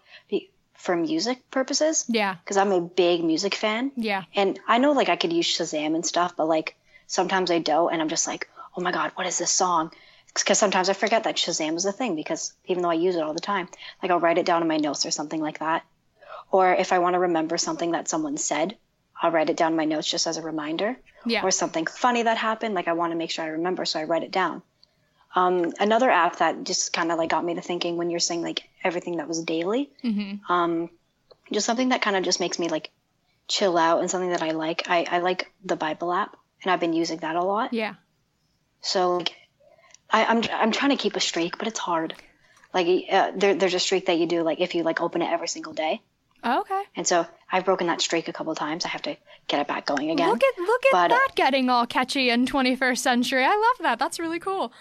for 0.75 0.95
music 0.95 1.51
purposes 1.51 2.05
Yeah. 2.09 2.37
because 2.45 2.57
I'm 2.57 2.71
a 2.71 2.81
big 2.81 3.25
music 3.25 3.57
fan. 3.57 3.91
Yeah. 3.97 4.23
And 4.35 4.61
I 4.69 4.79
know 4.79 4.93
like 4.93 5.09
I 5.09 5.17
could 5.17 5.33
use 5.33 5.47
Shazam 5.47 5.97
and 5.97 6.07
stuff, 6.07 6.35
but 6.37 6.47
like 6.47 6.77
sometimes 7.09 7.51
I 7.51 7.59
don't, 7.59 7.93
and 7.93 8.01
I'm 8.01 8.09
just 8.09 8.29
like, 8.29 8.49
oh 8.77 8.81
my 8.81 8.93
god, 8.93 9.11
what 9.17 9.27
is 9.27 9.39
this 9.39 9.51
song? 9.51 9.91
Because 10.33 10.57
sometimes 10.59 10.89
I 10.89 10.93
forget 10.93 11.25
that 11.25 11.35
Shazam 11.35 11.75
is 11.75 11.85
a 11.85 11.91
thing 11.91 12.15
because 12.15 12.53
even 12.67 12.83
though 12.85 12.91
I 12.91 12.95
use 12.95 13.17
it 13.17 13.23
all 13.25 13.35
the 13.35 13.41
time, 13.41 13.69
like 14.01 14.13
I'll 14.13 14.21
write 14.21 14.39
it 14.39 14.47
down 14.47 14.63
in 14.63 14.69
my 14.69 14.77
notes 14.77 15.05
or 15.05 15.11
something 15.11 15.41
like 15.41 15.59
that. 15.59 15.85
Or 16.53 16.73
if 16.73 16.93
I 16.93 17.01
want 17.01 17.15
to 17.15 17.19
remember 17.19 17.59
something 17.59 17.91
that 17.93 18.09
someone 18.09 18.37
said, 18.37 18.77
I'll 19.21 19.31
write 19.31 19.51
it 19.51 19.57
down 19.57 19.73
in 19.73 19.77
my 19.77 19.85
notes 19.85 20.09
just 20.11 20.27
as 20.27 20.37
a 20.37 20.43
reminder. 20.43 20.97
Yeah. 21.27 21.43
Or 21.45 21.51
something 21.51 21.87
funny 21.87 22.23
that 22.23 22.37
happened, 22.39 22.75
like 22.75 22.89
I 22.89 22.93
want 22.93 23.13
to 23.13 23.17
make 23.17 23.31
sure 23.31 23.45
I 23.45 23.49
remember, 23.49 23.85
so 23.85 23.99
I 24.01 24.05
write 24.05 24.23
it 24.23 24.31
down. 24.31 24.63
Um, 25.35 25.73
another 25.79 26.11
app 26.11 26.37
that 26.37 26.65
just 26.65 26.93
kind 26.93 27.13
of 27.13 27.19
like 27.19 27.29
got 27.31 27.45
me 27.45 27.55
to 27.55 27.61
thinking 27.61 27.97
when 27.97 28.09
you're 28.11 28.21
saying 28.21 28.43
like 28.43 28.63
everything 28.83 29.17
that 29.19 29.29
was 29.29 29.43
daily, 29.43 29.91
Mm-hmm. 30.05 30.51
um, 30.53 30.91
just 31.53 31.67
something 31.67 31.91
that 31.91 32.03
kind 32.03 32.17
of 32.17 32.23
just 32.25 32.41
makes 32.41 32.59
me 32.59 32.69
like 32.69 32.91
chill 33.47 33.77
out 33.77 34.01
and 34.01 34.11
something 34.11 34.31
that 34.31 34.43
I 34.43 34.53
like. 34.53 34.89
I, 34.89 35.07
I 35.11 35.19
like 35.19 35.51
the 35.65 35.77
Bible 35.77 36.13
app, 36.13 36.37
and 36.63 36.71
I've 36.73 36.81
been 36.81 36.93
using 36.93 37.19
that 37.19 37.37
a 37.37 37.43
lot. 37.45 37.73
Yeah. 37.73 37.95
So 38.81 39.17
like, 39.19 39.35
I, 40.11 40.25
I'm 40.25 40.43
I'm 40.53 40.73
trying 40.73 40.91
to 40.91 40.97
keep 41.03 41.17
a 41.17 41.21
streak, 41.21 41.59
but 41.59 41.67
it's 41.69 41.79
hard. 41.79 42.15
Like 42.73 42.87
uh, 43.11 43.33
there, 43.37 43.55
there's 43.55 43.75
a 43.75 43.81
streak 43.81 44.07
that 44.07 44.19
you 44.19 44.27
do 44.27 44.43
like 44.43 44.61
if 44.61 44.75
you 44.75 44.83
like 44.83 45.01
open 45.01 45.21
it 45.23 45.31
every 45.31 45.49
single 45.49 45.73
day, 45.73 46.01
Okay. 46.45 46.83
and 46.97 47.07
so 47.07 47.27
I've 47.51 47.65
broken 47.65 47.87
that 47.89 48.01
streak 48.01 48.29
a 48.29 48.33
couple 48.33 48.53
of 48.53 48.59
times. 48.59 48.85
I 48.85 48.89
have 48.89 49.03
to 49.03 49.17
get 49.49 49.61
it 49.61 49.67
back 49.67 49.87
going 49.87 50.11
again. 50.11 50.29
Look 50.29 50.43
at 50.43 50.59
look 50.61 50.87
at 50.87 50.93
But- 50.93 51.13
uh, 51.13 51.15
that 51.15 51.29
getting 51.35 51.69
all 51.71 51.87
catchy 51.87 52.31
in 52.31 52.47
21st 52.47 52.99
century. 52.99 53.45
I 53.45 53.49
love 53.49 53.83
that. 53.83 53.99
That's 53.99 54.19
really 54.19 54.39
cool. 54.39 54.73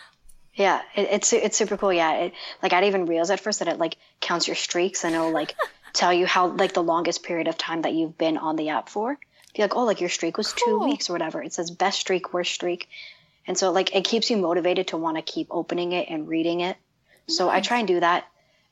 Yeah, 0.53 0.81
it, 0.95 1.07
it's 1.11 1.33
it's 1.33 1.57
super 1.57 1.77
cool. 1.77 1.93
Yeah, 1.93 2.13
it, 2.15 2.33
like 2.63 2.73
I 2.73 2.81
didn't 2.81 2.95
even 2.95 3.05
realize 3.05 3.29
at 3.29 3.39
first 3.39 3.59
that 3.59 3.67
it 3.67 3.77
like 3.77 3.97
counts 4.21 4.47
your 4.47 4.55
streaks 4.55 5.03
and 5.05 5.13
it'll 5.15 5.31
like 5.31 5.55
tell 5.93 6.11
you 6.13 6.25
how 6.25 6.47
like 6.47 6.73
the 6.73 6.83
longest 6.83 7.23
period 7.23 7.47
of 7.47 7.57
time 7.57 7.83
that 7.83 7.93
you've 7.93 8.17
been 8.17 8.37
on 8.37 8.55
the 8.55 8.69
app 8.69 8.89
for. 8.89 9.17
Be 9.55 9.61
like, 9.61 9.75
oh, 9.75 9.85
like 9.85 10.01
your 10.01 10.09
streak 10.09 10.37
was 10.37 10.53
two 10.53 10.79
weeks 10.79 11.09
or 11.09 11.13
whatever. 11.13 11.41
It 11.41 11.53
says 11.53 11.71
best 11.71 11.99
streak, 11.99 12.33
worst 12.33 12.53
streak, 12.53 12.89
and 13.47 13.57
so 13.57 13.71
like 13.71 13.95
it 13.95 14.03
keeps 14.03 14.29
you 14.29 14.37
motivated 14.37 14.89
to 14.89 14.97
want 14.97 15.17
to 15.17 15.23
keep 15.23 15.47
opening 15.49 15.93
it 15.93 16.09
and 16.09 16.27
reading 16.27 16.61
it. 16.61 16.77
So 17.27 17.49
I 17.49 17.61
try 17.61 17.79
and 17.79 17.87
do 17.87 17.99
that 17.99 18.25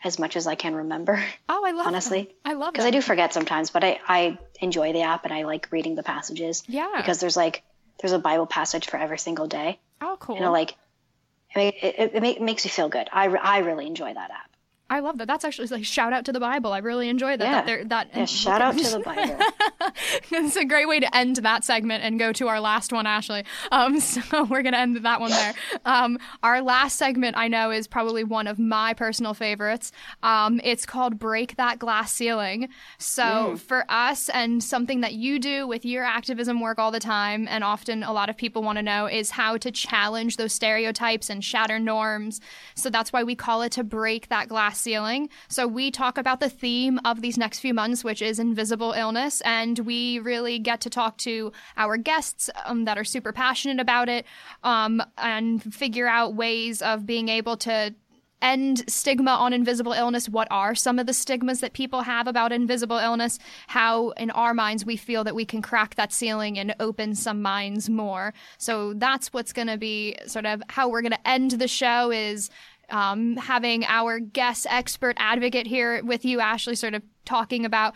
as 0.05 0.19
much 0.19 0.37
as 0.37 0.47
I 0.47 0.55
can 0.55 0.75
remember 0.75 1.15
Oh, 1.49 1.63
I 1.65 1.71
love 1.71 1.85
it. 1.85 1.89
Honestly, 1.89 2.23
that. 2.23 2.49
I 2.51 2.53
love 2.53 2.69
it. 2.69 2.73
because. 2.73 2.85
I 2.85 2.91
do 2.91 3.01
forget 3.01 3.33
sometimes, 3.33 3.71
but 3.71 3.83
I 3.83 3.99
I 4.07 4.37
enjoy 4.61 4.93
the 4.93 5.01
app 5.01 5.25
and 5.25 5.33
I 5.33 5.43
like 5.43 5.71
reading 5.71 5.95
the 5.95 6.03
passages. 6.03 6.63
Yeah. 6.67 6.93
Because 6.95 7.19
there's 7.19 7.35
like 7.35 7.63
there's 8.01 8.13
a 8.13 8.19
Bible 8.19 8.45
passage 8.45 8.87
for 8.87 8.97
every 8.97 9.19
single 9.19 9.47
day. 9.47 9.79
Oh, 10.01 10.17
cool. 10.19 10.35
You 10.35 10.41
know, 10.41 10.51
like 10.51 10.75
it, 11.55 11.75
it, 12.13 12.23
it, 12.23 12.41
makes 12.41 12.65
you 12.65 12.71
feel 12.71 12.89
good. 12.89 13.07
I, 13.11 13.27
I 13.27 13.59
really 13.59 13.87
enjoy 13.87 14.13
that 14.13 14.31
app. 14.31 14.54
I 14.87 14.99
love 14.99 15.17
that. 15.17 15.27
That's 15.27 15.43
actually 15.43 15.67
like 15.69 15.83
shout 15.83 16.13
out 16.13 16.25
to 16.25 16.31
the 16.31 16.39
Bible. 16.39 16.71
I 16.71 16.77
really 16.77 17.09
enjoy 17.09 17.37
that. 17.37 17.43
Yeah. 17.43 17.51
That, 17.51 17.65
there- 17.65 17.83
that 17.85 18.09
Yeah, 18.13 18.25
shout 18.25 18.61
out 18.61 18.77
to 18.77 18.91
the 18.91 18.99
Bible. 18.99 19.37
it's 20.31 20.55
a 20.55 20.63
great 20.63 20.87
way 20.87 20.99
to 20.99 21.15
end 21.17 21.37
that 21.37 21.63
segment 21.63 22.03
and 22.03 22.19
go 22.19 22.31
to 22.33 22.47
our 22.47 22.59
last 22.59 22.93
one, 22.93 23.07
Ashley. 23.07 23.45
Um, 23.71 23.99
so 23.99 24.43
we're 24.43 24.61
gonna 24.61 24.77
end 24.77 24.97
that 24.97 25.19
one 25.19 25.31
there. 25.31 25.53
Um, 25.85 26.19
our 26.43 26.61
last 26.61 26.97
segment, 26.97 27.35
I 27.35 27.47
know, 27.47 27.71
is 27.71 27.87
probably 27.87 28.23
one 28.23 28.45
of 28.45 28.59
my 28.59 28.93
personal 28.93 29.33
favorites. 29.33 29.91
Um, 30.21 30.61
it's 30.63 30.85
called 30.85 31.17
"Break 31.17 31.55
That 31.55 31.79
Glass 31.79 32.13
Ceiling." 32.13 32.69
So 32.99 33.57
for 33.57 33.85
us, 33.89 34.29
and 34.29 34.63
something 34.63 35.01
that 35.01 35.13
you 35.13 35.39
do 35.39 35.67
with 35.67 35.83
your 35.83 36.03
activism 36.03 36.61
work 36.61 36.77
all 36.77 36.91
the 36.91 36.99
time, 36.99 37.47
and 37.49 37.63
often 37.63 38.03
a 38.03 38.13
lot 38.13 38.29
of 38.29 38.37
people 38.37 38.61
want 38.61 38.77
to 38.77 38.83
know, 38.83 39.07
is 39.07 39.31
how 39.31 39.57
to 39.57 39.71
challenge 39.71 40.37
those 40.37 40.53
stereotypes 40.53 41.29
and 41.29 41.43
shatter 41.43 41.79
norms. 41.79 42.39
So 42.75 42.91
that's 42.91 43.11
why 43.11 43.23
we 43.23 43.35
call 43.35 43.63
it 43.63 43.71
to 43.73 43.83
break 43.83 44.29
that 44.29 44.47
glass 44.47 44.74
ceiling. 44.75 45.29
So 45.47 45.67
we 45.67 45.91
talk 45.91 46.17
about 46.17 46.39
the 46.39 46.49
theme 46.49 46.99
of 47.05 47.21
these 47.21 47.37
next 47.37 47.59
few 47.59 47.73
months, 47.73 48.03
which 48.03 48.21
is 48.21 48.39
invisible 48.39 48.91
illness, 48.91 49.41
and 49.41 49.79
we 49.79 50.19
really 50.19 50.59
get 50.59 50.81
to 50.81 50.89
talk 50.89 51.17
to 51.19 51.51
our 51.77 51.97
guests 51.97 52.49
um, 52.65 52.85
that 52.85 52.97
are 52.97 53.03
super 53.03 53.31
passionate 53.31 53.79
about 53.79 54.09
it 54.09 54.25
um, 54.63 55.01
and 55.17 55.61
figure 55.73 56.07
out 56.07 56.35
ways 56.35 56.81
of 56.81 57.05
being 57.05 57.29
able 57.29 57.57
to 57.57 57.95
end 58.41 58.83
stigma 58.87 59.31
on 59.31 59.53
invisible 59.53 59.93
illness. 59.93 60.29
What 60.29 60.47
are 60.51 60.75
some 60.75 60.99
of 60.99 61.07
the 61.07 61.13
stigmas 61.13 61.61
that 61.61 61.73
people 61.73 62.01
have 62.01 62.27
about 62.27 62.51
invisible 62.51 62.97
illness? 62.97 63.39
How, 63.67 64.09
in 64.11 64.29
our 64.31 64.53
minds, 64.53 64.85
we 64.85 64.97
feel 64.97 65.23
that 65.23 65.35
we 65.35 65.45
can 65.45 65.61
crack 65.61 65.95
that 65.95 66.13
ceiling 66.13 66.59
and 66.59 66.75
open 66.79 67.15
some 67.15 67.41
minds 67.41 67.89
more. 67.89 68.33
So 68.57 68.93
that's 68.93 69.33
what's 69.33 69.53
going 69.53 69.67
to 69.67 69.77
be 69.77 70.17
sort 70.27 70.45
of 70.45 70.61
how 70.69 70.89
we're 70.89 71.01
going 71.01 71.11
to 71.13 71.27
end 71.27 71.51
the 71.51 71.67
show 71.67 72.11
is 72.11 72.49
um, 72.89 73.35
having 73.37 73.85
our 73.85 74.19
guest 74.19 74.67
expert 74.69 75.15
advocate 75.19 75.67
here 75.67 76.03
with 76.03 76.25
you, 76.25 76.39
Ashley, 76.39 76.75
sort 76.75 76.93
of 76.93 77.03
talking 77.25 77.65
about 77.65 77.93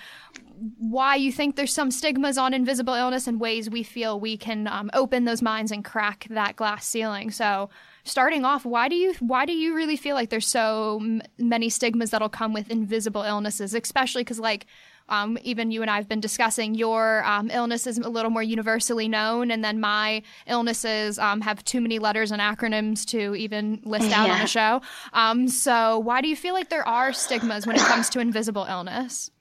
why 0.77 1.15
you 1.15 1.31
think 1.31 1.55
there's 1.55 1.73
some 1.73 1.91
stigmas 1.91 2.37
on 2.37 2.53
invisible 2.53 2.93
illness 2.93 3.27
and 3.27 3.39
ways 3.39 3.69
we 3.69 3.83
feel 3.83 4.19
we 4.19 4.35
can 4.35 4.67
um, 4.67 4.89
open 4.93 5.25
those 5.25 5.41
minds 5.41 5.71
and 5.71 5.85
crack 5.85 6.27
that 6.29 6.55
glass 6.55 6.85
ceiling. 6.85 7.31
So, 7.31 7.69
starting 8.03 8.43
off, 8.43 8.65
why 8.65 8.89
do 8.89 8.95
you 8.95 9.13
why 9.19 9.45
do 9.45 9.53
you 9.53 9.73
really 9.75 9.95
feel 9.95 10.15
like 10.15 10.29
there's 10.29 10.47
so 10.47 10.99
m- 11.01 11.21
many 11.37 11.69
stigmas 11.69 12.09
that'll 12.09 12.29
come 12.29 12.53
with 12.53 12.69
invisible 12.69 13.23
illnesses, 13.23 13.73
especially 13.73 14.23
because 14.23 14.39
like. 14.39 14.65
Um, 15.09 15.37
even 15.43 15.71
you 15.71 15.81
and 15.81 15.89
I 15.91 15.97
have 15.97 16.07
been 16.07 16.19
discussing 16.19 16.75
your 16.75 17.23
um, 17.25 17.49
illness 17.51 17.85
is 17.87 17.97
a 17.97 18.09
little 18.09 18.31
more 18.31 18.43
universally 18.43 19.07
known, 19.07 19.51
and 19.51 19.63
then 19.63 19.79
my 19.79 20.23
illnesses 20.47 21.19
um, 21.19 21.41
have 21.41 21.63
too 21.65 21.81
many 21.81 21.99
letters 21.99 22.31
and 22.31 22.41
acronyms 22.41 23.05
to 23.07 23.35
even 23.35 23.81
list 23.83 24.11
out 24.11 24.29
on 24.29 24.37
Yeah. 24.37 24.43
a 24.43 24.47
show. 24.47 24.81
Um, 25.13 25.47
so, 25.47 25.99
why 25.99 26.21
do 26.21 26.27
you 26.27 26.35
feel 26.35 26.53
like 26.53 26.69
there 26.69 26.87
are 26.87 27.11
stigmas 27.11 27.65
when 27.67 27.75
it 27.75 27.81
comes 27.81 28.09
to 28.11 28.19
invisible 28.19 28.65
illness? 28.65 29.31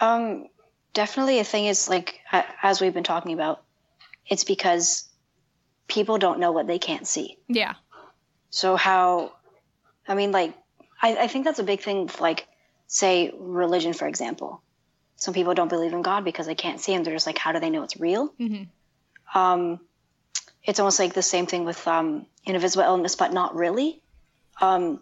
Um, 0.00 0.48
definitely 0.94 1.38
a 1.38 1.44
thing 1.44 1.66
is 1.66 1.88
like 1.88 2.20
as 2.62 2.80
we've 2.80 2.94
been 2.94 3.04
talking 3.04 3.32
about, 3.32 3.62
it's 4.26 4.44
because 4.44 5.08
people 5.88 6.18
don't 6.18 6.40
know 6.40 6.52
what 6.52 6.66
they 6.66 6.78
can't 6.78 7.06
see. 7.06 7.36
Yeah. 7.48 7.74
So 8.50 8.76
how, 8.76 9.32
I 10.08 10.14
mean, 10.14 10.32
like 10.32 10.54
I, 11.00 11.16
I 11.16 11.26
think 11.28 11.44
that's 11.44 11.58
a 11.58 11.64
big 11.64 11.80
thing. 11.80 12.10
Like 12.20 12.46
say 12.92 13.32
religion, 13.38 13.94
for 13.94 14.06
example. 14.06 14.62
Some 15.16 15.32
people 15.32 15.54
don't 15.54 15.68
believe 15.68 15.92
in 15.94 16.02
God 16.02 16.24
because 16.24 16.46
they 16.46 16.54
can't 16.54 16.78
see 16.80 16.92
him. 16.92 17.02
They're 17.02 17.14
just 17.14 17.26
like, 17.26 17.38
how 17.38 17.52
do 17.52 17.58
they 17.60 17.70
know 17.70 17.82
it's 17.82 17.96
real? 17.96 18.34
Mhm. 18.38 18.68
Um, 19.34 19.80
it's 20.62 20.78
almost 20.78 20.98
like 20.98 21.14
the 21.14 21.22
same 21.22 21.46
thing 21.46 21.64
with 21.64 21.88
um, 21.88 22.26
invisible 22.44 22.84
illness, 22.84 23.16
but 23.16 23.32
not 23.32 23.54
really, 23.54 24.02
um, 24.60 25.00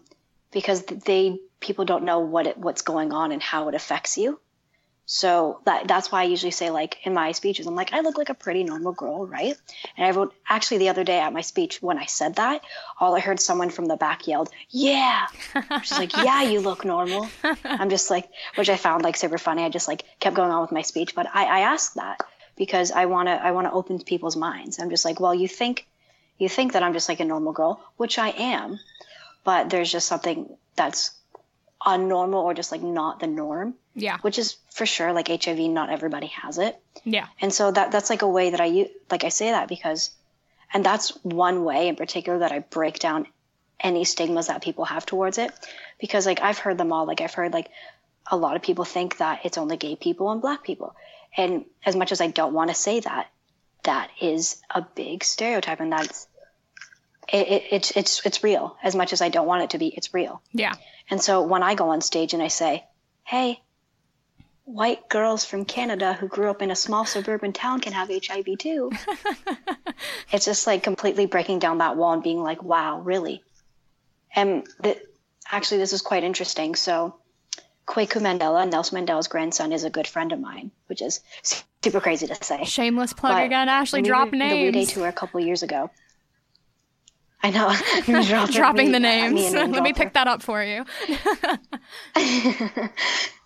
because 0.51 0.83
they 0.83 1.39
people 1.59 1.85
don't 1.85 2.03
know 2.05 2.19
what 2.19 2.47
it, 2.47 2.57
what's 2.57 2.81
going 2.81 3.11
on 3.11 3.31
and 3.31 3.41
how 3.41 3.67
it 3.67 3.75
affects 3.75 4.17
you. 4.17 4.39
So 5.13 5.59
that 5.65 5.89
that's 5.89 6.09
why 6.09 6.21
I 6.21 6.23
usually 6.23 6.51
say 6.51 6.69
like 6.69 7.05
in 7.05 7.13
my 7.13 7.33
speeches, 7.33 7.67
I'm 7.67 7.75
like, 7.75 7.91
I 7.91 7.99
look 7.99 8.17
like 8.17 8.29
a 8.29 8.33
pretty 8.33 8.63
normal 8.63 8.93
girl, 8.93 9.27
right? 9.27 9.57
And 9.97 10.07
I 10.07 10.11
wrote 10.11 10.33
actually 10.47 10.77
the 10.77 10.87
other 10.87 11.03
day 11.03 11.19
at 11.19 11.33
my 11.33 11.41
speech 11.41 11.81
when 11.81 11.97
I 11.97 12.05
said 12.05 12.35
that, 12.35 12.61
all 12.97 13.13
I 13.13 13.19
heard 13.19 13.41
someone 13.41 13.71
from 13.71 13.87
the 13.87 13.97
back 13.97 14.25
yelled, 14.25 14.49
"Yeah!" 14.69 15.27
She's 15.83 15.99
like, 15.99 16.15
"Yeah, 16.15 16.43
you 16.43 16.61
look 16.61 16.85
normal." 16.85 17.27
I'm 17.65 17.89
just 17.89 18.09
like, 18.09 18.29
which 18.55 18.69
I 18.69 18.77
found 18.77 19.03
like 19.03 19.17
super 19.17 19.37
funny. 19.37 19.65
I 19.65 19.69
just 19.69 19.89
like 19.89 20.05
kept 20.21 20.33
going 20.33 20.49
on 20.49 20.61
with 20.61 20.71
my 20.71 20.81
speech, 20.81 21.13
but 21.13 21.27
I, 21.33 21.43
I 21.43 21.59
asked 21.59 21.95
that 21.95 22.21
because 22.55 22.89
I 22.89 23.05
wanna 23.07 23.37
I 23.43 23.51
wanna 23.51 23.73
open 23.73 23.99
people's 23.99 24.37
minds. 24.37 24.79
I'm 24.79 24.89
just 24.89 25.03
like, 25.03 25.19
well, 25.19 25.35
you 25.35 25.49
think 25.49 25.87
you 26.37 26.47
think 26.47 26.71
that 26.71 26.83
I'm 26.83 26.93
just 26.93 27.09
like 27.09 27.19
a 27.19 27.25
normal 27.25 27.51
girl, 27.51 27.83
which 27.97 28.17
I 28.17 28.29
am, 28.29 28.79
but 29.43 29.69
there's 29.69 29.91
just 29.91 30.07
something 30.07 30.55
that's 30.77 31.11
unnormal 31.85 32.43
or 32.43 32.53
just 32.53 32.71
like 32.71 32.81
not 32.81 33.19
the 33.19 33.27
norm 33.27 33.75
Yeah. 33.93 34.17
which 34.21 34.39
is 34.39 34.55
for 34.73 34.85
sure 34.85 35.11
like 35.13 35.27
HIV. 35.27 35.59
Not 35.59 35.89
everybody 35.89 36.27
has 36.27 36.57
it, 36.57 36.79
Yeah. 37.03 37.27
and 37.41 37.53
so 37.53 37.71
that 37.71 37.91
that's 37.91 38.09
like 38.09 38.21
a 38.21 38.27
way 38.27 38.51
that 38.51 38.61
I 38.61 38.65
use. 38.65 38.89
Like 39.09 39.23
I 39.23 39.29
say 39.29 39.51
that 39.51 39.67
because, 39.67 40.11
and 40.73 40.85
that's 40.85 41.09
one 41.23 41.63
way 41.65 41.87
in 41.89 41.95
particular 41.95 42.39
that 42.39 42.51
I 42.51 42.59
break 42.59 42.99
down 42.99 43.27
any 43.79 44.03
stigmas 44.05 44.47
that 44.47 44.61
people 44.61 44.85
have 44.85 45.05
towards 45.05 45.37
it, 45.37 45.51
because 45.99 46.25
like 46.25 46.41
I've 46.41 46.57
heard 46.59 46.77
them 46.77 46.93
all. 46.93 47.05
Like 47.05 47.19
I've 47.21 47.33
heard 47.33 47.51
like 47.53 47.69
a 48.31 48.37
lot 48.37 48.55
of 48.55 48.61
people 48.61 48.85
think 48.85 49.17
that 49.17 49.41
it's 49.43 49.57
only 49.57 49.75
gay 49.77 49.95
people 49.95 50.31
and 50.31 50.41
black 50.41 50.63
people, 50.63 50.95
and 51.35 51.65
as 51.85 51.95
much 51.95 52.11
as 52.11 52.21
I 52.21 52.27
don't 52.27 52.53
want 52.53 52.69
to 52.69 52.75
say 52.75 52.99
that, 53.01 53.27
that 53.83 54.09
is 54.21 54.61
a 54.69 54.81
big 54.81 55.23
stereotype, 55.23 55.79
and 55.81 55.91
that's 55.91 56.27
it, 57.31 57.47
it, 57.47 57.63
it's 57.71 57.91
it's 57.91 58.25
it's 58.25 58.43
real. 58.43 58.77
As 58.83 58.95
much 58.95 59.11
as 59.13 59.21
I 59.21 59.29
don't 59.29 59.47
want 59.47 59.63
it 59.63 59.69
to 59.71 59.77
be, 59.77 59.87
it's 59.87 60.13
real. 60.13 60.41
Yeah. 60.53 60.75
And 61.09 61.21
so 61.21 61.41
when 61.41 61.63
I 61.63 61.75
go 61.75 61.89
on 61.89 62.01
stage 62.01 62.33
and 62.33 62.41
I 62.43 62.47
say, 62.47 62.85
hey, 63.23 63.59
white 64.73 65.09
girls 65.09 65.45
from 65.45 65.65
Canada 65.65 66.13
who 66.13 66.27
grew 66.27 66.49
up 66.49 66.61
in 66.61 66.71
a 66.71 66.75
small 66.75 67.05
suburban 67.05 67.53
town 67.53 67.79
can 67.81 67.93
have 67.93 68.09
HIV 68.09 68.57
too, 68.57 68.91
it's 70.31 70.45
just 70.45 70.65
like 70.67 70.83
completely 70.83 71.25
breaking 71.25 71.59
down 71.59 71.79
that 71.79 71.97
wall 71.97 72.13
and 72.13 72.23
being 72.23 72.41
like, 72.41 72.63
wow, 72.63 72.99
really? 72.99 73.43
And 74.33 74.65
the, 74.81 74.97
actually, 75.51 75.79
this 75.79 75.93
is 75.93 76.01
quite 76.01 76.23
interesting. 76.23 76.75
So, 76.75 77.15
Kwaku 77.87 78.21
Mandela, 78.21 78.69
Nelson 78.69 79.05
Mandela's 79.05 79.27
grandson, 79.27 79.73
is 79.73 79.83
a 79.83 79.89
good 79.89 80.07
friend 80.07 80.31
of 80.31 80.39
mine, 80.39 80.71
which 80.87 81.01
is 81.01 81.19
super 81.83 81.99
crazy 81.99 82.27
to 82.27 82.35
say. 82.41 82.63
Shameless 82.63 83.13
plug 83.13 83.33
But 83.33 83.45
again, 83.45 83.67
Ashley. 83.67 84.01
we 84.01 84.07
Drop 84.07 84.27
at 84.27 84.31
The 84.31 84.37
We 84.37 84.71
Day 84.71 84.85
tour 84.85 85.07
a 85.07 85.11
couple 85.11 85.39
years 85.41 85.63
ago. 85.63 85.89
I 87.43 87.49
know. 87.49 87.73
Dropping 88.23 88.53
Dropping 88.53 88.85
me- 88.87 88.91
the 88.93 88.99
names. 88.99 89.33
me 89.33 89.51
name 89.51 89.71
Let 89.71 89.83
me 89.83 89.93
pick 89.93 90.13
that 90.13 90.27
up 90.27 90.41
for 90.43 90.63
you. 90.63 90.85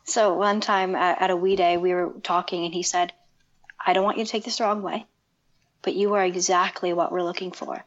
So 0.06 0.34
one 0.36 0.62
time 0.62 0.96
at, 0.96 1.22
at 1.22 1.30
a 1.32 1.36
we 1.36 1.56
day, 1.56 1.78
we 1.78 1.94
were 1.94 2.14
talking, 2.24 2.66
and 2.66 2.74
he 2.74 2.84
said, 2.84 3.12
"I 3.84 3.94
don't 3.94 4.04
want 4.04 4.18
you 4.18 4.26
to 4.26 4.32
take 4.32 4.44
this 4.44 4.58
the 4.58 4.64
wrong 4.64 4.82
way, 4.82 5.06
but 5.82 5.96
you 5.96 6.14
are 6.14 6.24
exactly 6.24 6.94
what 6.94 7.12
we're 7.12 7.24
looking 7.24 7.52
for 7.52 7.84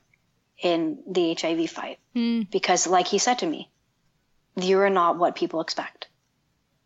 in 0.61 0.99
the 1.09 1.35
HIV 1.35 1.71
fight. 1.71 1.99
Hmm. 2.15 2.43
Because, 2.51 2.87
like 2.87 3.07
he 3.07 3.19
said 3.19 3.39
to 3.41 3.47
me, 3.47 3.71
you 4.57 4.81
are 4.81 4.91
not 4.91 5.19
what 5.19 5.37
people 5.37 5.61
expect. 5.61 6.09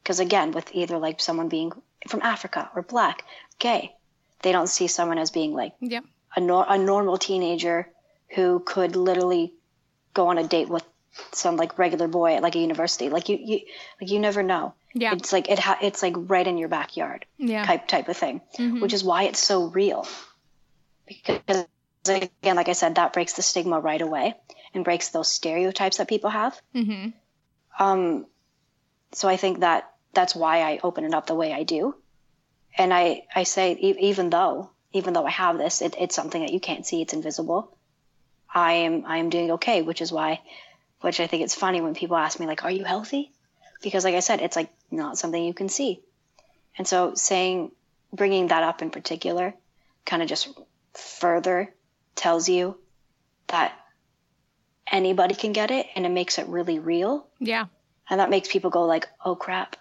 Because 0.03 0.21
again, 0.21 0.53
with 0.53 0.71
either 0.75 0.99
like 0.99 1.21
someone 1.21 1.49
being 1.49 1.73
from 2.09 2.21
Africa 2.23 2.71
or 2.75 2.83
black, 2.83 3.25
gay, 3.59 3.95
they 4.43 4.53
don't 4.53 4.67
see 4.67 4.89
someone 4.89 5.19
as 5.19 5.31
being 5.31 5.55
like 5.55 5.73
Yep. 5.81 6.05
a, 6.37 6.41
nor- 6.41 6.67
a 6.69 6.77
normal 6.77 7.17
teenager 7.17 7.89
who 8.35 8.61
could 8.61 8.97
literally 8.97 9.55
go 10.13 10.29
on 10.29 10.39
a 10.39 10.47
date 10.47 10.69
with 10.69 10.85
some 11.33 11.57
like 11.57 11.79
regular 11.79 12.09
boy 12.09 12.35
at 12.37 12.43
like 12.43 12.57
a 12.57 12.59
university. 12.59 13.09
Like 13.09 13.29
you, 13.29 13.39
you 13.41 13.61
like 14.01 14.11
you 14.11 14.19
never 14.19 14.43
know. 14.43 14.75
Yeah. 14.95 15.15
It's 15.15 15.33
like 15.33 15.49
it 15.49 15.59
ha- 15.59 15.79
it's 15.81 16.03
like 16.03 16.15
right 16.17 16.47
in 16.47 16.59
your 16.59 16.69
backyard 16.69 17.25
Yeah. 17.39 17.65
type 17.65 17.89
type 17.89 18.09
of 18.09 18.17
thing, 18.17 18.41
which 18.81 18.93
is 18.93 19.03
why 19.05 19.25
it's 19.25 19.43
so 19.43 19.65
real. 19.67 20.07
Because 21.07 21.67
again, 22.07 22.57
like 22.57 22.69
I 22.69 22.73
said, 22.73 22.97
that 22.97 23.13
breaks 23.13 23.35
the 23.35 23.43
stigma 23.43 23.81
right 23.81 24.01
away 24.01 24.35
and 24.75 24.85
breaks 24.85 25.09
those 25.09 25.29
stereotypes 25.31 25.97
that 25.99 26.09
people 26.09 26.31
have. 26.31 26.61
hmm 26.73 27.09
Um, 27.79 28.27
so 29.13 29.29
I 29.29 29.37
think 29.37 29.61
that 29.61 29.91
that's 30.15 30.35
why 30.35 30.61
I 30.63 30.81
open 30.83 31.05
it 31.05 31.15
up 31.15 31.27
the 31.27 31.35
way 31.35 31.53
I 31.53 31.63
do. 31.63 31.95
And 32.77 32.93
I, 32.93 33.25
I 33.35 33.43
say, 33.45 33.73
e- 33.73 33.97
even 34.01 34.31
though, 34.31 34.71
even 34.93 35.13
though 35.13 35.27
I 35.27 35.31
have 35.31 35.59
this, 35.59 35.83
it, 35.83 35.95
it's 35.99 36.15
something 36.15 36.41
that 36.43 36.53
you 36.53 36.61
can't 36.61 36.87
see. 36.87 37.03
It's 37.03 37.13
invisible. 37.13 37.77
I 38.55 38.73
am, 38.85 39.05
I 39.07 39.19
am 39.19 39.31
doing 39.31 39.53
okay, 39.53 39.83
which 39.83 40.01
is 40.03 40.13
why, 40.13 40.41
which 41.01 41.21
I 41.21 41.27
think 41.27 41.43
it's 41.43 41.55
funny 41.55 41.81
when 41.81 41.95
people 41.95 42.17
ask 42.17 42.39
me 42.41 42.47
like, 42.47 42.65
are 42.65 42.71
you 42.71 42.85
healthy? 42.85 43.33
Because 43.83 44.05
like 44.05 44.15
I 44.15 44.21
said, 44.21 44.41
it's 44.41 44.57
like 44.57 44.71
not 44.93 45.19
something 45.19 45.43
you 45.43 45.55
can 45.55 45.69
see. 45.69 46.01
And 46.79 46.87
so 46.87 47.15
saying, 47.15 47.73
bringing 48.13 48.49
that 48.49 48.63
up 48.63 48.83
in 48.83 48.91
particular 48.91 49.55
kind 50.05 50.23
of 50.23 50.29
just 50.29 50.49
further 50.95 51.73
tells 52.15 52.49
you 52.49 52.77
that 53.49 53.73
anybody 54.91 55.35
can 55.35 55.53
get 55.53 55.71
it 55.71 55.87
and 55.95 56.05
it 56.05 56.11
makes 56.11 56.39
it 56.39 56.47
really 56.47 56.79
real 56.79 57.27
Yeah. 57.39 57.67
and 58.11 58.21
that 58.21 58.31
makes 58.31 58.49
people 58.53 58.71
go 58.71 58.85
like, 58.85 59.09
"Oh 59.25 59.35
crap. 59.35 59.77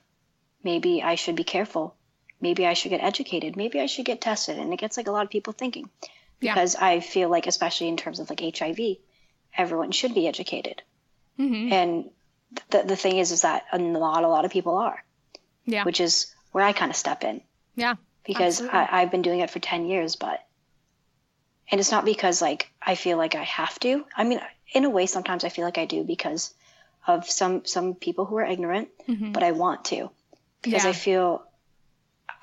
Maybe 0.64 1.02
I 1.02 1.16
should 1.16 1.36
be 1.36 1.44
careful. 1.44 1.96
Maybe 2.40 2.66
I 2.66 2.74
should 2.74 2.90
get 2.90 3.02
educated. 3.04 3.56
Maybe 3.58 3.80
I 3.80 3.88
should 3.88 4.06
get 4.06 4.22
tested." 4.22 4.58
And 4.60 4.72
it 4.74 4.80
gets 4.80 4.96
like 4.98 5.08
a 5.08 5.12
lot 5.12 5.26
of 5.26 5.30
people 5.32 5.54
thinking. 5.54 5.90
Yeah. 6.40 6.54
Because 6.54 6.76
I 6.76 7.00
feel 7.02 7.30
like 7.30 7.48
especially 7.48 7.88
in 7.90 7.98
terms 7.98 8.20
of 8.20 8.30
like 8.30 8.40
HIV, 8.58 8.98
everyone 9.58 9.92
should 9.92 10.14
be 10.14 10.28
educated. 10.28 10.82
hmm 11.38 11.72
And 11.74 12.12
the 12.70 12.84
the 12.84 12.96
thing 12.96 13.18
is 13.18 13.32
is 13.32 13.42
that 13.42 13.64
not 13.80 14.24
a 14.24 14.28
lot 14.28 14.46
of 14.46 14.52
people 14.52 14.78
are, 14.78 15.04
Yeah. 15.66 15.84
which 15.84 16.00
is 16.02 16.34
where 16.52 16.64
I 16.64 16.74
kind 16.74 16.90
of 16.92 16.96
step 16.98 17.24
in 17.24 17.42
yeah. 17.76 17.96
because 18.26 18.60
Absolutely. 18.62 18.80
I, 18.80 19.02
I've 19.02 19.12
been 19.12 19.22
doing 19.22 19.40
it 19.40 19.50
for 19.50 19.60
10 19.60 19.86
years, 19.86 20.16
but, 20.18 20.46
and 21.72 21.80
it's 21.80 21.92
not 21.92 22.04
because 22.06 22.42
like 22.42 22.70
I 22.82 22.96
feel 22.96 23.18
like 23.18 23.36
I 23.36 23.44
have 23.44 23.80
to. 23.80 24.06
I 24.16 24.24
mean, 24.26 24.42
in 24.74 24.84
a 24.86 24.90
way, 24.90 25.06
sometimes 25.06 25.44
I 25.46 25.50
feel 25.50 25.64
like 25.66 25.78
I 25.78 25.86
do 25.86 26.04
because 26.04 26.54
of 27.08 27.30
some, 27.30 27.66
some 27.66 27.96
people 27.96 28.26
who 28.26 28.36
are 28.38 28.46
ignorant, 28.46 28.90
Mhm. 29.08 29.32
but 29.34 29.44
I 29.44 29.52
want 29.54 29.86
to 29.86 30.10
because 30.62 30.84
Yeah. 30.84 30.90
I 30.90 30.94
feel, 30.94 31.44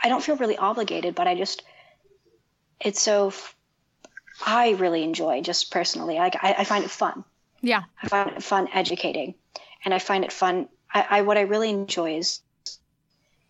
I 0.02 0.08
don't 0.08 0.22
feel 0.22 0.36
really 0.36 0.56
obligated, 0.56 1.14
but 1.14 1.26
I 1.28 1.34
just, 1.34 1.62
it's 2.80 3.00
so, 3.02 3.28
f- 3.28 3.54
I 4.46 4.70
really 4.70 5.02
enjoy 5.02 5.42
just 5.42 5.70
personally. 5.70 6.14
Like 6.16 6.36
I, 6.42 6.54
I 6.58 6.64
find 6.64 6.84
it 6.84 6.90
fun. 6.90 7.24
Yeah. 7.60 7.82
I 8.02 8.08
find 8.08 8.30
it 8.36 8.42
fun 8.42 8.68
educating, 8.72 9.34
and 9.84 9.94
I 9.94 9.98
find 9.98 10.24
it 10.24 10.32
fun. 10.32 10.68
I, 10.92 11.06
I 11.10 11.22
what 11.22 11.38
I 11.38 11.42
really 11.42 11.70
enjoy 11.70 12.16
is 12.16 12.40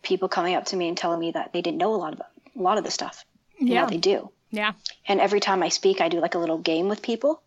people 0.03 0.29
coming 0.29 0.55
up 0.55 0.67
to 0.67 0.77
me 0.77 0.89
and 0.89 0.97
telling 0.97 1.21
me 1.21 1.33
that 1.33 1.53
they 1.53 1.63
didn't 1.63 1.79
know 1.79 1.95
a 1.95 1.97
lot 1.97 2.13
of 2.15 2.21
a 2.21 2.63
lot 2.63 2.79
of 2.79 2.85
the 2.85 2.91
stuff. 2.91 3.25
Yeah. 3.61 3.83
now 3.83 3.87
they 3.87 3.99
do. 3.99 4.31
Yeah. 4.51 4.73
And 5.07 5.21
every 5.21 5.41
time 5.41 5.63
I 5.63 5.69
speak, 5.69 6.01
I 6.01 6.09
do 6.09 6.21
like 6.21 6.35
a 6.35 6.39
little 6.39 6.59
game 6.59 6.89
with 6.89 7.03
people 7.03 7.43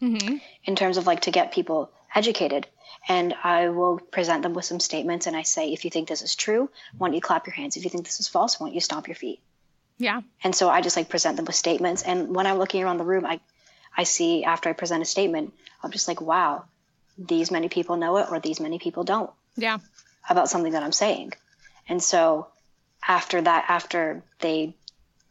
hmm 0.00 0.36
in 0.64 0.76
terms 0.76 0.96
of 0.96 1.06
like 1.06 1.20
to 1.22 1.30
get 1.30 1.52
people 1.52 1.90
educated. 2.14 2.66
And 3.06 3.34
I 3.44 3.68
will 3.68 3.98
present 3.98 4.42
them 4.42 4.54
with 4.54 4.64
some 4.64 4.80
statements, 4.80 5.26
and 5.26 5.36
I 5.36 5.42
say, 5.42 5.72
if 5.72 5.84
you 5.84 5.90
think 5.90 6.08
this 6.08 6.22
is 6.22 6.34
true, 6.34 6.70
why 6.96 7.08
don't 7.08 7.14
you 7.14 7.20
clap 7.20 7.46
your 7.46 7.54
hands? 7.54 7.76
If 7.76 7.84
you 7.84 7.90
think 7.90 8.06
this 8.06 8.18
is 8.18 8.28
false, 8.28 8.58
why 8.58 8.68
don't 8.68 8.74
you 8.74 8.80
stomp 8.80 9.08
your 9.08 9.14
feet? 9.14 9.40
Yeah. 9.98 10.22
And 10.42 10.54
so 10.54 10.70
I 10.70 10.80
just 10.80 10.96
like 10.96 11.10
present 11.10 11.36
them 11.36 11.44
with 11.44 11.54
statements. 11.54 12.02
And 12.02 12.34
when 12.34 12.46
I'm 12.46 12.56
looking 12.56 12.82
around 12.82 12.96
the 12.96 13.04
room, 13.04 13.26
I, 13.26 13.40
I 13.94 14.04
see 14.04 14.44
after 14.44 14.70
I 14.70 14.72
present 14.72 15.02
a 15.02 15.04
statement, 15.06 15.52
I'm 15.82 15.90
just 15.90 16.08
like, 16.08 16.22
wow, 16.22 16.64
these 17.18 17.50
many 17.50 17.68
people 17.68 17.96
know 17.96 18.16
it 18.18 18.26
or 18.30 18.40
these 18.40 18.60
many 18.60 18.78
people 18.78 19.04
don't 19.04 19.30
Yeah. 19.56 19.78
about 20.28 20.48
something 20.48 20.72
that 20.72 20.82
I'm 20.82 20.92
saying. 20.92 21.32
And 21.88 22.02
so 22.02 22.48
after 23.06 23.40
that, 23.42 23.66
after 23.68 24.22
they, 24.40 24.74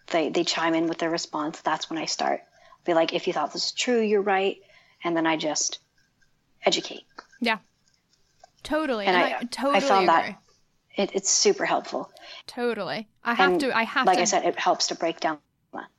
they, 0.08 0.30
they 0.30 0.44
chime 0.44 0.74
in 0.76 0.88
with 0.88 0.98
their 1.00 1.10
response, 1.10 1.60
that's 1.62 1.90
when 1.90 1.98
I 2.00 2.06
start. 2.06 2.42
Be 2.86 2.94
like, 2.94 3.14
if 3.14 3.28
you 3.28 3.34
thought 3.34 3.54
this 3.54 3.66
is 3.68 3.72
true, 3.72 4.02
you're 4.02 4.22
right. 4.22 4.58
And 5.04 5.16
then 5.18 5.26
I 5.26 5.38
just 5.38 5.80
educate. 6.66 7.04
Yeah. 7.42 7.58
Totally. 8.64 9.06
And 9.06 9.16
And, 9.18 9.26
I- 9.34 9.38
I, 9.40 9.44
totally 9.46 9.76
I 9.76 9.80
found 9.80 10.10
agree. 10.10 10.22
that 10.32 10.40
It, 10.96 11.12
it's 11.16 11.30
super 11.30 11.66
helpful. 11.66 12.12
Totally. 12.48 13.08
I 13.24 13.34
have 13.34 13.52
And 13.54 13.60
to. 13.62 13.76
I 13.76 13.84
have 13.84 14.06
to 14.06 14.10
like 14.10 14.18
to. 14.18 14.22
I 14.22 14.26
said, 14.26 14.46
it 14.46 14.60
helps 14.60 14.88
to 14.88 14.96
break 14.96 15.20
down. 15.20 15.40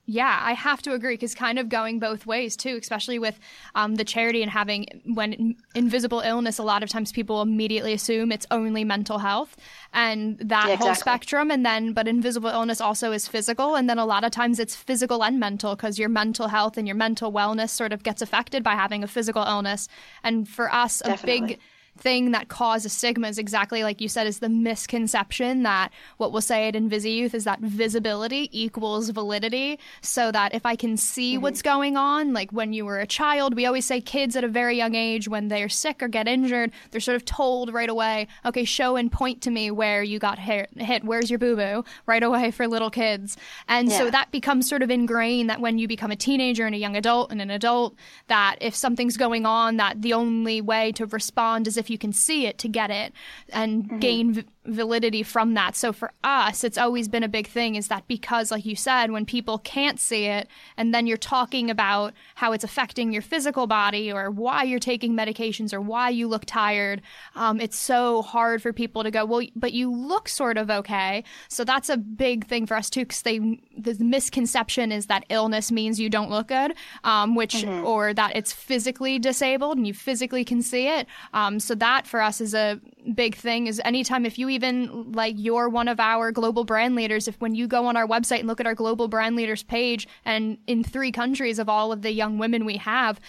Yeah, 0.07 0.39
I 0.43 0.53
have 0.53 0.83
to 0.83 0.93
agree 0.93 1.15
because 1.15 1.35
kind 1.35 1.59
of 1.59 1.71
going 1.71 1.99
both 1.99 2.27
ways 2.27 2.57
too, 2.57 2.79
especially 2.81 3.19
with 3.19 3.41
um, 3.75 3.95
the 3.95 4.05
charity 4.05 4.43
and 4.43 4.51
having 4.51 4.87
when 5.15 5.57
invisible 5.75 6.21
illness, 6.21 6.59
a 6.59 6.63
lot 6.63 6.83
of 6.83 6.91
times 6.91 7.11
people 7.11 7.41
immediately 7.41 7.95
assume 7.95 8.31
it's 8.31 8.47
only 8.51 8.85
mental 8.85 9.19
health 9.19 9.57
and 9.95 10.39
that 10.41 10.67
Yeah, 10.69 10.77
whole 10.77 10.89
exactly. 10.89 11.01
spectrum. 11.01 11.51
And 11.51 11.65
then, 11.65 11.95
but 11.95 12.07
invisible 12.07 12.51
illness 12.51 12.83
also 12.83 13.13
is 13.13 13.27
physical. 13.27 13.77
And 13.77 13.89
then 13.89 13.99
a 13.99 14.05
lot 14.05 14.25
of 14.25 14.31
times 14.31 14.59
it's 14.59 14.77
physical 14.77 15.25
and 15.25 15.41
mental 15.41 15.75
because 15.75 15.99
your 15.99 16.11
mental 16.11 16.49
health 16.49 16.77
and 16.77 16.87
your 16.87 16.97
mental 16.97 17.33
wellness 17.33 17.71
sort 17.71 17.93
of 17.95 18.03
gets 18.03 18.21
affected 18.21 18.63
by 18.63 18.75
having 18.75 19.03
a 19.03 19.09
physical 19.09 19.43
illness. 19.45 19.89
And 20.23 20.47
for 20.47 20.71
us, 20.71 21.01
a 21.07 21.13
big 21.25 21.59
thing 21.97 22.33
that 22.33 22.49
causes 22.49 22.93
stigma 22.93 23.29
is 23.29 23.39
exactly 23.39 23.83
like 23.83 24.01
you 24.01 24.09
said 24.09 24.27
is 24.27 24.41
the 24.41 24.49
misconception 24.49 25.63
that 25.63 25.93
what 26.17 26.33
we'll 26.33 26.43
say 26.43 26.69
at 26.69 26.75
InvisiYouth 26.75 27.35
is 27.35 27.45
that 27.45 27.61
visibility 27.61 28.49
equals 28.53 29.11
validity. 29.11 29.79
So 30.03 30.33
that 30.33 30.55
if 30.55 30.67
I 30.67 30.77
can 30.77 30.97
see 30.97 31.35
mm-hmm. 31.35 31.43
what's 31.43 31.63
going 31.63 31.97
on 31.97 32.33
like 32.33 32.51
when 32.51 32.73
you 32.73 32.85
were 32.85 33.01
a 33.01 33.07
child 33.07 33.55
we 33.55 33.67
always 33.67 33.85
say 33.85 34.01
kids 34.01 34.37
at 34.37 34.45
a 34.45 34.49
very 34.49 34.77
young 34.77 34.95
age 34.95 35.29
when 35.29 35.49
they're 35.49 35.69
sick 35.69 36.03
or 36.03 36.09
get 36.09 36.27
injured 36.27 36.73
they're 36.91 37.01
sort 37.01 37.17
of 37.17 37.25
told 37.25 37.73
right 37.73 37.89
away 37.89 38.27
okay 38.45 38.65
show 38.65 38.97
and 38.97 39.11
point 39.13 39.41
to 39.43 39.51
me 39.51 39.71
where 39.71 40.03
you 40.03 40.19
got 40.19 40.39
hit, 40.39 40.71
hit. 40.77 41.05
Where's 41.05 41.31
your 41.31 41.39
boo-boo? 41.39 41.85
Right 42.07 42.23
away 42.23 42.51
for 42.51 42.67
little 42.67 42.91
kids. 42.91 43.37
And 43.69 43.91
so 43.91 44.11
that 44.11 44.31
becomes 44.31 44.69
sort 44.69 44.83
of 44.83 44.91
ingrained 44.91 45.51
that 45.51 45.61
when 45.61 45.79
you 45.79 45.89
become 45.89 46.11
a 46.11 46.17
teenager 46.17 46.67
and 46.67 46.75
a 46.75 46.79
young 46.79 46.97
adult 46.97 47.31
and 47.31 47.41
an 47.41 47.51
adult 47.51 47.95
that 48.27 48.57
if 48.61 48.75
something's 48.75 49.17
going 49.17 49.47
on 49.47 49.77
that 49.77 50.03
the 50.03 50.13
only 50.13 50.61
way 50.61 50.93
to 50.93 51.07
respond 51.07 51.67
is 51.67 51.77
if 51.77 51.84
you 51.91 51.99
can 51.99 52.13
see 52.13 52.47
it 52.47 52.59
to 52.59 52.69
get 52.69 52.91
it 52.91 53.13
and 53.53 54.01
gain 54.01 54.33
v- 54.35 54.45
validity 54.67 55.23
from 55.23 55.55
that. 55.55 55.77
So 55.77 55.93
for 55.93 56.13
us 56.23 56.65
it's 56.65 56.79
always 56.79 57.09
been 57.09 57.23
a 57.23 57.29
big 57.29 57.47
thing 57.47 57.75
is 57.75 57.89
that 57.89 58.07
because 58.09 58.51
like 58.51 58.65
you 58.65 58.77
said 58.77 59.11
when 59.11 59.27
people 59.27 59.59
can't 59.59 60.01
see 60.01 60.25
it 60.27 60.49
and 60.77 60.95
then 60.95 61.07
you're 61.07 61.17
talking 61.17 61.71
about 61.71 62.15
how 62.37 62.53
it's 62.53 62.65
affecting 62.65 63.13
your 63.13 63.23
physical 63.23 63.67
body 63.67 64.13
or 64.13 64.31
why 64.31 64.63
you're 64.63 64.79
taking 64.79 65.15
medications 65.15 65.73
or 65.73 65.81
why 65.81 66.09
you 66.09 66.29
look 66.29 66.45
tired 66.47 67.03
um, 67.35 67.61
it's 67.61 67.79
so 67.79 68.23
hard 68.23 68.63
for 68.63 68.73
people 68.73 69.03
to 69.03 69.11
go 69.11 69.25
well 69.25 69.47
but 69.55 69.73
you 69.73 69.91
look 69.91 70.29
sort 70.29 70.57
of 70.57 70.71
okay. 70.71 71.25
So 71.49 71.65
that's 71.65 71.89
a 71.89 71.97
big 71.97 72.47
thing 72.47 72.67
for 72.67 72.77
us 72.77 72.91
too 72.91 73.01
because 73.01 73.23
they 73.23 73.39
the 73.77 73.97
misconception 74.01 74.93
is 74.93 75.07
that 75.07 75.25
illness 75.29 75.71
means 75.71 76.01
you 76.01 76.09
don't 76.09 76.31
look 76.31 76.49
good 76.49 76.75
um, 77.05 77.35
which 77.35 77.65
or 77.65 78.15
that 78.15 78.35
it's 78.37 78.53
physically 78.53 79.19
disabled 79.19 79.77
and 79.77 79.87
you 79.87 79.95
physically 79.95 80.45
can 80.45 80.63
see 80.63 80.89
it. 80.89 81.07
Um, 81.33 81.61
so 81.61 81.75
that 81.75 82.07
for 82.07 82.21
us 82.21 82.41
is 82.41 82.55
a 82.55 82.81
big 83.15 83.35
thing 83.35 83.67
is 83.67 83.81
anytime 83.85 84.25
if 84.25 84.39
you 84.39 84.49
even 84.49 85.13
like 85.13 85.35
you're 85.37 85.69
one 85.69 85.89
of 85.89 86.01
our 86.01 86.33
global 86.33 86.65
brand 86.65 86.95
leaders 86.95 87.29
if 87.29 87.39
when 87.41 87.55
you 87.55 87.67
go 87.67 87.87
on 87.87 87.97
our 87.97 88.07
website 88.07 88.39
and 88.39 88.49
look 88.49 88.61
at 88.61 88.67
our 88.67 88.75
global 88.75 89.09
brand 89.09 89.37
leaders 89.37 89.63
page 89.63 90.09
and 90.25 90.57
in 90.67 90.83
three 90.83 91.13
countries 91.13 91.59
of 91.59 91.69
all 91.69 91.93
of 91.93 92.03
the 92.03 92.11
young 92.11 92.39
women 92.39 92.65
we 92.65 92.77
have 92.77 93.21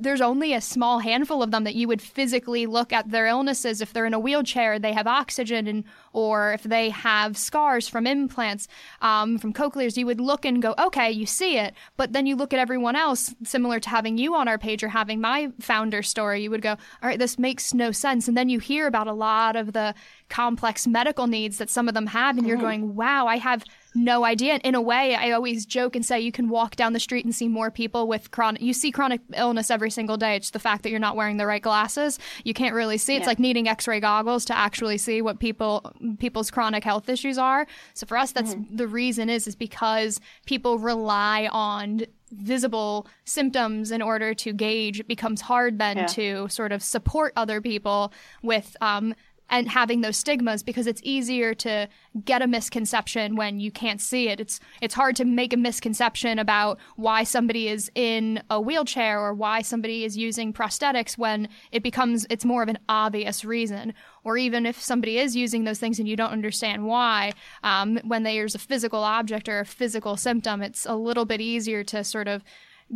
there's 0.00 0.20
only 0.20 0.52
a 0.52 0.60
small 0.60 1.00
handful 1.00 1.42
of 1.42 1.50
them 1.50 1.64
that 1.64 1.74
you 1.74 1.88
would 1.88 2.00
physically 2.00 2.66
look 2.66 2.92
at 2.92 3.10
their 3.10 3.26
illnesses. 3.26 3.80
If 3.80 3.92
they're 3.92 4.06
in 4.06 4.14
a 4.14 4.18
wheelchair 4.18 4.78
they 4.78 4.92
have 4.92 5.06
oxygen 5.06 5.66
and 5.66 5.84
or 6.12 6.52
if 6.52 6.62
they 6.62 6.90
have 6.90 7.36
scars 7.36 7.88
from 7.88 8.06
implants 8.06 8.68
um, 9.02 9.38
from 9.38 9.52
cochlears 9.52 9.96
you 9.96 10.06
would 10.06 10.20
look 10.20 10.44
and 10.44 10.62
go 10.62 10.74
okay 10.78 11.10
you 11.10 11.26
see 11.26 11.56
it. 11.58 11.74
But 11.96 12.12
then 12.12 12.26
you 12.26 12.36
look 12.36 12.52
at 12.52 12.58
everyone 12.58 12.96
else 12.96 13.34
similar 13.44 13.80
to 13.80 13.88
having 13.88 14.18
you 14.18 14.34
on 14.34 14.48
our 14.48 14.58
page 14.58 14.82
or 14.82 14.88
having 14.88 15.20
my 15.20 15.50
founder 15.60 16.02
story 16.02 16.42
you 16.42 16.50
would 16.50 16.62
go 16.62 16.70
all 16.70 17.08
right 17.08 17.18
this 17.18 17.38
makes 17.38 17.74
no 17.74 17.92
sense. 17.92 18.28
And 18.28 18.36
then 18.36 18.48
you 18.48 18.58
hear 18.58 18.86
about 18.86 19.06
a 19.06 19.12
lot 19.12 19.56
of 19.56 19.72
the 19.72 19.94
complex 20.28 20.86
medical 20.86 21.26
needs 21.26 21.58
that 21.58 21.70
some 21.70 21.88
of 21.88 21.94
them 21.94 22.06
have 22.06 22.38
and 22.38 22.46
you're 22.46 22.56
going 22.56 22.94
wow 22.94 23.26
i 23.26 23.36
have 23.36 23.64
no 23.94 24.24
idea. 24.24 24.60
In 24.62 24.74
a 24.74 24.80
way, 24.80 25.14
I 25.14 25.30
always 25.32 25.66
joke 25.66 25.96
and 25.96 26.04
say 26.06 26.20
you 26.20 26.32
can 26.32 26.48
walk 26.48 26.76
down 26.76 26.92
the 26.92 27.00
street 27.00 27.24
and 27.24 27.34
see 27.34 27.48
more 27.48 27.70
people 27.70 28.06
with 28.06 28.30
chronic. 28.30 28.62
You 28.62 28.72
see 28.72 28.90
chronic 28.92 29.20
illness 29.34 29.70
every 29.70 29.90
single 29.90 30.16
day. 30.16 30.36
It's 30.36 30.50
the 30.50 30.58
fact 30.58 30.82
that 30.82 30.90
you're 30.90 30.98
not 31.00 31.16
wearing 31.16 31.36
the 31.38 31.46
right 31.46 31.62
glasses. 31.62 32.18
You 32.44 32.54
can't 32.54 32.74
really 32.74 32.98
see. 32.98 33.16
It's 33.16 33.22
Yeah. 33.24 33.28
like 33.28 33.38
needing 33.38 33.68
X-ray 33.68 34.00
goggles 34.00 34.44
to 34.46 34.56
actually 34.56 34.98
see 34.98 35.22
what 35.22 35.38
people 35.40 35.92
people's 36.18 36.50
chronic 36.50 36.84
health 36.84 37.08
issues 37.08 37.38
are. 37.38 37.66
So 37.94 38.06
for 38.06 38.16
us, 38.16 38.32
that's 38.32 38.54
the 38.70 38.86
reason 38.86 39.28
is 39.28 39.46
is 39.46 39.56
because 39.56 40.20
people 40.46 40.78
rely 40.78 41.48
on 41.50 42.02
visible 42.32 43.08
symptoms 43.24 43.90
in 43.90 44.00
order 44.00 44.34
to 44.34 44.52
gauge. 44.52 45.00
It 45.00 45.08
becomes 45.08 45.40
hard 45.40 45.78
then 45.80 45.96
Yeah. 45.96 46.06
to 46.06 46.48
sort 46.48 46.70
of 46.70 46.80
support 46.80 47.32
other 47.36 47.60
people 47.60 48.12
with 48.42 48.76
um, 48.80 49.14
and 49.50 49.68
having 49.68 50.00
those 50.00 50.16
stigmas 50.16 50.62
because 50.62 50.86
it's 50.86 51.00
easier 51.04 51.52
to 51.54 51.88
get 52.24 52.40
a 52.40 52.46
misconception 52.46 53.36
when 53.36 53.60
you 53.60 53.70
can't 53.70 54.00
see 54.00 54.28
it. 54.28 54.40
It's 54.40 54.60
it's 54.80 54.94
hard 54.94 55.16
to 55.16 55.24
make 55.24 55.52
a 55.52 55.56
misconception 55.56 56.38
about 56.38 56.78
why 56.96 57.24
somebody 57.24 57.68
is 57.68 57.90
in 57.94 58.42
a 58.48 58.60
wheelchair 58.60 59.20
or 59.20 59.34
why 59.34 59.62
somebody 59.62 60.04
is 60.04 60.16
using 60.16 60.52
prosthetics 60.52 61.18
when 61.18 61.48
it 61.72 61.82
becomes 61.82 62.26
it's 62.30 62.44
more 62.44 62.62
of 62.62 62.68
an 62.68 62.78
obvious 62.88 63.44
reason. 63.44 63.92
Or 64.22 64.36
even 64.36 64.66
if 64.66 64.80
somebody 64.80 65.18
is 65.18 65.34
using 65.34 65.64
those 65.64 65.78
things 65.78 65.98
and 65.98 66.06
you 66.06 66.14
don't 66.14 66.30
understand 66.30 66.86
why, 66.86 67.32
um, 67.64 67.98
when 68.04 68.22
there's 68.22 68.54
a 68.54 68.58
physical 68.58 69.02
object 69.02 69.48
or 69.48 69.60
a 69.60 69.64
physical 69.64 70.16
symptom, 70.16 70.62
it's 70.62 70.86
a 70.86 70.94
little 70.94 71.24
bit 71.24 71.40
easier 71.40 71.82
to 71.84 72.04
sort 72.04 72.28
of 72.28 72.44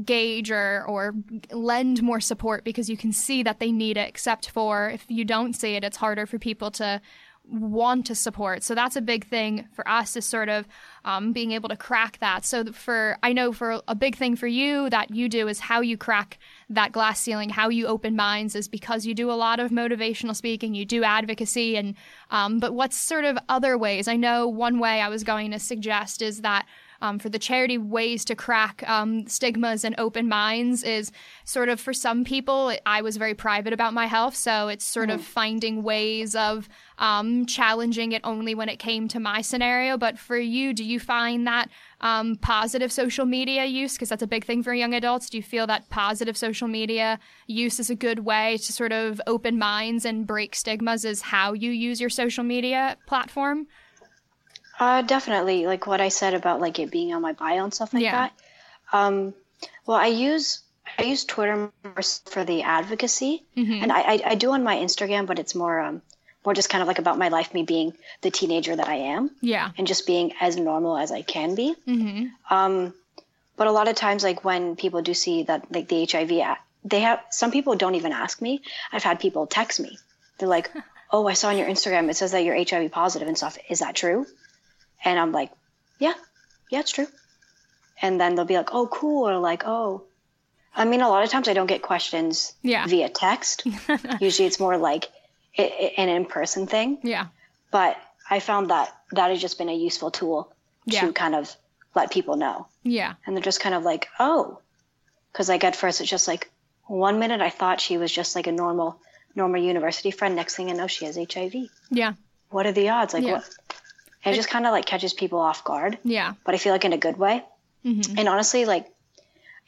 gauge 0.04 0.50
or 0.50 0.84
or 0.88 1.14
lend 1.52 2.02
more 2.02 2.20
support 2.20 2.64
because 2.64 2.90
you 2.90 2.96
can 2.96 3.12
see 3.12 3.42
that 3.42 3.60
they 3.60 3.70
need 3.70 3.96
it 3.96 4.08
except 4.08 4.50
for 4.50 4.90
if 4.90 5.04
you 5.08 5.24
don't 5.24 5.52
see 5.52 5.76
it 5.76 5.84
it's 5.84 5.96
harder 5.96 6.26
for 6.26 6.38
people 6.38 6.70
to 6.70 7.00
want 7.46 8.06
to 8.06 8.14
support. 8.14 8.62
So 8.62 8.74
that's 8.74 8.96
a 8.96 9.02
big 9.02 9.26
thing 9.26 9.68
for 9.72 9.86
us 9.86 10.16
is 10.16 10.24
sort 10.24 10.48
of 10.48 10.66
um, 11.04 11.32
being 11.32 11.52
able 11.52 11.68
to 11.68 11.76
crack 11.76 12.18
that. 12.18 12.44
So 12.44 12.64
for 12.72 13.18
i 13.22 13.32
know 13.32 13.52
for 13.52 13.82
a 13.86 13.94
big 13.94 14.16
thing 14.16 14.36
for 14.36 14.46
you 14.46 14.88
that 14.90 15.10
you 15.10 15.28
do 15.28 15.48
is 15.48 15.60
how 15.60 15.80
you 15.80 15.96
crack 15.96 16.38
that 16.70 16.92
glass 16.92 17.20
ceiling 17.20 17.50
how 17.50 17.68
you 17.68 17.86
open 17.86 18.16
minds 18.16 18.54
is 18.54 18.66
because 18.68 19.04
you 19.04 19.14
do 19.14 19.30
a 19.30 19.32
lot 19.32 19.60
of 19.60 19.70
motivational 19.70 20.34
speaking 20.34 20.74
you 20.74 20.84
do 20.84 21.04
advocacy 21.04 21.76
and 21.76 21.94
um, 22.30 22.58
but 22.58 22.72
what's 22.74 22.96
sort 22.96 23.24
of 23.24 23.38
other 23.48 23.76
ways? 23.76 24.08
I 24.08 24.16
know 24.16 24.48
one 24.48 24.78
way 24.78 25.00
i 25.00 25.08
was 25.08 25.24
going 25.24 25.50
to 25.50 25.58
suggest 25.58 26.22
is 26.22 26.40
that 26.40 26.66
um, 27.04 27.18
for 27.18 27.28
the 27.28 27.38
charity 27.38 27.76
ways 27.76 28.24
to 28.24 28.34
crack 28.34 28.82
um, 28.88 29.26
stigmas 29.26 29.84
and 29.84 29.94
open 29.98 30.26
minds 30.26 30.82
is 30.82 31.12
sort 31.44 31.68
of 31.68 31.78
for 31.78 31.92
some 31.92 32.24
people 32.24 32.74
i 32.86 33.02
was 33.02 33.18
very 33.18 33.34
private 33.34 33.74
about 33.74 33.92
my 33.92 34.06
health. 34.06 34.34
So 34.34 34.68
it's 34.68 34.84
sort 34.84 35.10
of 35.10 35.22
finding 35.22 35.82
ways 35.82 36.34
of 36.34 36.68
um, 36.98 37.44
challenging 37.44 38.12
it 38.12 38.22
only 38.24 38.54
when 38.54 38.68
it 38.68 38.78
came 38.78 39.08
to 39.08 39.20
my 39.20 39.42
scenario. 39.42 39.98
But 39.98 40.18
for 40.18 40.38
you 40.38 40.72
do 40.72 40.84
you 40.84 40.98
find 40.98 41.46
that 41.46 41.68
um, 42.00 42.36
positive 42.36 42.90
social 42.90 43.26
media 43.26 43.64
use? 43.66 43.94
Because 43.94 44.08
that's 44.08 44.22
a 44.22 44.26
big 44.26 44.44
thing 44.44 44.62
for 44.62 44.72
young 44.72 44.94
adults. 44.94 45.28
Do 45.28 45.36
you 45.36 45.42
feel 45.42 45.66
that 45.66 45.90
positive 45.90 46.36
social 46.36 46.68
media 46.68 47.18
use 47.46 47.78
is 47.80 47.90
a 47.90 47.94
good 47.94 48.20
way 48.20 48.56
to 48.58 48.72
sort 48.72 48.92
of 48.92 49.20
open 49.26 49.58
minds 49.58 50.04
and 50.04 50.26
break 50.26 50.54
stigmas 50.54 51.04
is 51.04 51.20
how 51.20 51.52
you 51.52 51.70
use 51.70 52.00
your 52.00 52.10
social 52.10 52.44
media 52.44 52.96
platform 53.06 53.66
Uh, 54.78 55.02
definitely, 55.02 55.66
like 55.66 55.86
what 55.86 56.00
I 56.00 56.08
said 56.08 56.34
about 56.34 56.60
like 56.60 56.78
it 56.78 56.90
being 56.90 57.14
on 57.14 57.22
my 57.22 57.32
bio 57.32 57.62
and 57.64 57.72
stuff 57.72 57.94
like 57.94 58.02
Yeah. 58.02 58.12
that. 58.28 58.32
Um, 58.92 59.34
well, 59.86 59.96
I 59.96 60.06
use 60.08 60.60
I 60.98 61.04
use 61.04 61.24
Twitter 61.24 61.56
more 61.56 62.02
for 62.26 62.44
the 62.44 62.62
advocacy, 62.62 63.42
and 63.82 63.90
I, 63.92 64.00
I 64.00 64.22
I 64.26 64.34
do 64.34 64.52
on 64.52 64.62
my 64.64 64.76
Instagram, 64.76 65.26
but 65.26 65.38
it's 65.38 65.54
more 65.54 65.78
um 65.80 66.02
more 66.44 66.54
just 66.54 66.68
kind 66.68 66.82
of 66.82 66.88
like 66.88 66.98
about 66.98 67.18
my 67.18 67.28
life, 67.28 67.54
me 67.54 67.62
being 67.62 67.94
the 68.20 68.30
teenager 68.30 68.74
that 68.76 68.88
I 68.88 68.96
am, 69.16 69.30
yeah 69.40 69.70
and 69.78 69.86
just 69.86 70.06
being 70.06 70.32
as 70.40 70.56
normal 70.56 70.98
as 70.98 71.10
I 71.12 71.22
can 71.22 71.54
be. 71.54 71.74
hmm 71.84 72.26
Um, 72.50 72.92
but 73.56 73.66
a 73.66 73.72
lot 73.72 73.88
of 73.88 73.94
times, 73.94 74.22
like 74.24 74.44
when 74.44 74.76
people 74.76 75.00
do 75.02 75.14
see 75.14 75.44
that 75.44 75.70
like 75.72 75.88
the 75.88 76.04
HIV, 76.04 76.30
they 76.84 77.00
have 77.00 77.20
some 77.30 77.50
people 77.52 77.76
don't 77.76 77.94
even 77.94 78.12
ask 78.12 78.42
me. 78.42 78.60
I've 78.92 79.04
had 79.04 79.20
people 79.20 79.46
text 79.46 79.78
me. 79.80 79.98
They're 80.38 80.48
like, 80.48 80.70
"Oh, 81.10 81.26
I 81.28 81.34
saw 81.34 81.48
on 81.50 81.56
your 81.56 81.68
Instagram 81.68 82.10
it 82.10 82.16
says 82.16 82.32
that 82.32 82.42
you're 82.44 82.56
HIV 82.56 82.90
positive 82.90 83.28
and 83.28 83.36
stuff. 83.38 83.56
Is 83.70 83.78
that 83.78 83.94
true?" 83.94 84.26
And 85.04 85.18
I'm 85.18 85.32
like, 85.32 85.50
"Yeah, 85.98 86.14
yeah, 86.70 86.80
it's 86.80 86.90
true." 86.92 87.06
And 88.02 88.20
then 88.20 88.34
they'll 88.34 88.44
be 88.44 88.56
like, 88.56 88.74
"Oh, 88.74 88.86
cool," 88.86 89.28
or 89.28 89.38
like, 89.38 89.62
"Oh." 89.66 90.02
I 90.76 90.84
mean, 90.84 91.02
a 91.02 91.08
lot 91.08 91.22
of 91.22 91.30
times 91.30 91.46
I 91.48 91.52
don't 91.54 91.68
get 91.68 91.82
questions 91.82 92.52
Yeah. 92.62 92.86
via 92.86 93.08
text. 93.08 93.64
Usually, 94.20 94.46
it's 94.48 94.58
more 94.58 94.76
like 94.76 95.04
i- 95.56 95.62
i- 95.62 95.94
an 96.02 96.08
in-person 96.08 96.66
thing 96.66 96.98
yeah 97.04 97.26
but 97.70 97.96
I 98.30 98.40
found 98.40 98.70
that 98.70 98.92
that 99.12 99.30
has 99.30 99.40
just 99.40 99.56
been 99.58 99.68
a 99.68 99.74
useful 99.88 100.10
tool 100.10 100.52
Yeah. 100.84 101.00
to 101.06 101.12
kind 101.12 101.34
of 101.34 101.54
let 101.94 102.10
people 102.10 102.36
know. 102.36 102.66
yeah 102.82 103.14
And 103.24 103.36
they're 103.36 103.42
just 103.50 103.60
kind 103.60 103.74
of 103.74 103.82
like, 103.84 104.08
oh, 104.18 104.58
because 105.32 105.48
like 105.48 105.62
at 105.64 105.76
first 105.76 106.00
it's 106.00 106.10
just 106.10 106.26
like 106.26 106.50
one 106.86 107.18
minute 107.20 107.40
I 107.40 107.50
thought 107.50 107.80
she 107.80 107.96
was 107.98 108.10
just 108.12 108.34
like 108.36 108.48
a 108.48 108.52
normal, 108.52 108.98
normal 109.36 109.62
university 109.62 110.10
friend. 110.10 110.34
Next 110.34 110.56
thing 110.56 110.70
I 110.70 110.72
know, 110.74 110.88
she 110.88 111.04
has 111.04 111.16
HIV. 111.16 111.54
yeah 111.90 112.14
What 112.50 112.66
are 112.66 112.72
the 112.72 112.88
odds? 112.88 113.14
Like 113.14 113.24
Yeah. 113.24 113.34
what? 113.34 113.48
And 114.24 114.34
it 114.34 114.36
just 114.36 114.48
kind 114.50 114.66
of 114.66 114.72
like 114.72 114.86
catches 114.86 115.12
people 115.12 115.38
off 115.38 115.64
guard, 115.64 115.98
yeah 116.04 116.34
but 116.44 116.54
I 116.54 116.58
feel 116.58 116.72
like 116.72 116.84
in 116.84 116.92
a 116.92 116.98
good 116.98 117.16
way. 117.16 117.44
Mhm. 117.84 118.18
And 118.18 118.28
honestly, 118.28 118.64
like 118.64 118.90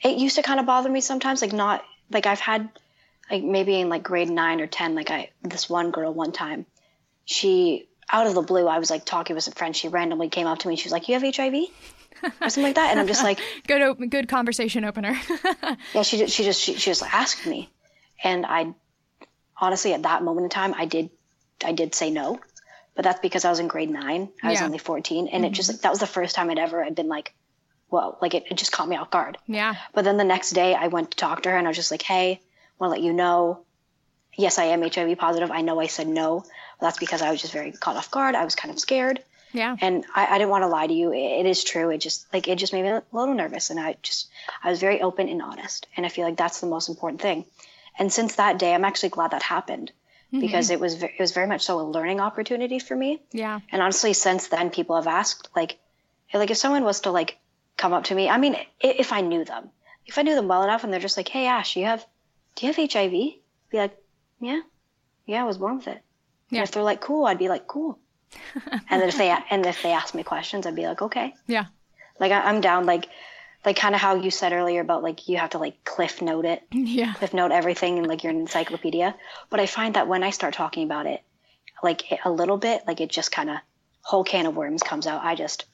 it 0.01 0.17
used 0.17 0.35
to 0.35 0.41
kind 0.43 0.59
of 0.59 0.65
bother 0.65 0.89
me 0.89 1.01
sometimes. 1.01 1.41
Like 1.41 1.53
not 1.53 1.83
like 2.11 2.25
I've 2.25 2.39
had 2.39 2.69
like 3.29 3.43
maybe 3.43 3.79
in 3.79 3.89
like 3.89 4.03
grade 4.03 4.29
nine 4.29 4.61
or 4.61 4.67
ten, 4.67 4.95
like 4.95 5.11
I 5.11 5.29
this 5.43 5.69
one 5.69 5.91
girl 5.91 6.13
one 6.13 6.31
time, 6.31 6.65
she 7.25 7.87
out 8.09 8.25
of 8.25 8.33
the 8.35 8.41
blue, 8.41 8.67
I 8.67 8.79
was 8.79 8.89
like 8.89 9.05
talking 9.05 9.35
with 9.35 9.43
some 9.43 9.53
friends. 9.53 9.77
She 9.77 9.89
randomly 9.89 10.29
came 10.29 10.47
up 10.47 10.59
to 10.59 10.67
me. 10.67 10.73
and 10.73 10.79
She 10.79 10.85
was 10.85 10.93
like, 10.93 11.07
"You 11.09 11.19
have 11.19 11.23
HIV?" 11.35 11.53
or 12.41 12.49
something 12.49 12.63
like 12.63 12.75
that. 12.75 12.89
And 12.91 12.99
I'm 12.99 13.07
just 13.07 13.21
like, 13.23 13.39
good 13.67 14.09
good 14.09 14.27
conversation 14.27 14.85
opener 14.85 15.19
yeah. 15.93 16.01
She 16.03 16.17
just 16.17 16.33
she 16.33 16.43
just 16.43 16.61
she, 16.61 16.73
she 16.75 16.89
just 16.91 17.03
asked 17.03 17.45
me, 17.45 17.69
and 18.23 18.45
I 18.45 18.73
honestly 19.59 19.93
at 19.93 20.03
that 20.03 20.23
moment 20.23 20.45
in 20.45 20.49
time, 20.49 20.73
I 20.75 20.85
did 20.85 21.09
I 21.65 21.73
did 21.73 21.93
say 21.95 22.09
no, 22.11 22.39
but 22.97 23.03
that's 23.03 23.19
because 23.21 23.45
I 23.45 23.49
was 23.51 23.59
in 23.59 23.67
grade 23.67 23.91
nine. 23.91 24.27
I 24.43 24.49
was 24.49 24.59
Yeah. 24.59 24.65
only 24.65 24.79
14, 24.79 25.27
and 25.27 25.45
it 25.45 25.49
mm-hmm. 25.49 25.53
just 25.53 25.83
that 25.83 25.89
was 25.91 25.99
the 25.99 26.07
first 26.07 26.35
time 26.35 26.49
I'd 26.49 26.57
ever, 26.59 26.83
I'd 26.83 26.95
been 26.95 27.07
like, 27.07 27.33
whoa, 27.89 28.17
like 28.21 28.33
it, 28.33 28.45
it 28.49 28.57
just 28.57 28.71
caught 28.71 28.89
me 28.89 28.97
off 28.97 29.11
guard. 29.11 29.37
yeah 29.45 29.75
But 29.93 30.03
then 30.03 30.17
the 30.17 30.23
next 30.25 30.51
day, 30.51 30.73
I 30.73 30.87
went 30.87 31.11
to 31.11 31.17
talk 31.17 31.43
to 31.43 31.51
her 31.51 31.57
and 31.57 31.67
I 31.67 31.69
was 31.69 31.77
just 31.77 31.91
like, 31.91 32.01
hey, 32.01 32.41
want 32.79 32.89
to 32.89 32.95
let 32.99 33.05
you 33.05 33.13
know, 33.13 33.61
yes, 34.35 34.57
I 34.57 34.65
am 34.65 34.81
HIV 34.81 35.17
positive. 35.17 35.51
I 35.51 35.61
know 35.61 35.79
I 35.79 35.87
said 35.87 36.07
no. 36.07 36.43
But 36.79 36.87
that's 36.87 36.99
because 36.99 37.21
I 37.21 37.31
was 37.31 37.39
just 37.39 37.53
very 37.53 37.71
caught 37.71 37.95
off 37.95 38.11
guard. 38.11 38.35
I 38.35 38.43
was 38.43 38.55
kind 38.55 38.73
of 38.73 38.79
scared. 38.79 39.21
yeah 39.53 39.77
And 39.79 40.05
I, 40.13 40.25
I 40.25 40.37
didn't 40.37 40.49
want 40.49 40.63
to 40.63 40.67
lie 40.67 40.87
to 40.87 40.93
you. 40.93 41.13
It, 41.13 41.39
it 41.41 41.45
is 41.45 41.63
true. 41.63 41.91
It 41.91 41.99
just, 41.99 42.31
like, 42.33 42.47
it 42.47 42.57
just 42.57 42.73
made 42.73 42.83
me 42.83 42.89
a 42.89 43.03
little 43.11 43.35
nervous. 43.35 43.69
And 43.69 43.79
I 43.79 43.95
just, 44.01 44.27
I 44.63 44.69
was 44.69 44.79
very 44.79 45.01
open 45.01 45.29
and 45.29 45.41
honest. 45.41 45.87
And 45.95 46.05
I 46.05 46.09
feel 46.09 46.25
like 46.25 46.37
that's 46.37 46.59
the 46.59 46.67
most 46.67 46.89
important 46.89 47.21
thing. 47.21 47.45
And 47.99 48.11
since 48.11 48.35
that 48.35 48.59
day, 48.59 48.73
I'm 48.73 48.85
actually 48.85 49.09
glad 49.09 49.31
that 49.31 49.43
happened 49.43 49.91
because 50.31 50.65
mm-hmm. 50.65 50.73
it 50.73 50.79
was, 50.79 51.03
it 51.03 51.19
was 51.19 51.31
very 51.31 51.47
much 51.47 51.61
so 51.61 51.79
a 51.79 51.81
learning 51.81 52.19
opportunity 52.19 52.79
for 52.79 52.95
me. 52.95 53.21
yeah 53.31 53.59
And 53.71 53.81
honestly, 53.81 54.13
since 54.13 54.47
then, 54.47 54.69
people 54.69 54.95
have 54.95 55.07
asked, 55.07 55.49
like, 55.55 55.79
like 56.33 56.51
if 56.51 56.57
someone 56.57 56.83
was 56.83 57.01
to 57.01 57.11
like 57.11 57.37
come 57.77 57.93
up 57.93 58.05
to 58.05 58.15
me, 58.15 58.29
I 58.29 58.37
mean, 58.37 58.57
if 58.81 59.13
I 59.13 59.21
knew 59.21 59.45
them, 59.45 59.69
if 60.05 60.17
I 60.17 60.21
knew 60.21 60.35
them 60.35 60.47
well 60.47 60.63
enough, 60.63 60.83
and 60.83 60.91
they're 60.91 60.99
just 60.99 61.17
like, 61.17 61.27
"Hey, 61.27 61.47
Ash, 61.47 61.75
you 61.75 61.85
have, 61.85 62.05
do 62.55 62.65
you 62.65 62.73
have 62.73 62.91
HIV?" 62.91 63.11
Be 63.11 63.41
like, 63.73 63.97
"Yeah, 64.39 64.61
yeah, 65.25 65.41
I 65.41 65.45
was 65.45 65.57
born 65.57 65.77
with 65.77 65.87
it." 65.87 66.01
Yeah. 66.49 66.59
And 66.59 66.67
if 66.67 66.71
they're 66.71 66.83
like, 66.83 67.01
"Cool," 67.01 67.25
I'd 67.25 67.37
be 67.37 67.49
like, 67.49 67.67
"Cool." 67.67 67.99
and 68.89 69.01
then 69.01 69.09
if 69.09 69.17
they 69.17 69.29
and 69.49 69.65
if 69.65 69.81
they 69.83 69.91
ask 69.91 70.15
me 70.15 70.23
questions, 70.23 70.65
I'd 70.65 70.75
be 70.75 70.87
like, 70.87 71.01
"Okay." 71.01 71.33
yeah 71.45 71.65
Like 72.19 72.31
I, 72.31 72.41
I'm 72.41 72.61
down. 72.61 72.85
Like, 72.85 73.07
like 73.67 73.75
kind 73.75 73.93
of 73.93 73.99
how 73.99 74.15
you 74.15 74.31
said 74.31 74.53
earlier 74.53 74.79
about 74.79 75.03
like 75.03 75.27
you 75.27 75.35
have 75.35 75.49
to 75.49 75.57
like 75.57 75.83
cliff 75.83 76.21
note 76.21 76.45
it 76.45 76.63
yeah 76.71 77.13
cliff 77.15 77.33
note 77.33 77.51
everything 77.51 77.97
and 77.97 78.07
like 78.07 78.23
you're 78.23 78.31
an 78.31 78.39
encyclopedia. 78.39 79.13
But 79.49 79.59
I 79.59 79.65
find 79.65 79.95
that 79.95 80.07
when 80.07 80.23
I 80.23 80.29
start 80.29 80.53
talking 80.53 80.85
about 80.85 81.05
it, 81.05 81.21
like 81.83 82.03
a 82.23 82.31
little 82.31 82.55
bit, 82.55 82.83
like 82.87 83.01
it 83.01 83.09
just 83.09 83.29
kind 83.29 83.49
of 83.49 83.57
whole 84.01 84.23
can 84.23 84.45
of 84.45 84.55
worms 84.55 84.83
comes 84.83 85.05
out. 85.05 85.21
I 85.21 85.35
just, 85.35 85.65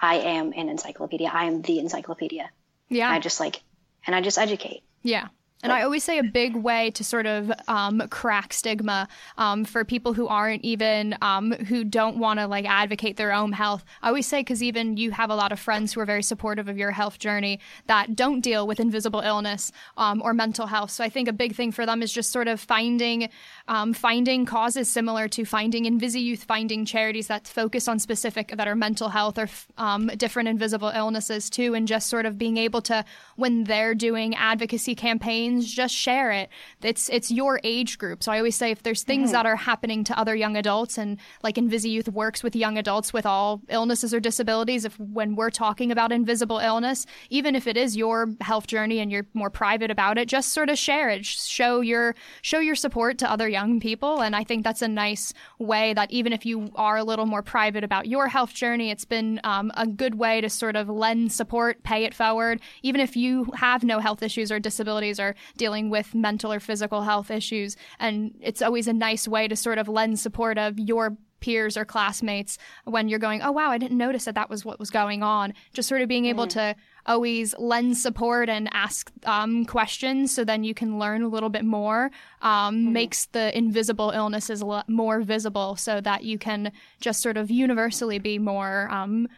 I 0.00 0.14
am 0.16 0.54
an 0.56 0.70
encyclopedia. 0.70 1.30
I 1.30 1.44
am 1.44 1.60
the 1.60 1.78
encyclopedia. 1.78 2.50
yeah 2.88 3.10
I 3.10 3.18
just 3.18 3.38
like, 3.38 3.60
and 4.06 4.16
I 4.16 4.22
just 4.22 4.38
educate. 4.38 4.82
Yeah. 5.02 5.28
And 5.62 5.70
I 5.70 5.82
always 5.82 6.02
say 6.02 6.18
a 6.18 6.24
big 6.24 6.56
way 6.56 6.90
to 6.90 7.04
sort 7.04 7.24
of 7.24 7.52
um, 7.68 8.02
crack 8.10 8.52
stigma 8.52 9.06
um, 9.38 9.64
for 9.64 9.84
people 9.84 10.12
who 10.12 10.26
aren't 10.26 10.64
even 10.64 11.16
um, 11.22 11.52
who 11.52 11.84
don't 11.84 12.18
want 12.18 12.40
to 12.40 12.48
like 12.48 12.64
advocate 12.64 13.16
their 13.16 13.32
own 13.32 13.52
health. 13.52 13.84
I 14.02 14.08
always 14.08 14.26
say 14.26 14.40
because 14.40 14.60
even 14.60 14.96
you 14.96 15.12
have 15.12 15.30
a 15.30 15.36
lot 15.36 15.52
of 15.52 15.60
friends 15.60 15.92
who 15.92 16.00
are 16.00 16.04
very 16.04 16.24
supportive 16.24 16.66
of 16.66 16.76
your 16.76 16.90
health 16.90 17.20
journey 17.20 17.60
that 17.86 18.16
don't 18.16 18.40
deal 18.40 18.66
with 18.66 18.80
invisible 18.80 19.20
illness 19.20 19.70
um, 19.96 20.20
or 20.22 20.34
mental 20.34 20.66
health. 20.66 20.90
So 20.90 21.04
I 21.04 21.08
think 21.08 21.28
a 21.28 21.32
big 21.32 21.54
thing 21.54 21.70
for 21.70 21.86
them 21.86 22.02
is 22.02 22.12
just 22.12 22.32
sort 22.32 22.48
of 22.48 22.60
finding 22.60 23.28
um, 23.68 23.92
finding 23.92 24.44
causes 24.44 24.88
similar 24.88 25.28
to 25.28 25.44
finding 25.44 25.84
InvisiYouth, 25.84 26.40
finding 26.40 26.84
charities 26.84 27.28
that 27.28 27.46
focus 27.46 27.86
on 27.86 28.00
specific 28.00 28.48
that 28.56 28.66
are 28.66 28.74
mental 28.74 29.10
health 29.10 29.38
or 29.38 29.48
um, 29.78 30.08
different 30.16 30.48
invisible 30.48 30.88
illnesses 30.88 31.48
too, 31.48 31.72
and 31.74 31.86
just 31.86 32.08
sort 32.08 32.26
of 32.26 32.36
being 32.36 32.56
able 32.56 32.82
to 32.82 33.04
when 33.36 33.62
they're 33.62 33.94
doing 33.94 34.34
advocacy 34.34 34.96
campaigns 34.96 35.51
means 35.52 35.72
just 35.72 35.94
share 35.94 36.32
it. 36.32 36.48
It's 36.82 37.08
it's 37.08 37.30
your 37.30 37.60
age 37.64 37.98
group. 37.98 38.22
So 38.22 38.32
I 38.32 38.38
always 38.38 38.56
say 38.56 38.70
if 38.70 38.82
there's 38.82 39.02
things 39.02 39.28
mm-hmm. 39.28 39.32
that 39.32 39.46
are 39.46 39.56
happening 39.56 40.04
to 40.04 40.18
other 40.18 40.34
young 40.34 40.56
adults 40.56 40.98
and 40.98 41.18
like 41.42 41.56
InvisiYouth 41.56 42.08
works 42.08 42.42
with 42.42 42.56
young 42.56 42.78
adults 42.78 43.12
with 43.12 43.26
all 43.26 43.60
illnesses 43.68 44.14
or 44.14 44.20
disabilities, 44.20 44.84
if 44.84 44.98
when 44.98 45.36
we're 45.36 45.50
talking 45.50 45.90
about 45.90 46.12
invisible 46.12 46.58
illness, 46.58 47.06
even 47.30 47.54
if 47.54 47.66
it 47.66 47.76
is 47.76 47.96
your 47.96 48.30
health 48.40 48.66
journey 48.66 48.98
and 48.98 49.12
you're 49.12 49.26
more 49.34 49.50
private 49.50 49.90
about 49.90 50.18
it, 50.18 50.28
just 50.28 50.52
sort 50.52 50.70
of 50.70 50.78
share 50.78 51.10
it. 51.10 51.24
Show 51.24 51.80
your 51.80 52.14
show 52.42 52.58
your 52.58 52.74
support 52.74 53.18
to 53.18 53.30
other 53.30 53.48
young 53.48 53.80
people. 53.80 54.22
And 54.22 54.34
I 54.34 54.44
think 54.44 54.64
that's 54.64 54.82
a 54.82 54.88
nice 54.88 55.32
way 55.58 55.94
that 55.94 56.10
even 56.10 56.32
if 56.32 56.46
you 56.46 56.70
are 56.74 56.96
a 56.96 57.04
little 57.04 57.26
more 57.26 57.42
private 57.42 57.84
about 57.84 58.06
your 58.06 58.28
health 58.28 58.54
journey, 58.54 58.90
it's 58.90 59.04
been 59.04 59.40
um, 59.44 59.70
a 59.76 59.86
good 59.86 60.14
way 60.16 60.40
to 60.40 60.48
sort 60.48 60.76
of 60.76 60.88
lend 60.88 61.32
support, 61.32 61.82
pay 61.82 62.04
it 62.04 62.14
forward. 62.14 62.60
Even 62.82 63.00
if 63.00 63.16
you 63.16 63.50
have 63.54 63.84
no 63.84 63.98
health 63.98 64.22
issues 64.22 64.50
or 64.50 64.58
disabilities 64.58 65.20
or 65.20 65.34
dealing 65.56 65.90
with 65.90 66.14
mental 66.14 66.52
or 66.52 66.60
physical 66.60 67.02
health 67.02 67.30
issues, 67.30 67.76
and 67.98 68.34
it's 68.40 68.62
always 68.62 68.88
a 68.88 68.92
nice 68.92 69.26
way 69.28 69.48
to 69.48 69.56
sort 69.56 69.78
of 69.78 69.88
lend 69.88 70.18
support 70.18 70.58
of 70.58 70.78
your 70.78 71.16
peers 71.42 71.76
or 71.76 71.84
classmates 71.84 72.56
when 72.84 73.08
you're 73.08 73.18
going, 73.18 73.42
oh, 73.42 73.52
wow, 73.52 73.70
I 73.70 73.76
didn't 73.76 73.98
notice 73.98 74.24
that 74.24 74.34
that 74.36 74.48
was 74.48 74.64
what 74.64 74.78
was 74.78 74.88
going 74.88 75.22
on. 75.22 75.52
Just 75.74 75.88
sort 75.88 76.00
of 76.00 76.08
being 76.08 76.24
able 76.24 76.46
mm. 76.46 76.50
to 76.50 76.76
always 77.04 77.54
lend 77.58 77.98
support 77.98 78.48
and 78.48 78.68
ask 78.72 79.10
um, 79.24 79.66
questions 79.66 80.32
so 80.32 80.44
then 80.44 80.64
you 80.64 80.72
can 80.72 80.98
learn 80.98 81.22
a 81.22 81.28
little 81.28 81.48
bit 81.48 81.64
more 81.64 82.10
um, 82.40 82.76
mm. 82.76 82.92
makes 82.92 83.26
the 83.26 83.56
invisible 83.58 84.10
illnesses 84.10 84.60
a 84.60 84.66
lot 84.66 84.88
more 84.88 85.20
visible 85.20 85.74
so 85.74 86.00
that 86.00 86.22
you 86.22 86.38
can 86.38 86.72
just 87.00 87.20
sort 87.20 87.36
of 87.36 87.50
universally 87.50 88.20
be 88.20 88.38
more 88.38 88.88
um, 88.90 89.28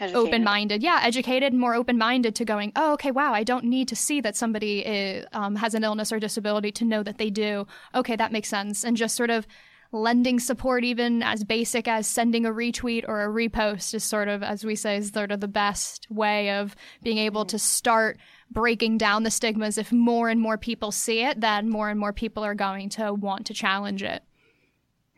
open 0.00 0.44
minded. 0.44 0.82
Yeah, 0.82 1.00
educated 1.02 1.52
and 1.52 1.60
more 1.60 1.74
open 1.74 1.98
minded 1.98 2.34
to 2.36 2.44
going, 2.44 2.72
oh, 2.76 2.92
okay, 2.94 3.10
wow, 3.10 3.32
I 3.32 3.44
don't 3.44 3.64
need 3.64 3.88
to 3.88 3.96
see 3.96 4.20
that 4.20 4.36
somebody 4.36 4.80
is, 4.80 5.26
um, 5.32 5.56
has 5.56 5.74
an 5.74 5.84
illness 5.84 6.12
or 6.12 6.18
disability 6.18 6.72
to 6.72 6.84
know 6.84 7.02
that 7.02 7.18
they 7.18 7.30
do. 7.30 7.66
Okay, 7.94 8.16
that 8.16 8.32
makes 8.32 8.48
sense. 8.48 8.84
And 8.84 8.96
just 8.96 9.16
sort 9.16 9.30
of 9.30 9.46
lending 9.92 10.40
support, 10.40 10.84
even 10.84 11.22
as 11.22 11.44
basic 11.44 11.88
as 11.88 12.06
sending 12.06 12.44
a 12.44 12.50
retweet 12.50 13.04
or 13.08 13.24
a 13.24 13.28
repost, 13.28 13.94
is 13.94 14.04
sort 14.04 14.28
of, 14.28 14.42
as 14.42 14.64
we 14.64 14.74
say, 14.74 14.96
is 14.96 15.08
sort 15.10 15.30
of 15.30 15.40
the 15.40 15.48
best 15.48 16.06
way 16.10 16.50
of 16.50 16.74
being 17.02 17.18
able 17.18 17.42
mm-hmm. 17.42 17.50
to 17.50 17.58
start 17.58 18.18
breaking 18.50 18.98
down 18.98 19.22
the 19.22 19.30
stigmas. 19.30 19.78
If 19.78 19.92
more 19.92 20.28
and 20.28 20.40
more 20.40 20.58
people 20.58 20.92
see 20.92 21.22
it, 21.22 21.40
then 21.40 21.68
more 21.68 21.88
and 21.88 21.98
more 21.98 22.12
people 22.12 22.44
are 22.44 22.54
going 22.54 22.88
to 22.90 23.12
want 23.12 23.46
to 23.46 23.54
challenge 23.54 24.02
it. 24.02 24.22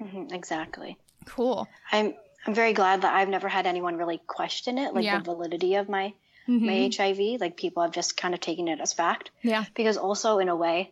Mm-hmm, 0.00 0.32
exactly. 0.34 0.96
Cool. 1.24 1.66
I'm 1.92 2.14
I'm 2.48 2.54
very 2.54 2.72
glad 2.72 3.02
that 3.02 3.12
I've 3.12 3.28
never 3.28 3.46
had 3.46 3.66
anyone 3.66 3.98
really 3.98 4.22
question 4.26 4.78
it, 4.78 4.94
like 4.94 5.04
yeah. 5.04 5.18
the 5.18 5.24
validity 5.24 5.74
of 5.74 5.86
my 5.86 6.14
mm-hmm. 6.48 6.64
my 6.64 6.90
HIV. 6.90 7.42
Like 7.42 7.58
people 7.58 7.82
have 7.82 7.92
just 7.92 8.16
kind 8.16 8.32
of 8.32 8.40
taken 8.40 8.68
it 8.68 8.80
as 8.80 8.94
fact. 8.94 9.30
Yeah. 9.42 9.66
Because 9.74 9.98
also 9.98 10.38
in 10.38 10.48
a 10.48 10.56
way, 10.56 10.90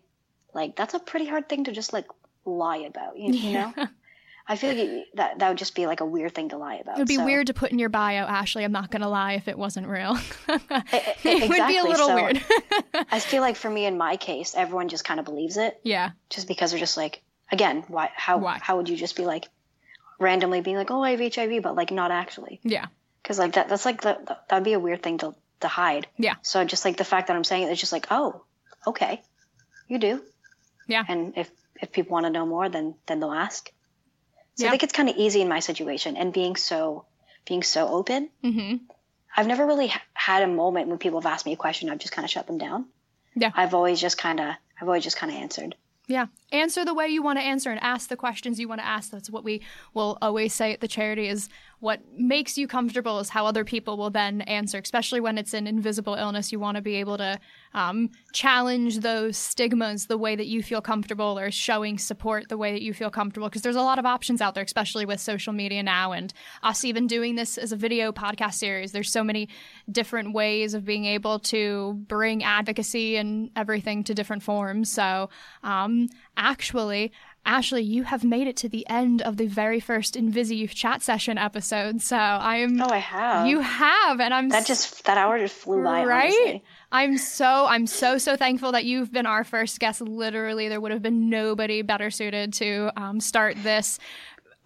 like 0.52 0.76
that's 0.76 0.92
a 0.92 0.98
pretty 0.98 1.24
hard 1.24 1.48
thing 1.48 1.64
to 1.64 1.72
just 1.72 1.94
like 1.94 2.08
lie 2.44 2.80
about. 2.80 3.18
You, 3.18 3.32
you 3.32 3.52
know. 3.54 3.72
I 4.46 4.56
feel 4.56 4.76
like 4.76 5.06
that 5.14 5.38
that 5.38 5.48
would 5.48 5.56
just 5.56 5.74
be 5.74 5.86
like 5.86 6.00
a 6.00 6.04
weird 6.04 6.34
thing 6.34 6.50
to 6.50 6.58
lie 6.58 6.74
about. 6.74 6.96
It 6.96 7.00
would 7.00 7.08
be 7.08 7.16
so. 7.16 7.24
weird 7.24 7.46
to 7.46 7.54
put 7.54 7.72
in 7.72 7.78
your 7.78 7.88
bio, 7.88 8.24
Ashley. 8.24 8.62
I'm 8.62 8.70
not 8.70 8.90
gonna 8.90 9.08
lie 9.08 9.32
if 9.32 9.48
it 9.48 9.56
wasn't 9.56 9.86
real. 9.86 10.18
it, 10.46 10.60
it, 10.92 11.16
it 11.24 11.48
would 11.48 11.66
be 11.68 11.78
a 11.78 11.84
little 11.84 12.08
so, 12.08 12.14
weird. 12.16 12.44
I 13.10 13.18
feel 13.18 13.40
like 13.40 13.56
for 13.56 13.70
me, 13.70 13.86
in 13.86 13.96
my 13.96 14.18
case, 14.18 14.54
everyone 14.54 14.88
just 14.88 15.06
kind 15.06 15.18
of 15.18 15.24
believes 15.24 15.56
it. 15.56 15.80
Yeah. 15.84 16.10
Just 16.28 16.48
because 16.48 16.72
they're 16.72 16.78
just 16.78 16.98
like, 16.98 17.22
again, 17.50 17.82
why? 17.88 18.10
How? 18.14 18.36
Why? 18.36 18.58
How 18.60 18.76
would 18.76 18.90
you 18.90 18.96
just 18.96 19.16
be 19.16 19.24
like, 19.24 19.48
randomly 20.18 20.60
being 20.60 20.76
like, 20.76 20.90
"Oh, 20.90 21.02
I 21.02 21.10
have 21.12 21.34
HIV," 21.34 21.62
but 21.62 21.74
like 21.74 21.90
not 21.90 22.10
actually. 22.10 22.60
Yeah. 22.62 22.86
Because 23.22 23.38
like 23.38 23.54
that, 23.54 23.68
that's 23.68 23.84
like 23.84 24.02
the, 24.02 24.38
that'd 24.48 24.64
be 24.64 24.74
a 24.74 24.80
weird 24.80 25.02
thing 25.02 25.18
to 25.18 25.34
to 25.60 25.68
hide. 25.68 26.06
Yeah. 26.16 26.34
So 26.42 26.64
just 26.64 26.84
like 26.84 26.96
the 26.96 27.04
fact 27.04 27.28
that 27.28 27.36
I'm 27.36 27.44
saying 27.44 27.64
it, 27.64 27.70
it's 27.70 27.80
just 27.80 27.92
like, 27.92 28.06
oh, 28.10 28.42
okay, 28.86 29.22
you 29.88 29.98
do. 29.98 30.22
Yeah. 30.86 31.04
And 31.08 31.36
if 31.36 31.50
if 31.80 31.92
people 31.92 32.12
want 32.12 32.26
to 32.26 32.30
know 32.30 32.46
more, 32.46 32.68
then 32.68 32.94
then 33.06 33.20
they'll 33.20 33.32
ask. 33.32 33.70
So 34.54 34.64
yeah. 34.64 34.68
I 34.68 34.70
think 34.70 34.82
it's 34.84 34.92
kind 34.92 35.08
of 35.08 35.16
easy 35.16 35.42
in 35.42 35.48
my 35.48 35.60
situation, 35.60 36.16
and 36.16 36.32
being 36.32 36.56
so 36.56 37.04
being 37.44 37.62
so 37.62 37.88
open. 37.88 38.30
Mm-hmm. 38.42 38.76
I've 39.36 39.46
never 39.46 39.66
really 39.66 39.92
had 40.14 40.42
a 40.42 40.46
moment 40.46 40.88
when 40.88 40.98
people 40.98 41.20
have 41.20 41.30
asked 41.30 41.44
me 41.44 41.52
a 41.52 41.56
question. 41.56 41.90
I've 41.90 41.98
just 41.98 42.12
kind 42.12 42.24
of 42.24 42.30
shut 42.30 42.46
them 42.46 42.56
down. 42.56 42.86
Yeah. 43.34 43.50
I've 43.54 43.74
always 43.74 44.00
just 44.00 44.16
kind 44.16 44.40
of 44.40 44.54
I've 44.80 44.88
always 44.88 45.04
just 45.04 45.16
kind 45.16 45.30
of 45.32 45.38
answered. 45.38 45.74
Yeah. 46.08 46.26
Answer 46.52 46.84
the 46.84 46.94
way 46.94 47.08
you 47.08 47.20
want 47.20 47.38
to 47.40 47.44
answer 47.44 47.70
and 47.70 47.82
ask 47.82 48.08
the 48.08 48.16
questions 48.16 48.60
you 48.60 48.68
want 48.68 48.80
to 48.80 48.86
ask. 48.86 49.10
That's 49.10 49.28
what 49.28 49.42
we 49.42 49.62
will 49.92 50.18
always 50.22 50.54
say 50.54 50.72
at 50.72 50.80
the 50.80 50.86
charity 50.86 51.26
is 51.26 51.48
what 51.80 52.00
makes 52.16 52.56
you 52.56 52.68
comfortable 52.68 53.18
is 53.18 53.30
how 53.30 53.44
other 53.44 53.64
people 53.64 53.96
will 53.96 54.10
then 54.10 54.42
answer, 54.42 54.78
especially 54.78 55.20
when 55.20 55.36
it's 55.36 55.52
an 55.52 55.66
invisible 55.66 56.14
illness. 56.14 56.52
You 56.52 56.60
want 56.60 56.76
to 56.76 56.80
be 56.80 56.94
able 56.94 57.18
to 57.18 57.40
um, 57.76 58.10
challenge 58.32 59.00
those 59.00 59.36
stigmas 59.36 60.06
the 60.06 60.16
way 60.16 60.34
that 60.34 60.46
you 60.46 60.62
feel 60.62 60.80
comfortable 60.80 61.38
or 61.38 61.50
showing 61.50 61.98
support 61.98 62.48
the 62.48 62.56
way 62.56 62.72
that 62.72 62.80
you 62.82 62.94
feel 62.94 63.10
comfortable. 63.10 63.48
Because 63.48 63.62
there's 63.62 63.76
a 63.76 63.82
lot 63.82 63.98
of 63.98 64.06
options 64.06 64.40
out 64.40 64.54
there, 64.54 64.64
especially 64.64 65.04
with 65.04 65.20
social 65.20 65.52
media 65.52 65.82
now 65.82 66.12
and 66.12 66.32
us 66.62 66.84
even 66.84 67.06
doing 67.06 67.34
this 67.34 67.58
as 67.58 67.72
a 67.72 67.76
video 67.76 68.12
podcast 68.12 68.54
series. 68.54 68.92
There's 68.92 69.12
so 69.12 69.22
many 69.22 69.50
different 69.92 70.32
ways 70.32 70.72
of 70.72 70.86
being 70.86 71.04
able 71.04 71.38
to 71.40 72.02
bring 72.08 72.42
advocacy 72.42 73.16
and 73.16 73.50
everything 73.54 74.02
to 74.04 74.14
different 74.14 74.42
forms. 74.42 74.90
So, 74.90 75.28
um, 75.62 76.08
actually, 76.36 77.12
Ashley, 77.44 77.82
you 77.82 78.02
have 78.02 78.24
made 78.24 78.48
it 78.48 78.56
to 78.58 78.68
the 78.68 78.84
end 78.88 79.22
of 79.22 79.36
the 79.36 79.46
very 79.46 79.78
first 79.78 80.14
InvisiYouth 80.14 80.70
chat 80.70 81.00
session 81.00 81.38
episode. 81.38 82.02
So 82.02 82.16
I 82.16 82.56
am. 82.56 82.80
Oh, 82.80 82.88
I 82.88 82.98
have. 82.98 83.46
You 83.46 83.60
have, 83.60 84.18
and 84.20 84.34
I'm. 84.34 84.48
That 84.48 84.66
just 84.66 85.04
that 85.04 85.16
hour 85.16 85.38
just 85.38 85.54
flew 85.54 85.84
by. 85.84 86.04
Right. 86.04 86.24
Honestly. 86.24 86.64
I'm 86.96 87.18
so 87.18 87.66
I'm 87.66 87.86
so 87.86 88.16
so 88.16 88.36
thankful 88.36 88.72
that 88.72 88.86
you've 88.86 89.12
been 89.12 89.26
our 89.26 89.44
first 89.44 89.78
guest. 89.80 90.00
Literally, 90.00 90.70
there 90.70 90.80
would 90.80 90.92
have 90.92 91.02
been 91.02 91.28
nobody 91.28 91.82
better 91.82 92.10
suited 92.10 92.54
to 92.54 92.90
um, 92.96 93.20
start 93.20 93.54
this 93.62 93.98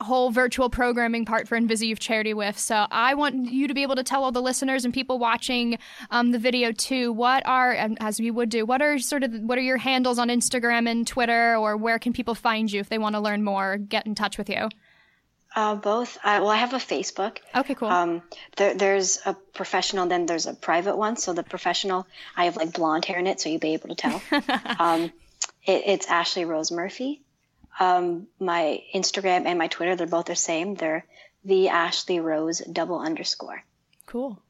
whole 0.01 0.31
virtual 0.31 0.71
programming 0.71 1.25
part 1.25 1.49
for 1.49 1.59
InvisiYouth 1.59 1.99
Charity 1.99 2.33
with. 2.33 2.57
So 2.57 2.87
I 2.93 3.15
want 3.15 3.51
you 3.51 3.67
to 3.67 3.75
be 3.75 3.83
able 3.83 3.97
to 3.97 4.05
tell 4.05 4.23
all 4.23 4.31
the 4.31 4.41
listeners 4.41 4.85
and 4.85 4.95
people 4.95 5.19
watching 5.19 5.77
um, 6.13 6.31
the 6.31 6.39
video 6.39 6.71
too, 6.71 7.13
what 7.13 7.45
are, 7.47 7.73
as 7.99 8.21
we 8.21 8.31
would 8.31 8.49
do, 8.49 8.65
what 8.65 8.81
are 8.81 8.99
sort 9.01 9.25
of, 9.25 9.35
what 9.41 9.59
are 9.59 9.63
your 9.63 9.77
handles 9.77 10.19
on 10.19 10.29
Instagram 10.29 10.89
and 10.89 11.07
Twitter, 11.09 11.57
or 11.57 11.77
where 11.77 11.99
can 11.99 12.13
people 12.13 12.37
find 12.37 12.73
you 12.73 12.81
if 12.81 12.89
they 12.89 12.97
want 12.97 13.15
to 13.17 13.21
learn 13.21 13.43
more, 13.43 13.77
get 13.77 14.07
in 14.07 14.15
touch 14.15 14.39
with 14.39 14.49
you? 14.49 14.71
Uh, 15.55 15.75
both. 15.75 16.17
Uh, 16.19 16.39
well, 16.41 16.49
I 16.51 16.57
have 16.57 16.75
a 16.75 16.79
Facebook. 16.79 17.39
Okay, 17.55 17.75
cool. 17.75 17.89
Um, 17.89 18.23
there, 18.57 18.75
there's 18.75 19.19
a 19.27 19.35
professional, 19.35 20.07
then 20.07 20.27
there's 20.27 20.47
a 20.47 20.55
private 20.55 20.97
one. 20.97 21.17
So 21.17 21.33
the 21.33 21.43
professional, 21.43 22.07
I 22.37 22.45
have 22.45 22.57
like 22.57 22.73
blonde 22.73 23.05
hair 23.05 23.19
in 23.19 23.27
it, 23.27 23.41
so 23.41 23.49
you'll 23.49 23.59
be 23.59 23.75
able 23.75 23.89
to 23.89 23.95
tell. 23.97 24.23
um, 24.79 25.13
it, 25.65 25.83
it's 25.87 26.07
Ashley 26.09 26.45
Rose 26.45 26.71
Murphy. 26.71 27.23
Um, 27.81 28.29
my 28.39 28.83
Instagram 28.95 29.47
and 29.47 29.59
my 29.59 29.67
Twitter, 29.67 29.97
they're 29.97 30.07
both 30.07 30.27
the 30.27 30.37
same. 30.37 30.75
They're 30.75 31.05
the 31.45 31.71
Ashley 31.71 32.21
Rose 32.21 32.61
double 32.61 33.01
underscore. 33.01 33.65
Cool. 34.07 34.41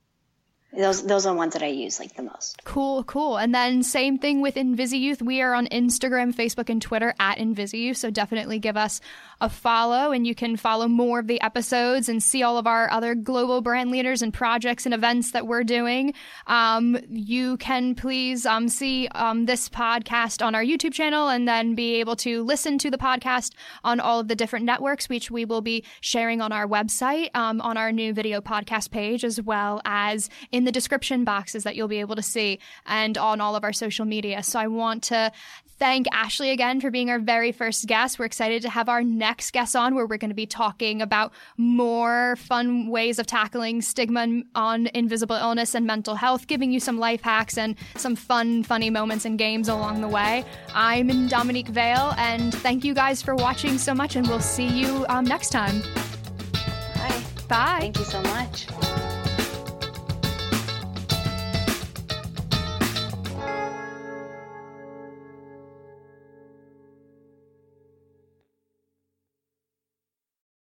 Those 0.73 1.03
those 1.05 1.27
are 1.27 1.33
the 1.33 1.37
ones 1.37 1.55
that 1.55 1.65
I 1.65 1.69
use 1.69 1.99
like 1.99 2.15
the 2.15 2.23
most. 2.23 2.63
Cool, 2.65 3.03
cool. 3.05 3.39
And 3.39 3.53
then 3.53 3.83
same 3.83 4.19
thing 4.19 4.41
with 4.41 4.55
InvisiYouth. 4.55 5.21
We 5.21 5.43
are 5.43 5.53
on 5.53 5.67
Instagram, 5.67 6.33
Facebook, 6.33 6.69
and 6.71 6.81
Twitter 6.81 7.13
at 7.19 7.39
InvisiYouth. 7.39 7.97
So 7.97 8.11
definitely 8.11 8.61
give 8.61 8.77
us 8.77 9.01
a 9.41 9.49
follow, 9.49 10.13
and 10.13 10.27
you 10.27 10.35
can 10.35 10.57
follow 10.57 10.87
more 10.87 11.19
of 11.19 11.27
the 11.27 11.41
episodes 11.41 12.09
and 12.09 12.23
see 12.23 12.43
all 12.43 12.57
of 12.57 12.67
our 12.67 12.91
other 12.91 13.15
global 13.15 13.63
brand 13.63 13.91
leaders 13.91 14.23
and 14.23 14.33
projects 14.33 14.85
and 14.85 14.95
events 14.95 15.33
that 15.33 15.47
we're 15.47 15.65
doing. 15.65 16.15
Um, 16.47 16.99
you 17.09 17.57
can 17.57 17.95
please 17.95 18.47
um, 18.47 18.69
see 18.69 19.09
um, 19.09 19.47
this 19.47 19.69
podcast 19.69 20.45
on 20.45 20.55
our 20.55 20.63
YouTube 20.63 20.93
channel, 20.93 21.29
and 21.29 21.49
then 21.49 21.75
be 21.75 21.97
able 21.97 22.17
to 22.17 22.45
listen 22.45 22.79
to 22.79 22.91
the 22.91 22.99
podcast 22.99 23.55
on 23.83 23.99
all 23.99 24.21
of 24.21 24.29
the 24.29 24.37
different 24.37 24.67
networks, 24.67 25.09
which 25.09 25.31
we 25.31 25.45
will 25.45 25.63
be 25.63 25.83
sharing 26.01 26.41
on 26.41 26.53
our 26.53 26.67
website, 26.67 27.31
um, 27.35 27.61
on 27.61 27.77
our 27.77 27.91
new 27.91 28.13
video 28.13 28.41
podcast 28.41 28.91
page, 28.91 29.25
as 29.25 29.41
well 29.43 29.81
as 29.85 30.29
in 30.53 30.60
in 30.61 30.67
the 30.67 30.73
description 30.73 31.25
boxes 31.25 31.65
that 31.65 31.75
you'll 31.75 31.89
be 31.89 32.01
able 32.01 32.15
to 32.15 32.23
see 32.23 32.59
and 32.85 33.17
on 33.17 33.41
all 33.41 33.57
of 33.57 33.65
our 33.65 33.73
social 33.73 34.05
media. 34.05 34.43
So 34.43 34.61
I 34.61 34.67
want 34.67 35.05
to 35.05 35.33
thank 35.79 36.07
Ashley 36.13 36.51
again 36.51 36.83
for 36.83 36.91
being 36.91 37.09
our 37.09 37.19
very 37.19 37.51
first 37.51 37.87
guest. 37.87 38.19
We're 38.19 38.27
excited 38.27 38.61
to 38.63 38.69
have 38.69 38.91
our 38.91 39.03
next 39.03 39.53
guest 39.53 39.75
on 39.75 39.95
where 39.95 40.07
we're 40.07 40.19
going 40.19 40.29
to 40.31 40.35
be 40.35 40.45
talking 40.45 41.01
about 41.01 41.33
more 41.57 42.37
fun 42.37 42.89
ways 42.91 43.19
of 43.19 43.27
tackling 43.27 43.81
stigma 43.81 44.43
on 44.55 44.89
invisible 44.89 45.37
illness 45.37 45.75
and 45.75 45.87
mental 45.87 46.15
health, 46.15 46.47
giving 46.47 46.71
you 46.73 46.79
some 46.79 46.99
life 46.99 47.23
hacks 47.23 47.57
and 47.57 47.75
some 47.97 48.15
fun, 48.15 48.63
funny 48.63 48.91
moments 48.91 49.25
and 49.25 49.39
games 49.39 49.67
along 49.67 50.03
the 50.03 50.09
way. 50.09 50.45
I'm 50.75 51.27
Dominique 51.29 51.69
Vale, 51.69 52.13
and 52.19 52.53
thank 52.53 52.85
you 52.85 52.93
guys 52.93 53.23
for 53.23 53.35
watching 53.35 53.79
so 53.79 53.95
much, 53.95 54.15
and 54.15 54.29
we'll 54.29 54.41
see 54.41 54.69
you 54.69 55.07
um, 55.09 55.25
next 55.25 55.49
time. 55.49 55.81
Bye. 56.97 57.23
Bye. 57.49 57.79
Thank 57.81 57.99
you 57.99 58.05
so 58.05 58.21
much. 58.21 58.67